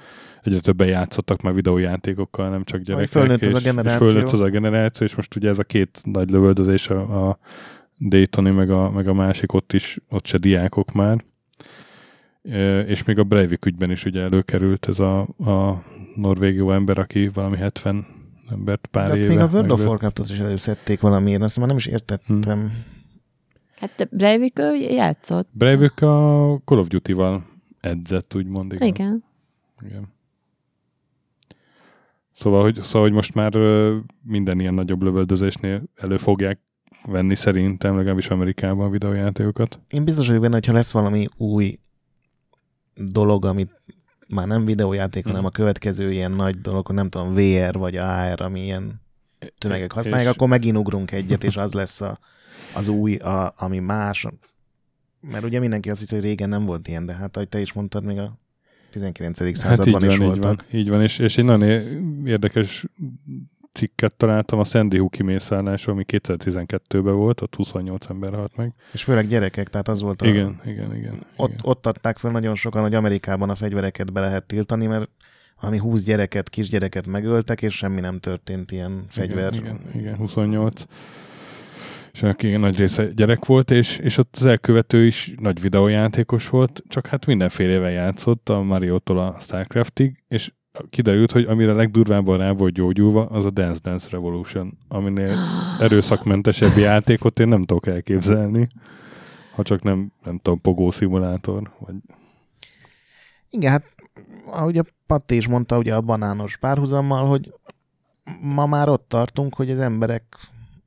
egyre 0.44 0.60
többen 0.60 0.88
játszottak 0.88 1.42
már 1.42 1.54
videójátékokkal, 1.54 2.50
nem 2.50 2.64
csak 2.64 2.82
gyerekek. 2.82 3.10
Fölnőtt 3.10 3.46
az 3.46 3.54
a 3.54 3.60
generáció. 3.60 4.06
És 4.06 4.12
fölnőtt 4.12 4.32
az 4.32 4.40
a 4.40 4.50
generáció, 4.50 5.06
és 5.06 5.16
most 5.16 5.36
ugye 5.36 5.50
ez 5.50 5.60
a 5.60 5.64
két 5.64 6.02
nagy 6.04 6.30
lövöldözés 6.30 6.90
a, 6.90 7.28
a 7.30 7.38
Daytoni, 8.00 8.50
meg 8.50 8.70
a, 8.70 8.92
meg 8.92 9.08
a 9.08 9.14
másik 9.14 9.54
ott 9.54 9.74
is, 9.74 10.00
ott 10.10 10.26
se 10.26 10.38
diákok 10.38 10.94
már. 10.94 11.24
E, 12.44 12.80
és 12.80 13.04
még 13.04 13.20
a 13.20 13.24
Breivik 13.24 13.66
ügyben 13.66 13.92
is 13.92 14.06
ugye 14.06 14.22
előkerült 14.22 14.88
ez 14.88 15.00
a, 15.00 15.20
a 15.22 15.84
norvégió 16.16 16.72
ember, 16.72 16.98
aki 16.98 17.28
valami 17.28 17.58
70 17.58 18.06
embert 18.50 18.88
pár 18.88 19.04
Tehát 19.04 19.20
éve. 19.20 19.28
még 19.28 19.38
a 19.38 19.48
World 19.52 19.72
of 19.72 19.86
Warcraft-ot 19.86 20.30
is 20.30 20.40
előszedték 20.40 21.00
valamiért, 21.00 21.42
azt 21.42 21.58
már 21.58 21.68
nem 21.68 21.78
is 21.78 21.86
értettem. 21.86 22.60
Hmm. 22.60 22.84
Hát 23.76 24.08
Breivik 24.12 24.60
játszott. 24.90 25.50
Breivik 25.52 26.02
a 26.02 26.58
Call 26.66 26.78
of 26.78 26.88
Duty-val 26.88 27.46
edzett, 27.80 28.36
úgymond. 28.36 28.74
Igen. 28.74 28.88
igen. 28.88 29.24
igen. 29.86 30.16
Szóval 32.34 32.62
hogy, 32.62 32.76
szóval, 32.76 33.02
hogy 33.02 33.12
most 33.12 33.34
már 33.34 33.54
minden 34.22 34.60
ilyen 34.60 34.74
nagyobb 34.74 35.02
lövöldözésnél 35.02 35.84
elő 35.96 36.18
fogják 36.18 36.60
venni 37.08 37.36
szerintem, 37.36 37.96
legalábbis 37.96 38.30
Amerikában 38.30 38.86
a 38.86 38.90
videójátékokat. 38.90 39.80
Én 39.90 40.04
biztos 40.04 40.28
vagyok 40.28 40.42
benne, 40.42 40.54
hogyha 40.54 40.74
lesz 40.74 40.92
valami 40.92 41.28
új 41.38 41.80
dolog, 42.96 43.46
amit 43.46 43.82
már 44.28 44.48
nem 44.48 44.66
videójáték, 44.66 45.24
hmm. 45.24 45.32
hanem 45.32 45.48
a 45.48 45.52
következő 45.52 46.12
ilyen 46.12 46.32
nagy 46.32 46.62
dolog, 46.62 46.92
nem 46.92 47.10
tudom, 47.10 47.34
VR 47.34 47.78
vagy 47.78 47.96
AR, 47.96 48.42
ami 48.42 48.64
ilyen 48.64 49.02
tömegek 49.58 49.92
használják, 49.92 50.30
és... 50.30 50.36
akkor 50.36 50.48
megint 50.48 50.78
ugrunk 50.78 51.12
egyet, 51.12 51.44
és 51.44 51.58
az 51.58 51.74
lesz 51.74 52.02
a, 52.02 52.20
az 52.74 52.88
új, 52.88 53.16
a, 53.16 53.54
ami 53.58 53.80
más. 53.80 54.26
Mert 55.20 55.44
ugye 55.44 55.60
mindenki 55.60 55.90
azt 55.90 56.00
hiszi, 56.00 56.16
hogy 56.16 56.24
régen 56.24 56.50
nem 56.50 56.66
volt 56.66 56.88
ilyen, 56.88 57.06
de 57.06 57.14
hát 57.14 57.36
ahogy 57.36 57.50
te 57.50 57.60
is 57.60 57.74
mondtad, 57.74 58.04
még 58.04 58.18
a 58.18 58.40
19. 58.90 59.40
Hát 59.40 59.56
században 59.56 60.02
hát 60.02 60.12
is 60.12 60.18
van, 60.18 60.28
voltak. 60.28 60.52
Így 60.52 60.70
van, 60.72 60.80
így 60.80 60.90
van, 60.90 61.02
és, 61.02 61.20
és 61.20 61.38
egy 61.38 61.46
nagyon 61.46 61.62
érdekes 62.26 62.86
cikket 63.78 64.16
találtam 64.16 64.60
a 64.60 64.64
Sandy 64.64 64.98
Hook 64.98 65.12
kimészállásról, 65.12 65.96
ami 65.96 66.06
2012-ben 66.08 67.16
volt, 67.16 67.42
ott 67.42 67.56
28 67.56 68.10
ember 68.10 68.34
halt 68.34 68.56
meg. 68.56 68.74
És 68.94 69.04
főleg 69.04 69.28
gyerekek, 69.28 69.68
tehát 69.68 69.88
az 69.88 70.02
volt 70.02 70.22
a... 70.22 70.26
Igen, 70.26 70.62
igen, 70.66 70.96
igen. 70.96 71.26
Ott, 71.36 71.50
igen. 71.50 71.62
ott 71.64 71.86
adták 71.86 72.18
fel 72.18 72.32
nagyon 72.32 72.56
sokan, 72.56 72.82
hogy 72.82 72.94
Amerikában 72.94 73.50
a 73.50 73.56
fegyvereket 73.56 74.14
be 74.14 74.20
lehet 74.20 74.46
tiltani, 74.46 74.86
mert 74.86 75.10
ami 75.60 75.78
20 75.78 76.04
gyereket, 76.04 76.50
kisgyereket 76.50 77.08
megöltek, 77.08 77.62
és 77.62 77.76
semmi 77.76 78.00
nem 78.00 78.20
történt 78.20 78.72
ilyen 78.72 79.06
fegyver. 79.10 79.54
Igen, 79.54 79.66
igen, 79.66 80.00
igen 80.00 80.16
28 80.16 80.84
és 82.12 82.24
aki 82.24 82.56
nagy 82.56 82.78
része 82.78 83.06
gyerek 83.06 83.46
volt, 83.46 83.72
és, 83.72 83.98
és 83.98 84.18
ott 84.18 84.36
az 84.40 84.46
elkövető 84.46 85.06
is 85.06 85.34
nagy 85.40 85.62
videójátékos 85.62 86.50
volt, 86.50 86.84
csak 86.88 87.08
hát 87.08 87.26
mindenfélevel 87.26 87.92
játszott, 87.92 88.50
a 88.50 88.62
Mario-tól 88.62 89.20
a 89.20 89.38
Starcraftig, 89.40 90.24
és 90.28 90.52
kiderült, 90.90 91.32
hogy 91.32 91.46
amire 91.46 91.74
legdurvábban 91.74 92.38
rá 92.38 92.52
volt 92.52 92.74
gyógyulva, 92.74 93.26
az 93.26 93.46
a 93.46 93.50
Dance 93.50 93.80
Dance 93.84 94.08
Revolution, 94.12 94.78
aminél 94.88 95.36
erőszakmentesebb 95.80 96.78
játékot 96.78 97.40
én 97.40 97.48
nem 97.48 97.64
tudok 97.64 97.88
elképzelni, 97.88 98.70
ha 99.56 99.64
csak 99.64 99.84
nem, 99.84 100.12
nem 100.24 100.38
tudom, 100.38 100.62
pogó 100.62 100.92
szimulátor, 100.92 101.72
vagy... 101.80 101.96
Igen, 103.50 103.72
hát 103.72 103.84
ahogy 104.46 104.78
a 104.78 104.84
Patti 105.08 105.36
is 105.36 105.48
mondta, 105.48 105.78
ugye 105.78 105.96
a 105.96 106.02
banános 106.02 106.58
párhuzammal, 106.58 107.26
hogy 107.26 107.54
ma 108.42 108.66
már 108.66 108.90
ott 108.90 109.06
tartunk, 109.08 109.56
hogy 109.56 109.72
az 109.72 109.80
emberek, 109.80 110.24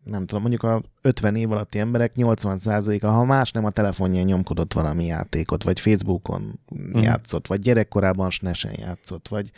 nem 0.05 0.27
tudom, 0.27 0.41
mondjuk 0.41 0.63
a 0.63 0.83
50 1.03 1.35
év 1.35 1.53
alatti 1.53 1.79
emberek 1.79 2.13
80%-a, 2.17 3.07
ha 3.07 3.25
más 3.25 3.53
nem 3.53 3.65
a 3.65 3.71
telefonján 3.71 4.25
nyomkodott 4.25 4.73
valami 4.73 5.05
játékot, 5.05 5.63
vagy 5.63 5.81
Facebookon 5.81 6.61
mm. 6.75 7.01
játszott, 7.01 7.47
vagy 7.47 7.61
gyerekkorában 7.61 8.31
SNES-en 8.31 8.75
játszott, 8.79 9.29
vagy 9.29 9.51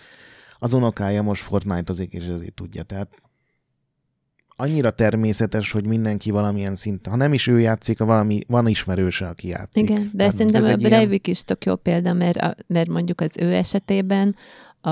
az 0.58 0.72
unokája 0.72 1.22
most 1.22 1.42
Fortnite-ozik, 1.42 2.12
és 2.12 2.24
ezért 2.24 2.54
tudja. 2.54 2.82
Tehát 2.82 3.08
annyira 4.56 4.90
természetes, 4.90 5.72
hogy 5.72 5.86
mindenki 5.86 6.30
valamilyen 6.30 6.74
szinten, 6.74 7.12
ha 7.12 7.18
nem 7.18 7.32
is 7.32 7.46
ő 7.46 7.60
játszik, 7.60 7.98
valami, 7.98 8.40
van 8.46 8.66
ismerőse, 8.66 9.28
aki 9.28 9.48
játszik. 9.48 9.82
Igen, 9.82 10.02
de 10.12 10.16
Tehát 10.16 10.36
szerintem 10.36 10.62
a 10.62 10.76
Breivik 10.76 11.26
ilyen... 11.26 11.36
is 11.36 11.44
tök 11.44 11.64
jó 11.64 11.76
példa, 11.76 12.12
mert, 12.12 12.36
a, 12.36 12.54
mert 12.66 12.88
mondjuk 12.88 13.20
az 13.20 13.30
ő 13.38 13.52
esetében, 13.52 14.36
a, 14.80 14.90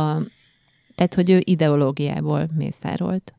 tehát 0.94 1.14
hogy 1.14 1.30
ő 1.30 1.40
ideológiából 1.44 2.46
mészárolt. 2.54 3.34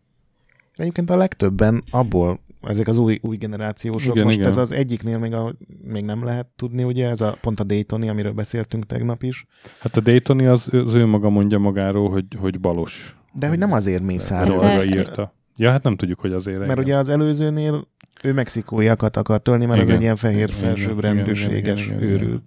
Egyébként 0.82 1.10
a 1.10 1.18
legtöbben 1.18 1.84
abból 1.92 2.40
ezek 2.62 2.88
az 2.88 2.98
új, 2.98 3.20
új 3.22 3.38
generációsok. 3.38 4.16
Igen, 4.16 4.26
Most 4.26 4.38
igen. 4.38 4.50
ez 4.50 4.58
az 4.58 4.72
egyiknél 4.72 5.18
még, 5.18 5.34
a, 5.34 5.56
még 5.84 6.04
nem 6.04 6.24
lehet 6.24 6.48
tudni, 6.56 6.84
ugye, 6.84 7.10
ez 7.10 7.22
a, 7.22 7.38
pont 7.42 7.60
a 7.60 7.64
Daytoni, 7.64 8.10
amiről 8.10 8.32
beszéltünk 8.32 8.86
tegnap 8.86 9.24
is. 9.24 9.46
Hát 9.80 9.98
a 9.98 10.00
Daytoni 10.00 10.46
az, 10.46 10.70
az 10.72 10.94
ő 10.94 11.06
maga 11.06 11.30
mondja 11.30 11.58
magáról, 11.58 12.10
hogy, 12.10 12.26
hogy 12.40 12.60
balos. 12.60 13.16
De 13.34 13.48
hogy 13.48 13.58
nem 13.58 13.72
azért 13.72 14.04
mészáról. 14.04 14.60
De... 14.60 14.84
írta. 14.84 15.36
Ja, 15.56 15.72
hát 15.72 15.84
nem 15.84 15.96
tudjuk, 15.96 16.20
hogy 16.20 16.34
azért. 16.34 16.60
Mert 16.60 16.72
igen. 16.72 16.84
ugye 16.84 16.98
az 16.98 17.10
előzőnél 17.10 17.88
ő 18.24 18.34
mexikóiakat 18.34 19.18
akar 19.18 19.42
tölni, 19.42 19.66
mert 19.66 19.82
igen. 19.82 19.90
az 19.90 19.96
egy 19.96 20.02
ilyen 20.02 20.16
fehér 20.16 20.52
felsőbbrendűséges 20.52 21.90
őrült 22.00 22.44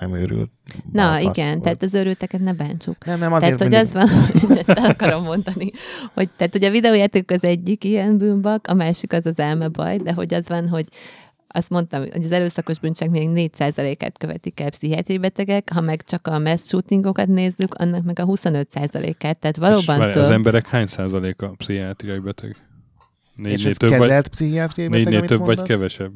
nem 0.00 0.14
őrült. 0.14 0.50
Na 0.92 1.10
balfasz 1.10 1.36
igen, 1.36 1.50
volt. 1.50 1.62
tehát 1.62 1.82
az 1.82 1.94
őrülteket 1.94 2.40
ne 2.40 2.52
bántsuk. 2.52 3.04
Nem, 3.04 3.18
nem, 3.18 3.32
azért 3.32 3.56
tehát, 3.56 3.72
hogy 3.74 3.84
mindig- 3.92 4.02
az 4.02 4.42
van, 4.42 4.58
ezt 4.58 4.68
el 4.78 4.90
akarom 4.90 5.22
mondani, 5.22 5.70
hogy 6.14 6.28
tehát, 6.36 6.52
hogy 6.52 6.64
a 6.64 6.70
videójáték 6.70 7.30
az 7.30 7.44
egyik 7.44 7.84
ilyen 7.84 8.18
bűnbak, 8.18 8.66
a 8.66 8.74
másik 8.74 9.12
az 9.12 9.26
az 9.26 9.38
elmebaj, 9.38 9.96
de 9.96 10.12
hogy 10.12 10.34
az 10.34 10.48
van, 10.48 10.68
hogy 10.68 10.86
azt 11.52 11.70
mondtam, 11.70 12.00
hogy 12.00 12.24
az 12.24 12.30
erőszakos 12.30 12.78
bűncselekmények 12.78 13.52
4%-át 13.58 14.18
követik 14.18 14.60
el 14.60 14.70
pszichiátriai 14.70 15.18
betegek, 15.18 15.70
ha 15.72 15.80
meg 15.80 16.02
csak 16.02 16.26
a 16.26 16.38
mass 16.38 16.66
shootingokat 16.66 17.26
nézzük, 17.28 17.74
annak 17.74 18.04
meg 18.04 18.18
a 18.18 18.24
25%-át, 18.26 19.38
tehát 19.38 19.56
És 19.56 19.62
valóban 19.62 19.98
várj, 19.98 20.12
több. 20.12 20.22
az 20.22 20.30
emberek 20.30 20.66
hány 20.66 20.86
százaléka 20.86 21.48
pszichiátriai 21.56 22.18
beteg? 22.18 22.56
És 23.36 23.42
Négynél 23.42 23.66
ez 23.66 23.76
több, 23.76 23.90
vagy, 23.90 23.98
kezelt 23.98 24.28
pszichiátriai 24.28 24.88
beteg, 24.88 25.04
négynél 25.04 25.28
több 25.28 25.38
vagy 25.38 25.56
mondasz? 25.56 25.66
kevesebb? 25.76 26.12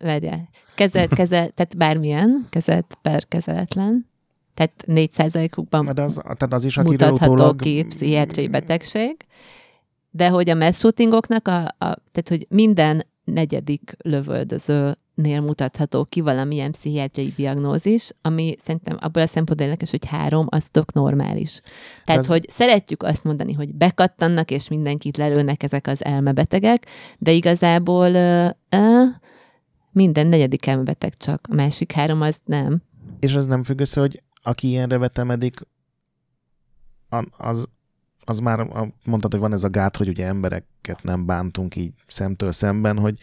Várjál. 0.00 0.48
Kezelt, 0.74 1.14
kezelt, 1.14 1.54
tehát 1.54 1.76
bármilyen, 1.76 2.46
kezelt 2.50 2.98
per 3.02 3.28
kezeletlen. 3.28 4.08
Tehát 4.54 4.84
4%-ukban 4.86 5.84
De 5.94 6.02
az, 6.02 6.14
tehát 6.22 6.52
az 6.52 6.64
is, 6.64 6.76
mutatható 6.76 7.32
utólag... 7.32 7.60
ki 7.60 7.84
pszichiátriai 7.88 8.48
betegség, 8.48 9.16
de 10.10 10.28
hogy 10.28 10.50
a 10.50 10.54
mass 10.54 10.78
shootingoknak, 10.78 11.48
a, 11.48 11.62
a, 11.64 11.74
tehát 11.78 12.28
hogy 12.28 12.46
minden 12.48 13.06
negyedik 13.24 13.96
lövöldözőnél 14.02 15.40
mutatható 15.40 16.04
ki 16.04 16.20
valamilyen 16.20 16.70
pszichiátriai 16.70 17.32
diagnózis, 17.36 18.10
ami 18.22 18.56
szerintem 18.64 18.96
abból 19.00 19.22
a 19.22 19.26
szempontból 19.26 19.66
érdekes, 19.66 19.90
hogy 19.90 20.06
három, 20.06 20.46
az 20.48 20.64
tök 20.70 20.92
normális. 20.92 21.60
Tehát, 22.04 22.20
Ez- 22.20 22.28
hogy 22.28 22.48
szeretjük 22.48 23.02
azt 23.02 23.24
mondani, 23.24 23.52
hogy 23.52 23.74
bekattannak, 23.74 24.50
és 24.50 24.68
mindenkit 24.68 25.16
lelőnek 25.16 25.62
ezek 25.62 25.86
az 25.86 26.04
elmebetegek, 26.04 26.86
de 27.18 27.30
igazából 27.30 28.14
ö, 28.14 28.48
ö, 28.68 29.02
minden 29.92 30.26
negyedik 30.26 30.66
elmebeteg 30.66 31.14
csak, 31.14 31.46
a 31.50 31.54
másik 31.54 31.92
három 31.92 32.20
az 32.20 32.40
nem. 32.44 32.82
És 33.20 33.34
az 33.34 33.46
nem 33.46 33.62
függ 33.62 33.80
össze, 33.80 34.00
hogy 34.00 34.22
aki 34.42 34.68
ilyenre 34.68 34.98
vetemedik, 34.98 35.60
az, 37.36 37.68
az 38.24 38.38
már, 38.38 38.66
mondtad, 39.04 39.30
hogy 39.30 39.40
van 39.40 39.52
ez 39.52 39.64
a 39.64 39.70
gát, 39.70 39.96
hogy 39.96 40.08
ugye 40.08 40.26
embereket 40.26 41.02
nem 41.02 41.26
bántunk 41.26 41.76
így 41.76 41.92
szemtől 42.06 42.52
szemben, 42.52 42.98
hogy 42.98 43.18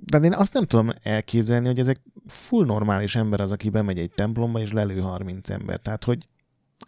de 0.00 0.18
én 0.18 0.34
azt 0.34 0.54
nem 0.54 0.66
tudom 0.66 0.90
elképzelni, 1.02 1.66
hogy 1.66 1.78
ezek 1.78 2.00
full 2.26 2.64
normális 2.64 3.16
ember 3.16 3.40
az, 3.40 3.52
aki 3.52 3.70
bemegy 3.70 3.98
egy 3.98 4.10
templomba 4.10 4.60
és 4.60 4.72
lelő 4.72 5.00
30 5.00 5.50
ember. 5.50 5.80
Tehát, 5.80 6.04
hogy 6.04 6.28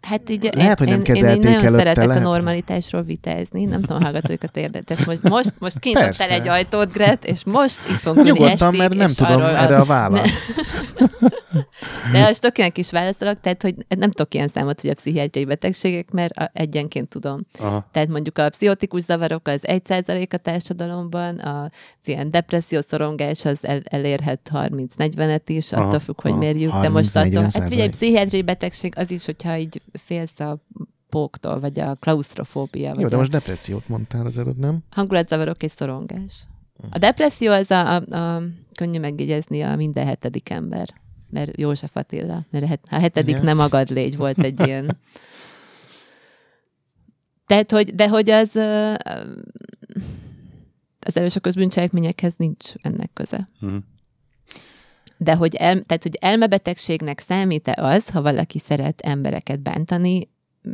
Hát 0.01 0.29
így 0.29 0.49
Lehet, 0.53 0.79
hogy 0.79 0.87
nem 0.87 0.99
én, 0.99 1.05
én, 1.05 1.13
én 1.13 1.21
kezelték 1.21 1.43
nagyon 1.43 1.65
előtte, 1.65 1.77
szeretek 1.77 2.05
lehet. 2.05 2.25
a 2.25 2.29
normalitásról 2.29 3.01
vitázni, 3.01 3.65
nem 3.65 3.81
tudom, 3.81 3.97
a 3.97 4.03
hallgatóikat 4.03 4.57
érdekel. 4.57 4.97
Most, 5.05 5.21
most, 5.21 5.53
most 5.59 5.79
kinyitott 5.79 6.19
egy 6.19 6.47
ajtót, 6.47 6.91
Gret, 6.91 7.25
és 7.25 7.43
most 7.43 7.79
itt 7.89 7.95
fogunk 7.95 8.25
nyugodtan, 8.25 8.67
estig, 8.67 8.79
mert 8.79 8.93
nem 8.93 9.13
tudom 9.13 9.31
arról 9.35 9.57
erre 9.57 9.77
a 9.77 9.85
választ. 9.85 10.51
De 12.11 12.19
most 12.25 12.41
tök 12.41 12.57
ilyen 12.57 12.71
kis 12.71 12.91
válaszolok, 12.91 13.39
tehát 13.39 13.61
hogy 13.61 13.75
nem 13.87 14.11
tudok 14.11 14.33
ilyen 14.33 14.47
számot, 14.47 14.81
hogy 14.81 14.89
a 14.89 14.93
pszichiátriai 14.93 15.45
betegségek, 15.45 16.11
mert 16.11 16.37
a- 16.37 16.49
egyenként 16.53 17.09
tudom. 17.09 17.41
Aha. 17.59 17.87
Tehát 17.91 18.09
mondjuk 18.09 18.37
a 18.37 18.49
pszichotikus 18.49 19.01
zavarok 19.01 19.47
az 19.47 19.59
1% 19.61 20.33
a 20.33 20.37
társadalomban, 20.37 21.39
az 21.39 21.69
ilyen 22.05 22.31
depresszió, 22.31 22.79
szorongás 22.89 23.45
az 23.45 23.65
el, 23.65 23.81
elérhet 23.83 24.49
30-40-et 24.53 25.41
is, 25.45 25.71
attól 25.71 25.99
függ, 25.99 26.21
hogy 26.21 26.31
aha. 26.31 26.39
mérjük. 26.39 26.71
De 26.71 26.89
most 26.89 27.15
attól, 27.15 27.45
30-40 27.45 27.49
hát 27.59 27.69
figyelj, 27.69 27.89
pszichiátriai 27.89 28.43
betegség 28.43 28.93
az 28.97 29.11
is, 29.11 29.25
hogyha 29.25 29.57
így 29.57 29.80
félsz 29.93 30.39
a 30.39 30.65
póktól, 31.09 31.59
vagy 31.59 31.79
a 31.79 31.95
klaustrofóbia, 31.95 32.93
vagy 32.93 33.01
Jó, 33.01 33.07
de 33.07 33.15
a 33.15 33.17
most 33.17 33.31
depressziót 33.31 33.87
mondtál 33.87 34.25
az 34.25 34.37
előbb, 34.37 34.57
nem? 34.57 34.79
hangulatzavarok 34.89 35.63
és 35.63 35.71
szorongás. 35.71 36.45
A 36.89 36.97
depresszió 36.97 37.51
az 37.51 37.71
a, 37.71 37.95
a, 37.95 38.15
a 38.35 38.41
könnyű 38.75 38.99
megjegyezni 38.99 39.61
a 39.61 39.75
minden 39.75 40.05
hetedik 40.05 40.49
ember. 40.49 40.87
Mert 41.29 41.59
József 41.59 41.95
Attila, 41.95 42.45
mert 42.49 42.65
het- 42.65 42.87
a 42.91 42.95
hetedik 42.99 43.35
Ja. 43.35 43.43
nem 43.43 43.59
agad 43.59 43.89
légy 43.89 44.17
volt 44.17 44.37
egy 44.43 44.59
ilyen. 44.67 44.97
Tehát, 47.45 47.71
hogy, 47.71 47.95
de 47.95 48.09
hogy 48.09 48.29
az 48.29 48.49
az 51.05 51.15
erőszakos 51.15 51.53
bűncselekményekhez 51.53 52.33
nincs 52.37 52.73
ennek 52.81 53.09
köze. 53.13 53.47
Mhm. 53.59 53.75
De 55.23 55.35
hogy, 55.35 55.55
el, 55.55 55.81
tehát, 55.81 56.03
hogy 56.03 56.17
elmebetegségnek 56.19 57.19
számít-e 57.19 57.73
az, 57.77 58.09
ha 58.09 58.21
valaki 58.21 58.59
szeret 58.59 59.01
embereket 59.01 59.59
bántani, 59.59 60.29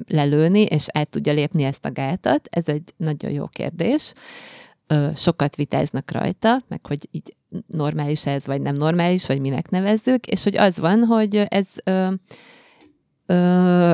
lelőni, 0.08 0.62
és 0.62 0.86
át 0.92 1.10
tudja 1.10 1.34
lépni 1.34 1.64
ezt 1.64 1.86
a 1.86 1.92
gátat? 1.92 2.48
Ez 2.50 2.68
egy 2.68 2.94
nagyon 2.98 3.32
jó 3.32 3.48
kérdés. 3.48 4.14
Sokat 5.16 5.56
vitáznak 5.56 6.12
rajta, 6.12 6.64
meg 6.68 6.86
hogy 6.86 7.08
így 7.12 7.36
normális 7.68 8.26
ez, 8.26 8.46
vagy 8.46 8.62
nem 8.62 8.76
normális, 8.76 9.26
vagy 9.26 9.40
minek 9.40 9.70
nevezzük, 9.70 10.28
és 10.28 10.44
hogy 10.44 10.58
az 10.58 10.78
van, 10.78 11.04
hogy 11.04 11.36
ez 11.36 11.68
ö, 11.84 12.08
ö, 13.26 13.94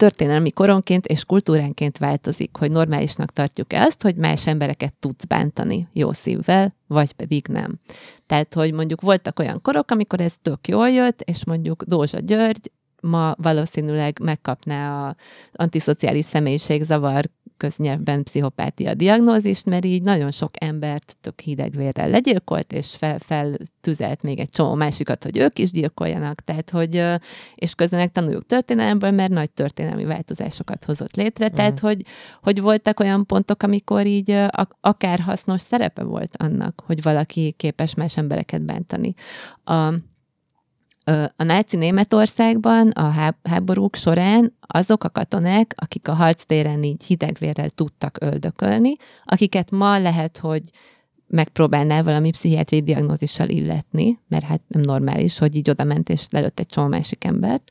történelmi 0.00 0.50
koronként 0.50 1.06
és 1.06 1.24
kultúránként 1.24 1.98
változik, 1.98 2.56
hogy 2.56 2.70
normálisnak 2.70 3.30
tartjuk-e 3.30 3.82
azt, 3.82 4.02
hogy 4.02 4.16
más 4.16 4.46
embereket 4.46 4.94
tudsz 4.94 5.24
bántani 5.24 5.88
jó 5.92 6.12
szívvel, 6.12 6.72
vagy 6.86 7.12
pedig 7.12 7.46
nem. 7.46 7.78
Tehát, 8.26 8.54
hogy 8.54 8.72
mondjuk 8.72 9.00
voltak 9.00 9.38
olyan 9.38 9.60
korok, 9.62 9.90
amikor 9.90 10.20
ez 10.20 10.32
tök 10.42 10.68
jól 10.68 10.90
jött, 10.90 11.20
és 11.20 11.44
mondjuk 11.44 11.82
Dózsa 11.82 12.18
György 12.18 12.70
ma 13.02 13.34
valószínűleg 13.36 14.18
megkapná 14.22 15.08
a 15.08 15.14
antiszociális 15.52 16.24
személyiségzavar 16.24 17.30
köznyelvben 17.60 18.22
pszichopátia 18.22 18.94
diagnózist, 18.94 19.66
mert 19.66 19.84
így 19.84 20.02
nagyon 20.02 20.30
sok 20.30 20.50
embert 20.58 21.16
tök 21.20 21.40
hidegvérrel 21.40 22.10
legyilkolt, 22.10 22.72
és 22.72 22.96
fel, 22.96 23.18
feltüzelt 23.18 24.22
még 24.22 24.38
egy 24.38 24.50
csomó 24.50 24.74
másikat, 24.74 25.22
hogy 25.24 25.38
ők 25.38 25.58
is 25.58 25.70
gyilkoljanak, 25.70 26.40
tehát 26.40 26.70
hogy, 26.70 27.04
és 27.54 27.74
közben 27.74 28.12
tanuljuk 28.12 28.46
történelemből, 28.46 29.10
mert 29.10 29.30
nagy 29.30 29.50
történelmi 29.50 30.04
változásokat 30.04 30.84
hozott 30.84 31.16
létre, 31.16 31.46
Mhm. 31.46 31.54
tehát 31.54 31.78
hogy, 31.78 32.02
hogy 32.42 32.60
voltak 32.60 33.00
olyan 33.00 33.26
pontok, 33.26 33.62
amikor 33.62 34.06
így 34.06 34.36
akár 34.80 35.20
hasznos 35.20 35.60
szerepe 35.60 36.02
volt 36.02 36.36
annak, 36.36 36.82
hogy 36.86 37.02
valaki 37.02 37.54
képes 37.56 37.94
más 37.94 38.16
embereket 38.16 38.62
bántani. 38.62 39.14
A, 39.64 39.92
a 41.36 41.42
náci 41.42 41.76
Németországban 41.76 42.88
a 42.88 43.02
há- 43.02 43.48
háborúk 43.48 43.96
során 43.96 44.56
azok 44.60 45.04
a 45.04 45.08
katonák, 45.10 45.74
akik 45.76 46.08
a 46.08 46.12
harctéren 46.12 46.82
így 46.82 47.04
hidegvérrel 47.04 47.70
tudtak 47.70 48.16
öldökölni, 48.20 48.92
akiket 49.24 49.70
ma 49.70 49.98
lehet, 49.98 50.38
hogy 50.38 50.62
megpróbálnál 51.26 52.02
valami 52.02 52.30
pszichiátriai 52.30 52.82
diagnózissal 52.82 53.48
illetni, 53.48 54.18
mert 54.28 54.44
hát 54.44 54.62
nem 54.66 54.82
normális, 54.82 55.38
hogy 55.38 55.56
így 55.56 55.70
oda 55.70 55.84
ment 55.84 56.08
és 56.08 56.26
lelőtt 56.30 56.58
egy 56.58 56.66
csomó 56.66 56.88
másik 56.88 57.24
embert. 57.24 57.70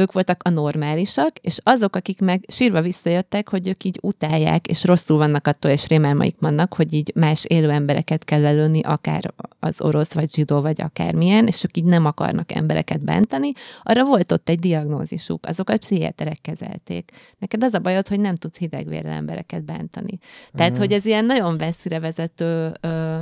Ők 0.00 0.12
voltak 0.12 0.42
a 0.42 0.48
normálisak, 0.48 1.38
és 1.40 1.58
azok, 1.62 1.96
akik 1.96 2.20
meg 2.20 2.44
sírva 2.48 2.80
visszajöttek, 2.80 3.48
hogy 3.48 3.68
ők 3.68 3.84
így 3.84 3.98
utálják, 4.02 4.66
és 4.66 4.84
rosszul 4.84 5.16
vannak 5.16 5.46
attól, 5.46 5.70
és 5.70 5.86
rémálmaik 5.88 6.36
vannak, 6.40 6.74
hogy 6.74 6.92
így 6.92 7.12
más 7.14 7.44
élő 7.44 7.70
embereket 7.70 8.24
kell 8.24 8.40
lelőni, 8.40 8.80
akár 8.80 9.32
az 9.60 9.80
orosz, 9.80 10.12
vagy 10.12 10.34
zsidó, 10.34 10.60
vagy 10.60 10.80
akármilyen, 10.82 11.46
és 11.46 11.64
ők 11.64 11.76
így 11.76 11.84
nem 11.84 12.04
akarnak 12.04 12.52
embereket 12.52 13.04
bántani, 13.04 13.52
arra 13.82 14.04
volt 14.04 14.32
ott 14.32 14.48
egy 14.48 14.58
diagnózisuk, 14.58 15.46
azokat 15.46 15.78
pszichiáterek 15.78 16.38
kezelték. 16.40 17.10
Neked 17.38 17.62
az 17.62 17.74
a 17.74 17.78
bajod, 17.78 18.08
hogy 18.08 18.20
nem 18.20 18.34
tudsz 18.34 18.58
hidegvérrel 18.58 19.12
embereket 19.12 19.64
bántani. 19.64 20.18
Tehát, 20.54 20.72
Mhm. 20.72 20.80
hogy 20.80 20.92
ez 20.92 21.04
ilyen 21.04 21.24
nagyon 21.24 21.54
messzire 21.54 22.00
vezető 22.00 22.72
ö, 22.80 23.16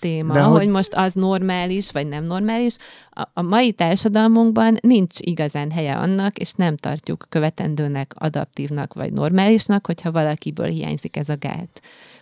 téma, 0.00 0.32
De 0.32 0.40
hogy- 0.40 0.68
most 0.68 0.94
az 0.94 1.12
normális, 1.12 1.90
vagy 1.90 2.06
nem 2.06 2.24
normális. 2.24 2.76
A, 3.10 3.28
a 3.32 3.42
mai 3.42 3.72
társadalmunkban 3.72 4.76
nincs 4.80 5.18
igazán 5.20 5.70
helye 5.70 5.96
annak, 5.96 6.36
és 6.36 6.52
nem 6.52 6.76
tartjuk 6.76 7.26
követendőnek, 7.28 8.14
adaptívnak, 8.18 8.94
vagy 8.94 9.12
normálisnak, 9.12 9.86
hogyha 9.86 10.12
valakiből 10.12 10.68
hiányzik 10.68 11.16
ez 11.16 11.28
a 11.28 11.36
gát. 11.36 11.80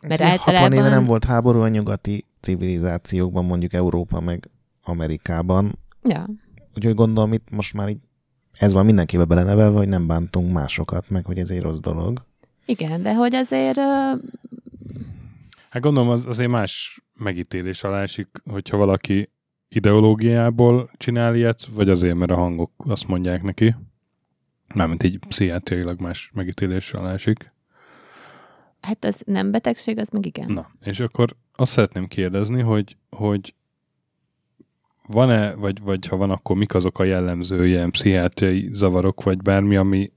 Mert 0.08 0.20
60 0.20 0.26
általában... 0.26 0.72
éve 0.78 0.88
nem 0.88 1.04
volt 1.04 1.24
háború 1.24 1.60
a 1.60 1.68
nyugati 1.68 2.24
civilizációkban, 2.40 3.44
mondjuk 3.44 3.72
Európa 3.72 4.20
meg 4.20 4.50
Amerikában. 4.82 5.78
Ja. 6.02 6.26
Úgyhogy 6.76 6.94
gondolom 6.94 7.32
itt 7.32 7.50
most 7.50 7.74
már 7.74 7.88
így 7.88 7.98
ez 8.58 8.72
van 8.72 8.84
mindenkibe 8.84 9.24
belenevelve, 9.24 9.78
hogy 9.78 9.88
nem 9.88 10.06
bántunk 10.06 10.52
másokat, 10.52 11.10
meg 11.10 11.24
hogy 11.24 11.38
ez 11.38 11.50
egy 11.50 11.60
rossz 11.60 11.78
dolog. 11.78 12.24
Igen, 12.66 13.02
de 13.02 13.14
hogy 13.14 13.34
azért 13.34 13.78
Hát 15.74 15.82
gondolom 15.82 16.08
az, 16.08 16.26
azért 16.26 16.50
más 16.50 17.02
megítélés 17.18 17.84
alá 17.84 18.02
esik, 18.02 18.28
hogyha 18.50 18.76
valaki 18.76 19.30
ideológiából 19.68 20.90
csinál 20.96 21.36
ilyet, 21.36 21.64
vagy 21.64 21.88
azért, 21.88 22.14
mert 22.14 22.30
a 22.30 22.34
hangok 22.34 22.70
azt 22.76 23.08
mondják 23.08 23.42
neki. 23.42 23.74
Mármint 24.74 25.02
így 25.02 25.18
pszichiátriailag 25.18 26.00
más 26.00 26.30
megítélés 26.34 26.92
alá 26.92 27.12
esik. 27.12 27.52
hát 28.80 29.04
az 29.04 29.22
nem 29.26 29.50
betegség, 29.50 29.98
az 29.98 30.08
meg 30.08 30.26
igen. 30.26 30.52
Na, 30.52 30.70
és 30.80 31.00
akkor 31.00 31.36
azt 31.52 31.72
szeretném 31.72 32.06
kérdezni, 32.06 32.60
hogy, 32.60 32.96
hogy 33.10 33.54
van-e, 35.06 35.54
vagy, 35.54 35.80
vagy 35.80 36.06
ha 36.06 36.16
van, 36.16 36.30
akkor 36.30 36.56
mik 36.56 36.74
azok 36.74 36.98
a 36.98 37.04
jellemző 37.04 37.66
ilyen 37.66 37.90
pszichiátriai 37.90 38.68
zavarok, 38.72 39.22
vagy 39.22 39.38
bármi, 39.38 39.76
ami, 39.76 40.12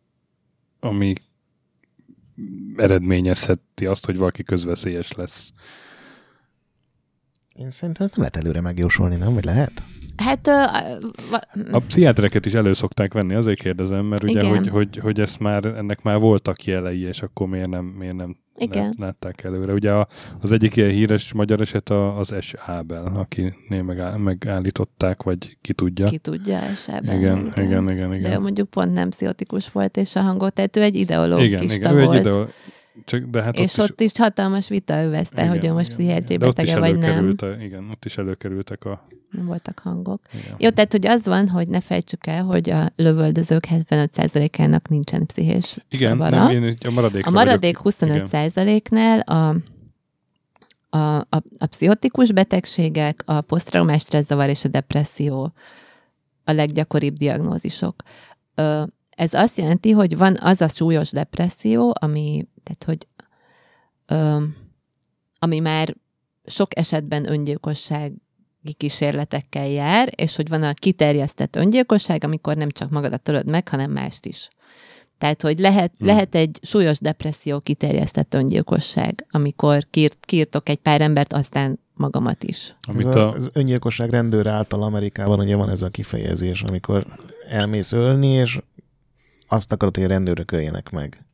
ami 0.80 1.14
eredményezheti 2.76 3.86
azt, 3.86 4.06
hogy 4.06 4.18
valaki 4.18 4.44
közveszélyes 4.44 5.12
lesz. 5.12 5.52
Én 7.56 7.70
szerintem 7.70 8.06
ezt 8.06 8.16
nem 8.16 8.26
lehet 8.28 8.46
előre 8.46 8.62
megjósolni, 8.62 9.16
nem? 9.16 9.34
Vagy 9.34 9.46
lehet? 9.46 9.84
Hát 10.18 10.48
va- 11.30 11.48
A 11.72 11.80
pszichiátereket 11.80 12.46
is 12.46 12.54
elő 12.54 12.74
szokták 12.74 13.14
venni, 13.14 13.34
azért 13.34 13.60
kérdezem, 13.60 14.06
mert 14.06 14.24
ugye, 14.24 14.40
Igen. 14.40 14.56
hogy, 14.58 14.68
hogy, 14.68 14.98
hogy 14.98 15.20
ezt 15.20 15.40
már, 15.40 15.66
ennek 15.66 16.02
már 16.02 16.20
voltak 16.20 16.64
jelei, 16.64 17.02
és 17.02 17.22
akkor 17.22 17.48
miért 17.48 17.70
nem, 17.70 17.86
miért 17.86 18.16
nem 18.16 18.38
Igen. 18.58 18.84
lát- 18.84 19.00
látták 19.00 19.44
előre. 19.44 19.74
Ugye 19.74 19.92
a, 19.92 20.08
az 20.42 20.52
egyik 20.52 20.76
ilyen 20.76 20.90
híres 20.90 21.34
magyar 21.34 21.62
eset 21.62 21.90
a, 21.90 22.18
az 22.20 22.34
S. 22.40 22.54
Ábel, 22.66 23.06
akinél 23.16 23.84
megáll, 23.84 24.18
megállították, 24.18 25.24
vagy 25.24 25.58
ki 25.62 25.74
tudja. 25.74 26.06
ki 26.08 26.18
tudja 26.18 26.60
ebben. 26.88 27.18
igen, 27.18 27.54
igen, 27.56 27.90
igen, 27.90 28.14
igen. 28.14 28.30
De 28.30 28.40
mondjuk 28.40 28.70
pont 28.70 28.94
nem 28.94 29.10
pszichotikus 29.10 29.72
volt, 29.72 29.98
és 29.98 30.16
a 30.16 30.22
hangot, 30.22 30.54
tehát 30.54 30.78
ő 30.78 30.82
egy 30.82 30.96
ideológista 30.96 31.64
igen, 31.64 31.76
igen, 31.76 31.98
ő 31.98 32.04
volt. 32.04 32.18
egy 32.18 32.26
ide, 32.26 32.46
csak, 33.06 33.24
de 33.24 33.42
hát 33.42 33.56
és 33.60 33.78
ott, 33.78 33.90
ott 33.90 34.02
is 34.02 34.12
hatalmas 34.18 34.68
vita 34.68 35.04
övezte, 35.04 35.42
igen, 35.42 35.50
hogy 35.50 35.66
ő 35.66 35.74
most 35.74 35.90
pszichiátriai 35.90 36.40
is 36.42 36.48
betege, 36.48 36.80
vagy 36.80 36.98
nem. 36.98 37.34
igen, 37.62 37.90
ott 37.90 38.06
is 38.06 38.18
előkerültek 38.18 38.86
a... 38.86 39.08
Nem 39.32 39.46
voltak 39.46 39.80
hangok. 39.80 40.22
Igen. 40.34 40.56
Jó, 40.58 40.70
tehát 40.70 40.92
hogy 40.92 41.08
az 41.08 41.26
van, 41.26 41.50
hogy 41.50 41.68
ne 41.68 41.80
felejtsük 41.80 42.28
el, 42.28 42.44
hogy 42.44 42.70
a 42.70 42.92
lövöldözők 42.96 43.68
75%-ának 43.70 44.90
nincsen 44.90 45.26
pszichés 45.26 45.78
Igen, 45.90 46.18
zavara. 46.18 46.44
nem, 46.44 46.64
én 46.64 46.78
a 46.86 46.92
maradékra 46.92 47.30
A 47.30 47.34
maradék 47.34 47.78
vagyok. 47.78 48.28
25%-nál 48.32 49.20
a, 49.20 49.56
a, 50.98 51.16
a, 51.18 51.44
a 51.58 51.66
pszichotikus 51.66 52.32
betegségek, 52.32 53.24
a 53.26 53.42
posztraumás 53.42 54.02
stresszavar 54.02 54.50
és 54.50 54.64
a 54.64 54.68
depresszió 54.68 55.52
a 56.44 56.52
leggyakoribb 56.52 57.18
diagnózisok. 57.18 57.96
Ez 59.10 59.34
azt 59.34 59.58
jelenti, 59.58 59.92
hogy 59.92 60.18
van 60.18 60.38
az 60.40 60.62
a 60.62 60.68
súlyos 60.68 61.12
depresszió, 61.12 61.96
ami, 62.00 62.48
tehát, 62.68 62.84
hogy, 62.84 63.08
ö, 64.06 64.44
ami 65.40 65.60
már 65.60 65.96
sok 66.46 66.78
esetben 66.78 67.32
öngyilkossági 67.32 68.74
kísérletekkel 68.78 69.68
jár, 69.68 70.10
és 70.16 70.36
hogy 70.36 70.50
van 70.50 70.64
a 70.64 70.74
kiterjesztett 70.74 71.56
öngyilkosság, 71.56 72.24
amikor 72.24 72.56
nem 72.56 72.70
csak 72.70 72.90
magadat 72.90 73.22
tölöd 73.22 73.50
meg, 73.50 73.68
hanem 73.68 73.92
mást 73.92 74.26
is. 74.26 74.48
Tehát, 75.18 75.42
hogy 75.42 75.60
lehet, 75.60 75.94
Hmm. 75.98 76.08
lehet 76.08 76.36
egy 76.36 76.60
súlyos 76.62 77.00
depresszió 77.00 77.60
kiterjesztett 77.60 78.34
öngyilkosság, 78.34 79.26
amikor 79.32 79.86
kírt, 79.90 80.26
kírtok 80.26 80.70
egy 80.70 80.78
pár 80.80 81.02
embert, 81.02 81.34
aztán 81.34 81.80
magamat 81.94 82.44
is. 82.44 82.72
Amit 82.82 83.06
ez 83.06 83.16
a, 83.16 83.30
a, 83.30 83.32
az 83.32 83.50
öngyilkosság 83.54 84.10
rendőr 84.10 84.48
által 84.48 84.84
Amerikában 84.84 85.40
ugye 85.40 85.56
van 85.56 85.70
ez 85.70 85.82
a 85.82 85.90
kifejezés, 85.90 86.62
amikor 86.62 87.06
elmész 87.50 87.92
ölni, 87.92 88.28
és 88.28 88.60
azt 89.48 89.72
akarod, 89.72 89.96
hogy 89.96 90.06
a 90.06 90.08
rendőrök 90.08 90.52
öljenek 90.52 90.90
meg. 90.90 91.26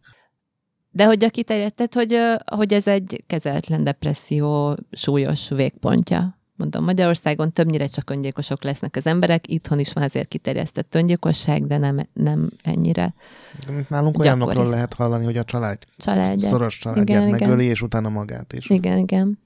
De 0.96 1.06
hogy 1.06 1.24
a 1.24 1.30
kiterjesztett, 1.30 1.94
hogy, 1.94 2.18
hogy 2.46 2.74
ez 2.74 2.88
egy 2.88 3.24
kezelhetlen 3.28 3.84
depresszió 3.84 4.78
súlyos 4.92 5.50
végpontja. 5.50 6.28
Mondom, 6.56 6.84
Magyarországon 6.84 7.52
többnyire 7.52 7.88
csak 7.88 8.10
öngyilkosok 8.10 8.64
lesznek 8.64 8.96
az 8.96 9.06
emberek, 9.06 9.48
itthon 9.50 9.80
is 9.80 9.94
van 9.94 10.04
azért 10.04 10.28
kiterjesztett 10.28 10.96
öngyilkosság, 10.96 11.68
de 11.68 11.78
nem, 11.78 12.08
nem 12.14 12.50
ennyire. 12.64 13.14
Nálunk 13.68 14.14
Gyakori. 14.14 14.20
olyanokról 14.20 14.70
lehet 14.70 14.94
hallani, 14.94 15.26
hogy 15.26 15.38
a 15.38 15.44
család, 15.44 15.78
Családját. 15.98 16.40
szoros 16.40 16.78
családját 16.78 17.08
Igen, 17.08 17.30
megöli, 17.30 17.62
igen. 17.62 17.74
és 17.74 17.82
utána 17.82 18.10
magát 18.10 18.54
is. 18.54 18.70
Igen, 18.70 18.98
igen. 18.98 19.40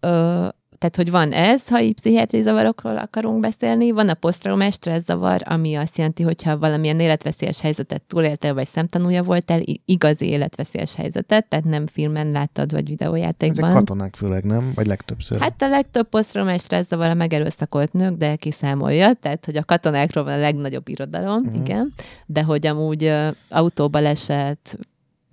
Ö, 0.00 0.46
tehát, 0.78 0.96
hogy 0.96 1.10
van 1.10 1.32
ez, 1.32 1.68
ha 1.68 1.80
így 1.80 1.94
pszichiátriai 1.94 2.42
zavarokról 2.42 2.98
akarunk 2.98 3.40
beszélni, 3.40 3.90
van 3.90 4.08
a 4.08 4.14
posztraumás 4.14 4.74
stresszavar, 4.74 5.40
ami 5.44 5.74
azt 5.74 5.96
jelenti, 5.96 6.22
hogyha 6.22 6.58
valamilyen 6.58 7.00
életveszélyes 7.00 7.60
helyzetet 7.60 8.02
túléltél, 8.02 8.54
vagy 8.54 8.68
szemtanúja 8.68 9.22
voltál, 9.22 9.60
igazi 9.84 10.26
életveszélyes 10.26 10.94
helyzetet, 10.94 11.48
tehát 11.48 11.64
nem 11.64 11.86
filmen 11.86 12.30
láttad, 12.30 12.72
vagy 12.72 12.84
Ezek 12.86 12.98
videójátékban. 12.98 13.72
katonák 13.72 14.14
főleg, 14.14 14.44
nem? 14.44 14.72
Vagy 14.74 14.86
legtöbbször. 14.86 15.40
Hát 15.40 15.62
a 15.62 15.68
legtöbb 15.68 16.08
posztraumás 16.08 16.60
stresszavar 16.60 17.10
a 17.10 17.14
megerőszakolt 17.14 17.92
nők, 17.92 18.14
de 18.14 18.36
kiszámolja, 18.36 19.12
tehát 19.12 19.44
hogy 19.44 19.56
a 19.56 19.64
katonákról 19.64 20.24
van 20.24 20.32
a 20.32 20.40
legnagyobb 20.40 20.88
irodalom, 20.88 21.42
uh-huh. 21.42 21.60
igen, 21.60 21.92
de 22.26 22.42
hogy 22.42 22.66
amúgy 22.66 23.04
uh, 23.04 23.28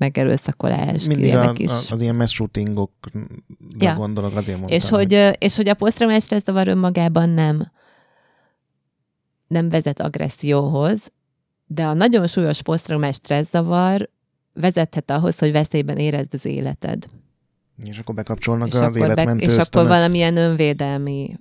autóbaleset, 0.04 0.46
megerőszakolás, 0.46 1.06
Mindig 1.06 1.36
az, 1.36 1.60
is. 1.60 1.70
az, 1.72 1.88
az 1.92 2.02
ilyen 2.02 2.16
mass 2.18 2.32
shootingokra 2.34 3.22
Ja. 3.80 3.94
gondolok, 3.96 4.36
azért 4.36 4.58
mondtam. 4.58 4.78
És 4.78 4.90
hogy, 4.90 5.14
ö, 5.14 5.30
és 5.30 5.56
hogy 5.56 5.70
a 5.70 5.74
posztraumás 5.74 6.24
stresszavar 6.24 6.68
önmagában 6.68 7.30
nem, 7.30 7.72
nem 9.48 9.70
vezet 9.70 10.02
agresszióhoz, 10.02 11.12
de 11.68 11.84
a 11.86 11.94
nagyon 11.94 12.28
súlyos 12.28 12.62
posztraumás 12.62 13.16
stresszavar 13.16 14.10
vezethet 14.54 15.12
ahhoz, 15.12 15.40
hogy 15.40 15.52
veszélyben 15.52 15.98
érezd 15.98 16.34
az 16.34 16.46
életed. 16.46 17.06
És 17.84 18.00
akkor 18.00 18.16
bekapcsolnak 18.16 18.68
és, 18.68 18.74
az 18.74 18.82
akkor, 18.82 18.98
életmentő 18.98 19.40
és 19.44 19.48
akkor 19.48 19.60
ösztönök. 19.60 19.88
valamilyen 19.88 20.38
önvédelmi 20.38 21.40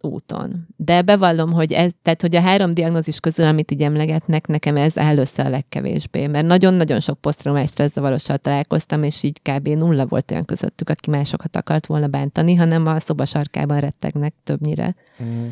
úton. 0.00 0.66
De 0.76 1.02
bevallom, 1.02 1.52
hogy 1.52 1.72
ez, 1.72 1.90
tehát, 2.02 2.20
hogy 2.20 2.36
a 2.36 2.40
három 2.40 2.74
diagnózis 2.74 3.20
közül, 3.20 3.46
amit 3.46 3.70
így 3.70 3.82
emlegetnek, 3.82 4.46
nekem 4.46 4.76
ez 4.76 4.98
áll 4.98 5.16
össze 5.16 5.42
a 5.42 5.48
legkevésbé, 5.48 6.26
mert 6.26 6.46
nagyon-nagyon 6.46 7.00
sok 7.00 7.20
posztraumás 7.20 7.68
stresszavarossal 7.68 8.36
találkoztam, 8.36 9.02
és 9.02 9.22
így 9.22 9.40
kb. 9.42 9.68
nulla 9.68 10.06
volt 10.06 10.30
olyan 10.30 10.44
közöttük, 10.44 10.90
aki 10.90 11.10
másokat 11.10 11.56
akart 11.56 11.86
volna 11.86 12.06
bántani, 12.06 12.54
hanem 12.54 12.86
a 12.86 13.00
szoba 13.00 13.24
sarkában 13.24 13.78
rettegnek 13.78 14.34
többnyire. 14.44 14.94
Mm. 15.22 15.46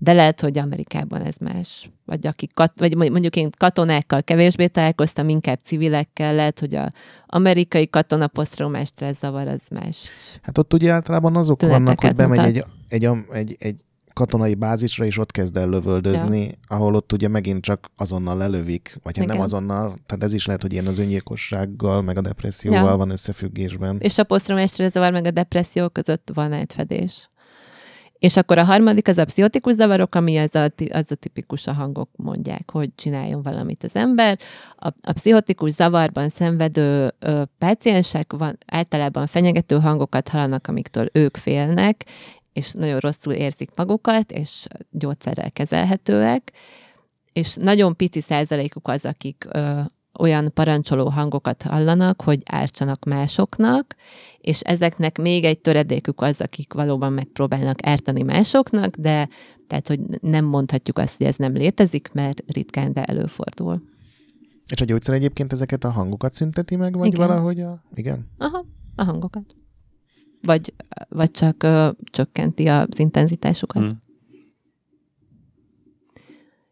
De 0.00 0.12
lehet, 0.12 0.40
hogy 0.40 0.58
Amerikában 0.58 1.22
ez 1.22 1.34
más. 1.40 1.90
Vagy, 2.04 2.26
akik 2.26 2.54
kat, 2.54 2.72
vagy 2.76 2.96
mondjuk 2.96 3.36
én 3.36 3.50
katonákkal 3.56 4.22
kevésbé 4.22 4.66
találkoztam, 4.66 5.28
inkább 5.28 5.58
civilekkel, 5.64 6.34
lehet, 6.34 6.60
hogy 6.60 6.74
a 6.74 6.88
amerikai 7.26 7.88
katona 7.88 8.26
posztraumás 8.26 8.88
stresszavar 8.88 9.48
az 9.48 9.60
más. 9.70 10.08
Hát 10.42 10.58
ott 10.58 10.74
ugye 10.74 10.92
általában 10.92 11.36
azok 11.36 11.62
vannak, 11.62 12.00
hogy 12.00 12.14
bemegy 12.14 12.38
mutat. 12.38 12.56
egy, 12.56 12.64
egy, 12.88 13.04
egy, 13.04 13.26
egy, 13.30 13.56
egy 13.58 13.84
katonai 14.18 14.54
bázisra, 14.54 15.04
és 15.04 15.18
ott 15.18 15.30
kezd 15.30 15.56
el 15.56 15.68
lövöldözni, 15.68 16.40
ja. 16.40 16.76
ahol 16.76 16.94
ott 16.94 17.12
ugye 17.12 17.28
megint 17.28 17.62
csak 17.62 17.90
azonnal 17.96 18.36
lelövik, 18.36 18.98
vagy 19.02 19.16
hát 19.16 19.26
nem 19.26 19.34
Igen. 19.34 19.46
azonnal, 19.46 19.94
tehát 20.06 20.24
ez 20.24 20.34
is 20.34 20.46
lehet, 20.46 20.62
hogy 20.62 20.72
ilyen 20.72 20.86
az 20.86 20.98
öngyilkossággal, 20.98 22.02
meg 22.02 22.16
a 22.16 22.20
depresszióval 22.20 22.90
Ja. 22.90 22.96
van 22.96 23.10
összefüggésben. 23.10 23.96
És 24.00 24.18
a 24.18 24.24
posztraumás 24.24 24.70
stresszavar 24.70 25.12
meg 25.12 25.24
a 25.26 25.30
depresszió 25.30 25.88
között 25.88 26.30
van 26.34 26.52
átfedés. 26.52 27.28
És 28.18 28.36
akkor 28.36 28.58
a 28.58 28.64
harmadik 28.64 29.08
az 29.08 29.18
a 29.18 29.24
pszichotikus 29.24 29.74
zavarok, 29.74 30.14
ami 30.14 30.36
az 30.36 30.54
a, 30.54 30.64
az 30.90 31.04
a 31.08 31.14
tipikus, 31.14 31.66
a 31.66 31.72
hangok 31.72 32.10
mondják, 32.16 32.70
hogy 32.70 32.90
csináljon 32.94 33.42
valamit 33.42 33.84
az 33.84 33.94
ember. 33.94 34.38
A, 34.76 34.86
a 34.86 35.12
pszichotikus 35.12 35.72
zavarban 35.72 36.28
szenvedő 36.28 37.14
ö, 37.18 37.42
páciensek 37.58 38.32
van, 38.32 38.58
általában 38.66 39.26
fenyegető 39.26 39.80
hangokat 39.80 40.28
hallanak, 40.28 40.66
amiktől 40.66 41.08
ők 41.12 41.36
félnek, 41.36 42.04
és 42.52 42.72
nagyon 42.72 42.98
rosszul 42.98 43.32
érzik 43.32 43.70
magukat, 43.76 44.32
és 44.32 44.66
gyógyszerrel 44.90 45.50
kezelhetőek, 45.50 46.52
és 47.32 47.54
nagyon 47.54 47.96
pici 47.96 48.20
százalékuk 48.20 48.88
az, 48.88 49.04
akik 49.04 49.46
ö, 49.50 49.80
olyan 50.18 50.50
parancsoló 50.54 51.08
hangokat 51.08 51.62
hallanak, 51.62 52.22
hogy 52.22 52.42
ártsanak 52.44 53.04
másoknak, 53.04 53.94
és 54.38 54.60
ezeknek 54.60 55.18
még 55.18 55.44
egy 55.44 55.58
töredékük 55.58 56.20
az, 56.20 56.40
akik 56.40 56.72
valóban 56.72 57.12
megpróbálnak 57.12 57.86
ártani 57.86 58.22
másoknak, 58.22 58.96
de 58.96 59.28
tehát, 59.66 59.88
hogy 59.88 60.00
nem 60.20 60.44
mondhatjuk 60.44 60.98
azt, 60.98 61.16
hogy 61.18 61.26
ez 61.26 61.36
nem 61.36 61.52
létezik, 61.52 62.12
mert 62.12 62.42
ritkán, 62.46 62.92
de 62.92 63.04
előfordul. 63.04 63.82
És 64.68 64.80
a 64.80 64.84
gyógyszer 64.84 65.14
egyébként 65.14 65.52
ezeket 65.52 65.84
a 65.84 65.90
hangokat 65.90 66.32
szünteti 66.32 66.76
meg, 66.76 66.96
vagy 66.96 67.06
Igen. 67.06 67.26
valahogy 67.26 67.60
a... 67.60 67.82
Igen? 67.94 68.30
Aha, 68.38 68.66
a 68.96 69.04
hangokat. 69.04 69.54
Vagy, 70.48 70.74
vagy 71.08 71.30
csak 71.30 71.62
ö, 71.62 71.88
csökkenti 72.10 72.66
az 72.66 72.98
intenzitásukat. 72.98 73.82
Hm. 73.82 73.88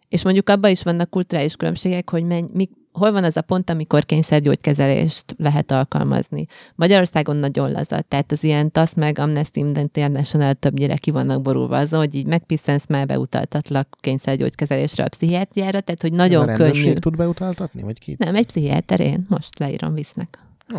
És 0.08 0.22
mondjuk 0.24 0.48
abban 0.48 0.70
is 0.70 0.82
vannak 0.82 1.10
kulturális 1.10 1.56
különbségek, 1.56 2.10
hogy 2.10 2.24
menny, 2.24 2.44
mi, 2.54 2.68
hol 2.92 3.12
van 3.12 3.24
az 3.24 3.36
a 3.36 3.40
pont, 3.40 3.70
amikor 3.70 4.04
kényszergyógykezelést 4.04 5.24
lehet 5.38 5.70
alkalmazni. 5.70 6.46
Magyarországon 6.74 7.36
nagyon 7.36 7.70
laza, 7.70 8.00
tehát 8.00 8.32
az 8.32 8.44
ilyen 8.44 8.70
TASZ 8.70 8.94
meg 8.94 9.18
Amnesty 9.18 9.56
International 9.56 10.54
többnyire 10.54 10.96
ki 10.96 11.10
vannak 11.10 11.42
borulva 11.42 11.78
azon, 11.78 11.98
hogy 11.98 12.14
így 12.14 12.26
megpiszensz, 12.26 12.86
már 12.88 13.06
beutaltatlak 13.06 13.96
kényszergyógykezelésre 14.00 15.04
a 15.04 15.08
pszichiátriára, 15.08 15.80
tehát 15.80 16.02
hogy 16.02 16.12
a 16.12 16.16
nagyon 16.16 16.46
rendőrség 16.46 16.82
könnyű. 16.82 16.98
tud 16.98 17.16
beutaltatni, 17.16 17.82
vagy 17.82 17.98
ki? 17.98 18.14
Nem, 18.18 18.34
egy 18.34 18.46
pszichiáter, 18.46 19.00
én 19.00 19.26
most 19.28 19.58
leírom, 19.58 19.94
visznek. 19.94 20.38
Jó. 20.68 20.78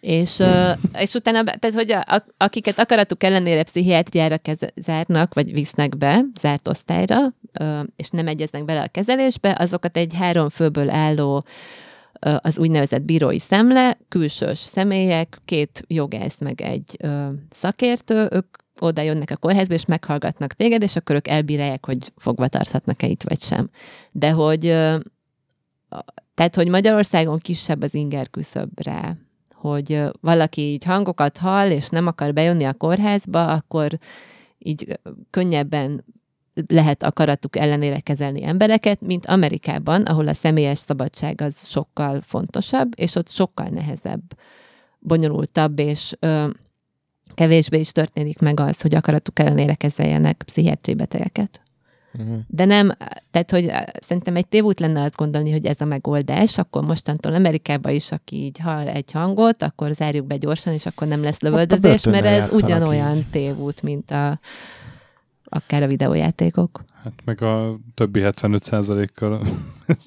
És, 0.00 0.42
és 0.98 1.14
utána, 1.14 1.44
tehát 1.44 1.74
hogy 1.74 1.92
a, 1.92 2.24
akiket 2.36 2.78
akaratuk 2.78 3.22
ellenére 3.22 3.62
pszichiátriára 3.62 4.38
keze, 4.38 4.70
zárnak, 4.84 5.34
vagy 5.34 5.52
visznek 5.52 5.96
be, 5.96 6.24
zárt 6.40 6.68
osztályra, 6.68 7.16
és 7.96 8.10
nem 8.10 8.28
egyeznek 8.28 8.64
bele 8.64 8.82
a 8.82 8.88
kezelésbe, 8.88 9.56
azokat 9.58 9.96
egy 9.96 10.14
három 10.14 10.48
főből 10.48 10.90
álló 10.90 11.42
az 12.20 12.58
úgynevezett 12.58 13.02
bírói 13.02 13.38
szemle, 13.38 13.98
külsős 14.08 14.58
személyek, 14.58 15.38
két 15.44 15.84
jogász 15.86 16.38
meg 16.38 16.60
egy 16.60 16.96
szakértő, 17.50 18.28
ők 18.30 18.46
oda 18.80 19.02
jönnek 19.02 19.30
a 19.30 19.36
kórházba, 19.36 19.74
és 19.74 19.84
meghallgatnak 19.84 20.52
téged, 20.52 20.82
és 20.82 20.96
akkor 20.96 21.16
ők 21.16 21.28
elbírálják, 21.28 21.86
hogy 21.86 22.12
fogva 22.16 22.48
tarthatnak-e 22.48 23.06
itt, 23.06 23.22
vagy 23.22 23.42
sem. 23.42 23.70
De 24.12 24.30
hogy 24.30 24.60
tehát, 26.34 26.54
hogy 26.54 26.68
Magyarországon 26.68 27.38
kisebb 27.38 27.82
az 27.82 27.94
inger 27.94 28.30
küszöb 28.30 28.80
rá, 28.82 29.12
hogy 29.60 30.02
valaki 30.20 30.60
így 30.60 30.84
hangokat 30.84 31.38
hall, 31.38 31.70
és 31.70 31.88
nem 31.88 32.06
akar 32.06 32.32
bejönni 32.32 32.64
a 32.64 32.74
kórházba, 32.74 33.52
akkor 33.52 33.98
így 34.58 35.00
könnyebben 35.30 36.04
lehet 36.66 37.02
akaratuk 37.02 37.56
ellenére 37.56 38.00
kezelni 38.00 38.44
embereket, 38.44 39.00
mint 39.00 39.26
Amerikában, 39.26 40.02
ahol 40.02 40.28
a 40.28 40.34
személyes 40.34 40.78
szabadság 40.78 41.40
az 41.40 41.66
sokkal 41.66 42.20
fontosabb, 42.20 42.92
és 42.96 43.14
ott 43.14 43.28
sokkal 43.30 43.68
nehezebb, 43.68 44.22
bonyolultabb, 44.98 45.78
és 45.78 46.16
ö, 46.18 46.48
kevésbé 47.34 47.78
is 47.78 47.92
történik 47.92 48.38
meg 48.38 48.60
az, 48.60 48.80
hogy 48.80 48.94
akaratuk 48.94 49.38
ellenére 49.38 49.74
kezeljenek 49.74 50.42
pszichiátriai 50.46 50.96
betegeket. 50.96 51.62
Uh-huh. 52.18 52.38
De 52.46 52.64
nem, 52.64 52.90
tehát, 53.30 53.50
hogy 53.50 53.64
eh, 53.64 53.82
szerintem 54.06 54.36
egy 54.36 54.48
tévút 54.48 54.80
lenne 54.80 55.02
azt 55.02 55.16
gondolni, 55.16 55.50
hogy 55.50 55.66
ez 55.66 55.80
a 55.80 55.84
megoldás, 55.84 56.58
akkor 56.58 56.84
mostantól 56.84 57.34
Amerikában 57.34 57.92
is, 57.92 58.12
aki 58.12 58.36
így 58.36 58.58
hall 58.58 58.88
egy 58.88 59.12
hangot, 59.12 59.62
akkor 59.62 59.92
zárjuk 59.92 60.26
be 60.26 60.36
gyorsan, 60.36 60.72
és 60.72 60.86
akkor 60.86 61.08
nem 61.08 61.22
lesz 61.22 61.40
lövöldözés, 61.40 62.04
mert 62.04 62.24
ez 62.24 62.50
ugyanolyan 62.50 63.16
így. 63.16 63.30
tévút, 63.30 63.82
mint 63.82 64.10
a 64.10 64.40
akár 65.48 65.82
a 65.82 65.86
videójátékok. 65.86 66.82
Hát 67.02 67.12
meg 67.24 67.42
a 67.42 67.78
többi 67.94 68.20
75%-kal 68.22 69.40
ez, 69.86 70.04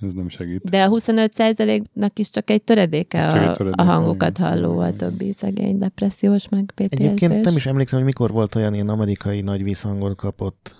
ez 0.00 0.12
nem 0.12 0.28
segít. 0.28 0.70
De 0.70 0.82
a 0.82 0.88
25%-nak 0.88 2.18
is 2.18 2.30
csak 2.30 2.50
egy 2.50 2.62
töredéke 2.62 3.26
csak 3.26 3.42
egy 3.42 3.48
a, 3.48 3.52
töredéke, 3.52 3.82
a 3.82 3.86
hangokat 3.86 4.38
igen. 4.38 4.50
halló, 4.50 4.78
a 4.78 4.96
többi 4.96 5.34
szegény 5.38 5.78
depressziós, 5.78 6.48
meg 6.48 6.72
PTSD-s. 6.74 7.04
Egyébként 7.04 7.44
nem 7.44 7.56
is 7.56 7.66
emlékszem, 7.66 7.98
hogy 7.98 8.08
mikor 8.08 8.30
volt 8.30 8.54
olyan 8.54 8.74
ilyen 8.74 8.88
amerikai 8.88 9.40
nagy 9.40 9.62
visszhangot 9.62 10.16
kapott 10.16 10.76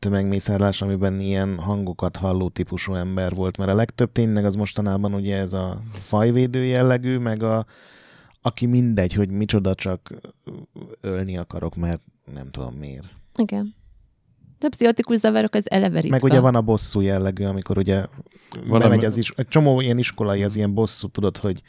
tömegmészárlás, 0.00 0.82
amiben 0.82 1.20
ilyen 1.20 1.58
hangokat 1.58 2.16
halló 2.16 2.48
típusú 2.48 2.94
ember 2.94 3.34
volt, 3.34 3.56
mert 3.56 3.70
a 3.70 3.74
legtöbb 3.74 4.12
tényleg 4.12 4.44
az 4.44 4.54
mostanában 4.54 5.14
ugye 5.14 5.36
ez 5.36 5.52
a 5.52 5.82
fajvédő 5.92 6.64
jellegű, 6.64 7.18
meg 7.18 7.42
a 7.42 7.66
aki 8.42 8.66
mindegy, 8.66 9.12
hogy 9.12 9.30
micsoda, 9.30 9.74
csak 9.74 10.14
ölni 11.00 11.36
akarok, 11.36 11.76
mert 11.76 12.02
nem 12.34 12.50
tudom 12.50 12.74
miért. 12.74 13.08
Igen. 13.36 13.74
De 14.58 14.66
a 14.66 14.68
pszichotikus 14.68 15.16
zavarok 15.16 15.54
az 15.54 15.70
eleve 15.70 16.00
ritka. 16.00 16.10
Meg 16.10 16.24
ugye 16.24 16.40
van 16.40 16.54
a 16.54 16.60
bosszú 16.60 17.00
jellegű, 17.00 17.44
amikor 17.44 17.78
ugye 17.78 17.96
Van, 17.96 18.68
van 18.68 18.80
bemegy 18.80 19.04
az 19.04 19.16
is, 19.16 19.30
egy 19.30 19.48
csomó 19.48 19.80
ilyen 19.80 19.98
iskolai 19.98 20.42
az 20.42 20.56
ilyen 20.56 20.74
bosszú, 20.74 21.08
tudod, 21.08 21.36
hogy 21.36 21.62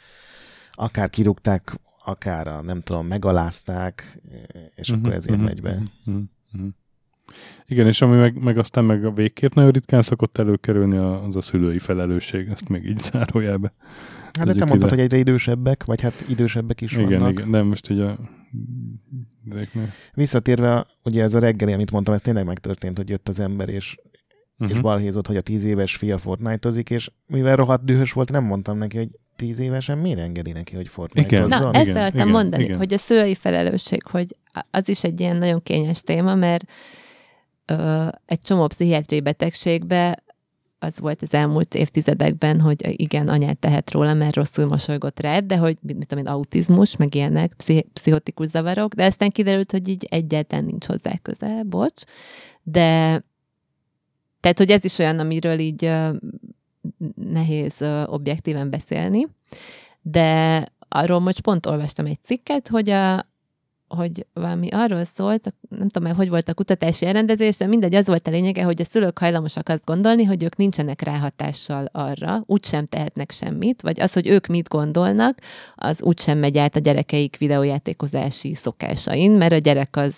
akár 0.72 1.10
kirúgták, 1.10 1.80
akár 2.04 2.46
a, 2.46 2.62
nem 2.62 2.80
tudom, 2.80 3.06
megalázták, 3.06 4.20
és 4.74 4.90
Mhm, 4.90 4.98
akkor 5.00 5.12
ezért 5.12 5.36
mhm, 5.36 5.44
megy 5.44 5.62
be. 5.62 5.82
mhm, 6.04 6.18
mhm. 6.52 6.66
Igen, 7.66 7.86
és 7.86 8.02
ami 8.02 8.16
meg, 8.16 8.42
meg 8.42 8.58
aztán 8.58 8.84
meg 8.84 9.04
a 9.04 9.10
végképp 9.12 9.52
nagyon 9.54 9.70
ritkán 9.70 10.02
szokott 10.02 10.38
előkerülni, 10.38 10.96
a- 10.96 11.22
az 11.24 11.36
a 11.36 11.40
szülői 11.40 11.78
felelősség, 11.78 12.48
ezt 12.48 12.68
még 12.68 12.84
így 12.88 12.98
zárójelbe. 13.12 13.72
Hát 14.32 14.46
de 14.46 14.52
te 14.54 14.64
mondtad, 14.64 14.88
ide. 14.88 14.94
hogy 14.94 14.98
egyre 15.04 15.16
idősebbek, 15.16 15.84
vagy 15.84 16.00
hát 16.00 16.24
idősebbek 16.28 16.80
is 16.80 16.92
Igen, 16.92 17.08
vannak. 17.08 17.30
igen, 17.32 17.50
de 17.50 17.62
most 17.62 17.90
ugye 17.90 18.04
a 18.04 18.18
ezeknél. 19.50 19.88
Visszatérve, 20.14 20.86
ugye 21.04 21.22
ez 21.22 21.34
a 21.34 21.38
reggeli, 21.38 21.72
amit 21.72 21.90
mondtam, 21.90 22.14
ez 22.14 22.20
tényleg 22.20 22.44
megtörtént, 22.46 22.96
hogy 22.96 23.08
jött 23.08 23.28
az 23.28 23.40
ember, 23.40 23.68
és, 23.68 23.96
uh-huh. 24.02 24.68
és 24.68 24.72
Mhm. 24.74 24.82
balhézott, 24.82 25.26
hogy 25.26 25.36
a 25.36 25.40
tíz 25.40 25.64
éves 25.64 25.96
fia 25.96 26.18
Fortnite-ozik, 26.18 26.90
és 26.90 27.10
mivel 27.26 27.56
rohadt 27.56 27.84
dühös 27.84 28.12
volt, 28.12 28.30
nem 28.30 28.44
mondtam 28.44 28.78
neki, 28.78 28.96
hogy 28.96 29.08
tíz 29.36 29.58
évesen 29.58 29.98
miért 29.98 30.18
engedi 30.18 30.52
neki, 30.52 30.74
hogy 30.74 30.88
fortnite 30.88 31.38
Na, 31.38 31.46
Igen, 31.46 31.74
ezt 31.74 31.86
igen, 31.88 31.96
akartam 31.96 32.28
mondani, 32.28 32.64
igen. 32.64 32.76
hogy 32.76 32.92
a 32.92 32.98
szülői 32.98 33.34
felelősség, 33.34 34.02
hogy 34.06 34.36
az 34.70 34.88
is 34.88 35.04
egy 35.04 35.20
ilyen 35.20 35.36
nagyon 35.36 35.62
kényes 35.62 36.00
téma, 36.00 36.34
mert 36.34 36.64
ö, 37.72 38.08
egy 38.26 38.40
csomó 38.40 38.66
pszichiátriai 38.66 39.20
betegségbe 39.20 40.22
az 40.78 40.92
volt 40.98 41.22
az 41.22 41.34
elmúlt 41.34 41.74
évtizedekben, 41.74 42.60
hogy 42.60 43.00
igen, 43.00 43.28
anyát 43.28 43.58
tehet 43.58 43.90
róla, 43.90 44.14
mert 44.14 44.34
rosszul 44.34 44.66
mosolygott 44.66 45.20
rád, 45.20 45.44
de 45.44 45.56
hogy 45.56 45.78
mit 45.80 46.06
tudom 46.06 46.24
én, 46.24 46.30
autizmus, 46.30 46.96
meg 46.96 47.14
ilyenek, 47.14 47.54
pszichi- 47.56 47.88
pszichotikus 47.92 48.46
zavarok, 48.46 48.94
de 48.94 49.04
aztán 49.04 49.30
kiderült, 49.30 49.70
hogy 49.70 49.88
így 49.88 50.06
egyáltalán 50.10 50.64
nincs 50.64 50.86
hozzá 50.86 51.16
köze, 51.22 51.62
bocs. 51.62 52.02
De 52.62 53.22
tehát, 54.40 54.58
hogy 54.58 54.70
ez 54.70 54.84
is 54.84 54.98
olyan, 54.98 55.18
amiről 55.18 55.58
így 55.58 55.84
ö, 55.84 56.14
nehéz 57.14 57.80
ö, 57.80 58.02
objektíven 58.04 58.70
beszélni, 58.70 59.26
de 60.02 60.64
arról 60.88 61.20
most 61.20 61.40
pont 61.40 61.66
olvastam 61.66 62.06
egy 62.06 62.22
cikket, 62.22 62.68
hogy 62.68 62.90
a, 62.90 63.31
hogy 63.96 64.26
valami 64.32 64.68
arról 64.70 65.04
szólt, 65.04 65.54
nem 65.68 65.88
tudom 65.88 66.08
már, 66.08 66.16
hogy 66.16 66.28
volt 66.28 66.48
a 66.48 66.54
kutatási 66.54 67.06
elrendezés, 67.06 67.56
de 67.56 67.66
mindegy, 67.66 67.94
az 67.94 68.06
volt 68.06 68.26
a 68.26 68.30
lényege, 68.30 68.62
hogy 68.62 68.80
a 68.80 68.84
szülők 68.84 69.18
hajlamosak 69.18 69.68
azt 69.68 69.84
gondolni, 69.84 70.24
hogy 70.24 70.42
ők 70.42 70.56
nincsenek 70.56 71.02
ráhatással 71.02 71.88
arra, 71.92 72.42
úgysem 72.46 72.86
tehetnek 72.86 73.30
semmit, 73.30 73.82
vagy 73.82 74.00
az, 74.00 74.12
hogy 74.12 74.26
ők 74.26 74.46
mit 74.46 74.68
gondolnak, 74.68 75.38
az 75.74 76.02
úgysem 76.02 76.38
megy 76.38 76.58
át 76.58 76.76
a 76.76 76.80
gyerekeik 76.80 77.36
videójátékozási 77.36 78.54
szokásain, 78.54 79.30
mert 79.30 79.52
a 79.52 79.58
gyerek 79.58 79.96
az 79.96 80.14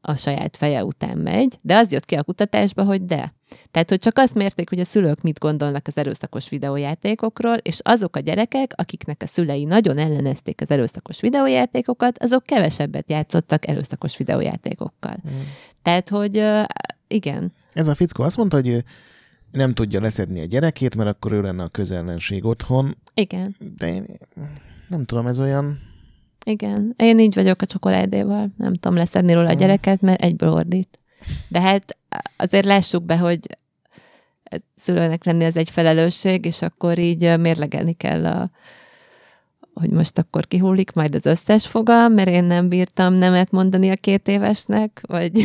a 0.00 0.16
saját 0.16 0.56
feje 0.56 0.84
után 0.84 1.18
megy, 1.18 1.58
de 1.62 1.76
az 1.76 1.92
jött 1.92 2.04
ki 2.04 2.14
a 2.14 2.22
kutatásba, 2.22 2.84
hogy 2.84 3.04
de. 3.04 3.30
Tehát, 3.70 3.88
hogy 3.88 3.98
csak 3.98 4.18
azt 4.18 4.34
mérték, 4.34 4.68
hogy 4.68 4.80
a 4.80 4.84
szülők 4.84 5.22
mit 5.22 5.38
gondolnak 5.38 5.86
az 5.86 5.96
erőszakos 5.96 6.48
videójátékokról, 6.48 7.54
és 7.54 7.78
azok 7.82 8.16
a 8.16 8.20
gyerekek, 8.20 8.72
akiknek 8.76 9.22
a 9.22 9.26
szülei 9.26 9.64
nagyon 9.64 9.98
ellenezték 9.98 10.60
az 10.60 10.70
erőszakos 10.70 11.20
videójátékokat, 11.20 12.22
azok 12.22 12.42
kevesebbet 12.42 13.10
játszottak 13.10 13.68
erőszakos 13.68 14.16
videójátékokkal. 14.16 15.16
Mm. 15.28 15.40
Tehát, 15.82 16.08
hogy 16.08 16.42
igen, 17.08 17.52
Ez 17.72 17.88
a 17.88 17.94
fickó 17.94 18.22
azt 18.22 18.36
mondta, 18.36 18.56
hogy 18.56 18.68
ő 18.68 18.84
nem 19.50 19.74
tudja 19.74 20.00
leszedni 20.00 20.40
a 20.40 20.44
gyerekét, 20.44 20.96
mert 20.96 21.08
akkor 21.08 21.32
ő 21.32 21.40
lenne 21.40 21.62
a 21.62 21.68
közellenség 21.68 22.44
otthon, 22.44 22.96
igen, 23.14 23.56
de 23.76 23.94
én 23.94 24.06
nem 24.88 25.04
tudom, 25.04 25.26
ez 25.26 25.40
olyan... 25.40 25.78
igen. 26.44 26.94
Én 26.96 27.18
így 27.18 27.34
vagyok 27.34 27.62
a 27.62 27.66
csokoládéval. 27.66 28.48
Nem 28.56 28.74
tudom 28.74 28.96
leszedni 28.96 29.32
róla 29.32 29.48
a 29.48 29.54
Mm. 29.54 29.56
gyereket, 29.58 30.00
mert 30.00 30.22
egyből 30.22 30.50
ordít. 30.52 30.98
De 31.48 31.60
hát 31.60 31.96
azért 32.36 32.64
lássuk 32.64 33.02
be, 33.04 33.18
hogy 33.18 33.38
szülőnek 34.76 35.24
lenni 35.24 35.44
az 35.44 35.56
egy 35.56 35.70
felelősség, 35.70 36.44
és 36.44 36.62
akkor 36.62 36.98
így 36.98 37.38
mérlegelni 37.38 37.92
kell 37.92 38.26
a, 38.26 38.50
hogy 39.74 39.90
most 39.90 40.18
akkor 40.18 40.46
kihullik 40.46 40.92
majd 40.92 41.14
az 41.14 41.26
összes 41.26 41.66
foga, 41.66 42.08
mert 42.08 42.28
én 42.28 42.44
nem 42.44 42.68
bírtam 42.68 43.14
nemet 43.14 43.50
mondani 43.50 43.90
a 43.90 43.96
két 43.96 44.28
évesnek, 44.28 45.00
vagy 45.06 45.32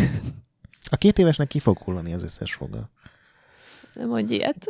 A 0.90 0.96
két 0.96 1.18
évesnek 1.20 1.48
ki 1.48 1.60
fog 1.60 1.78
hullani 1.78 2.14
az 2.14 2.24
összes 2.24 2.54
foga. 2.54 2.90
nem 3.94 4.08
mondj 4.08 4.34
ilyet. 4.34 4.66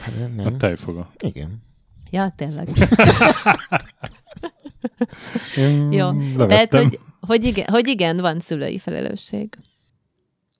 Hát 0.00 0.14
nem. 0.36 0.46
A 0.46 0.56
tejfoga. 0.56 1.12
Igen. 1.18 1.62
Ja, 2.12 2.32
tényleg. 2.36 2.68
Én 5.56 5.92
Jó. 5.92 6.10
Tehát, 6.36 6.74
hogy, 6.74 6.98
hogy, 7.20 7.44
igen, 7.44 7.66
hogy 7.68 7.86
igen, 7.88 8.16
van 8.16 8.40
szülői 8.40 8.78
felelősség. 8.78 9.58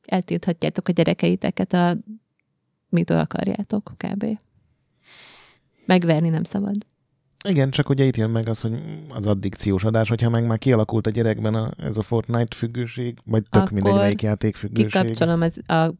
Eltilthatjátok 0.06 0.88
a 0.88 0.92
gyerekeiteket 0.92 1.72
a 1.72 1.96
mitől 2.88 3.18
akarjátok, 3.18 3.92
kb. 3.96 4.24
Megverni 5.86 6.28
nem 6.28 6.42
szabad. 6.42 6.74
Igen, 7.48 7.70
csak 7.70 7.88
ugye 7.88 8.04
itt 8.04 8.16
jön 8.16 8.30
meg 8.30 8.48
az, 8.48 8.60
hogy 8.60 8.82
az 9.08 9.26
addikciós 9.26 9.84
adás, 9.84 10.08
hogyha 10.08 10.30
meg 10.30 10.46
már 10.46 10.58
kialakult 10.58 11.06
a 11.06 11.10
gyerekben 11.10 11.54
a, 11.54 11.70
ez 11.76 11.96
a 11.96 12.02
Fortnite 12.02 12.56
függőség, 12.56 13.18
vagy 13.24 13.42
tök 13.42 13.62
Akkor 13.62 13.72
mindegy, 13.72 13.94
melyik 13.94 14.22
játék 14.22 14.56
függőség. 14.56 14.90
Kikapcsolom 14.90 15.40
az, 15.40 15.52
a, 15.66 15.74
az 15.74 15.94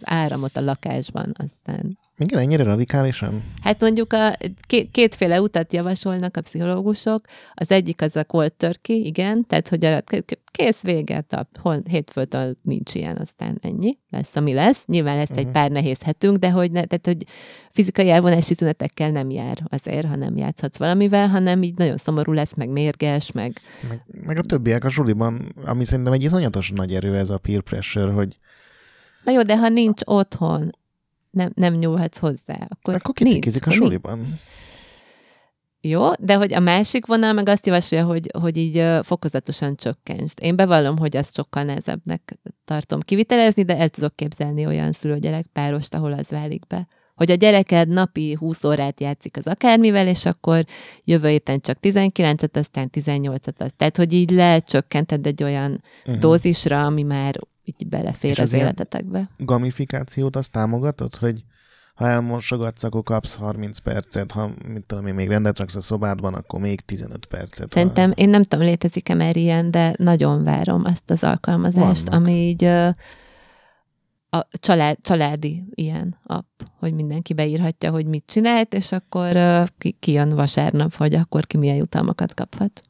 áramot 0.00 0.56
a 0.56 0.60
lakásban, 0.60 1.32
aztán 1.36 1.98
Igen, 2.18 2.38
ennyire 2.38 2.62
radikálisan? 2.62 3.42
Hát 3.62 3.80
mondjuk 3.80 4.12
a 4.12 4.36
két, 4.66 4.90
kétféle 4.90 5.40
utat 5.40 5.72
javasolnak 5.72 6.36
a 6.36 6.40
pszichológusok. 6.40 7.20
Az 7.54 7.70
egyik 7.70 8.02
az 8.02 8.16
a 8.16 8.24
cold 8.24 8.52
turkey, 8.52 9.06
igen, 9.06 9.46
tehát 9.46 9.68
hogy 9.68 9.84
a, 9.84 10.02
kész 10.50 10.80
vége, 10.80 11.24
a 11.28 11.46
hol, 11.60 11.82
hétfőtől 11.90 12.56
nincs 12.62 12.94
ilyen, 12.94 13.16
aztán 13.16 13.58
ennyi, 13.62 13.98
lesz, 14.10 14.36
ami 14.36 14.52
lesz. 14.52 14.82
Nyilván 14.86 15.16
lesz 15.16 15.28
uh-huh. 15.28 15.46
egy 15.46 15.52
pár 15.52 15.70
nehéz 15.70 16.02
hetünk, 16.02 16.36
de 16.36 16.50
hogy, 16.50 16.70
ne, 16.70 16.84
tehát, 16.84 17.06
hogy 17.06 17.24
fizikai 17.70 18.10
elvonási 18.10 18.54
tünetekkel 18.54 19.10
nem 19.10 19.30
jár 19.30 19.58
azért, 19.68 20.06
ha 20.06 20.16
nem 20.16 20.36
játszhatsz 20.36 20.78
valamivel, 20.78 21.28
hanem 21.28 21.62
így 21.62 21.76
nagyon 21.76 21.96
szomorú 21.96 22.32
lesz, 22.32 22.56
meg 22.56 22.68
mérges, 22.68 23.32
meg 23.32 23.60
Meg, 23.88 24.00
meg 24.26 24.38
a 24.38 24.42
többiek 24.42 24.84
a 24.84 24.88
suliban, 24.88 25.54
ami 25.64 25.84
szerintem 25.84 26.12
egy 26.12 26.22
iszonyatos 26.22 26.70
nagy 26.70 26.94
erő 26.94 27.16
ez 27.16 27.30
a 27.30 27.38
peer 27.38 27.60
pressure, 27.60 28.12
hogy 28.12 28.36
Na 29.24 29.32
jó, 29.32 29.42
de 29.42 29.58
ha 29.58 29.68
nincs 29.68 30.00
otthon, 30.04 30.70
nem, 31.30 31.50
nem 31.54 31.74
nyúlhatsz 31.74 32.18
hozzá, 32.18 32.66
akkor, 32.68 32.94
akkor 32.94 33.14
nincs. 33.18 33.34
kicikizik 33.34 33.66
a 33.66 33.68
nincs. 33.68 33.82
suliban. 33.82 34.38
Jó, 35.80 36.12
de 36.18 36.34
hogy 36.34 36.52
a 36.52 36.60
másik 36.60 37.06
vonal 37.06 37.32
meg 37.32 37.48
azt 37.48 37.66
javasolja, 37.66 38.04
hogy, 38.04 38.30
hogy 38.40 38.56
így 38.56 38.84
fokozatosan 39.02 39.76
csökkentsd. 39.76 40.38
Én 40.42 40.56
bevallom, 40.56 40.98
hogy 40.98 41.16
azt 41.16 41.34
sokkal 41.34 41.62
nehezebbnek 41.62 42.38
tartom 42.64 43.00
kivitelezni, 43.00 43.62
de 43.62 43.76
el 43.76 43.88
tudok 43.88 44.16
képzelni 44.16 44.66
olyan 44.66 44.92
szülőgyerek 44.92 45.46
párost, 45.52 45.94
ahol 45.94 46.12
az 46.12 46.28
válik 46.28 46.66
be. 46.66 46.88
Hogy 47.14 47.30
a 47.30 47.34
gyereked 47.34 47.88
napi 47.88 48.36
20 48.38 48.64
órát 48.64 49.00
játszik 49.00 49.36
az 49.36 49.46
akármivel, 49.46 50.06
és 50.08 50.26
akkor 50.26 50.64
jövő 51.04 51.28
héten 51.28 51.60
csak 51.60 51.78
19-et, 51.82 52.56
aztán 52.56 52.90
18-et. 52.92 53.70
Tehát, 53.76 53.96
hogy 53.96 54.12
így 54.12 54.30
lecsökkented 54.30 55.26
egy 55.26 55.42
olyan 55.42 55.82
Uh-huh. 56.04 56.20
dózisra, 56.20 56.80
ami 56.80 57.02
már 57.02 57.40
így 57.68 57.88
belefér 57.88 58.30
És 58.30 58.38
az, 58.38 58.52
az 58.52 58.60
életetekbe. 58.60 59.28
Gamifikációt 59.36 60.36
azt 60.36 60.52
támogatod, 60.52 61.14
hogy 61.14 61.42
ha 61.94 62.08
elmosogatsz, 62.08 62.82
akkor 62.82 63.02
kapsz 63.02 63.34
30 63.34 63.78
percet, 63.78 64.32
ha 64.32 64.50
mit 64.66 64.84
tudom 64.86 65.06
én, 65.06 65.14
még 65.14 65.28
rendet 65.28 65.58
raksz 65.58 65.76
a 65.76 65.80
szobádban, 65.80 66.34
akkor 66.34 66.60
még 66.60 66.80
15 66.80 67.26
percet. 67.26 67.72
Szerintem, 67.72 68.12
én 68.14 68.28
nem 68.28 68.42
tudom, 68.42 68.64
létezik-e 68.64 69.14
már 69.14 69.36
ilyen, 69.36 69.70
de 69.70 69.94
nagyon 69.96 70.44
várom 70.44 70.84
azt 70.84 71.10
az 71.10 71.22
alkalmazást, 71.24 72.08
Vannak. 72.08 72.20
ami 72.20 72.32
így 72.32 72.64
a 74.30 74.46
család, 74.50 74.96
családi 75.00 75.64
ilyen 75.74 76.18
app, 76.22 76.60
hogy 76.78 76.94
mindenki 76.94 77.34
beírhatja, 77.34 77.90
hogy 77.90 78.06
mit 78.06 78.24
csinált, 78.26 78.74
és 78.74 78.92
akkor 78.92 79.36
ki, 79.78 79.96
ki 80.00 80.12
jön 80.12 80.28
vasárnap, 80.28 80.94
hogy 80.94 81.14
akkor 81.14 81.46
ki 81.46 81.56
milyen 81.56 81.76
jutalmakat 81.76 82.34
kaphat. 82.34 82.80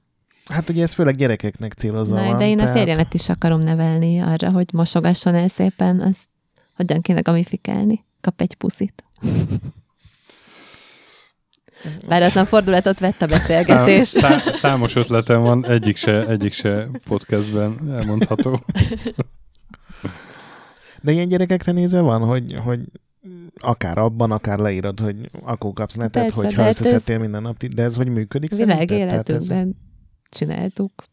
Hát 0.48 0.68
ugye 0.68 0.82
ez 0.82 0.92
főleg 0.94 1.16
gyerekeknek 1.16 1.72
célozva 1.72 2.14
Na, 2.20 2.26
van. 2.26 2.38
de 2.38 2.46
én 2.48 2.58
a 2.58 2.62
tehát- 2.62 2.76
férjemet 2.76 3.14
is 3.14 3.28
akarom 3.28 3.60
nevelni 3.60 4.18
arra, 4.18 4.50
hogy 4.50 4.68
mosogasson 4.72 5.34
el 5.34 5.48
szépen, 5.48 6.00
azt 6.00 6.20
hogyan 6.76 7.00
kéne 7.00 7.20
gamifikálni. 7.20 8.04
Kap 8.20 8.40
egy 8.40 8.54
puszit. 8.54 9.04
Váratlan 12.08 12.44
fordulatot 12.44 12.98
vett 12.98 13.22
a 13.22 13.28
Szám, 13.28 13.28
beszélgetés. 13.28 14.06
szá, 14.06 14.38
számos 14.38 14.96
ötletem 14.96 15.40
van, 15.40 15.66
egyik 15.66 15.96
se, 15.96 16.26
egyik 16.26 16.52
se 16.52 16.88
podcastben 17.04 17.94
elmondható. 17.98 18.60
De 21.02 21.12
ilyen 21.12 21.28
gyerekekre 21.28 21.72
nézve 21.72 22.00
van, 22.00 22.20
hogy, 22.22 22.54
hogy 22.64 22.80
akár 23.58 23.98
abban, 23.98 24.30
akár 24.30 24.58
leírod, 24.58 25.00
hogy 25.00 25.30
akkor 25.42 25.72
kapsz 25.72 25.94
netet, 25.94 26.22
Persze, 26.22 26.36
hogyha 26.36 26.60
hát 26.62 26.70
összeszedtél 26.70 27.18
minden 27.18 27.42
nap, 27.42 27.56
de 27.64 27.82
ez 27.82 27.96
hogy 27.96 28.08
működik 28.08 28.54
Világ? 28.54 28.86
Tehát 28.86 28.90
ez, 28.90 29.12
életünkben 29.12 29.76
csináltuk. 30.28 31.04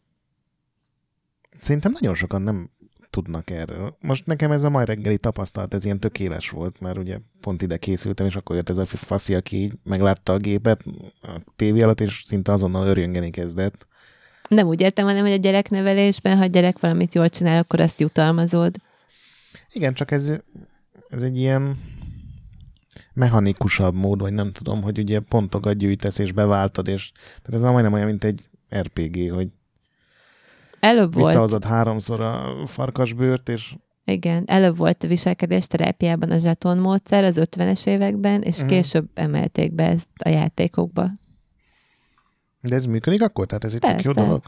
szerintem 1.58 1.92
nagyon 1.92 2.14
sokan 2.14 2.42
nem 2.42 2.70
tudnak 3.10 3.50
erről. 3.50 3.96
Most 4.00 4.26
nekem 4.26 4.50
ez 4.50 4.62
a 4.62 4.70
mai 4.70 4.84
reggeli 4.84 5.18
tapasztalat, 5.18 5.74
ez 5.74 5.84
ilyen 5.84 6.00
tökéles 6.00 6.50
volt, 6.50 6.80
mert 6.80 6.98
ugye 6.98 7.18
pont 7.40 7.62
ide 7.62 7.76
készültem, 7.76 8.26
és 8.26 8.36
akkor 8.36 8.56
jött 8.56 8.68
ez 8.68 8.78
a 8.78 8.86
faszi, 8.86 9.34
aki 9.34 9.72
meglátta 9.82 10.32
a 10.32 10.36
gépet 10.36 10.84
a 11.22 11.40
tévé 11.56 11.80
alatt, 11.80 12.00
és 12.00 12.22
szinte 12.24 12.52
azonnal 12.52 12.86
örjöngeni 12.86 13.30
kezdett. 13.30 13.86
Nem 14.48 14.66
úgy 14.66 14.80
értem, 14.80 15.06
hanem, 15.06 15.22
hogy 15.22 15.32
a 15.32 15.36
gyereknevelésben, 15.36 16.36
ha 16.36 16.42
a 16.42 16.46
gyerek 16.46 16.80
valamit 16.80 17.14
jól 17.14 17.28
csinál, 17.28 17.58
akkor 17.58 17.80
azt 17.80 18.00
jutalmazod. 18.00 18.76
Igen, 19.72 19.94
csak 19.94 20.10
ez, 20.10 20.34
ez 21.08 21.22
egy 21.22 21.38
ilyen 21.38 21.78
mechanikusabb 23.14 23.94
mód, 23.94 24.20
vagy 24.20 24.32
nem 24.32 24.52
tudom, 24.52 24.82
hogy 24.82 24.98
ugye 24.98 25.20
pontokat 25.20 25.76
gyűjtesz 25.76 26.18
és 26.18 26.32
beváltad, 26.32 26.88
és 26.88 27.12
tehát 27.42 27.54
ez 27.54 27.62
majdnem 27.62 27.92
olyan, 27.92 28.06
mint 28.06 28.24
egy 28.24 28.48
RPG, 28.74 29.32
hogy 29.32 29.48
Előbb 30.80 31.14
volt, 31.14 31.64
háromszor 31.64 32.20
a 32.20 32.66
farkasbőrt, 32.66 33.48
és 33.48 33.74
igen, 34.04 34.44
előbb 34.46 34.76
volt 34.76 35.02
a 35.02 35.06
viselkedés 35.06 35.66
terápiában 35.66 36.30
a 36.30 36.38
zseton 36.38 36.78
módszer 36.78 37.24
az 37.24 37.36
50-es 37.38 37.86
években, 37.86 38.42
és 38.42 38.56
Mhm. 38.58 38.66
később 38.66 39.08
emelték 39.14 39.72
be 39.72 39.88
ezt 39.88 40.08
a 40.24 40.28
játékokba. 40.28 41.10
de 42.60 42.74
ez 42.74 42.84
működik 42.84 43.22
akkor? 43.22 43.46
Tehát 43.46 43.64
ez 43.64 43.74
egy 43.74 43.80
tök 43.80 44.02
jó 44.02 44.12
dolog? 44.12 44.42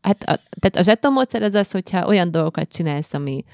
Hát 0.00 0.22
a, 0.22 0.40
tehát 0.60 0.76
a 0.76 0.82
zseton 0.82 1.12
módszer 1.12 1.42
az 1.42 1.54
az, 1.54 1.70
hogyha 1.70 2.06
olyan 2.06 2.30
dolgokat 2.30 2.68
csinálsz, 2.68 3.14
ami 3.14 3.44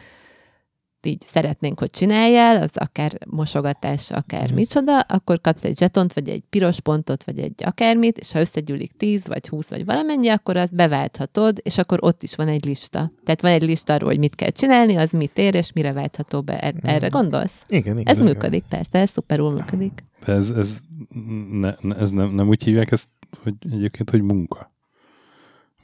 így 1.06 1.22
szeretnénk, 1.26 1.78
hogy 1.78 1.90
csináljál, 1.90 2.62
az 2.62 2.70
akár 2.74 3.12
mosogatás, 3.26 4.10
akár 4.10 4.44
Mhm. 4.46 4.54
micsoda, 4.54 5.00
akkor 5.00 5.40
kapsz 5.40 5.64
egy 5.64 5.78
zsetont, 5.78 6.12
vagy 6.12 6.28
egy 6.28 6.42
piros 6.50 6.80
pontot, 6.80 7.24
vagy 7.24 7.38
egy 7.38 7.64
akármit, 7.64 8.18
és 8.18 8.32
ha 8.32 8.40
összegyűlik 8.40 8.92
10, 8.96 9.26
vagy 9.26 9.48
20, 9.48 9.68
vagy 9.68 9.84
valamennyi, 9.84 10.28
akkor 10.28 10.56
azt 10.56 10.74
beválthatod, 10.74 11.58
és 11.62 11.78
akkor 11.78 11.98
ott 12.02 12.22
is 12.22 12.34
van 12.34 12.48
egy 12.48 12.64
lista. 12.64 13.10
Tehát 13.24 13.40
van 13.40 13.52
egy 13.52 13.62
lista 13.62 13.92
arról, 13.94 14.08
hogy 14.08 14.18
mit 14.18 14.34
kell 14.34 14.50
csinálni, 14.50 14.96
az 14.96 15.10
mit 15.10 15.38
ér, 15.38 15.54
és 15.54 15.72
mire 15.72 15.92
váltható 15.92 16.42
be. 16.42 16.58
Er- 16.60 16.76
Erre 16.82 17.08
gondolsz? 17.08 17.62
Igen, 17.68 17.98
igen. 17.98 18.06
Ez 18.14 18.18
igen. 18.20 18.32
működik, 18.32 18.64
persze, 18.68 18.98
ez 18.98 19.10
szuperul 19.10 19.52
működik. 19.52 20.04
De 20.24 20.32
ez, 20.32 20.50
ez, 20.50 20.76
ne, 21.50 21.74
ne, 21.80 21.94
ez 21.96 22.10
nem, 22.10 22.30
nem 22.34 22.48
úgy 22.48 22.62
hívják 22.64 22.90
ezt, 22.92 23.08
hogy 23.42 23.54
egyébként, 23.72 24.10
hogy 24.10 24.22
munka. 24.22 24.72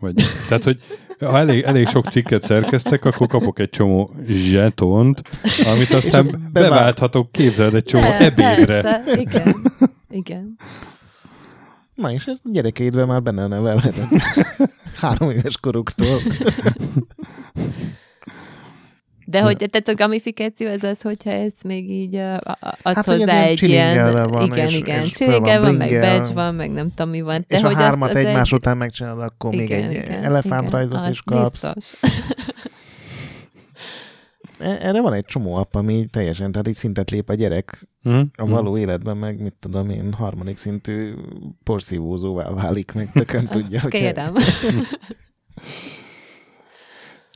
Vagy, 0.05 0.15
tehát, 0.49 0.65
hogy 0.65 0.79
ha 1.19 1.39
elég, 1.39 1.63
elég 1.63 1.89
sok 1.89 2.07
cikket 2.11 2.45
szerkeztek, 2.45 3.05
akkor 3.05 3.27
kapok 3.27 3.59
egy 3.59 3.69
csomó 3.71 4.15
zsetont, 4.29 5.23
amit 5.65 5.91
azt 5.91 6.05
aztán 6.07 6.25
bevált- 6.27 6.53
beválthatok, 6.53 7.33
képzeld 7.33 7.75
egy 7.75 7.85
csomó 7.85 8.03
De, 8.03 8.19
ebédre. 8.19 8.81
persze, 8.81 9.21
igen. 9.21 9.55
Igen. 10.11 10.57
Na 11.95 12.13
és 12.13 12.27
ez 12.27 12.39
gyerekeidben 12.45 13.07
már 13.07 13.23
benne 13.23 13.47
nevelheted. 13.47 14.07
Három 15.01 15.31
éves 15.31 15.57
koruktól. 15.61 16.21
De 19.27 19.41
hogy 19.41 19.57
tehát 19.57 19.89
a 19.89 19.95
gamifikáció 19.95 20.69
az 20.69 20.83
az, 20.83 21.01
hogyha 21.03 21.31
ez 21.31 21.53
még 21.65 21.91
így 21.91 22.15
adsz 22.15 22.81
Hát, 22.83 23.05
hogy 23.05 23.15
ez 23.15 23.21
hozzá 23.21 23.43
egy 23.45 23.63
ilyen, 23.63 24.13
van, 24.29 24.45
igen, 24.47 24.67
és- 24.67 24.77
igen, 24.77 25.03
és 25.05 25.17
van 25.19 25.43
van, 25.61 25.75
meg 25.75 26.01
badge 26.01 26.33
van, 26.33 26.55
meg 26.55 26.71
nem 26.71 26.91
tudom 26.91 27.11
mi 27.11 27.21
van. 27.21 27.45
és 27.49 27.61
ha 27.61 27.67
hogy 27.67 27.77
hármat 27.77 28.09
azt- 28.09 28.19
az 28.19 28.25
egymás 28.25 28.53
egy- 28.53 28.59
után 28.59 28.77
megcsinálod, 28.77 29.23
akkor 29.23 29.55
még 29.55 29.71
egy 29.71 29.97
elefántrajzot 30.09 30.99
az 31.05 31.09
is 31.11 31.23
kapsz. 31.23 31.73
E- 34.59 34.79
Erre 34.81 35.01
van 35.01 35.13
egy 35.13 35.25
csomó 35.25 35.55
app, 35.55 35.75
ami 35.75 36.07
teljesen, 36.11 36.51
tehát 36.53 36.69
így 36.69 36.75
szintet 36.75 37.11
lép 37.11 37.29
a 37.29 37.35
gyerek 37.35 37.89
Hm? 38.03 38.21
a 38.37 38.47
való 38.47 38.79
életben, 38.79 39.17
meg 39.17 39.41
mit 39.43 39.55
tudom 39.61 39.91
én, 39.91 40.13
harmadik 40.13 40.57
szintű 40.57 41.13
porszívózóvá 41.63 42.51
válik, 42.51 42.93
meg 42.93 43.11
tökön 43.13 43.47
tudja, 43.47 43.81
hogy 43.81 43.91
Kérem. 43.91 44.35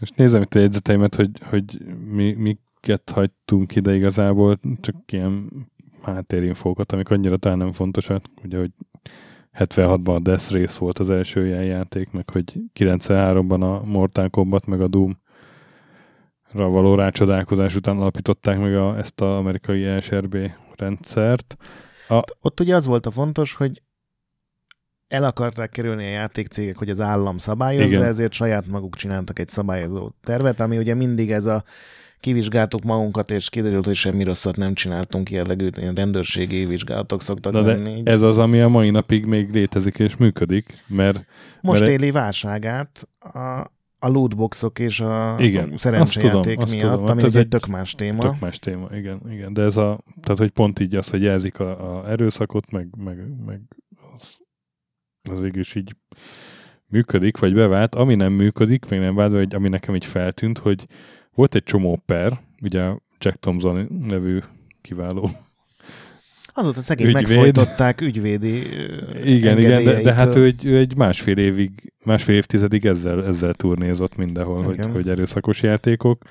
Most 0.01 0.16
nézem 0.16 0.43
itt 0.43 0.55
a 0.55 0.59
jegyzeteimet, 0.59 1.15
hogy, 1.15 1.31
hogy 1.43 1.79
mi, 2.11 2.33
miket 2.33 3.11
hagytunk 3.11 3.77
ide 3.77 3.95
igazából, 3.95 4.59
csak 4.81 4.95
ilyen 5.12 5.49
háttérinfókat, 6.03 6.93
amik 6.93 7.11
annyira 7.11 7.37
talán 7.37 7.59
nem 7.59 7.73
fontosak, 7.73 8.25
ugye, 8.45 8.59
hogy 8.59 8.70
76-ban 9.59 10.15
a 10.15 10.19
Death 10.19 10.53
Race 10.53 10.79
volt 10.79 10.99
az 10.99 11.11
első 11.11 11.47
ilyen 11.47 11.65
játék, 11.65 12.11
meg 12.11 12.31
hogy 12.31 12.61
93-ban 12.79 13.61
a 13.61 13.87
Mortal 13.87 14.29
Kombat, 14.29 14.66
meg 14.66 14.81
a 14.81 14.89
Doom 14.89 15.19
ra 16.53 16.69
való 16.69 16.95
rácsodálkozás 16.95 17.75
után 17.75 17.99
alapították 17.99 18.59
meg 18.59 18.75
a, 18.77 18.99
ezt 18.99 19.20
az 19.20 19.37
amerikai 19.37 20.01
SRB 20.01 20.37
rendszert. 20.77 21.57
Ott 22.41 22.61
ugye 22.61 22.75
az 22.75 22.87
volt 22.87 23.07
a 23.07 23.11
fontos, 23.11 23.55
hogy 23.55 23.83
el 25.09 25.24
akarták 25.24 25.70
kerülni 25.70 26.05
a 26.05 26.09
játékcégek, 26.10 26.76
hogy 26.76 26.90
az 26.90 27.01
állam 27.01 27.39
szabályozza, 27.39 27.86
Igen. 27.86 28.02
ezért 28.02 28.32
saját 28.32 28.66
maguk 28.66 28.97
csináltak 28.97 29.39
egy 29.39 29.48
szabályozó 29.48 30.09
tervet, 30.24 30.60
ami 30.60 30.78
ugye 30.78 30.94
mindig 30.94 31.30
ez 31.30 31.47
a 31.47 31.64
kivizsgáltuk 32.20 32.82
magunkat, 32.82 33.30
és 33.30 33.51
kiderült, 33.51 33.85
hogy 33.85 33.94
semmi 33.94 34.22
rosszat 34.24 34.56
nem 34.56 34.74
csináltunk, 34.74 35.30
jellegű 35.30 35.68
ilyen 35.76 35.94
rendőrségi 35.94 36.64
vizsgálatok 36.64 37.22
szoktak 37.22 37.52
Na 37.52 37.60
lenni. 37.60 38.02
de 38.02 38.10
ez 38.10 38.22
az, 38.22 38.39
ami 38.39 38.60
a 38.60 38.68
mai 38.68 38.90
napig 38.90 39.24
még 39.24 39.52
létezik 39.52 39.98
és 39.98 40.16
működik, 40.16 40.85
mert 40.86 41.24
Most 41.60 41.80
mert- 41.80 41.93
éli 41.93 42.10
válságát 42.10 43.09
a, 43.18 43.39
a 43.98 44.09
lootboxok 44.09 44.78
és 44.78 45.01
a 45.01 45.36
Igen, 45.39 45.72
szerencsejáték 45.76 46.59
azt 46.59 46.72
tudom, 46.72 46.78
miatt, 46.78 46.90
tudom. 46.90 47.01
Hát 47.01 47.10
ami 47.10 47.22
ez 47.22 47.35
egy 47.36 47.48
tök 47.48 47.66
más 47.66 47.94
téma. 47.94 48.18
Tök 48.20 48.40
más 48.40 48.59
téma, 48.59 48.89
igen, 48.94 49.20
igen. 49.30 49.52
De 49.52 49.62
ez 49.62 49.76
a, 49.76 50.01
tehát 50.22 50.39
hogy 50.39 50.51
pont 50.51 50.80
így 50.80 50.94
az, 50.94 51.10
hogy 51.10 51.22
jelzik 51.22 51.60
a, 51.60 51.98
a 51.98 52.10
erőszakot, 52.10 52.70
meg, 52.70 52.89
meg, 53.05 53.16
meg 53.47 53.60
az 55.31 55.41
végül 55.41 55.61
is 55.61 55.75
így 55.75 55.97
működik, 56.87 57.39
vagy 57.39 57.55
bevált. 57.55 57.95
Ami 57.95 58.15
nem 58.15 58.33
működik, 58.33 58.87
még 58.89 59.01
nem 59.01 59.15
vált, 59.15 59.33
vagy 59.33 59.55
ami 59.55 59.69
nekem 59.69 59.95
így 59.95 60.05
feltűnt, 60.05 60.59
hogy 60.59 60.87
volt 61.35 61.55
egy 61.55 61.63
csomó 61.63 62.03
per, 62.07 62.41
ugye 62.63 62.83
Jack 63.19 63.41
Thompson 63.41 63.89
nevű 64.09 64.39
kiváló. 64.83 65.31
Azóta 66.59 66.81
szegény 66.81 67.07
Ügyvéd. 67.07 67.29
megfojtották 67.29 68.01
ügyvédi 68.01 68.57
Igen, 69.25 69.59
igen, 69.59 69.85
de, 69.85 70.03
de 70.03 70.13
hát 70.13 70.35
ő 70.35 70.45
egy, 70.45 70.65
ő 70.65 70.77
egy 70.77 70.97
másfél 70.97 71.37
évig, 71.37 71.93
másfél 72.05 72.35
évtizedig 72.35 72.87
ezzel, 72.87 73.25
ezzel 73.27 73.55
turnézott 73.55 74.17
mindenhol, 74.17 74.63
hogy, 74.63 74.75
Igen. 74.75 74.91
hogy 74.91 75.09
erőszakos 75.09 75.63
játékok. 75.63 76.23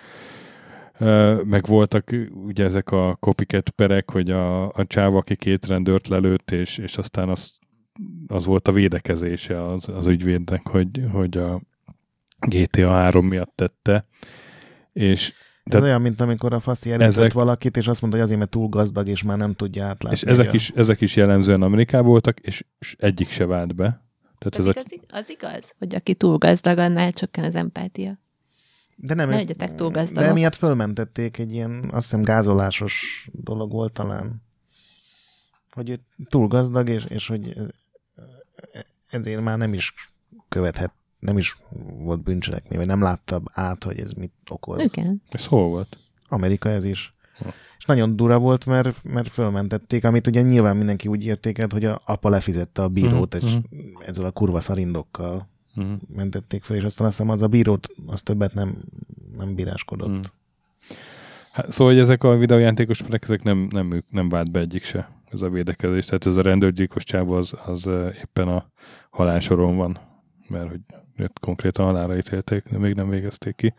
Meg 1.43 1.65
voltak 1.65 2.15
ugye 2.45 2.63
ezek 2.63 2.91
a 2.91 3.17
copycat 3.19 3.69
perek, 3.69 4.11
hogy 4.11 4.31
a, 4.31 4.67
a 4.67 4.85
csáv, 4.87 5.15
aki 5.15 5.35
két 5.35 5.65
rendőrt 5.65 6.07
lelőtt, 6.07 6.51
és, 6.51 6.77
és 6.77 6.97
aztán 6.97 7.29
az, 7.29 7.57
az 8.27 8.45
volt 8.45 8.67
a 8.67 8.71
védekezése 8.71 9.67
az, 9.67 9.89
az 9.89 10.05
ügyvédnek, 10.05 10.67
hogy, 10.67 11.01
hogy 11.11 11.37
a 11.37 11.61
GTA 12.47 12.89
3 12.91 13.25
miatt 13.27 13.51
tette. 13.55 14.05
És 14.93 15.33
Ez 15.63 15.81
olyan, 15.81 16.01
mint 16.01 16.21
amikor 16.21 16.53
a 16.53 16.59
faszi 16.59 16.91
Ezek- 16.91 17.33
valakit, 17.33 17.77
és 17.77 17.87
azt 17.87 18.01
mondta, 18.01 18.17
hogy 18.19 18.25
azért, 18.27 18.39
mert 18.39 18.51
túl 18.51 18.67
gazdag, 18.69 19.07
és 19.07 19.23
már 19.23 19.37
nem 19.37 19.53
tudja 19.53 19.85
átlátni. 19.85 20.17
és 20.17 20.23
ezek 20.23 20.49
a- 20.49 20.53
is, 20.53 20.69
ezek 20.69 21.01
is 21.01 21.15
jellemzően 21.15 21.61
Amerikában 21.61 22.07
voltak, 22.07 22.39
és, 22.39 22.63
és 22.79 22.95
egyik 22.99 23.29
se 23.29 23.45
vált 23.45 23.75
be. 23.75 24.05
Tehát 24.39 24.55
Az, 24.55 24.59
ez 24.59 24.65
a, 24.65 24.69
igaz, 24.69 25.21
az 25.23 25.29
igaz, 25.29 25.73
hogy 25.77 25.95
aki 25.95 26.15
túl 26.15 26.37
gazdag, 26.37 26.77
annál 26.77 27.11
csökken 27.11 27.43
az 27.43 27.55
empátia. 27.55 28.19
De 28.95 29.13
nem, 29.13 29.29
Ne 29.29 29.35
legyetek 29.35 29.75
túl 29.75 29.89
De 29.91 29.99
gazdagok. 29.99 30.33
miatt 30.33 30.55
fölmentették 30.55 31.37
egy 31.37 31.53
ilyen, 31.53 31.89
azt 31.91 32.03
hiszem 32.05 32.21
gázolásos 32.21 33.27
dolog 33.33 33.71
volt 33.71 33.93
talán. 33.93 34.41
Hogy 35.71 35.89
ő 35.89 35.99
túl 36.29 36.47
gazdag, 36.47 36.89
és, 36.89 37.05
és 37.05 37.27
hogy 37.27 37.53
ezért 39.09 39.41
már 39.41 39.57
nem 39.57 39.73
is 39.73 39.93
követhet, 40.49 40.91
nem 41.19 41.37
is 41.37 41.57
volt 41.97 42.23
bűncselekmény, 42.23 42.77
vagy 42.77 42.87
nem 42.87 43.01
látta 43.01 43.41
át, 43.51 43.83
hogy 43.83 43.99
ez 43.99 44.11
mit 44.11 44.31
okoz. 44.49 44.81
Igen. 44.81 45.21
ez 45.29 45.45
hol 45.45 45.67
volt? 45.67 45.97
Amerika 46.29 46.69
ez 46.69 46.85
is. 46.85 47.13
És 47.77 47.85
nagyon 47.85 48.15
dura 48.15 48.39
volt, 48.39 48.65
mert, 48.65 49.03
mert 49.03 49.29
fölmentették, 49.29 50.03
amit 50.03 50.27
ugye 50.27 50.41
nyilván 50.41 50.77
mindenki 50.77 51.07
úgy 51.07 51.25
értékelt, 51.25 51.71
hogy 51.71 51.85
a 51.85 52.01
apa 52.05 52.29
lefizette 52.29 52.81
a 52.81 52.87
bírót, 52.87 53.35
Mhm, 53.35 53.45
és 53.45 53.53
mhm. 53.53 54.01
ezzel 54.05 54.25
a 54.25 54.31
kurva 54.31 54.59
szarindokkal 54.59 55.47
Mm. 55.81 55.93
mentették 56.15 56.63
fel, 56.63 56.77
és 56.77 56.83
aztán 56.83 57.07
azt 57.07 57.17
hiszem 57.17 57.31
az 57.31 57.41
a 57.41 57.47
bírót, 57.47 57.87
az 58.05 58.21
többet 58.21 58.53
nem, 58.53 58.77
nem 59.37 59.55
bíráskodott. 59.55 60.09
Mm. 60.09 60.19
Hát, 61.51 61.71
szóval, 61.71 61.93
hogy 61.93 62.01
ezek 62.01 62.23
a 62.23 62.37
videójátékos 62.37 63.01
perek, 63.01 63.23
ezek 63.23 63.43
nem, 63.43 63.67
nem, 63.71 64.03
nem 64.11 64.29
vált 64.29 64.51
be 64.51 64.59
egyik 64.59 64.83
se, 64.83 65.09
ez 65.31 65.41
a 65.41 65.49
védekezés. 65.49 66.05
Tehát 66.05 66.25
ez 66.25 66.37
a 66.37 66.41
rendőrgyilkos 66.41 67.03
csávó 67.03 67.33
az, 67.33 67.53
az 67.65 67.87
eh, 67.87 68.15
éppen 68.15 68.47
a 68.47 68.69
halálsoron 69.09 69.75
van, 69.75 69.99
mert 70.47 70.69
hogy 70.69 70.81
őt 71.17 71.39
konkrétan 71.39 71.85
halálra 71.85 72.17
ítélték, 72.17 72.63
de 72.69 72.77
még 72.77 72.93
nem 72.93 73.09
végezték 73.09 73.55
ki. 73.55 73.73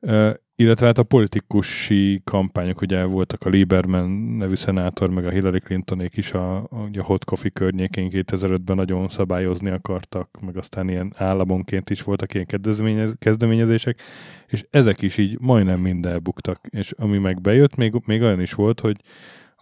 Uh, 0.00 0.34
illetve 0.56 0.86
hát 0.86 0.98
a 0.98 1.02
politikusi 1.02 2.20
kampányok, 2.24 2.80
ugye 2.80 3.04
voltak 3.04 3.42
a 3.42 3.48
Lieberman 3.48 4.10
nevű 4.10 4.54
szenátor, 4.54 5.10
meg 5.10 5.26
a 5.26 5.30
Hillary 5.30 5.58
Clintonék 5.58 6.16
is 6.16 6.32
a, 6.32 6.56
a, 6.56 6.88
Hot 6.98 7.24
Coffee 7.24 7.50
környékén 7.50 8.10
2005-ben 8.12 8.76
nagyon 8.76 9.08
szabályozni 9.08 9.70
akartak, 9.70 10.38
meg 10.40 10.56
aztán 10.56 10.88
ilyen 10.88 11.12
államonként 11.16 11.90
is 11.90 12.02
voltak 12.02 12.34
ilyen 12.34 12.46
kezdeményez, 12.46 13.14
kezdeményezések, 13.18 14.00
és 14.46 14.64
ezek 14.70 15.02
is 15.02 15.16
így 15.16 15.40
majdnem 15.40 15.80
mind 15.80 16.06
elbuktak. 16.06 16.66
És 16.70 16.90
ami 16.90 17.18
meg 17.18 17.40
bejött, 17.40 17.76
még, 17.76 17.94
még 18.06 18.22
olyan 18.22 18.40
is 18.40 18.52
volt, 18.52 18.80
hogy 18.80 18.96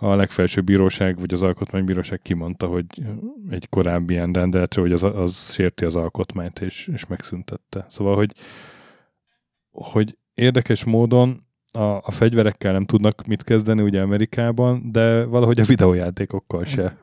a 0.04 0.14
legfelsőbb 0.16 0.64
bíróság, 0.64 1.18
vagy 1.20 1.34
az 1.34 1.42
alkotmánybíróság 1.42 2.20
kimondta, 2.22 2.66
hogy 2.66 2.84
egy 3.50 3.68
korábbi 3.68 4.12
ilyen 4.12 4.32
rendeletre, 4.32 4.80
hogy 4.80 4.92
az, 4.92 5.02
az 5.02 5.52
sérti 5.52 5.84
az 5.84 5.96
alkotmányt, 5.96 6.60
és, 6.60 6.90
és 6.92 7.06
megszüntette. 7.06 7.86
Szóval, 7.88 8.16
hogy, 8.16 8.32
hogy 9.70 10.18
érdekes 10.34 10.84
módon 10.84 11.46
a, 11.72 11.82
a 11.82 12.10
fegyverekkel 12.10 12.72
nem 12.72 12.84
tudnak 12.84 13.26
mit 13.26 13.42
kezdeni 13.42 13.82
ugye 13.82 14.00
Amerikában, 14.02 14.90
de 14.92 15.24
valahogy 15.24 15.60
a 15.60 15.64
videójátékokkal 15.64 16.64
se. 16.64 16.96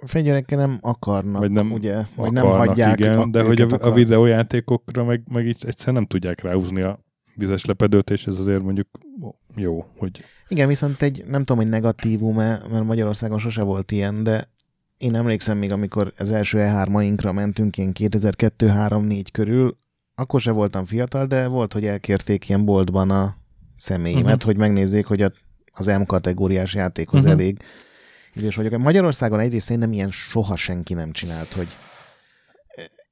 A 0.00 0.06
fegyverekkel 0.06 0.58
nem 0.58 0.78
akarnak, 0.80 1.40
Vagy 1.40 1.50
nem 1.50 1.72
ugye? 1.72 1.94
Vagy 1.94 2.06
Akarnak, 2.36 2.44
nem 2.44 2.66
hagyják 2.66 2.98
igen, 2.98 3.18
a- 3.18 3.26
de 3.26 3.42
hogy 3.42 3.60
a, 3.60 3.64
őket 3.64 3.82
a 3.82 3.92
videójátékokra 3.92 5.04
meg, 5.04 5.22
meg 5.32 5.46
így 5.46 5.64
egyszerűen 5.66 5.96
nem 5.96 6.06
tudják 6.06 6.40
ráhúzni 6.42 6.80
a 6.80 6.98
vizes 7.34 7.64
lepedőt, 7.64 8.10
és 8.10 8.26
ez 8.26 8.38
azért 8.38 8.62
mondjuk 8.62 8.88
jó, 9.56 9.86
hogy 9.98 10.24
Igen, 10.48 10.68
viszont 10.68 11.02
egy, 11.02 11.24
nem 11.26 11.44
tudom, 11.44 11.62
hogy 11.62 11.70
negatívum-e, 11.70 12.62
mert 12.70 12.84
Magyarországon 12.84 13.38
sose 13.38 13.62
volt 13.62 13.92
ilyen, 13.92 14.22
de 14.22 14.48
én 14.98 15.14
emlékszem 15.14 15.58
még, 15.58 15.72
amikor 15.72 16.12
az 16.16 16.30
első 16.30 16.58
E3-ainkra 16.60 17.32
mentünk, 17.32 17.78
ilyen 17.78 17.92
2002-3-4 17.98 19.24
körül, 19.32 19.76
akkor 20.14 20.40
se 20.40 20.50
voltam 20.50 20.84
fiatal, 20.84 21.26
de 21.26 21.46
volt, 21.46 21.72
hogy 21.72 21.86
elkérték 21.86 22.48
ilyen 22.48 22.64
boltban 22.64 23.10
a 23.10 23.36
személyemet, 23.76 24.24
uh-huh. 24.24 24.42
hogy 24.42 24.56
megnézzék, 24.56 25.06
hogy 25.06 25.22
a, 25.22 25.32
az 25.72 25.86
M 25.86 26.02
kategóriás 26.02 26.74
játékhoz 26.74 27.24
uh-huh. 27.24 27.40
elég 27.40 27.62
idős 28.34 28.56
vagyok. 28.56 28.78
Magyarországon 28.78 29.40
egyrészt 29.40 29.66
szerintem 29.66 29.92
ilyen 29.92 30.10
soha 30.10 30.56
senki 30.56 30.94
nem 30.94 31.12
csinált, 31.12 31.52
hogy 31.52 31.78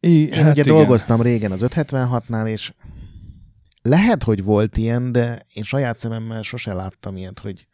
I, 0.00 0.26
én 0.26 0.32
hát 0.32 0.52
ugye 0.52 0.62
igen. 0.62 0.74
dolgoztam 0.74 1.22
régen 1.22 1.52
az 1.52 1.64
576-nál, 1.66 2.46
és 2.46 2.72
lehet, 3.88 4.22
hogy 4.22 4.44
volt 4.44 4.76
ilyen, 4.76 5.12
de 5.12 5.42
én 5.52 5.62
saját 5.62 5.98
szememmel 5.98 6.42
sose 6.42 6.72
láttam 6.72 7.16
ilyet, 7.16 7.38
hogy 7.38 7.66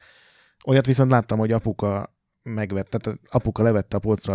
olyat 0.66 0.86
viszont 0.86 1.10
láttam, 1.10 1.38
hogy 1.38 1.52
apuka 1.52 2.14
megvette, 2.42 2.98
tehát 2.98 3.20
apuka 3.30 3.62
levette 3.62 3.96
a 3.96 4.00
polcra 4.00 4.34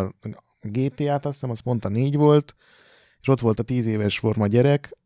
a 0.59 0.67
GTA-t, 0.67 1.25
azt 1.25 1.33
hiszem, 1.33 1.49
az 1.49 1.59
pont 1.59 1.85
a 1.85 1.89
négy 1.89 2.15
volt, 2.15 2.55
és 3.21 3.27
ott 3.27 3.39
volt 3.39 3.59
a 3.59 3.63
tíz 3.63 3.85
éves 3.85 4.19
forma 4.19 4.47
gyerek, 4.47 4.97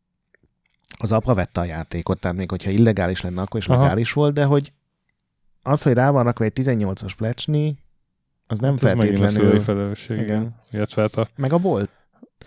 az 0.98 1.12
apa 1.12 1.34
vette 1.34 1.60
a 1.60 1.64
játékot, 1.64 2.20
tehát 2.20 2.36
még 2.36 2.50
hogyha 2.50 2.70
illegális 2.70 3.20
lenne, 3.20 3.42
akkor 3.42 3.60
is 3.60 3.68
Aha. 3.68 3.82
legális 3.82 4.12
volt, 4.12 4.34
de 4.34 4.44
hogy 4.44 4.72
az, 5.62 5.82
hogy 5.82 5.92
rá 5.92 6.10
van 6.10 6.24
rakva 6.24 6.44
egy 6.44 6.52
18-as 6.54 7.12
plecsni, 7.16 7.76
az 8.46 8.58
nem 8.58 8.70
Hát 8.70 8.82
ez 8.82 8.92
megint 8.92 9.18
a 9.18 9.20
feltétlenül... 9.20 9.50
szülői 9.50 9.64
felelősség, 9.64 10.16
Igen. 10.16 10.26
igen. 10.26 10.54
Illetve 10.70 11.02
hát 11.02 11.14
a... 11.14 11.28
Meg 11.36 11.52
a 11.52 11.58
bolt. 11.58 11.90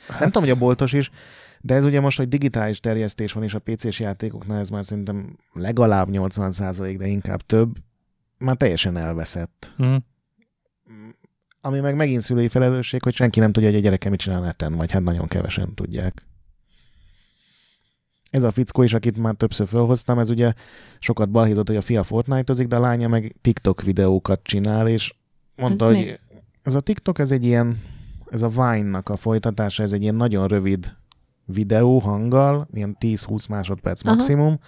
Hát... 0.07 0.19
Nem 0.19 0.29
tudom, 0.29 0.47
hogy 0.47 0.57
a 0.57 0.59
boltos 0.59 0.93
is, 0.93 1.11
de 1.67 1.75
ez 1.75 1.85
ugye 1.85 1.99
most, 1.99 2.17
hogy 2.17 2.27
digitális 2.27 2.79
terjesztés 2.79 3.31
van, 3.31 3.43
és 3.43 3.53
a 3.53 3.59
PC-s 3.59 3.99
játékoknál 3.99 4.59
ez 4.59 4.69
már 4.69 4.85
szerintem 4.85 5.37
legalább 5.53 6.07
80% 6.11 6.95
de 6.97 7.07
inkább 7.07 7.41
több, 7.41 7.77
már 8.37 8.55
teljesen 8.55 8.97
elveszett. 8.97 9.71
Mhm. 9.77 9.95
Ami 11.61 11.79
meg 11.79 11.95
megint 11.95 12.21
szülői 12.21 12.47
felelősség, 12.47 13.03
hogy 13.03 13.13
senki 13.13 13.39
nem 13.39 13.51
tudja, 13.51 13.69
hogy 13.69 13.77
a 13.77 13.81
gyereke 13.81 14.09
mit 14.09 14.19
csinál 14.19 14.41
neten, 14.41 14.75
vagy 14.75 14.91
hát 14.91 15.03
nagyon 15.03 15.27
kevesen 15.27 15.73
tudják. 15.75 16.25
Ez 18.29 18.43
a 18.43 18.51
fickó 18.51 18.83
is, 18.83 18.93
akit 18.93 19.17
már 19.17 19.35
többször 19.35 19.67
felhoztam, 19.67 20.19
ez 20.19 20.29
ugye 20.29 20.53
sokat 20.99 21.29
balhézott, 21.29 21.67
hogy 21.67 21.75
a 21.75 21.81
fia 21.81 22.03
Fortnite-ozik, 22.03 22.67
de 22.67 22.75
a 22.75 22.79
lánya 22.79 23.07
meg 23.07 23.35
TikTok 23.41 23.81
videókat 23.81 24.43
csinál, 24.43 24.87
és 24.87 25.15
mondta, 25.55 25.89
Ez 25.89 25.95
hogy 25.95 26.05
mi? 26.05 26.37
ez 26.61 26.75
a 26.75 26.79
TikTok, 26.79 27.19
ez 27.19 27.31
egy 27.31 27.45
ilyen, 27.45 27.81
ez 28.29 28.41
a 28.41 28.49
Vine-nak 28.49 29.09
a 29.09 29.15
folytatása, 29.15 29.83
ez 29.83 29.91
egy 29.91 30.01
ilyen 30.01 30.15
nagyon 30.15 30.47
rövid 30.47 30.95
videó 31.47 31.99
hanggal, 31.99 32.67
ilyen 32.73 32.97
10-20 32.99 33.49
másodperc 33.49 34.05
Aha. 34.05 34.15
maximum, 34.15 34.59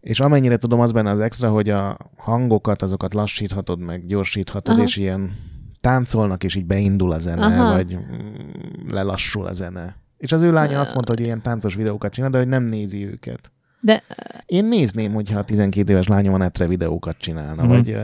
és 0.00 0.20
amennyire 0.20 0.56
tudom, 0.56 0.80
az 0.80 0.92
benne 0.92 1.10
az 1.10 1.20
extra, 1.20 1.50
hogy 1.50 1.70
a 1.70 1.96
hangokat, 2.16 2.82
azokat 2.82 3.14
lassíthatod, 3.14 3.78
meg 3.80 4.06
gyorsíthatod, 4.06 4.74
Aha. 4.74 4.82
és 4.82 4.96
ilyen 4.96 5.36
táncolnak, 5.80 6.44
és 6.44 6.54
így 6.54 6.66
beindul 6.66 7.12
a 7.12 7.18
zene, 7.18 7.46
Aha. 7.46 7.72
vagy 7.72 7.96
mm, 7.96 8.88
lelassul 8.88 9.46
a 9.46 9.52
zene. 9.52 9.96
És 10.16 10.32
az 10.32 10.42
ő 10.42 10.52
lánya 10.52 10.80
azt 10.80 10.94
mondta, 10.94 11.12
hogy 11.12 11.24
ilyen 11.24 11.42
táncos 11.42 11.74
videókat 11.74 12.12
csinál, 12.12 12.30
de 12.30 12.38
hogy 12.38 12.48
nem 12.48 12.64
nézi 12.64 13.06
őket. 13.06 13.52
De 13.80 14.02
Én 14.46 14.64
nézném, 14.64 15.12
hogyha 15.12 15.38
a 15.38 15.44
12 15.44 15.92
éves 15.92 16.06
lányom 16.06 16.34
a 16.34 16.36
netre 16.36 16.66
videókat 16.66 17.16
csinálna, 17.18 17.62
Mhm. 17.62 17.70
vagy 17.70 17.96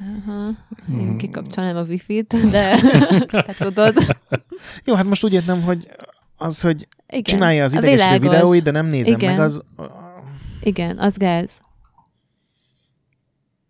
Aha, 0.00 0.50
én 0.90 1.18
kikapcsolnám 1.18 1.76
a 1.76 1.82
wifi-t, 1.82 2.50
de 2.50 2.76
te 3.42 3.54
tudod. 3.58 3.94
jó, 4.86 4.94
hát 4.94 5.04
most 5.04 5.24
úgy 5.24 5.32
értem, 5.32 5.62
hogy 5.62 5.88
az, 6.36 6.60
hogy 6.60 6.88
Igen. 7.08 7.22
csinálja 7.22 7.64
az 7.64 7.72
idegesítő 7.74 8.18
videóit, 8.18 8.62
de 8.62 8.70
nem 8.70 8.86
nézem 8.86 9.14
Igen. 9.14 9.30
meg, 9.30 9.40
az... 9.40 9.62
Igen, 10.62 10.98
az 10.98 11.16
gáz. 11.16 11.48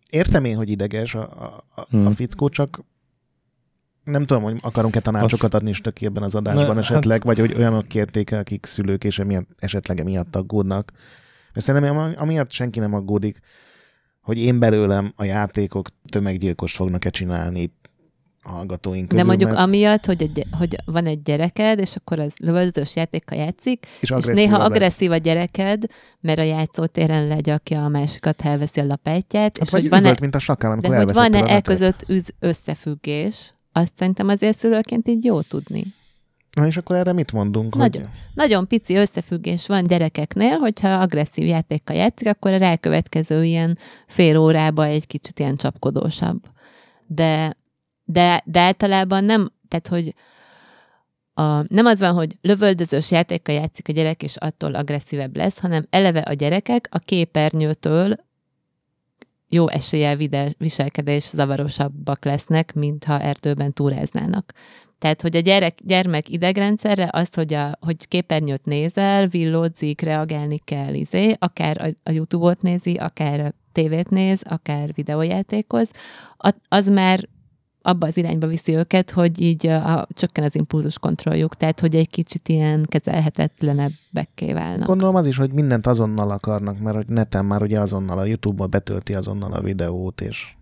Értem 0.09 0.45
én, 0.45 0.55
hogy 0.55 0.69
ideges 0.69 1.15
a, 1.15 1.21
a, 1.21 1.63
a, 1.75 1.85
Hmm. 1.89 2.05
a 2.05 2.09
fickó, 2.11 2.49
csak 2.49 2.79
nem 4.03 4.25
tudom, 4.25 4.43
hogy 4.43 4.57
akarunk-e 4.61 4.99
tanácsokat 4.99 5.53
adni 5.53 5.69
is 5.69 5.81
töké 5.81 6.05
ebben 6.05 6.23
az 6.23 6.35
adásban 6.35 6.75
Ne, 6.75 6.81
esetleg, 6.81 7.17
hát- 7.17 7.23
vagy 7.25 7.39
hogy 7.39 7.53
olyanok 7.57 7.87
kérték 7.87 8.31
akik 8.31 8.65
szülők, 8.65 9.03
és 9.03 9.19
emiatt, 9.19 9.47
esetleg 9.59 9.99
emiatt 9.99 10.35
aggódnak. 10.35 10.91
Mert 11.53 11.65
szerintem 11.65 11.97
ami- 11.97 12.15
amiatt 12.15 12.51
senki 12.51 12.79
nem 12.79 12.93
aggódik, 12.93 13.39
hogy 14.23 14.37
én 14.37 14.59
belőlem 14.59 15.13
a 15.15 15.23
játékok 15.23 15.87
tömeggyilkost 16.09 16.75
fognak-e 16.75 17.09
csinálni 17.09 17.73
hallgatóink 18.43 19.07
közül. 19.07 19.23
De 19.23 19.29
mondjuk 19.29 19.49
mert, 19.49 19.61
amiatt, 19.61 20.05
hogy, 20.05 20.21
egy, 20.21 20.47
hogy 20.57 20.75
van 20.85 21.05
egy 21.05 21.21
gyereked, 21.21 21.79
és 21.79 21.95
akkor 21.95 22.19
az 22.19 22.33
lövöldözős 22.37 22.95
játékkal 22.95 23.37
játszik, 23.37 23.85
és, 23.99 24.13
és 24.17 24.25
néha 24.25 24.57
lesz. 24.57 24.67
agresszív 24.67 25.11
a 25.11 25.17
gyereked, 25.17 25.83
mert 26.19 26.39
a 26.39 26.43
játszótéren 26.43 27.27
legyakja 27.27 27.83
a 27.83 27.87
másikat, 27.87 28.41
elveszi 28.41 28.79
a 28.79 28.85
lapátját, 28.85 29.57
Hát 29.57 29.61
és 29.61 29.69
vagy 29.69 29.81
hogy 29.81 29.89
van-e, 29.89 30.15
mint 30.21 30.35
a 30.35 30.39
sakál, 30.39 30.71
amikor 30.71 30.89
de 30.89 31.03
hogy 31.03 31.13
van-e 31.13 31.43
e 31.43 31.61
között 31.61 32.05
üz, 32.07 32.33
összefüggés, 32.39 33.53
azt 33.71 33.91
szerintem 33.97 34.27
azért 34.27 34.57
szülőként 34.57 35.07
így 35.07 35.23
jó 35.23 35.41
tudni. 35.41 35.93
Na 36.53 36.67
és 36.67 36.77
akkor 36.77 36.95
erre 36.95 37.13
mit 37.13 37.31
mondunk? 37.31 37.75
Nagyon. 37.75 38.01
Hogy... 38.01 38.11
Nagyon 38.33 38.67
pici 38.67 38.95
összefüggés 38.95 39.67
van 39.67 39.87
gyerekeknél, 39.87 40.57
hogyha 40.57 40.87
agresszív 40.87 41.45
játékkal 41.45 41.95
játszik, 41.95 42.27
akkor 42.27 42.53
a 42.53 42.57
rákövetkező 42.57 43.43
ilyen 43.43 43.77
fél 44.07 44.37
órába 44.37 44.85
egy 44.85 45.07
kicsit 45.07 45.39
ilyen 45.39 45.55
csapkodósabb. 45.55 46.43
De, 47.07 47.57
de, 48.03 48.43
de 48.45 48.59
általában 48.59 49.23
nem, 49.23 49.51
tehát 49.67 49.87
hogy 49.87 50.13
a, 51.33 51.73
nem 51.73 51.85
az 51.85 51.99
van, 51.99 52.13
hogy 52.13 52.37
lövöldözős 52.41 53.11
játékkal 53.11 53.55
játszik 53.55 53.87
a 53.87 53.91
gyerek, 53.91 54.23
és 54.23 54.35
attól 54.35 54.75
agresszívebb 54.75 55.35
lesz, 55.35 55.59
hanem 55.59 55.87
eleve 55.89 56.19
a 56.19 56.33
gyerekek 56.33 56.87
a 56.91 56.99
képernyőtől 56.99 58.13
jó 59.49 59.69
eséllyel 59.69 60.17
viselkedés 60.57 61.23
zavarosabbak 61.23 62.25
lesznek, 62.25 62.73
mint 62.73 63.03
ha 63.03 63.19
erdőben 63.19 63.73
túráznának. 63.73 64.53
Tehát, 65.03 65.21
hogy 65.21 65.35
a 65.35 65.39
gyerek, 65.39 65.79
gyermek 65.85 66.29
idegrendszerre 66.29 67.09
az, 67.11 67.33
hogy, 67.33 67.53
a, 67.53 67.77
hogy 67.79 68.07
képernyőt 68.07 68.65
nézel, 68.65 69.27
villódzik, 69.27 70.01
reagálni 70.01 70.57
kell, 70.57 70.93
izé, 70.93 71.35
akár 71.39 71.81
a, 71.81 72.09
a 72.09 72.11
YouTube-ot 72.11 72.61
nézi, 72.61 72.93
akár 72.93 73.39
a 73.39 73.53
tévét 73.71 74.09
néz, 74.09 74.41
akár 74.43 74.93
videójátékoz, 74.93 75.89
az 76.67 76.89
már 76.89 77.27
abba 77.81 78.07
az 78.07 78.17
irányba 78.17 78.47
viszi 78.47 78.75
őket, 78.75 79.11
hogy 79.11 79.41
így 79.41 79.67
a, 79.67 79.97
a, 79.99 80.07
csökken 80.13 80.43
az 80.43 80.55
impulzus 80.55 80.99
kontrolljuk, 80.99 81.55
tehát 81.55 81.79
hogy 81.79 81.95
egy 81.95 82.09
kicsit 82.09 82.49
ilyen 82.49 82.85
kezelhetetlenebbekké 82.89 84.53
válnak. 84.53 84.87
Gondolom 84.87 85.15
az 85.15 85.25
is, 85.25 85.37
hogy 85.37 85.51
mindent 85.51 85.87
azonnal 85.87 86.31
akarnak, 86.31 86.79
mert 86.79 86.95
hogy 86.95 87.07
neten 87.07 87.45
már 87.45 87.61
ugye 87.61 87.79
azonnal 87.79 88.17
a 88.17 88.25
YouTube-ba 88.25 88.67
betölti 88.67 89.13
azonnal 89.13 89.53
a 89.53 89.61
videót, 89.61 90.21
és 90.21 90.55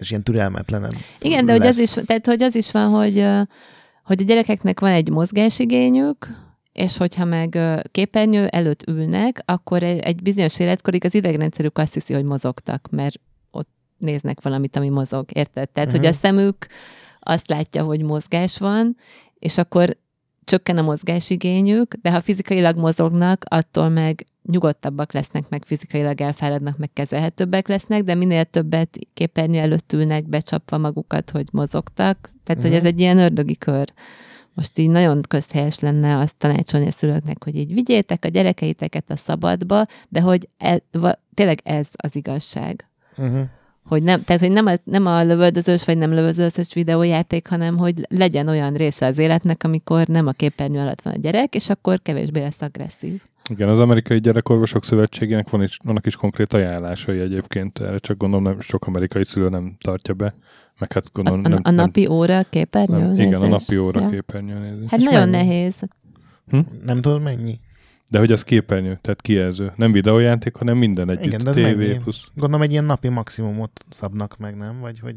és 0.00 0.10
ilyen 0.10 0.22
türelmetlenem. 0.22 0.90
Igen, 1.20 1.46
de 1.46 1.52
hogy 1.52 1.66
az 1.66 1.78
is, 1.78 1.90
tehát, 1.90 2.26
hogy 2.26 2.42
az 2.42 2.54
is 2.54 2.70
van, 2.70 2.88
hogy, 2.90 3.26
hogy 4.04 4.20
a 4.20 4.24
gyerekeknek 4.24 4.80
van 4.80 4.92
egy 4.92 5.10
mozgásigényük, 5.10 6.28
és 6.72 6.96
hogyha 6.96 7.24
meg 7.24 7.58
képernyő 7.90 8.46
előtt 8.46 8.86
ülnek, 8.88 9.42
akkor 9.44 9.82
egy, 9.82 9.98
egy 9.98 10.22
bizonyos 10.22 10.58
életkorig 10.58 11.04
az 11.04 11.14
idegrendszerük 11.14 11.78
azt 11.78 11.94
hiszi, 11.94 12.14
hogy 12.14 12.24
mozogtak, 12.24 12.88
mert 12.90 13.20
ott 13.50 13.68
néznek 13.98 14.40
valamit, 14.42 14.76
ami 14.76 14.88
mozog, 14.88 15.26
érted? 15.32 15.68
Tehát, 15.68 15.88
uh-huh. 15.88 16.04
hogy 16.04 16.14
a 16.14 16.18
szemük 16.20 16.66
azt 17.20 17.48
látja, 17.48 17.82
hogy 17.82 18.02
mozgás 18.02 18.58
van, 18.58 18.96
és 19.38 19.58
akkor 19.58 19.96
csökken 20.44 20.78
a 20.78 20.82
mozgásigényük, 20.82 21.94
de 21.94 22.10
ha 22.10 22.20
fizikailag 22.20 22.78
mozognak, 22.78 23.44
attól 23.48 23.88
meg 23.88 24.24
nyugodtabbak 24.42 25.12
lesznek, 25.12 25.48
meg 25.48 25.64
fizikailag 25.64 26.20
elfáradnak, 26.20 26.76
meg 26.76 26.90
kezelhetőbbek 26.92 27.68
lesznek, 27.68 28.02
de 28.02 28.14
minél 28.14 28.44
többet 28.44 28.98
képernyő 29.14 29.58
előtt 29.58 29.92
ülnek, 29.92 30.28
becsapva 30.28 30.78
magukat, 30.78 31.30
hogy 31.30 31.48
mozogtak. 31.52 32.30
Tehát, 32.44 32.62
uh-huh. 32.62 32.62
hogy 32.62 32.74
ez 32.74 32.84
egy 32.84 33.00
ilyen 33.00 33.18
ördögi 33.18 33.56
kör. 33.56 33.92
Most 34.54 34.78
így 34.78 34.90
nagyon 34.90 35.22
közhelyes 35.28 35.78
lenne 35.78 36.18
azt 36.18 36.36
tanácsolni 36.36 36.86
a 36.86 36.90
szülőknek, 36.90 37.44
hogy 37.44 37.56
így 37.56 37.74
vigyétek 37.74 38.24
a 38.24 38.28
gyerekeiteket 38.28 39.10
a 39.10 39.16
szabadba, 39.16 39.84
de 40.08 40.20
hogy 40.20 40.48
e, 40.58 40.82
va, 40.92 41.12
tényleg 41.34 41.60
ez 41.64 41.86
az 41.96 42.16
igazság. 42.16 42.88
Uh-huh. 43.16 43.42
Hogy 43.84 44.02
nem, 44.02 44.22
tehát, 44.24 44.42
hogy 44.42 44.52
nem 44.52 44.66
a, 44.66 44.72
nem 44.84 45.06
a 45.06 45.22
lövöldözős 45.22 45.84
vagy 45.84 45.98
nem 45.98 46.12
lövöldözős 46.12 46.74
videójáték, 46.74 47.48
hanem 47.48 47.76
hogy 47.76 48.06
legyen 48.08 48.48
olyan 48.48 48.74
része 48.74 49.06
az 49.06 49.18
életnek, 49.18 49.64
amikor 49.64 50.06
nem 50.06 50.26
a 50.26 50.32
képernyő 50.32 50.80
alatt 50.80 51.02
van 51.02 51.12
a 51.12 51.18
gyerek, 51.18 51.54
és 51.54 51.68
akkor 51.68 52.02
kevésbé 52.02 52.40
lesz 52.40 52.62
agresszív. 52.62 53.20
Igen, 53.50 53.68
az 53.68 53.78
Amerikai 53.78 54.18
Gyerekorvosok 54.18 54.84
Szövetségének 54.84 55.50
van 55.50 55.62
is, 55.62 55.78
vannak 55.84 56.06
is 56.06 56.16
konkrét 56.16 56.52
ajánlásai 56.52 57.18
egyébként, 57.18 57.78
erre 57.80 57.98
csak 57.98 58.16
gondolom 58.16 58.44
nem, 58.44 58.60
sok 58.60 58.86
amerikai 58.86 59.24
szülő 59.24 59.48
nem 59.48 59.76
tartja 59.80 60.14
be, 60.14 60.34
meg 60.78 60.92
hát 60.92 61.04
A, 61.06 61.10
gondolom 61.12 61.40
a, 61.44 61.48
nem, 61.48 61.58
a 61.62 61.70
napi 61.70 62.06
óra 62.06 62.42
képernyő 62.50 62.98
nem, 62.98 63.14
igen, 63.14 63.34
a 63.34 63.44
nézés? 63.44 63.50
napi 63.50 63.78
óra 63.78 64.00
Ja. 64.00 64.08
képernyőnézés. 64.08 64.90
Hát 64.90 64.98
És 65.00 65.04
nagyon 65.04 65.28
mennyi? 65.28 65.46
nehéz. 65.46 65.74
Nem 66.84 67.00
tudod 67.00 67.22
mennyi? 67.22 67.58
De 68.10 68.18
hogy 68.18 68.32
az 68.32 68.42
képernyő, 68.42 68.98
tehát 69.00 69.20
kijelző. 69.22 69.72
Nem 69.76 69.92
videójáték, 69.92 70.54
hanem 70.56 70.76
minden 70.76 71.10
együtt. 71.10 71.24
Igen, 71.24 71.44
de 71.44 71.50
TV 71.50 71.58
mennyi? 71.58 71.98
plusz. 71.98 72.24
Gondolom 72.34 72.62
egy 72.62 72.70
ilyen 72.70 72.84
napi 72.84 73.08
maximumot 73.08 73.84
szabnak 73.88 74.36
meg, 74.38 74.56
nem? 74.56 74.80
Vagy 74.80 74.98
hogy... 74.98 75.14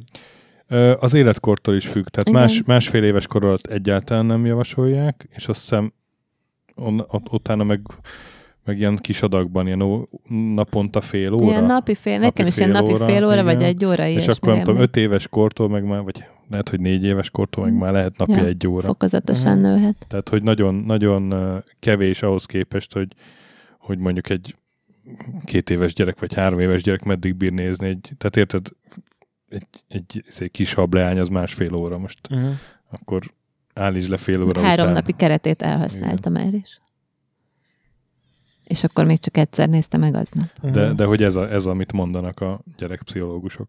Az 0.99 1.13
életkortól 1.13 1.75
is 1.75 1.87
függ, 1.87 2.05
tehát 2.05 2.29
Igen. 2.29 2.41
más, 2.41 2.63
másfél 2.65 3.03
éves 3.03 3.27
kor 3.27 3.45
alatt 3.45 3.65
egyáltalán 3.65 4.25
nem 4.25 4.45
javasolják, 4.45 5.27
és 5.29 5.47
azt 5.47 5.59
hiszem 5.59 5.93
on, 6.75 6.99
ott, 7.07 7.31
utána 7.31 7.63
meg, 7.63 7.81
meg 8.65 8.77
ilyen 8.77 8.97
kis 8.97 9.21
adagban, 9.21 9.65
ilyen 9.65 9.81
ó, 9.81 10.03
naponta 10.53 11.01
fél 11.01 11.33
óra. 11.33 11.45
Ilyen 11.45 11.63
napi 11.63 11.95
fél, 11.95 12.19
nekem 12.19 12.45
is 12.47 12.57
ilyen 12.57 12.71
fél 12.71 12.81
napi 12.81 12.93
óra, 12.93 13.05
fél 13.05 13.25
óra, 13.25 13.43
vagy 13.43 13.55
igen. 13.55 13.67
egy 13.67 13.85
óra 13.85 14.07
és 14.07 14.27
akkor 14.27 14.53
nem 14.53 14.63
tudom, 14.63 14.81
öt 14.81 14.95
éves 14.95 15.27
kortól 15.27 15.69
meg 15.69 15.83
már, 15.83 16.01
vagy 16.01 16.23
lehet, 16.49 16.69
hogy 16.69 16.79
négy 16.79 17.03
éves 17.03 17.29
kortól 17.29 17.63
meg 17.63 17.73
Mm. 17.73 17.77
már 17.77 17.91
lehet 17.91 18.17
napi 18.17 18.31
Ja, 18.31 18.45
egy 18.45 18.67
óra. 18.67 18.87
Fokozatosan 18.87 19.57
Mhm. 19.57 19.67
nőhet. 19.67 20.05
Tehát, 20.07 20.29
hogy 20.29 20.43
nagyon, 20.43 20.75
nagyon 20.75 21.33
kevés 21.79 22.21
ahhoz 22.21 22.45
képest, 22.45 22.93
hogy, 22.93 23.07
hogy 23.77 23.97
mondjuk 23.97 24.29
egy 24.29 24.55
két 25.45 25.69
éves 25.69 25.93
gyerek, 25.93 26.19
vagy 26.19 26.33
három 26.33 26.59
éves 26.59 26.83
gyerek 26.83 27.03
meddig 27.03 27.35
bír 27.35 27.51
nézni. 27.51 27.87
Egy, 27.87 28.11
tehát 28.17 28.37
érted, 28.37 28.67
egy, 29.49 29.67
egy, 29.87 30.23
egy 30.39 30.51
kis 30.51 30.73
hableány 30.73 31.19
az 31.19 31.27
másfél 31.29 31.73
óra 31.73 31.97
most. 31.97 32.19
Uh-huh. 32.31 32.49
Akkor 32.89 33.21
állítsd 33.73 34.09
le 34.09 34.17
fél 34.17 34.43
óra 34.43 34.61
Három 34.61 34.85
után. 34.85 34.93
napi 34.93 35.11
keretét 35.11 35.61
elhasználta 35.61 36.29
már 36.29 36.53
is. 36.53 36.81
És 38.63 38.83
akkor 38.83 39.05
még 39.05 39.19
csak 39.19 39.37
egyszer 39.37 39.69
nézte 39.69 39.97
meg 39.97 40.15
aznap. 40.15 40.71
De, 40.71 40.93
de 40.93 41.05
hogy 41.05 41.23
ez, 41.23 41.35
a, 41.35 41.51
ez, 41.51 41.65
amit 41.65 41.91
mondanak 41.91 42.39
a 42.39 42.59
gyerekpszichológusok. 42.77 43.67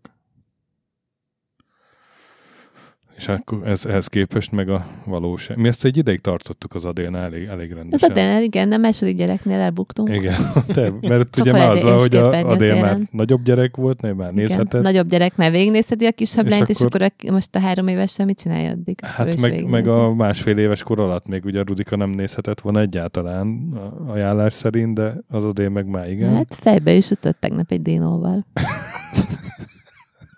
És 3.17 3.29
akkor 3.29 3.69
ez, 3.69 3.87
ehhez 3.87 4.07
képest 4.07 4.53
meg 4.53 4.69
a 4.69 4.87
valóság. 5.05 5.57
Mi 5.57 5.69
ezt 5.69 5.85
egy 5.85 5.97
ideig 5.97 6.21
tartottuk 6.21 6.75
az 6.75 6.85
Adélnál 6.85 7.25
elég, 7.25 7.47
elég 7.47 7.73
rendesen. 7.73 8.11
a 8.11 8.15
de 8.15 8.43
igen, 8.43 8.73
a 8.73 8.77
második 8.77 9.17
gyereknél 9.17 9.61
elbuktunk. 9.61 10.09
Igen, 10.09 10.35
te, 10.75 10.91
mert 11.01 11.39
ugye 11.41 11.53
már 11.53 11.71
az 11.71 11.83
hogy 11.83 12.17
a 12.17 12.49
Adél 12.49 12.81
már 12.81 12.99
nagyobb 13.11 13.43
gyerek 13.43 13.77
volt, 13.77 14.01
ne, 14.01 14.13
már 14.13 14.33
Igen. 14.33 14.45
nézhetett. 14.45 14.83
Nagyobb 14.83 15.09
gyerek 15.09 15.37
már 15.37 15.51
végignézheti 15.51 16.07
a 16.07 16.13
kisebb 16.13 16.45
És 16.45 16.51
lányt, 16.51 16.69
és 16.69 16.81
akkor- 16.81 17.03
akkor 17.03 17.13
a, 17.29 17.33
most 17.33 17.55
a 17.55 17.59
három 17.59 17.89
évesen 17.89 18.27
mit 18.27 18.39
csinálja 18.39 18.71
addig? 18.71 19.05
Hát 19.05 19.41
meg, 19.41 19.65
meg 19.67 19.89
a 19.89 20.15
másfél 20.15 20.59
éves 20.59 20.83
kor 20.83 20.99
alatt 21.01 21.27
még 21.27 21.45
ugye 21.45 21.63
Rudika 21.63 21.97
nem 21.97 22.11
nézhetett 22.11 22.61
volna 22.61 22.81
egyáltalán 22.81 23.73
a 23.73 24.11
ajánlás 24.13 24.53
szerint, 24.53 24.95
de 24.95 25.15
az 25.29 25.45
Adél 25.45 25.69
meg 25.69 25.87
már 25.87 26.11
igen. 26.11 26.35
Hát 26.35 26.57
fejbe 26.61 26.93
is 26.93 27.11
ütött 27.11 27.41
tegnap 27.41 27.71
egy 27.71 27.83
dinóval. 27.83 28.47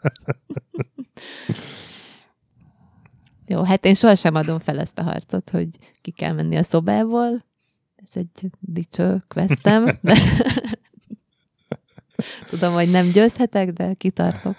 Jó, 3.47 3.63
hát 3.63 3.85
én 3.85 3.95
sohasem 3.95 4.35
adom 4.35 4.59
fel 4.59 4.81
ezt 4.81 4.99
a 4.99 5.03
harcot, 5.03 5.51
hogy 5.51 5.69
ki 6.01 6.11
kell 6.11 6.33
menni 6.33 6.57
a 6.57 6.63
szobából. 6.63 7.45
Ez 7.97 8.09
egy 8.15 8.51
dicső 8.61 9.25
questem, 9.29 9.99
de 10.01 10.17
tudom, 12.51 12.73
hogy 12.73 12.91
nem 12.91 13.11
győzhetek, 13.13 13.71
de 13.73 13.95
kitartok. 13.95 14.57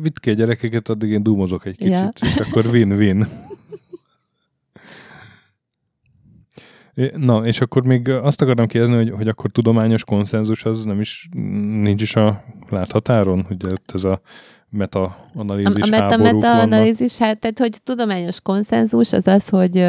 Vitt 0.00 0.20
ki 0.20 0.30
a 0.30 0.32
gyerekeket, 0.32 0.88
addig 0.88 1.10
én 1.10 1.22
dúmozok 1.22 1.66
egy 1.66 1.76
kicsit, 1.76 1.92
Ja. 1.92 2.08
és 2.20 2.36
akkor 2.36 2.66
win-win. 2.66 3.26
Na, 7.16 7.46
és 7.46 7.60
akkor 7.60 7.84
még 7.84 8.08
azt 8.08 8.42
akarom 8.42 8.66
kérdezni, 8.66 8.96
hogy, 8.96 9.10
hogy 9.10 9.28
akkor 9.28 9.50
tudományos 9.50 10.04
konszenzus 10.04 10.64
az 10.64 10.84
nem 10.84 11.00
is, 11.00 11.28
nincs 11.82 12.02
is 12.02 12.16
a 12.16 12.42
láthatáron, 12.68 13.42
hogy 13.42 13.56
ez 13.94 14.04
a 14.04 14.10
A, 14.12 14.76
meta-analízis 14.76 15.90
a 15.90 15.94
háborúk 15.94 16.18
vannak. 16.18 16.34
meta-analízis, 16.34 17.18
hát, 17.18 17.38
tehát 17.38 17.58
hogy 17.58 17.82
tudományos 17.84 18.40
konszenzus 18.40 19.12
az 19.12 19.26
az, 19.26 19.48
hogy 19.48 19.86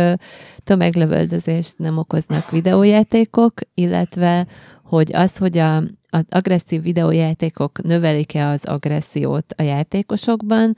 tömeglövöldözést 0.64 1.74
nem 1.78 1.98
okoznak 1.98 2.50
videójátékok, 2.50 3.54
illetve 3.74 4.48
hogy 4.84 5.14
az, 5.14 5.38
hogy 5.38 5.58
a, 5.58 5.78
az 6.10 6.24
agresszív 6.30 6.82
videójátékok 6.82 7.82
növelik-e 7.82 8.48
az 8.48 8.66
agressziót 8.66 9.54
a 9.58 9.62
játékosokban, 9.62 10.76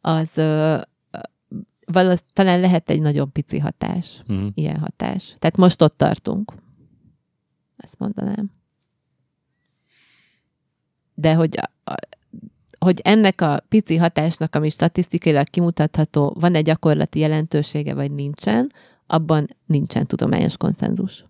az 0.00 0.30
valószínűleg 1.86 2.24
talán 2.32 2.60
lehet 2.60 2.90
egy 2.90 3.00
nagyon 3.00 3.32
pici 3.32 3.58
hatás, 3.58 4.20
Mhm. 4.26 4.46
ilyen 4.54 4.78
hatás. 4.78 5.34
Tehát 5.38 5.56
most 5.56 5.82
ott 5.82 5.96
tartunk. 5.96 6.52
Ezt 7.76 7.98
mondanám. 7.98 8.50
De 11.14 11.34
hogy, 11.34 11.58
a, 11.60 11.90
a, 11.90 11.94
hogy 12.78 13.00
ennek 13.04 13.40
a 13.40 13.60
pici 13.68 13.96
hatásnak, 13.96 14.54
ami 14.54 14.70
statisztikailag 14.70 15.48
kimutatható, 15.48 16.36
van 16.40 16.54
egy 16.54 16.64
gyakorlati 16.64 17.18
jelentősége, 17.18 17.94
vagy 17.94 18.10
nincsen, 18.12 18.68
abban 19.06 19.48
nincsen 19.66 20.06
tudományos 20.06 20.56
konszenzus. 20.56 21.24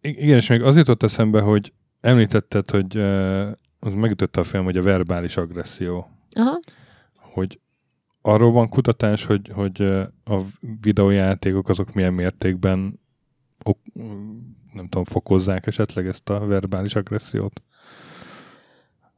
Igen, 0.00 0.36
és 0.36 0.48
még 0.48 0.62
az 0.62 0.76
jutott 0.76 1.02
eszembe, 1.02 1.40
hogy 1.40 1.72
említetted, 2.00 2.70
hogy 2.70 2.96
uh, 2.96 3.50
az 3.78 3.94
megütötte 3.94 4.40
a 4.40 4.44
film, 4.44 4.64
hogy 4.64 4.76
a 4.76 4.82
verbális 4.82 5.36
agresszió, 5.36 6.08
Aha. 6.30 6.58
hogy 7.16 7.60
arról 8.22 8.52
van 8.52 8.68
kutatás, 8.68 9.24
hogy, 9.24 9.50
hogy 9.54 9.82
a 10.24 10.40
videójátékok 10.80 11.68
azok 11.68 11.92
milyen 11.94 12.12
mértékben 12.12 13.00
ok, 13.64 13.78
nem 14.72 14.88
tudom, 14.88 15.04
fokozzák 15.04 15.66
esetleg 15.66 16.06
ezt 16.06 16.30
a 16.30 16.46
verbális 16.46 16.94
agressziót. 16.94 17.62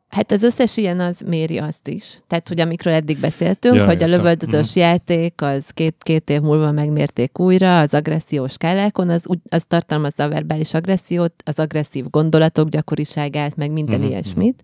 Hát 0.08 0.32
az 0.32 0.42
összes 0.42 0.76
ilyen 0.76 1.00
az 1.00 1.20
méri 1.26 1.58
azt 1.58 1.88
is. 1.88 2.22
Tehát, 2.26 2.48
hogy 2.48 2.60
amikről 2.60 2.92
eddig 2.92 3.18
beszéltünk, 3.20 3.74
Ja, 3.74 3.84
hogy 3.84 4.02
a 4.02 4.06
értem. 4.06 4.10
lövöldözős 4.10 4.76
játék 4.76 5.42
az 5.42 5.70
két, 5.70 5.96
két 5.98 6.30
év 6.30 6.40
múlva 6.40 6.72
megmérték 6.72 7.38
újra 7.38 7.80
az 7.80 7.94
agressziós 7.94 8.52
skálákon, 8.52 9.08
az, 9.08 9.24
az 9.50 9.64
tartalmazza 9.68 10.22
a 10.22 10.28
verbális 10.28 10.74
agressziót, 10.74 11.42
az 11.44 11.58
agresszív 11.58 12.10
gondolatok 12.10 12.68
gyakoriságát, 12.68 13.56
meg 13.56 13.72
minden 13.72 14.00
Mhm, 14.00 14.08
ilyesmit. 14.08 14.62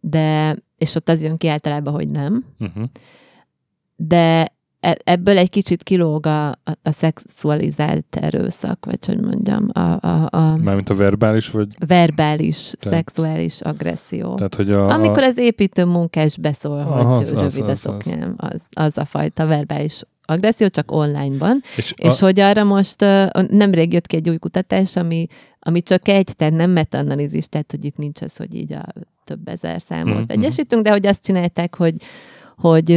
De, 0.00 0.56
és 0.78 0.94
ott 0.94 1.08
az 1.08 1.22
jön 1.22 1.36
ki 1.36 1.48
általában, 1.48 1.92
hogy 1.92 2.08
nem. 2.08 2.44
Uh-huh. 2.58 2.84
De 4.08 4.46
e- 4.80 4.98
ebből 5.04 5.38
egy 5.38 5.50
kicsit 5.50 5.82
kilóg 5.82 6.26
a, 6.26 6.48
a, 6.48 6.54
a 6.82 6.90
szexualizált 6.96 8.16
erőszak, 8.20 8.84
vagy 8.84 9.06
hogy 9.06 9.20
mondjam, 9.20 9.68
a, 9.72 9.80
a, 9.80 10.28
a 10.30 10.56
Mármint 10.56 10.88
a 10.90 10.94
verbális, 10.94 11.48
vagy 11.48 11.68
verbális, 11.86 12.72
Tehát- 12.78 12.96
szexuális 12.98 13.60
agresszió. 13.60 14.34
tehát, 14.34 14.54
hogy 14.54 14.70
a, 14.70 14.88
Amikor 14.90 15.22
a, 15.22 15.26
az 15.26 15.38
építő 15.38 15.84
munkás 15.84 16.36
beszól, 16.38 16.78
Aha, 16.78 17.02
hogy 17.04 17.22
az- 17.22 17.32
az- 17.32 17.38
rövid 17.38 17.68
a 17.68 17.72
az- 17.72 17.78
szoknyám, 17.78 18.34
az, 18.36 18.62
az 18.70 18.98
a 18.98 19.04
fajta 19.04 19.46
verbális 19.46 20.02
agresszió, 20.22 20.68
csak 20.68 20.92
onlineban. 20.92 21.60
és, 21.76 21.94
És 21.96 22.22
a, 22.22 22.24
hogy 22.24 22.40
arra 22.40 22.64
most 22.64 23.04
nemrég 23.48 23.92
jött 23.92 24.06
ki 24.06 24.16
egy 24.16 24.28
új 24.28 24.36
kutatás, 24.38 24.96
ami, 24.96 25.26
ami 25.60 25.82
csak 25.82 26.08
egy, 26.08 26.36
tehát 26.36 26.54
nem 26.54 26.70
meta-analízis, 26.70 27.48
tehát 27.48 27.70
hogy 27.70 27.84
itt 27.84 27.96
nincs 27.96 28.22
az, 28.22 28.36
hogy 28.36 28.54
így 28.54 28.72
a 28.72 28.84
több 29.24 29.48
ezer 29.48 29.80
számot 29.80 30.14
Mhm. 30.14 30.24
egyesítünk, 30.30 30.82
de 30.82 30.90
hogy 30.90 31.06
azt 31.06 31.22
csinálták, 31.24 31.74
hogy, 31.76 31.94
hogy 32.56 32.90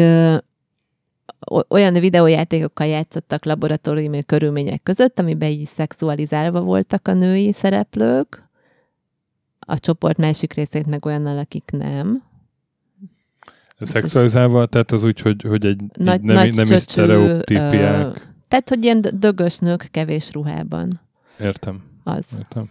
olyan 1.69 1.93
videójátékokkal 1.93 2.87
játszottak 2.87 3.45
laboratóriumi 3.45 4.23
körülmények 4.23 4.83
között, 4.83 5.19
amiben 5.19 5.49
így 5.49 5.65
szexualizálva 5.65 6.61
voltak 6.61 7.07
a 7.07 7.13
női 7.13 7.51
szereplők, 7.51 8.41
a 9.59 9.79
csoport 9.79 10.17
másik 10.17 10.53
részét 10.53 10.85
meg 10.85 11.05
olyannal, 11.05 11.37
akik 11.37 11.69
nem. 11.71 12.23
szexualizálva, 13.79 14.65
tehát 14.65 14.91
az 14.91 15.03
úgy, 15.03 15.19
hogy, 15.19 15.41
hogy 15.47 15.65
egy, 15.65 15.81
Nagy- 15.93 16.13
egy 16.19 16.21
nem, 16.23 16.35
nagy 16.35 16.55
nem 16.55 16.63
is 16.65 16.69
csöcsű, 16.71 16.83
sztereotípiák. 16.91 18.05
ö, 18.15 18.19
Tehát, 18.47 18.69
hogy 18.69 18.83
ilyen 18.83 19.01
dö- 19.01 19.19
dögös 19.19 19.57
nők 19.57 19.87
kevés 19.91 20.31
ruhában. 20.31 21.01
Értem. 21.39 21.81
Az. 22.03 22.25
Értem. 22.37 22.69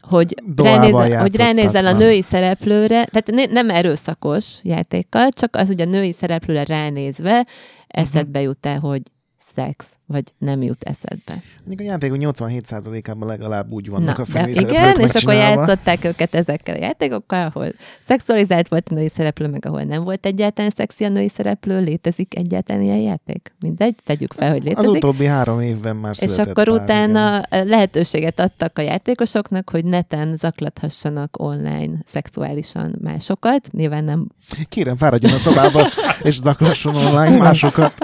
Hogy, 0.00 0.34
Dohával 0.54 0.90
ránézel, 0.90 1.20
hogy 1.20 1.36
ránézel 1.36 1.86
a 1.86 1.92
női 1.92 2.22
szereplőre, 2.22 3.04
tehát 3.04 3.30
ne- 3.30 3.52
nem 3.52 3.70
erőszakos 3.70 4.58
játékkal, 4.62 5.28
csak 5.28 5.56
az, 5.56 5.66
hogy 5.66 5.80
a 5.80 5.84
női 5.84 6.12
szereplőre 6.12 6.64
ránézve 6.64 7.46
eszedbe 7.90 8.40
jut 8.40 8.66
el, 8.66 8.80
hogy 8.80 9.02
szex, 9.36 9.86
vagy 10.10 10.24
nem 10.38 10.62
jut 10.62 10.82
eszedbe. 10.82 11.42
Mondjuk 11.66 11.88
a 11.88 11.90
játékok 11.90 12.16
87%-ában 12.20 13.28
legalább 13.28 13.70
úgy 13.70 13.88
vannak 13.88 14.16
Na, 14.16 14.22
a 14.22 14.26
de 14.32 14.44
főszereplők 14.44 14.70
igen, 14.70 15.00
és 15.00 15.22
akkor 15.22 15.34
játszották 15.34 16.04
őket 16.04 16.34
ezekkel 16.34 16.74
a 16.74 16.78
játékokkal, 16.78 17.46
ahol 17.46 17.72
szexualizált 18.06 18.68
volt 18.68 18.88
a 18.90 18.94
női 18.94 19.10
szereplő, 19.14 19.48
meg 19.48 19.66
ahol 19.66 19.82
nem 19.82 20.04
volt 20.04 20.26
egyáltalán 20.26 20.70
szexi 20.76 21.04
a 21.04 21.08
női 21.08 21.28
szereplő, 21.28 21.80
létezik 21.80 22.36
egyáltalán 22.36 22.82
ilyen 22.82 22.98
játék? 22.98 23.54
Mindegy, 23.60 23.94
tegyük 24.04 24.32
fel, 24.32 24.50
hogy 24.50 24.58
Az 24.58 24.64
létezik. 24.64 24.90
utóbbi 24.90 25.24
három 25.24 25.60
évben 25.60 25.96
már 25.96 26.14
És 26.20 26.38
akkor 26.38 26.64
pár, 26.64 26.68
utána 26.68 27.42
lehetőséget 27.50 28.40
adtak 28.40 28.78
a 28.78 28.82
játékosoknak, 28.82 29.70
hogy 29.70 29.84
neten 29.84 30.36
zaklathassanak 30.40 31.42
online 31.42 31.92
szexuálisan 32.06 32.98
másokat. 33.00 33.68
Nyilván 33.72 34.04
nem 34.04 34.26
igen. 34.52 34.66
Kérem, 34.68 34.96
fáradjon 34.96 35.32
a 35.32 35.38
szobába, 35.38 35.86
és 36.22 36.34
zaklasson 36.40 36.94
online 36.94 37.36
másokat. 37.36 37.94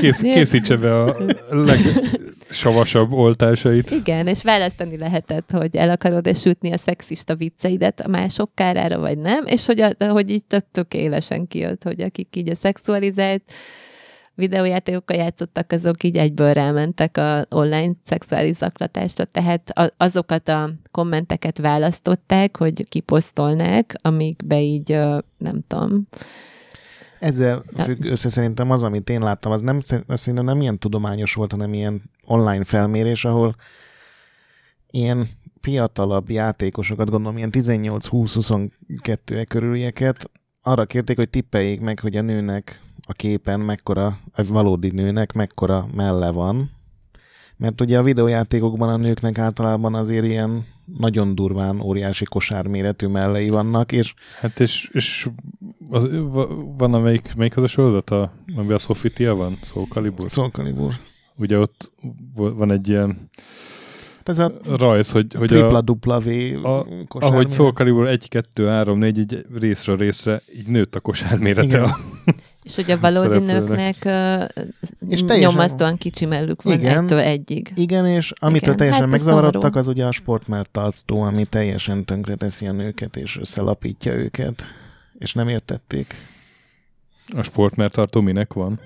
Kész, 0.00 0.20
készítse 0.20 0.76
be 0.76 1.02
a 1.02 1.16
legsavasabb 1.50 3.12
oltásait. 3.12 3.90
Igen, 3.90 4.26
és 4.26 4.42
választani 4.42 4.96
lehetett, 4.96 5.50
hogy 5.50 5.76
el 5.76 5.90
akarod-e 5.90 6.34
sütni 6.34 6.72
a 6.72 6.78
szexista 6.78 7.34
vicceidet 7.34 8.00
a 8.00 8.08
mások 8.08 8.50
kárára, 8.54 8.98
vagy 8.98 9.18
nem, 9.18 9.44
és 9.46 9.66
hogy, 9.66 9.80
a, 9.80 9.94
hogy 9.98 10.30
így 10.30 10.44
tök 10.44 10.64
tökélesen 10.72 11.46
kijött, 11.46 11.82
hogy 11.82 12.00
akik 12.00 12.36
így 12.36 12.48
a 12.48 12.54
szexualizált 12.54 13.42
videójátékokkal 14.38 15.16
játszottak, 15.16 15.72
azok 15.72 16.02
így 16.02 16.16
egyből 16.16 16.52
rámentek 16.52 17.16
a 17.16 17.44
online 17.50 17.92
szexuális 18.06 18.56
zaklatásra, 18.56 19.24
tehát 19.24 19.92
azokat 19.96 20.48
a 20.48 20.70
kommenteket 20.90 21.58
választották, 21.58 22.56
hogy 22.56 22.88
kiposztolnák, 22.88 23.94
amikbe 24.02 24.60
így, 24.60 24.88
nem 25.38 25.64
tudom, 25.66 26.08
Ezzel 27.18 27.62
függ 27.76 28.04
össze 28.04 28.28
szerintem 28.28 28.70
az, 28.70 28.82
amit 28.82 29.10
én 29.10 29.20
láttam, 29.20 29.52
az 29.52 29.60
nem, 29.60 29.80
az 30.06 30.20
szerintem 30.20 30.44
nem 30.44 30.60
ilyen 30.60 30.78
tudományos 30.78 31.34
volt, 31.34 31.50
hanem 31.50 31.72
ilyen 31.72 32.02
online 32.24 32.64
felmérés, 32.64 33.24
ahol 33.24 33.54
ilyen 34.90 35.28
fiatalabb 35.60 36.30
játékosokat, 36.30 37.10
gondolom 37.10 37.36
ilyen 37.36 37.50
18-20-22 37.52 39.44
körülieket 39.48 40.30
arra 40.62 40.86
kérték, 40.86 41.16
hogy 41.16 41.30
tippeljék 41.30 41.80
meg, 41.80 42.00
hogy 42.00 42.16
a 42.16 42.22
nőnek 42.22 42.80
a 43.06 43.12
képen 43.12 43.60
mekkora, 43.60 44.18
a 44.32 44.42
valódi 44.48 44.90
nőnek 44.90 45.32
mekkora 45.32 45.88
melle 45.94 46.30
van. 46.30 46.70
Mert 47.58 47.80
ugye 47.80 47.98
a 47.98 48.02
videójátékokban 48.02 48.88
a 48.88 48.96
nőknek 48.96 49.38
általában 49.38 49.94
azért 49.94 50.24
ilyen 50.24 50.64
nagyon 50.98 51.34
durván 51.34 51.80
óriási 51.80 52.24
kosárméretű 52.24 53.06
mellei 53.06 53.48
vannak, 53.48 53.92
és 53.92 54.14
Hát 54.40 54.60
és, 54.60 54.90
és 54.92 55.28
az, 55.90 56.02
va- 56.30 56.50
van 56.78 56.94
amelyik, 56.94 57.34
melyik 57.36 57.56
az 57.56 57.62
a 57.62 57.66
sorozat, 57.66 58.10
a, 58.10 58.32
amiben 58.56 58.76
a 58.76 58.78
Sofitia 58.78 59.34
van? 59.34 59.58
Soul 59.62 59.86
Calibur? 59.86 60.28
Soul 60.30 60.50
Calibur. 60.50 60.94
Ugye 61.36 61.58
ott 61.58 61.92
van 62.34 62.70
egy 62.70 62.88
ilyen 62.88 63.30
Hát 64.16 64.28
Ez 64.28 64.38
a 64.38 64.52
rajz, 64.76 65.10
hogy, 65.10 65.34
hogy 65.34 65.48
tripla 65.48 65.76
a, 65.76 65.80
dupla 65.80 66.20
V 66.20 66.26
a- 66.66 66.86
ahogy 67.08 67.50
Soul 67.50 67.72
Calibur 67.72 68.06
1, 68.06 68.28
2, 68.28 68.66
3, 68.66 68.98
4, 68.98 69.18
így 69.18 69.46
részről 69.58 69.96
részre 69.96 70.42
így 70.56 70.66
nőtt 70.68 70.94
a 70.94 71.00
kosármérete. 71.00 71.66
Igen. 71.78 71.82
A, 71.82 71.96
és 72.68 72.74
hogy 72.74 72.90
a 72.90 72.98
valódi 73.00 73.38
nőknek 73.38 73.96
És 73.96 74.04
teljesen- 75.24 75.38
nyomasztóan 75.38 75.96
kicsi 75.96 76.26
mellük 76.26 76.62
van 76.62 76.72
Igen. 76.78 76.98
egytől 76.98 77.18
egyig. 77.18 77.72
Igen, 77.74 78.06
és 78.06 78.32
amitől 78.38 78.60
Igen, 78.62 78.76
teljesen 78.76 79.02
hát 79.02 79.10
megzavarodtak, 79.10 79.60
szomorú. 79.62 79.78
az 79.78 79.88
ugye 79.88 80.04
a 80.06 80.12
sportmártartó, 80.12 81.20
ami 81.20 81.44
teljesen 81.44 82.04
tönkreteszi 82.04 82.66
a 82.66 82.72
nőket, 82.72 83.16
és 83.16 83.38
összelapítja 83.40 84.12
őket, 84.12 84.66
és 85.18 85.32
nem 85.32 85.48
értették. 85.48 86.14
a 87.36 87.42
sportmertartó 87.42 88.20
minek 88.20 88.52
van? 88.52 88.80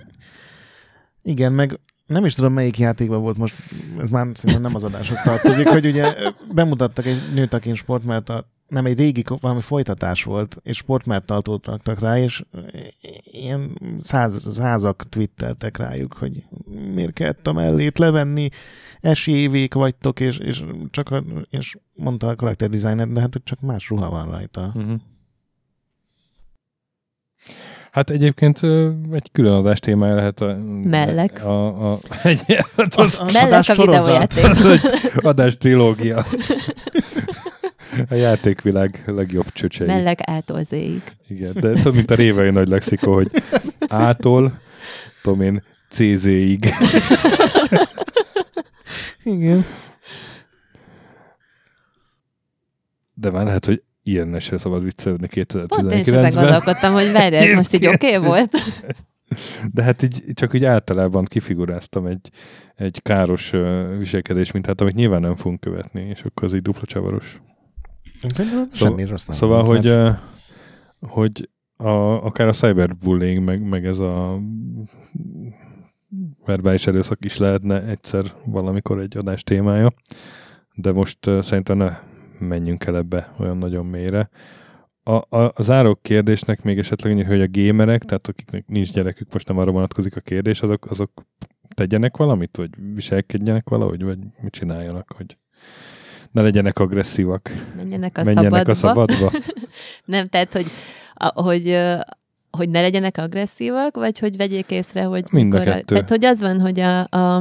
Igen, 1.22 1.52
meg 1.52 1.80
nem 2.06 2.24
is 2.24 2.34
tudom, 2.34 2.52
melyik 2.52 2.78
játékban 2.78 3.20
volt 3.22 3.36
most, 3.36 3.54
ez 4.00 4.09
már 4.09 4.26
szerintem 4.32 4.62
nem 4.62 4.74
az 4.74 4.84
adáshoz 4.84 5.20
tartozik, 5.24 5.68
hogy 5.68 5.86
ugye 5.86 6.14
bemutattak 6.52 7.06
egy 7.06 7.32
nőt, 7.34 7.54
akin 7.54 7.74
sportmártart, 7.74 8.46
nem, 8.72 8.86
egy 8.86 8.98
régi, 8.98 9.24
valami 9.40 9.60
folytatás 9.60 10.24
volt, 10.24 10.56
és 10.62 10.76
sportmártartót 10.76 11.66
raktak 11.66 12.00
rá, 12.00 12.18
és 12.18 12.44
ilyen 13.22 13.78
száz, 13.98 14.52
százak 14.54 15.02
twitteltek 15.08 15.76
rájuk, 15.76 16.12
hogy 16.12 16.44
miért 16.94 17.12
kellett 17.12 17.46
a 17.46 17.52
mellét 17.52 17.98
levenni, 17.98 18.48
esélyévék 19.00 19.74
vagytok, 19.74 20.20
és, 20.20 20.38
és, 20.38 20.64
csak 20.90 21.10
a, 21.10 21.24
és 21.50 21.76
mondta 21.94 22.28
a 22.28 22.36
karakter 22.36 22.68
designer, 22.68 23.08
de 23.08 23.20
hát 23.20 23.32
hogy 23.32 23.42
csak 23.44 23.60
más 23.60 23.88
ruha 23.88 24.10
van 24.10 24.30
rajta. 24.30 24.72
Uh-huh. 24.74 25.00
Hát 27.90 28.10
egyébként 28.10 28.60
egy 29.12 29.28
külön 29.32 29.52
adás 29.52 29.80
témája 29.80 30.14
lehet 30.14 30.40
a... 30.40 30.56
Mellek. 30.84 31.44
A, 31.44 31.90
a, 31.92 31.98
egy, 32.22 32.42
hát 32.76 32.94
az, 32.94 33.18
Az 33.20 33.32
Mellek 33.32 33.48
adás 33.48 33.68
a 33.68 33.74
sorozat. 33.74 34.04
videójáték. 34.04 34.44
az 34.50 34.64
egy 34.66 34.80
adás 35.24 35.56
trilógia. 35.56 36.24
A 38.09 38.14
játékvilág 38.14 39.02
legjobb 39.06 39.52
csöcsei. 39.52 39.86
Mellek 39.86 40.19
ától 40.23 40.64
zéig. 40.64 41.02
Igen, 41.28 41.52
de 41.60 41.73
több, 41.73 41.94
mint 41.94 42.10
a 42.10 42.14
révei 42.14 42.51
nagy 42.51 42.69
lexikó, 42.69 43.14
hogy 43.14 43.31
ától, 43.89 44.60
tudom 45.23 45.40
én, 45.40 45.62
CZ-ig. 45.90 46.74
Igen. 49.23 49.64
De 53.14 53.31
már 53.31 53.44
lehet, 53.44 53.66
hogy 53.66 53.82
ilyen 54.02 54.40
se 54.40 54.59
szabad 54.59 54.82
viccelődni 54.82 55.28
Pont 55.44 55.93
én 55.93 56.02
2019-ben. 56.05 56.31
gondolkodtam, 56.31 56.93
hogy 56.93 57.12
várj, 57.12 57.36
ez 57.36 57.55
most 57.55 57.74
így 57.74 57.86
oké 57.86 58.16
okay 58.16 58.28
volt? 58.28 58.56
De 59.73 59.82
hát 59.82 60.02
így, 60.02 60.23
csak 60.35 60.55
így 60.55 60.64
általában 60.64 61.24
kifiguráztam 61.24 62.06
egy, 62.06 62.31
egy 62.74 63.02
káros 63.02 63.52
viselkedés 63.98 64.52
mintát, 64.52 64.81
amit 64.81 64.94
nyilván 64.94 65.20
nem 65.20 65.36
fogunk 65.36 65.60
követni, 65.60 66.02
és 66.02 66.23
akkor 66.23 66.44
az 66.44 66.55
így 66.55 66.62
dupla 66.62 66.86
csavaros. 66.86 67.40
Szerintem 68.30 68.68
semmi 68.72 69.04
rossz 69.04 69.26
nem 69.26 69.36
Szóval, 69.36 69.64
hogy, 69.64 69.86
ö, 69.86 70.10
hogy 71.00 71.48
a, 71.76 72.24
akár 72.24 72.48
a 72.48 72.52
cyberbullying, 72.52 73.44
meg, 73.44 73.68
meg 73.68 73.86
ez 73.86 73.98
a 73.98 74.40
verbális 76.44 76.86
erőszak 76.86 77.24
is 77.24 77.36
lehetne 77.36 77.82
egyszer 77.82 78.24
valamikor 78.46 79.00
egy 79.00 79.16
adás 79.16 79.42
témája, 79.42 79.92
de 80.74 80.92
most 80.92 81.26
uh, 81.26 81.42
szerintem 81.42 81.76
ne 81.76 81.98
menjünk 82.38 82.84
el 82.84 82.96
ebbe 82.96 83.32
olyan 83.38 83.58
nagyon 83.58 83.86
mélyre. 83.86 84.28
A, 85.02 85.12
a, 85.12 85.52
a 85.54 85.62
záró 85.62 85.98
kérdésnek 86.02 86.62
még 86.62 86.78
esetleg 86.78 87.12
annyi, 87.12 87.22
hogy 87.22 87.40
a 87.40 87.46
gémerek, 87.46 88.02
tehát 88.02 88.28
akiknek 88.28 88.66
nincs 88.66 88.92
gyerekük, 88.92 89.32
most 89.32 89.48
nem 89.48 89.58
arra 89.58 89.70
vonatkozik 89.70 90.16
a 90.16 90.20
kérdés, 90.20 90.62
azok, 90.62 90.86
azok 90.90 91.26
tegyenek 91.74 92.16
valamit, 92.16 92.56
vagy 92.56 92.70
viselkedjenek 92.94 93.68
valahogy, 93.68 94.02
vagy 94.02 94.18
mit 94.42 94.52
csináljanak, 94.52 95.12
hogy 95.16 95.36
ne 96.32 96.42
legyenek 96.42 96.78
agresszívak, 96.78 97.50
Menjenek 97.76 98.18
a 98.18 98.24
menjenek 98.24 98.52
szabadba. 98.52 98.72
a 98.72 98.74
szabadba. 98.74 99.38
Nem, 100.04 100.26
tehát, 100.26 100.52
hogy, 100.52 100.66
a, 101.14 101.42
hogy, 101.42 101.78
hogy 102.50 102.68
ne 102.68 102.80
legyenek 102.80 103.18
agresszívak, 103.18 103.96
vagy 103.96 104.18
hogy 104.18 104.36
vegyék 104.36 104.70
észre, 104.70 105.02
hogy 105.02 105.24
Mind 105.30 105.54
a 105.54 105.59
mikor 105.59 105.72
kettő. 105.72 105.84
Tehát, 105.94 106.09
hogy 106.09 106.24
az 106.24 106.40
van, 106.40 106.60
hogy 106.60 106.80
a, 106.80 107.00
a, 107.09 107.36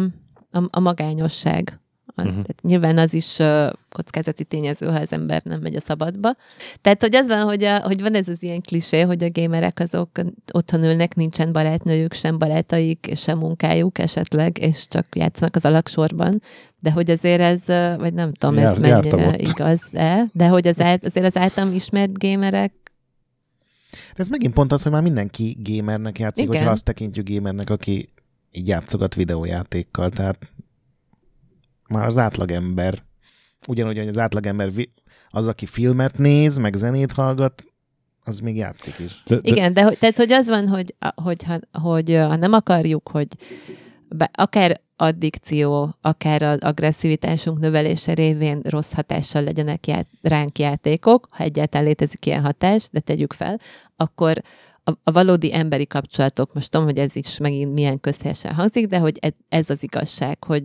a, 0.51 0.63
a 0.69 0.79
magányosság. 0.79 1.80
Az, 2.15 2.25
uh-huh. 2.25 2.41
tehát 2.41 2.61
nyilván 2.61 2.97
az 2.97 3.13
is 3.13 3.37
uh, 3.39 3.69
kockázati 3.89 4.43
tényező, 4.43 4.85
ha 4.85 4.99
az 4.99 5.11
ember 5.11 5.41
nem 5.43 5.59
megy 5.61 5.75
a 5.75 5.79
szabadba. 5.79 6.35
Tehát, 6.81 7.01
hogy 7.01 7.15
az 7.15 7.27
van, 7.27 7.43
hogy, 7.43 7.63
a, 7.63 7.79
hogy 7.79 8.01
van 8.01 8.13
ez 8.13 8.27
az 8.27 8.43
ilyen 8.43 8.61
klisé, 8.61 9.01
hogy 9.01 9.23
a 9.23 9.29
gémerek 9.29 9.79
azok 9.79 10.09
otthon 10.51 10.83
ülnek, 10.83 11.15
nincsen 11.15 11.51
barátnőjük, 11.51 12.13
sem 12.13 12.37
barátaik, 12.37 13.13
sem 13.15 13.37
munkájuk 13.37 13.99
esetleg, 13.99 14.57
és 14.57 14.87
csak 14.87 15.05
játszanak 15.15 15.55
az 15.55 15.65
alaksorban. 15.65 16.41
De 16.79 16.91
hogy 16.91 17.09
azért 17.09 17.41
ez, 17.41 17.61
vagy 17.97 18.13
nem 18.13 18.33
tudom, 18.33 18.55
Jár- 18.55 18.71
ez 18.71 18.77
mennyire 18.77 19.35
igaz-e, 19.37 20.25
de 20.33 20.47
hogy 20.47 20.67
az, 20.67 20.79
át- 20.79 21.05
azért 21.05 21.25
az 21.25 21.41
általam 21.41 21.73
ismert 21.73 22.17
gémerek 22.17 22.73
Ez 24.15 24.27
megint 24.27 24.53
pont 24.53 24.71
az, 24.71 24.83
hogy 24.83 24.91
már 24.91 25.01
mindenki 25.01 25.57
gamernek 25.59 26.19
játszik, 26.19 26.43
Igen. 26.43 26.55
hogyha 26.55 26.71
azt 26.71 26.85
tekintjük 26.85 27.29
gamernek, 27.29 27.69
aki 27.69 28.09
így 28.51 28.67
játszogat 28.67 29.15
videójátékkal. 29.15 30.09
Tehát 30.09 30.37
már 31.91 32.05
az 32.05 32.17
átlagember, 32.17 33.03
ugyanúgy, 33.67 33.97
hogy 33.97 34.07
az 34.07 34.17
átlagember 34.17 34.69
az, 35.29 35.47
aki 35.47 35.65
filmet 35.65 36.17
néz, 36.17 36.57
meg 36.57 36.75
zenét 36.75 37.11
hallgat, 37.11 37.65
az 38.23 38.39
még 38.39 38.55
játszik 38.55 38.99
is. 38.99 39.23
De, 39.25 39.35
de, 39.35 39.41
Igen, 39.43 39.73
de 39.73 39.83
hogy- 39.83 39.97
tehát, 39.97 40.17
hogy 40.17 40.31
az 40.31 40.47
van, 40.47 40.67
hogy, 40.67 40.95
hogy, 41.15 41.43
ha, 41.43 41.59
hogy 41.79 42.13
ha 42.15 42.35
nem 42.35 42.53
akarjuk, 42.53 43.09
hogy 43.09 43.27
be, 44.09 44.29
akár 44.33 44.81
addikció, 44.95 45.95
akár 46.01 46.41
az 46.41 46.57
agresszivitásunk 46.59 47.59
növelése 47.59 48.13
révén 48.13 48.61
rossz 48.63 48.91
hatással 48.93 49.43
legyenek 49.43 49.87
ját, 49.87 50.07
ránk 50.21 50.59
játékok, 50.59 51.27
ha 51.31 51.43
egyáltalán 51.43 51.85
létezik 51.85 52.25
ilyen 52.25 52.43
hatás, 52.43 52.87
de 52.91 52.99
tegyük 52.99 53.33
fel, 53.33 53.57
akkor 53.95 54.41
a, 54.83 54.91
a 55.03 55.11
valódi 55.11 55.53
emberi 55.53 55.87
kapcsolatok, 55.87 56.53
most 56.53 56.71
tudom, 56.71 56.85
hogy 56.85 56.97
ez 56.97 57.15
is 57.15 57.37
megint 57.37 57.73
milyen 57.73 57.99
közhelyesen 57.99 58.53
hangzik, 58.53 58.87
de 58.87 58.97
hogy 58.99 59.17
ez, 59.19 59.31
ez 59.49 59.69
az 59.69 59.83
igazság, 59.83 60.43
hogy 60.43 60.63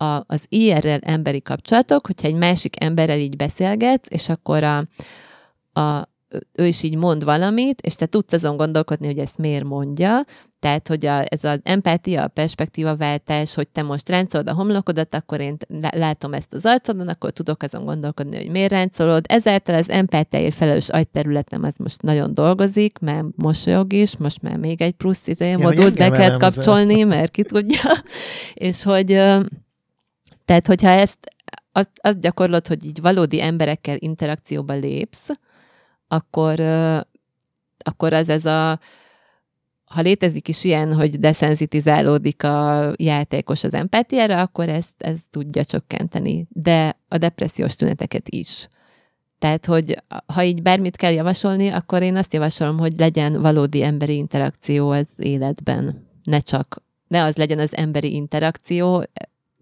a, 0.00 0.24
az 0.26 0.44
IRL 0.48 0.98
emberi 1.00 1.42
kapcsolatok, 1.42 2.06
hogyha 2.06 2.28
egy 2.28 2.34
másik 2.34 2.82
emberrel 2.82 3.18
így 3.18 3.36
beszélgetsz, 3.36 4.06
és 4.08 4.28
akkor 4.28 4.64
a, 4.64 4.76
a, 5.80 6.08
ő 6.52 6.66
is 6.66 6.82
így 6.82 6.96
mond 6.96 7.24
valamit, 7.24 7.80
és 7.80 7.94
te 7.94 8.06
tudsz 8.06 8.32
azon 8.32 8.56
gondolkodni, 8.56 9.06
hogy 9.06 9.18
ezt 9.18 9.38
miért 9.38 9.64
mondja, 9.64 10.24
tehát, 10.58 10.88
hogy 10.88 11.06
a, 11.06 11.24
ez 11.28 11.44
az 11.44 11.58
empátia, 11.62 12.22
a 12.22 12.28
perspektíva 12.28 12.96
váltás, 12.96 13.54
hogy 13.54 13.68
te 13.68 13.82
most 13.82 14.08
ráncolod 14.08 14.48
a 14.48 14.54
homlokodat, 14.54 15.14
akkor 15.14 15.40
én 15.40 15.56
látom 15.90 16.34
ezt 16.34 16.54
az 16.54 16.64
arcodon, 16.64 17.08
akkor 17.08 17.30
tudok 17.30 17.62
azon 17.62 17.84
gondolkodni, 17.84 18.36
hogy 18.36 18.50
miért 18.50 18.70
ráncolod. 18.70 19.24
Ezáltal 19.28 19.74
az 19.74 19.88
empátiáért 19.88 20.54
felelős 20.54 20.88
agyterületem 20.88 21.62
az 21.62 21.74
most 21.76 22.02
nagyon 22.02 22.34
dolgozik, 22.34 22.98
mert 22.98 23.24
mosolyog 23.36 23.92
is, 23.92 24.16
most 24.16 24.42
már 24.42 24.56
még 24.56 24.82
egy 24.82 24.92
plusz 24.92 25.26
idején 25.26 25.58
ja, 25.58 25.68
modult 25.68 25.98
be 25.98 26.10
kell 26.10 26.36
kapcsolni, 26.36 27.02
mert 27.02 27.30
ki 27.30 27.42
tudja. 27.42 27.80
és 28.54 28.82
hogy 28.82 29.20
tehát, 30.50 30.66
hogyha 30.66 30.88
ezt 30.88 31.18
azt, 31.72 31.90
azt 32.00 32.20
gyakorlod, 32.20 32.66
hogy 32.66 32.84
így 32.84 33.00
valódi 33.00 33.42
emberekkel 33.42 33.96
interakcióba 33.98 34.72
lépsz, 34.72 35.28
akkor, 36.08 36.60
akkor 37.78 38.12
az 38.12 38.28
ez 38.28 38.44
a 38.44 38.78
ha 39.84 40.00
létezik 40.00 40.48
is 40.48 40.64
ilyen, 40.64 40.94
hogy 40.94 41.18
desenzitizálódik 41.18 42.42
a 42.44 42.92
játékos 42.96 43.64
az 43.64 43.74
empátiára, 43.74 44.40
akkor 44.40 44.68
ezt, 44.68 44.92
ez 44.98 45.18
tudja 45.30 45.64
csökkenteni, 45.64 46.46
de 46.48 46.96
a 47.08 47.18
depressziós 47.18 47.76
tüneteket 47.76 48.28
is. 48.28 48.68
Tehát, 49.38 49.66
hogy 49.66 50.02
ha 50.26 50.42
így 50.42 50.62
bármit 50.62 50.96
kell 50.96 51.12
javasolni, 51.12 51.68
akkor 51.68 52.02
én 52.02 52.16
azt 52.16 52.32
javasolom, 52.32 52.78
hogy 52.78 52.98
legyen 52.98 53.40
valódi 53.40 53.82
emberi 53.82 54.16
interakció 54.16 54.90
az 54.90 55.06
életben. 55.16 56.08
Ne 56.24 56.38
csak, 56.38 56.82
ne 57.08 57.22
az 57.22 57.36
legyen 57.36 57.58
az 57.58 57.76
emberi 57.76 58.14
interakció, 58.14 59.04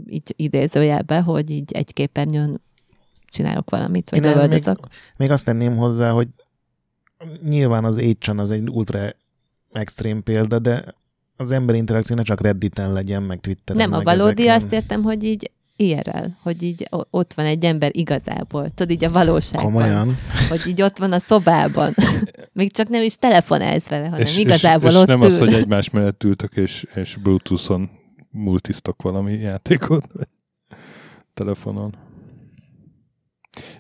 így 0.06 0.34
idézőjelbe, 0.36 1.20
hogy 1.20 1.50
így 1.50 1.72
egy 1.72 1.92
képernyőn 1.92 2.60
csinálok 3.26 3.70
valamit, 3.70 4.10
vagy 4.10 4.20
még, 4.48 4.70
még 5.18 5.30
azt 5.30 5.44
tenném 5.44 5.76
hozzá, 5.76 6.10
hogy 6.10 6.28
nyilván 7.42 7.84
az 7.84 7.96
8 7.96 8.28
az 8.28 8.50
egy 8.50 8.70
ultra 8.70 9.14
extrém 9.72 10.22
példa, 10.22 10.58
de 10.58 10.94
az 11.36 11.50
emberi 11.50 11.78
interakció 11.78 12.16
ne 12.16 12.22
csak 12.22 12.40
Redditen 12.40 12.92
legyen, 12.92 13.22
meg 13.22 13.40
Twitteren. 13.40 13.80
Nem, 13.82 13.90
meg 13.90 14.00
a 14.00 14.16
valódi 14.16 14.48
ezeken. 14.48 14.62
azt 14.62 14.72
értem, 14.72 15.02
hogy 15.02 15.24
így 15.24 15.50
IRL, 15.76 16.26
hogy 16.42 16.62
így 16.62 16.88
ott 17.10 17.32
van 17.32 17.46
egy 17.46 17.64
ember 17.64 17.90
igazából, 17.96 18.70
tudod, 18.70 18.90
így 18.90 19.04
a 19.04 19.10
valóságban. 19.10 19.72
Komolyan. 19.72 20.18
Hogy 20.48 20.66
így 20.66 20.82
ott 20.82 20.98
van 20.98 21.12
a 21.12 21.18
szobában. 21.18 21.94
Még 22.52 22.72
csak 22.72 22.88
nem 22.88 23.02
is 23.02 23.16
telefonálsz 23.16 23.88
vele, 23.88 24.04
hanem 24.04 24.20
és, 24.20 24.36
igazából 24.36 24.90
és, 24.90 24.96
ott 24.96 25.00
és 25.00 25.08
nem 25.08 25.20
ül. 25.20 25.26
az, 25.26 25.38
hogy 25.38 25.52
egymás 25.52 25.90
mellett 25.90 26.24
ültök, 26.24 26.56
és, 26.56 26.86
és 26.94 27.16
Bluetooth-on 27.22 27.90
multisztok 28.30 29.02
valami 29.02 29.32
játékot, 29.32 30.08
telefonon. 31.34 31.94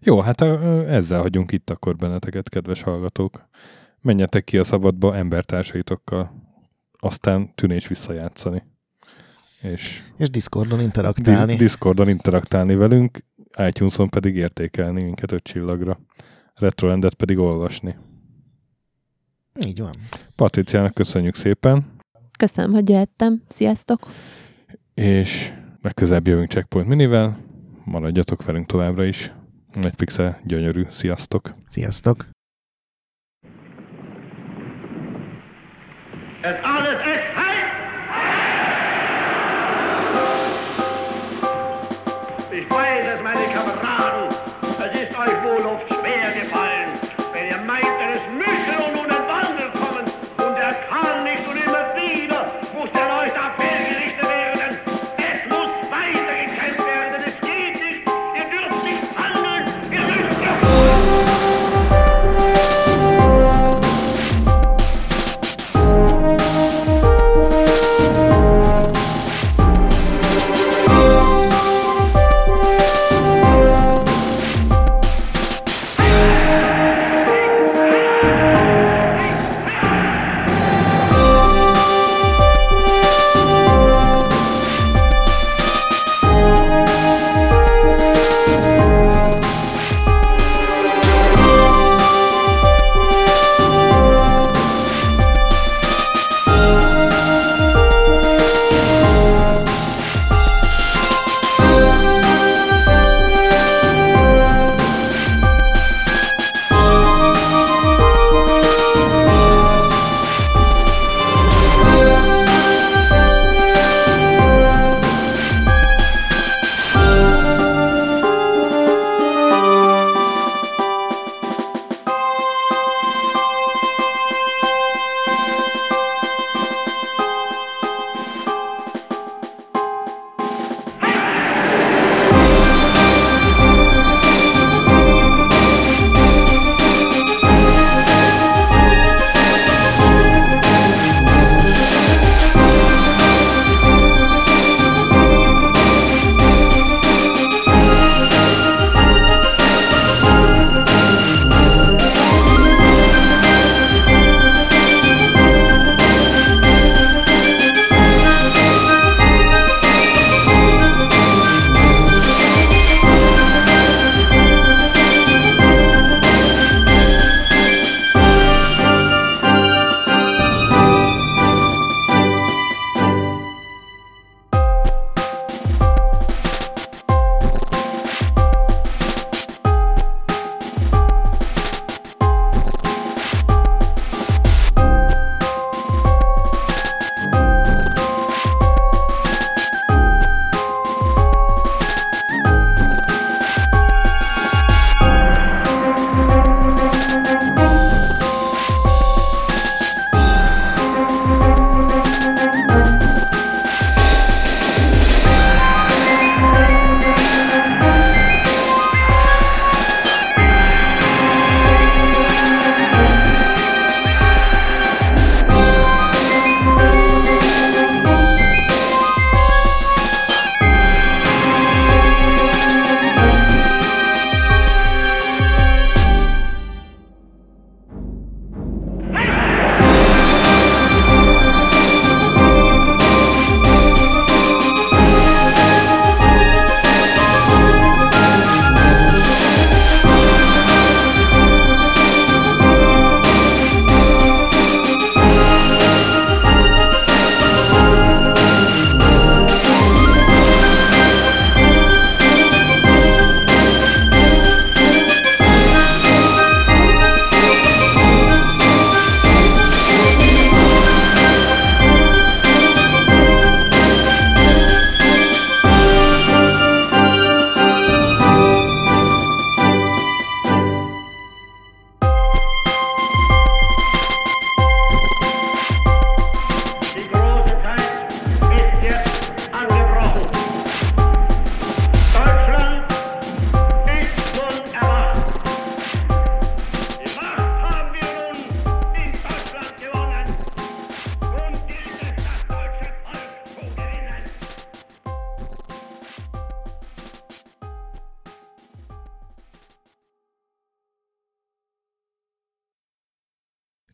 Jó, 0.00 0.20
hát 0.20 0.40
ezzel 0.88 1.20
hagyunk 1.20 1.52
itt 1.52 1.70
akkor 1.70 1.96
benneteket, 1.96 2.48
kedves 2.48 2.82
hallgatók 2.82 3.48
menjetek 4.00 4.44
ki 4.44 4.58
a 4.58 4.64
szabadba 4.64 5.16
embertársaitokkal, 5.16 6.30
aztán 6.98 7.54
tűnés 7.54 7.88
visszajátszani. 7.88 8.62
És, 9.60 10.02
és 10.16 10.30
Discordon 10.30 10.80
interaktálni. 10.80 11.56
Discordon 11.56 12.08
interaktálni 12.08 12.74
velünk, 12.74 13.18
itunes 13.66 13.96
pedig 14.10 14.36
értékelni 14.36 15.02
minket 15.02 15.32
öt 15.32 15.42
csillagra. 15.42 16.00
Retroendet 16.54 17.14
pedig 17.14 17.38
olvasni. 17.38 17.96
Így 19.66 19.80
van. 19.80 19.94
Patriciának 20.34 20.94
köszönjük 20.94 21.34
szépen. 21.34 21.97
Köszönöm, 22.38 22.72
hogy 22.72 22.88
jöttem. 22.88 23.42
Sziasztok! 23.48 24.00
És 24.94 25.52
legközelebb 25.82 26.26
jövünk 26.26 26.50
Checkpoint 26.50 26.88
Minivel. 26.88 27.38
Maradjatok 27.84 28.44
velünk 28.44 28.66
továbbra 28.66 29.04
is. 29.04 29.32
Egy 29.82 29.94
pixel 29.94 30.40
gyönyörű. 30.44 30.86
Sziasztok! 30.90 31.50
Sziasztok! 31.68 32.26
Es 36.40 36.56
alles 36.62 36.96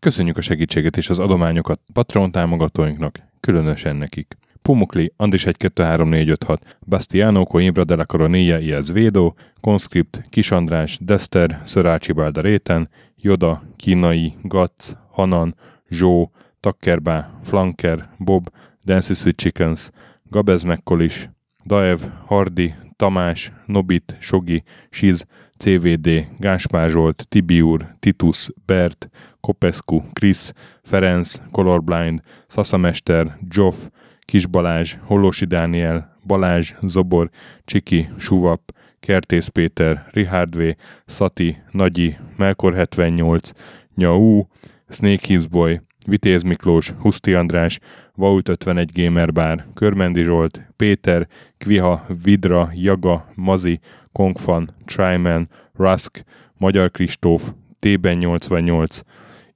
köszönjük 0.05 0.37
a 0.37 0.41
segítséget 0.41 0.97
és 0.97 1.11
az 1.11 1.19
adományokat 1.19 1.81
Patreon 1.93 2.31
támogatóinknak, 2.31 3.19
különösen 3.41 3.97
nekik. 3.97 4.37
Pumukli, 4.63 5.13
Andis 5.17 5.47
1 5.47 5.57
2 5.57 5.83
3 5.83 6.09
4 6.09 6.29
5 6.29 6.45
6, 6.45 6.77
Bastiano, 6.87 7.45
Coimbra 7.45 7.85
de 7.85 7.95
la 7.97 8.05
Coronilla 8.05 8.59
y 8.59 8.93
Védo, 8.93 9.35
Conscript, 9.61 10.23
Kis 10.29 10.51
András, 10.51 10.99
Dester, 11.01 11.61
Szörácsi 11.65 12.13
Bálda 12.13 12.41
Réten, 12.41 12.89
Joda, 13.17 13.63
Kínai, 13.77 14.35
Gatz, 14.43 14.97
Hanan, 15.11 15.55
Zsó, 15.89 16.31
Takkerbá, 16.61 17.41
Flanker, 17.43 18.09
Bob, 18.19 18.49
Dancy 18.85 19.15
Sweet 19.15 19.37
Chickens, 19.37 19.91
Gabez 20.31 20.63
Mekkolis, 20.63 21.31
Daev, 21.67 22.01
Hardi, 22.27 22.75
Tamás, 22.97 23.53
Nobit, 23.67 24.17
Sogi, 24.21 24.63
Siz, 24.91 25.27
CVD, 25.57 26.27
Gáspár 26.39 26.91
Zsolt, 26.91 27.27
Tibiur, 27.29 27.97
Titus, 28.01 28.49
Bert, 28.67 29.09
Kopescu, 29.41 30.03
Krisz, 30.13 30.53
Ferenc, 30.83 31.41
Colorblind, 31.51 32.21
Szaszamester, 32.47 33.39
Joff, 33.49 33.77
Kis 34.21 34.47
Balázs, 34.47 34.95
Holosi 35.03 35.45
Dániel, 35.45 36.19
Balázs, 36.27 36.73
Zobor, 36.83 37.31
Csiki, 37.65 38.09
Suvap, 38.19 38.61
Kertész 39.01 39.47
Péter, 39.47 40.07
Richard 40.11 40.57
V, 40.57 40.63
Szati, 41.07 41.57
Nagyi, 41.71 42.17
Melkor 42.37 42.75
78, 42.75 43.51
Nyau, 43.95 44.47
Snake 44.89 45.39
Boy, 45.51 45.81
Vitéz 46.07 46.43
Miklós, 46.43 46.91
Huszti 46.99 47.35
András, 47.35 47.79
Vaut 48.15 48.49
51 48.49 48.91
Gamer 48.93 49.33
Bar, 49.33 49.65
Körmendi 49.75 50.23
Zsolt, 50.23 50.73
Péter, 50.77 51.29
Kviha, 51.59 52.07
Vidra, 52.23 52.71
Jaga, 52.75 53.29
Mazi, 53.35 53.81
Kongfan, 54.13 54.75
Tryman, 54.85 55.49
Rusk, 55.73 56.25
Magyar 56.59 56.91
Kristóf, 56.91 57.53
T-ben 57.79 58.17
88, 58.17 59.01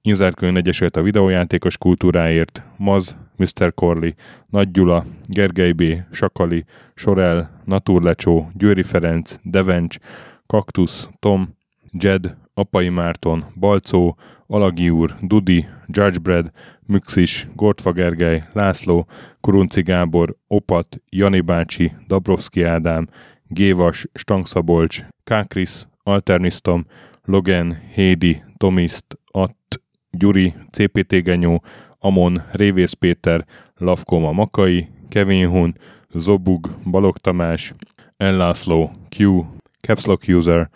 Inzárkönyv 0.01 0.57
Egyesület 0.57 0.95
a 0.95 1.01
videójátékos 1.01 1.77
kultúráért, 1.77 2.63
Maz, 2.77 3.17
Mr. 3.35 3.73
Corley, 3.73 4.11
Nagy 4.49 4.71
Gyula, 4.71 5.05
Gergely 5.23 5.71
B., 5.71 5.83
Sakali, 6.11 6.65
Sorel, 6.93 7.61
Naturlecsó, 7.65 8.49
Győri 8.53 8.83
Ferenc, 8.83 9.35
Devencs, 9.43 9.97
Kaktusz, 10.45 11.09
Tom, 11.19 11.57
Jed, 11.91 12.37
Apai 12.53 12.89
Márton, 12.89 13.45
Balcó, 13.55 14.17
Alagi 14.51 14.89
úr, 14.89 15.15
Dudi, 15.21 15.67
Judgebred, 15.87 16.51
Müxis, 16.87 17.47
Gortfa 17.55 17.91
Gergely, 17.91 18.43
László, 18.53 19.05
Kurunci 19.41 19.81
Gábor, 19.81 20.35
Opat, 20.47 21.01
Jani 21.09 21.41
bácsi, 21.41 21.91
Dabrowski 22.07 22.63
Ádám, 22.63 23.07
Gévas, 23.47 24.05
Stangszabolcs, 24.13 25.05
Kákris, 25.23 25.87
Alternisztom, 26.03 26.85
Logan, 27.25 27.77
Hédi, 27.93 28.43
Tomiszt, 28.57 29.19
Att, 29.31 29.81
Gyuri, 30.09 30.53
CPT 30.71 31.23
Genyó, 31.23 31.63
Amon, 31.99 32.41
Révész 32.51 32.93
Péter, 32.93 33.45
Lavkoma 33.77 34.31
Makai, 34.31 34.87
Kevin 35.09 35.47
Hun, 35.47 35.73
Zobug, 36.13 36.69
Balog 36.83 37.17
Tamás, 37.17 37.73
Ellászló, 38.17 38.91
Q, 39.09 39.45
Capslock 39.81 40.27
User, 40.27 40.69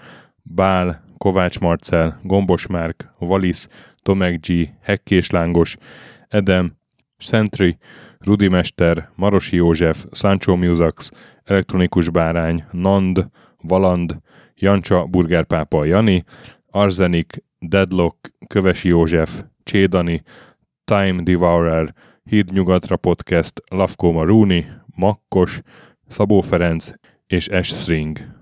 Bál, 0.43 1.02
Kovács 1.23 1.59
Marcel, 1.59 2.19
Gombos 2.23 2.67
Márk, 2.67 3.09
Valisz, 3.19 3.67
Tomek 4.01 4.39
G, 4.39 4.69
Hekkés 4.81 5.29
Lángos, 5.29 5.77
Edem, 6.27 6.77
Sentry, 7.17 7.77
Rudimester, 8.19 9.09
Marosi 9.15 9.55
József, 9.55 10.05
Sancho 10.11 10.55
Musax, 10.55 11.11
Elektronikus 11.43 12.09
Bárány, 12.09 12.65
Nand, 12.71 13.27
Valand, 13.61 14.17
Jancsa, 14.55 15.05
Burgerpápa 15.05 15.85
Jani, 15.85 16.23
Arzenik, 16.69 17.43
Deadlock, 17.59 18.17
Kövesi 18.47 18.87
József, 18.87 19.43
Csédani, 19.63 20.23
Time 20.85 21.21
Devourer, 21.21 21.93
Híd 22.23 22.51
Nyugatra 22.51 22.97
Podcast, 22.97 23.61
Lavko 23.69 24.11
Maruni, 24.11 24.65
Makkos, 24.95 25.61
Szabó 26.07 26.41
Ferenc 26.41 26.91
és 27.27 27.49
S. 27.61 27.67
String. 27.67 28.32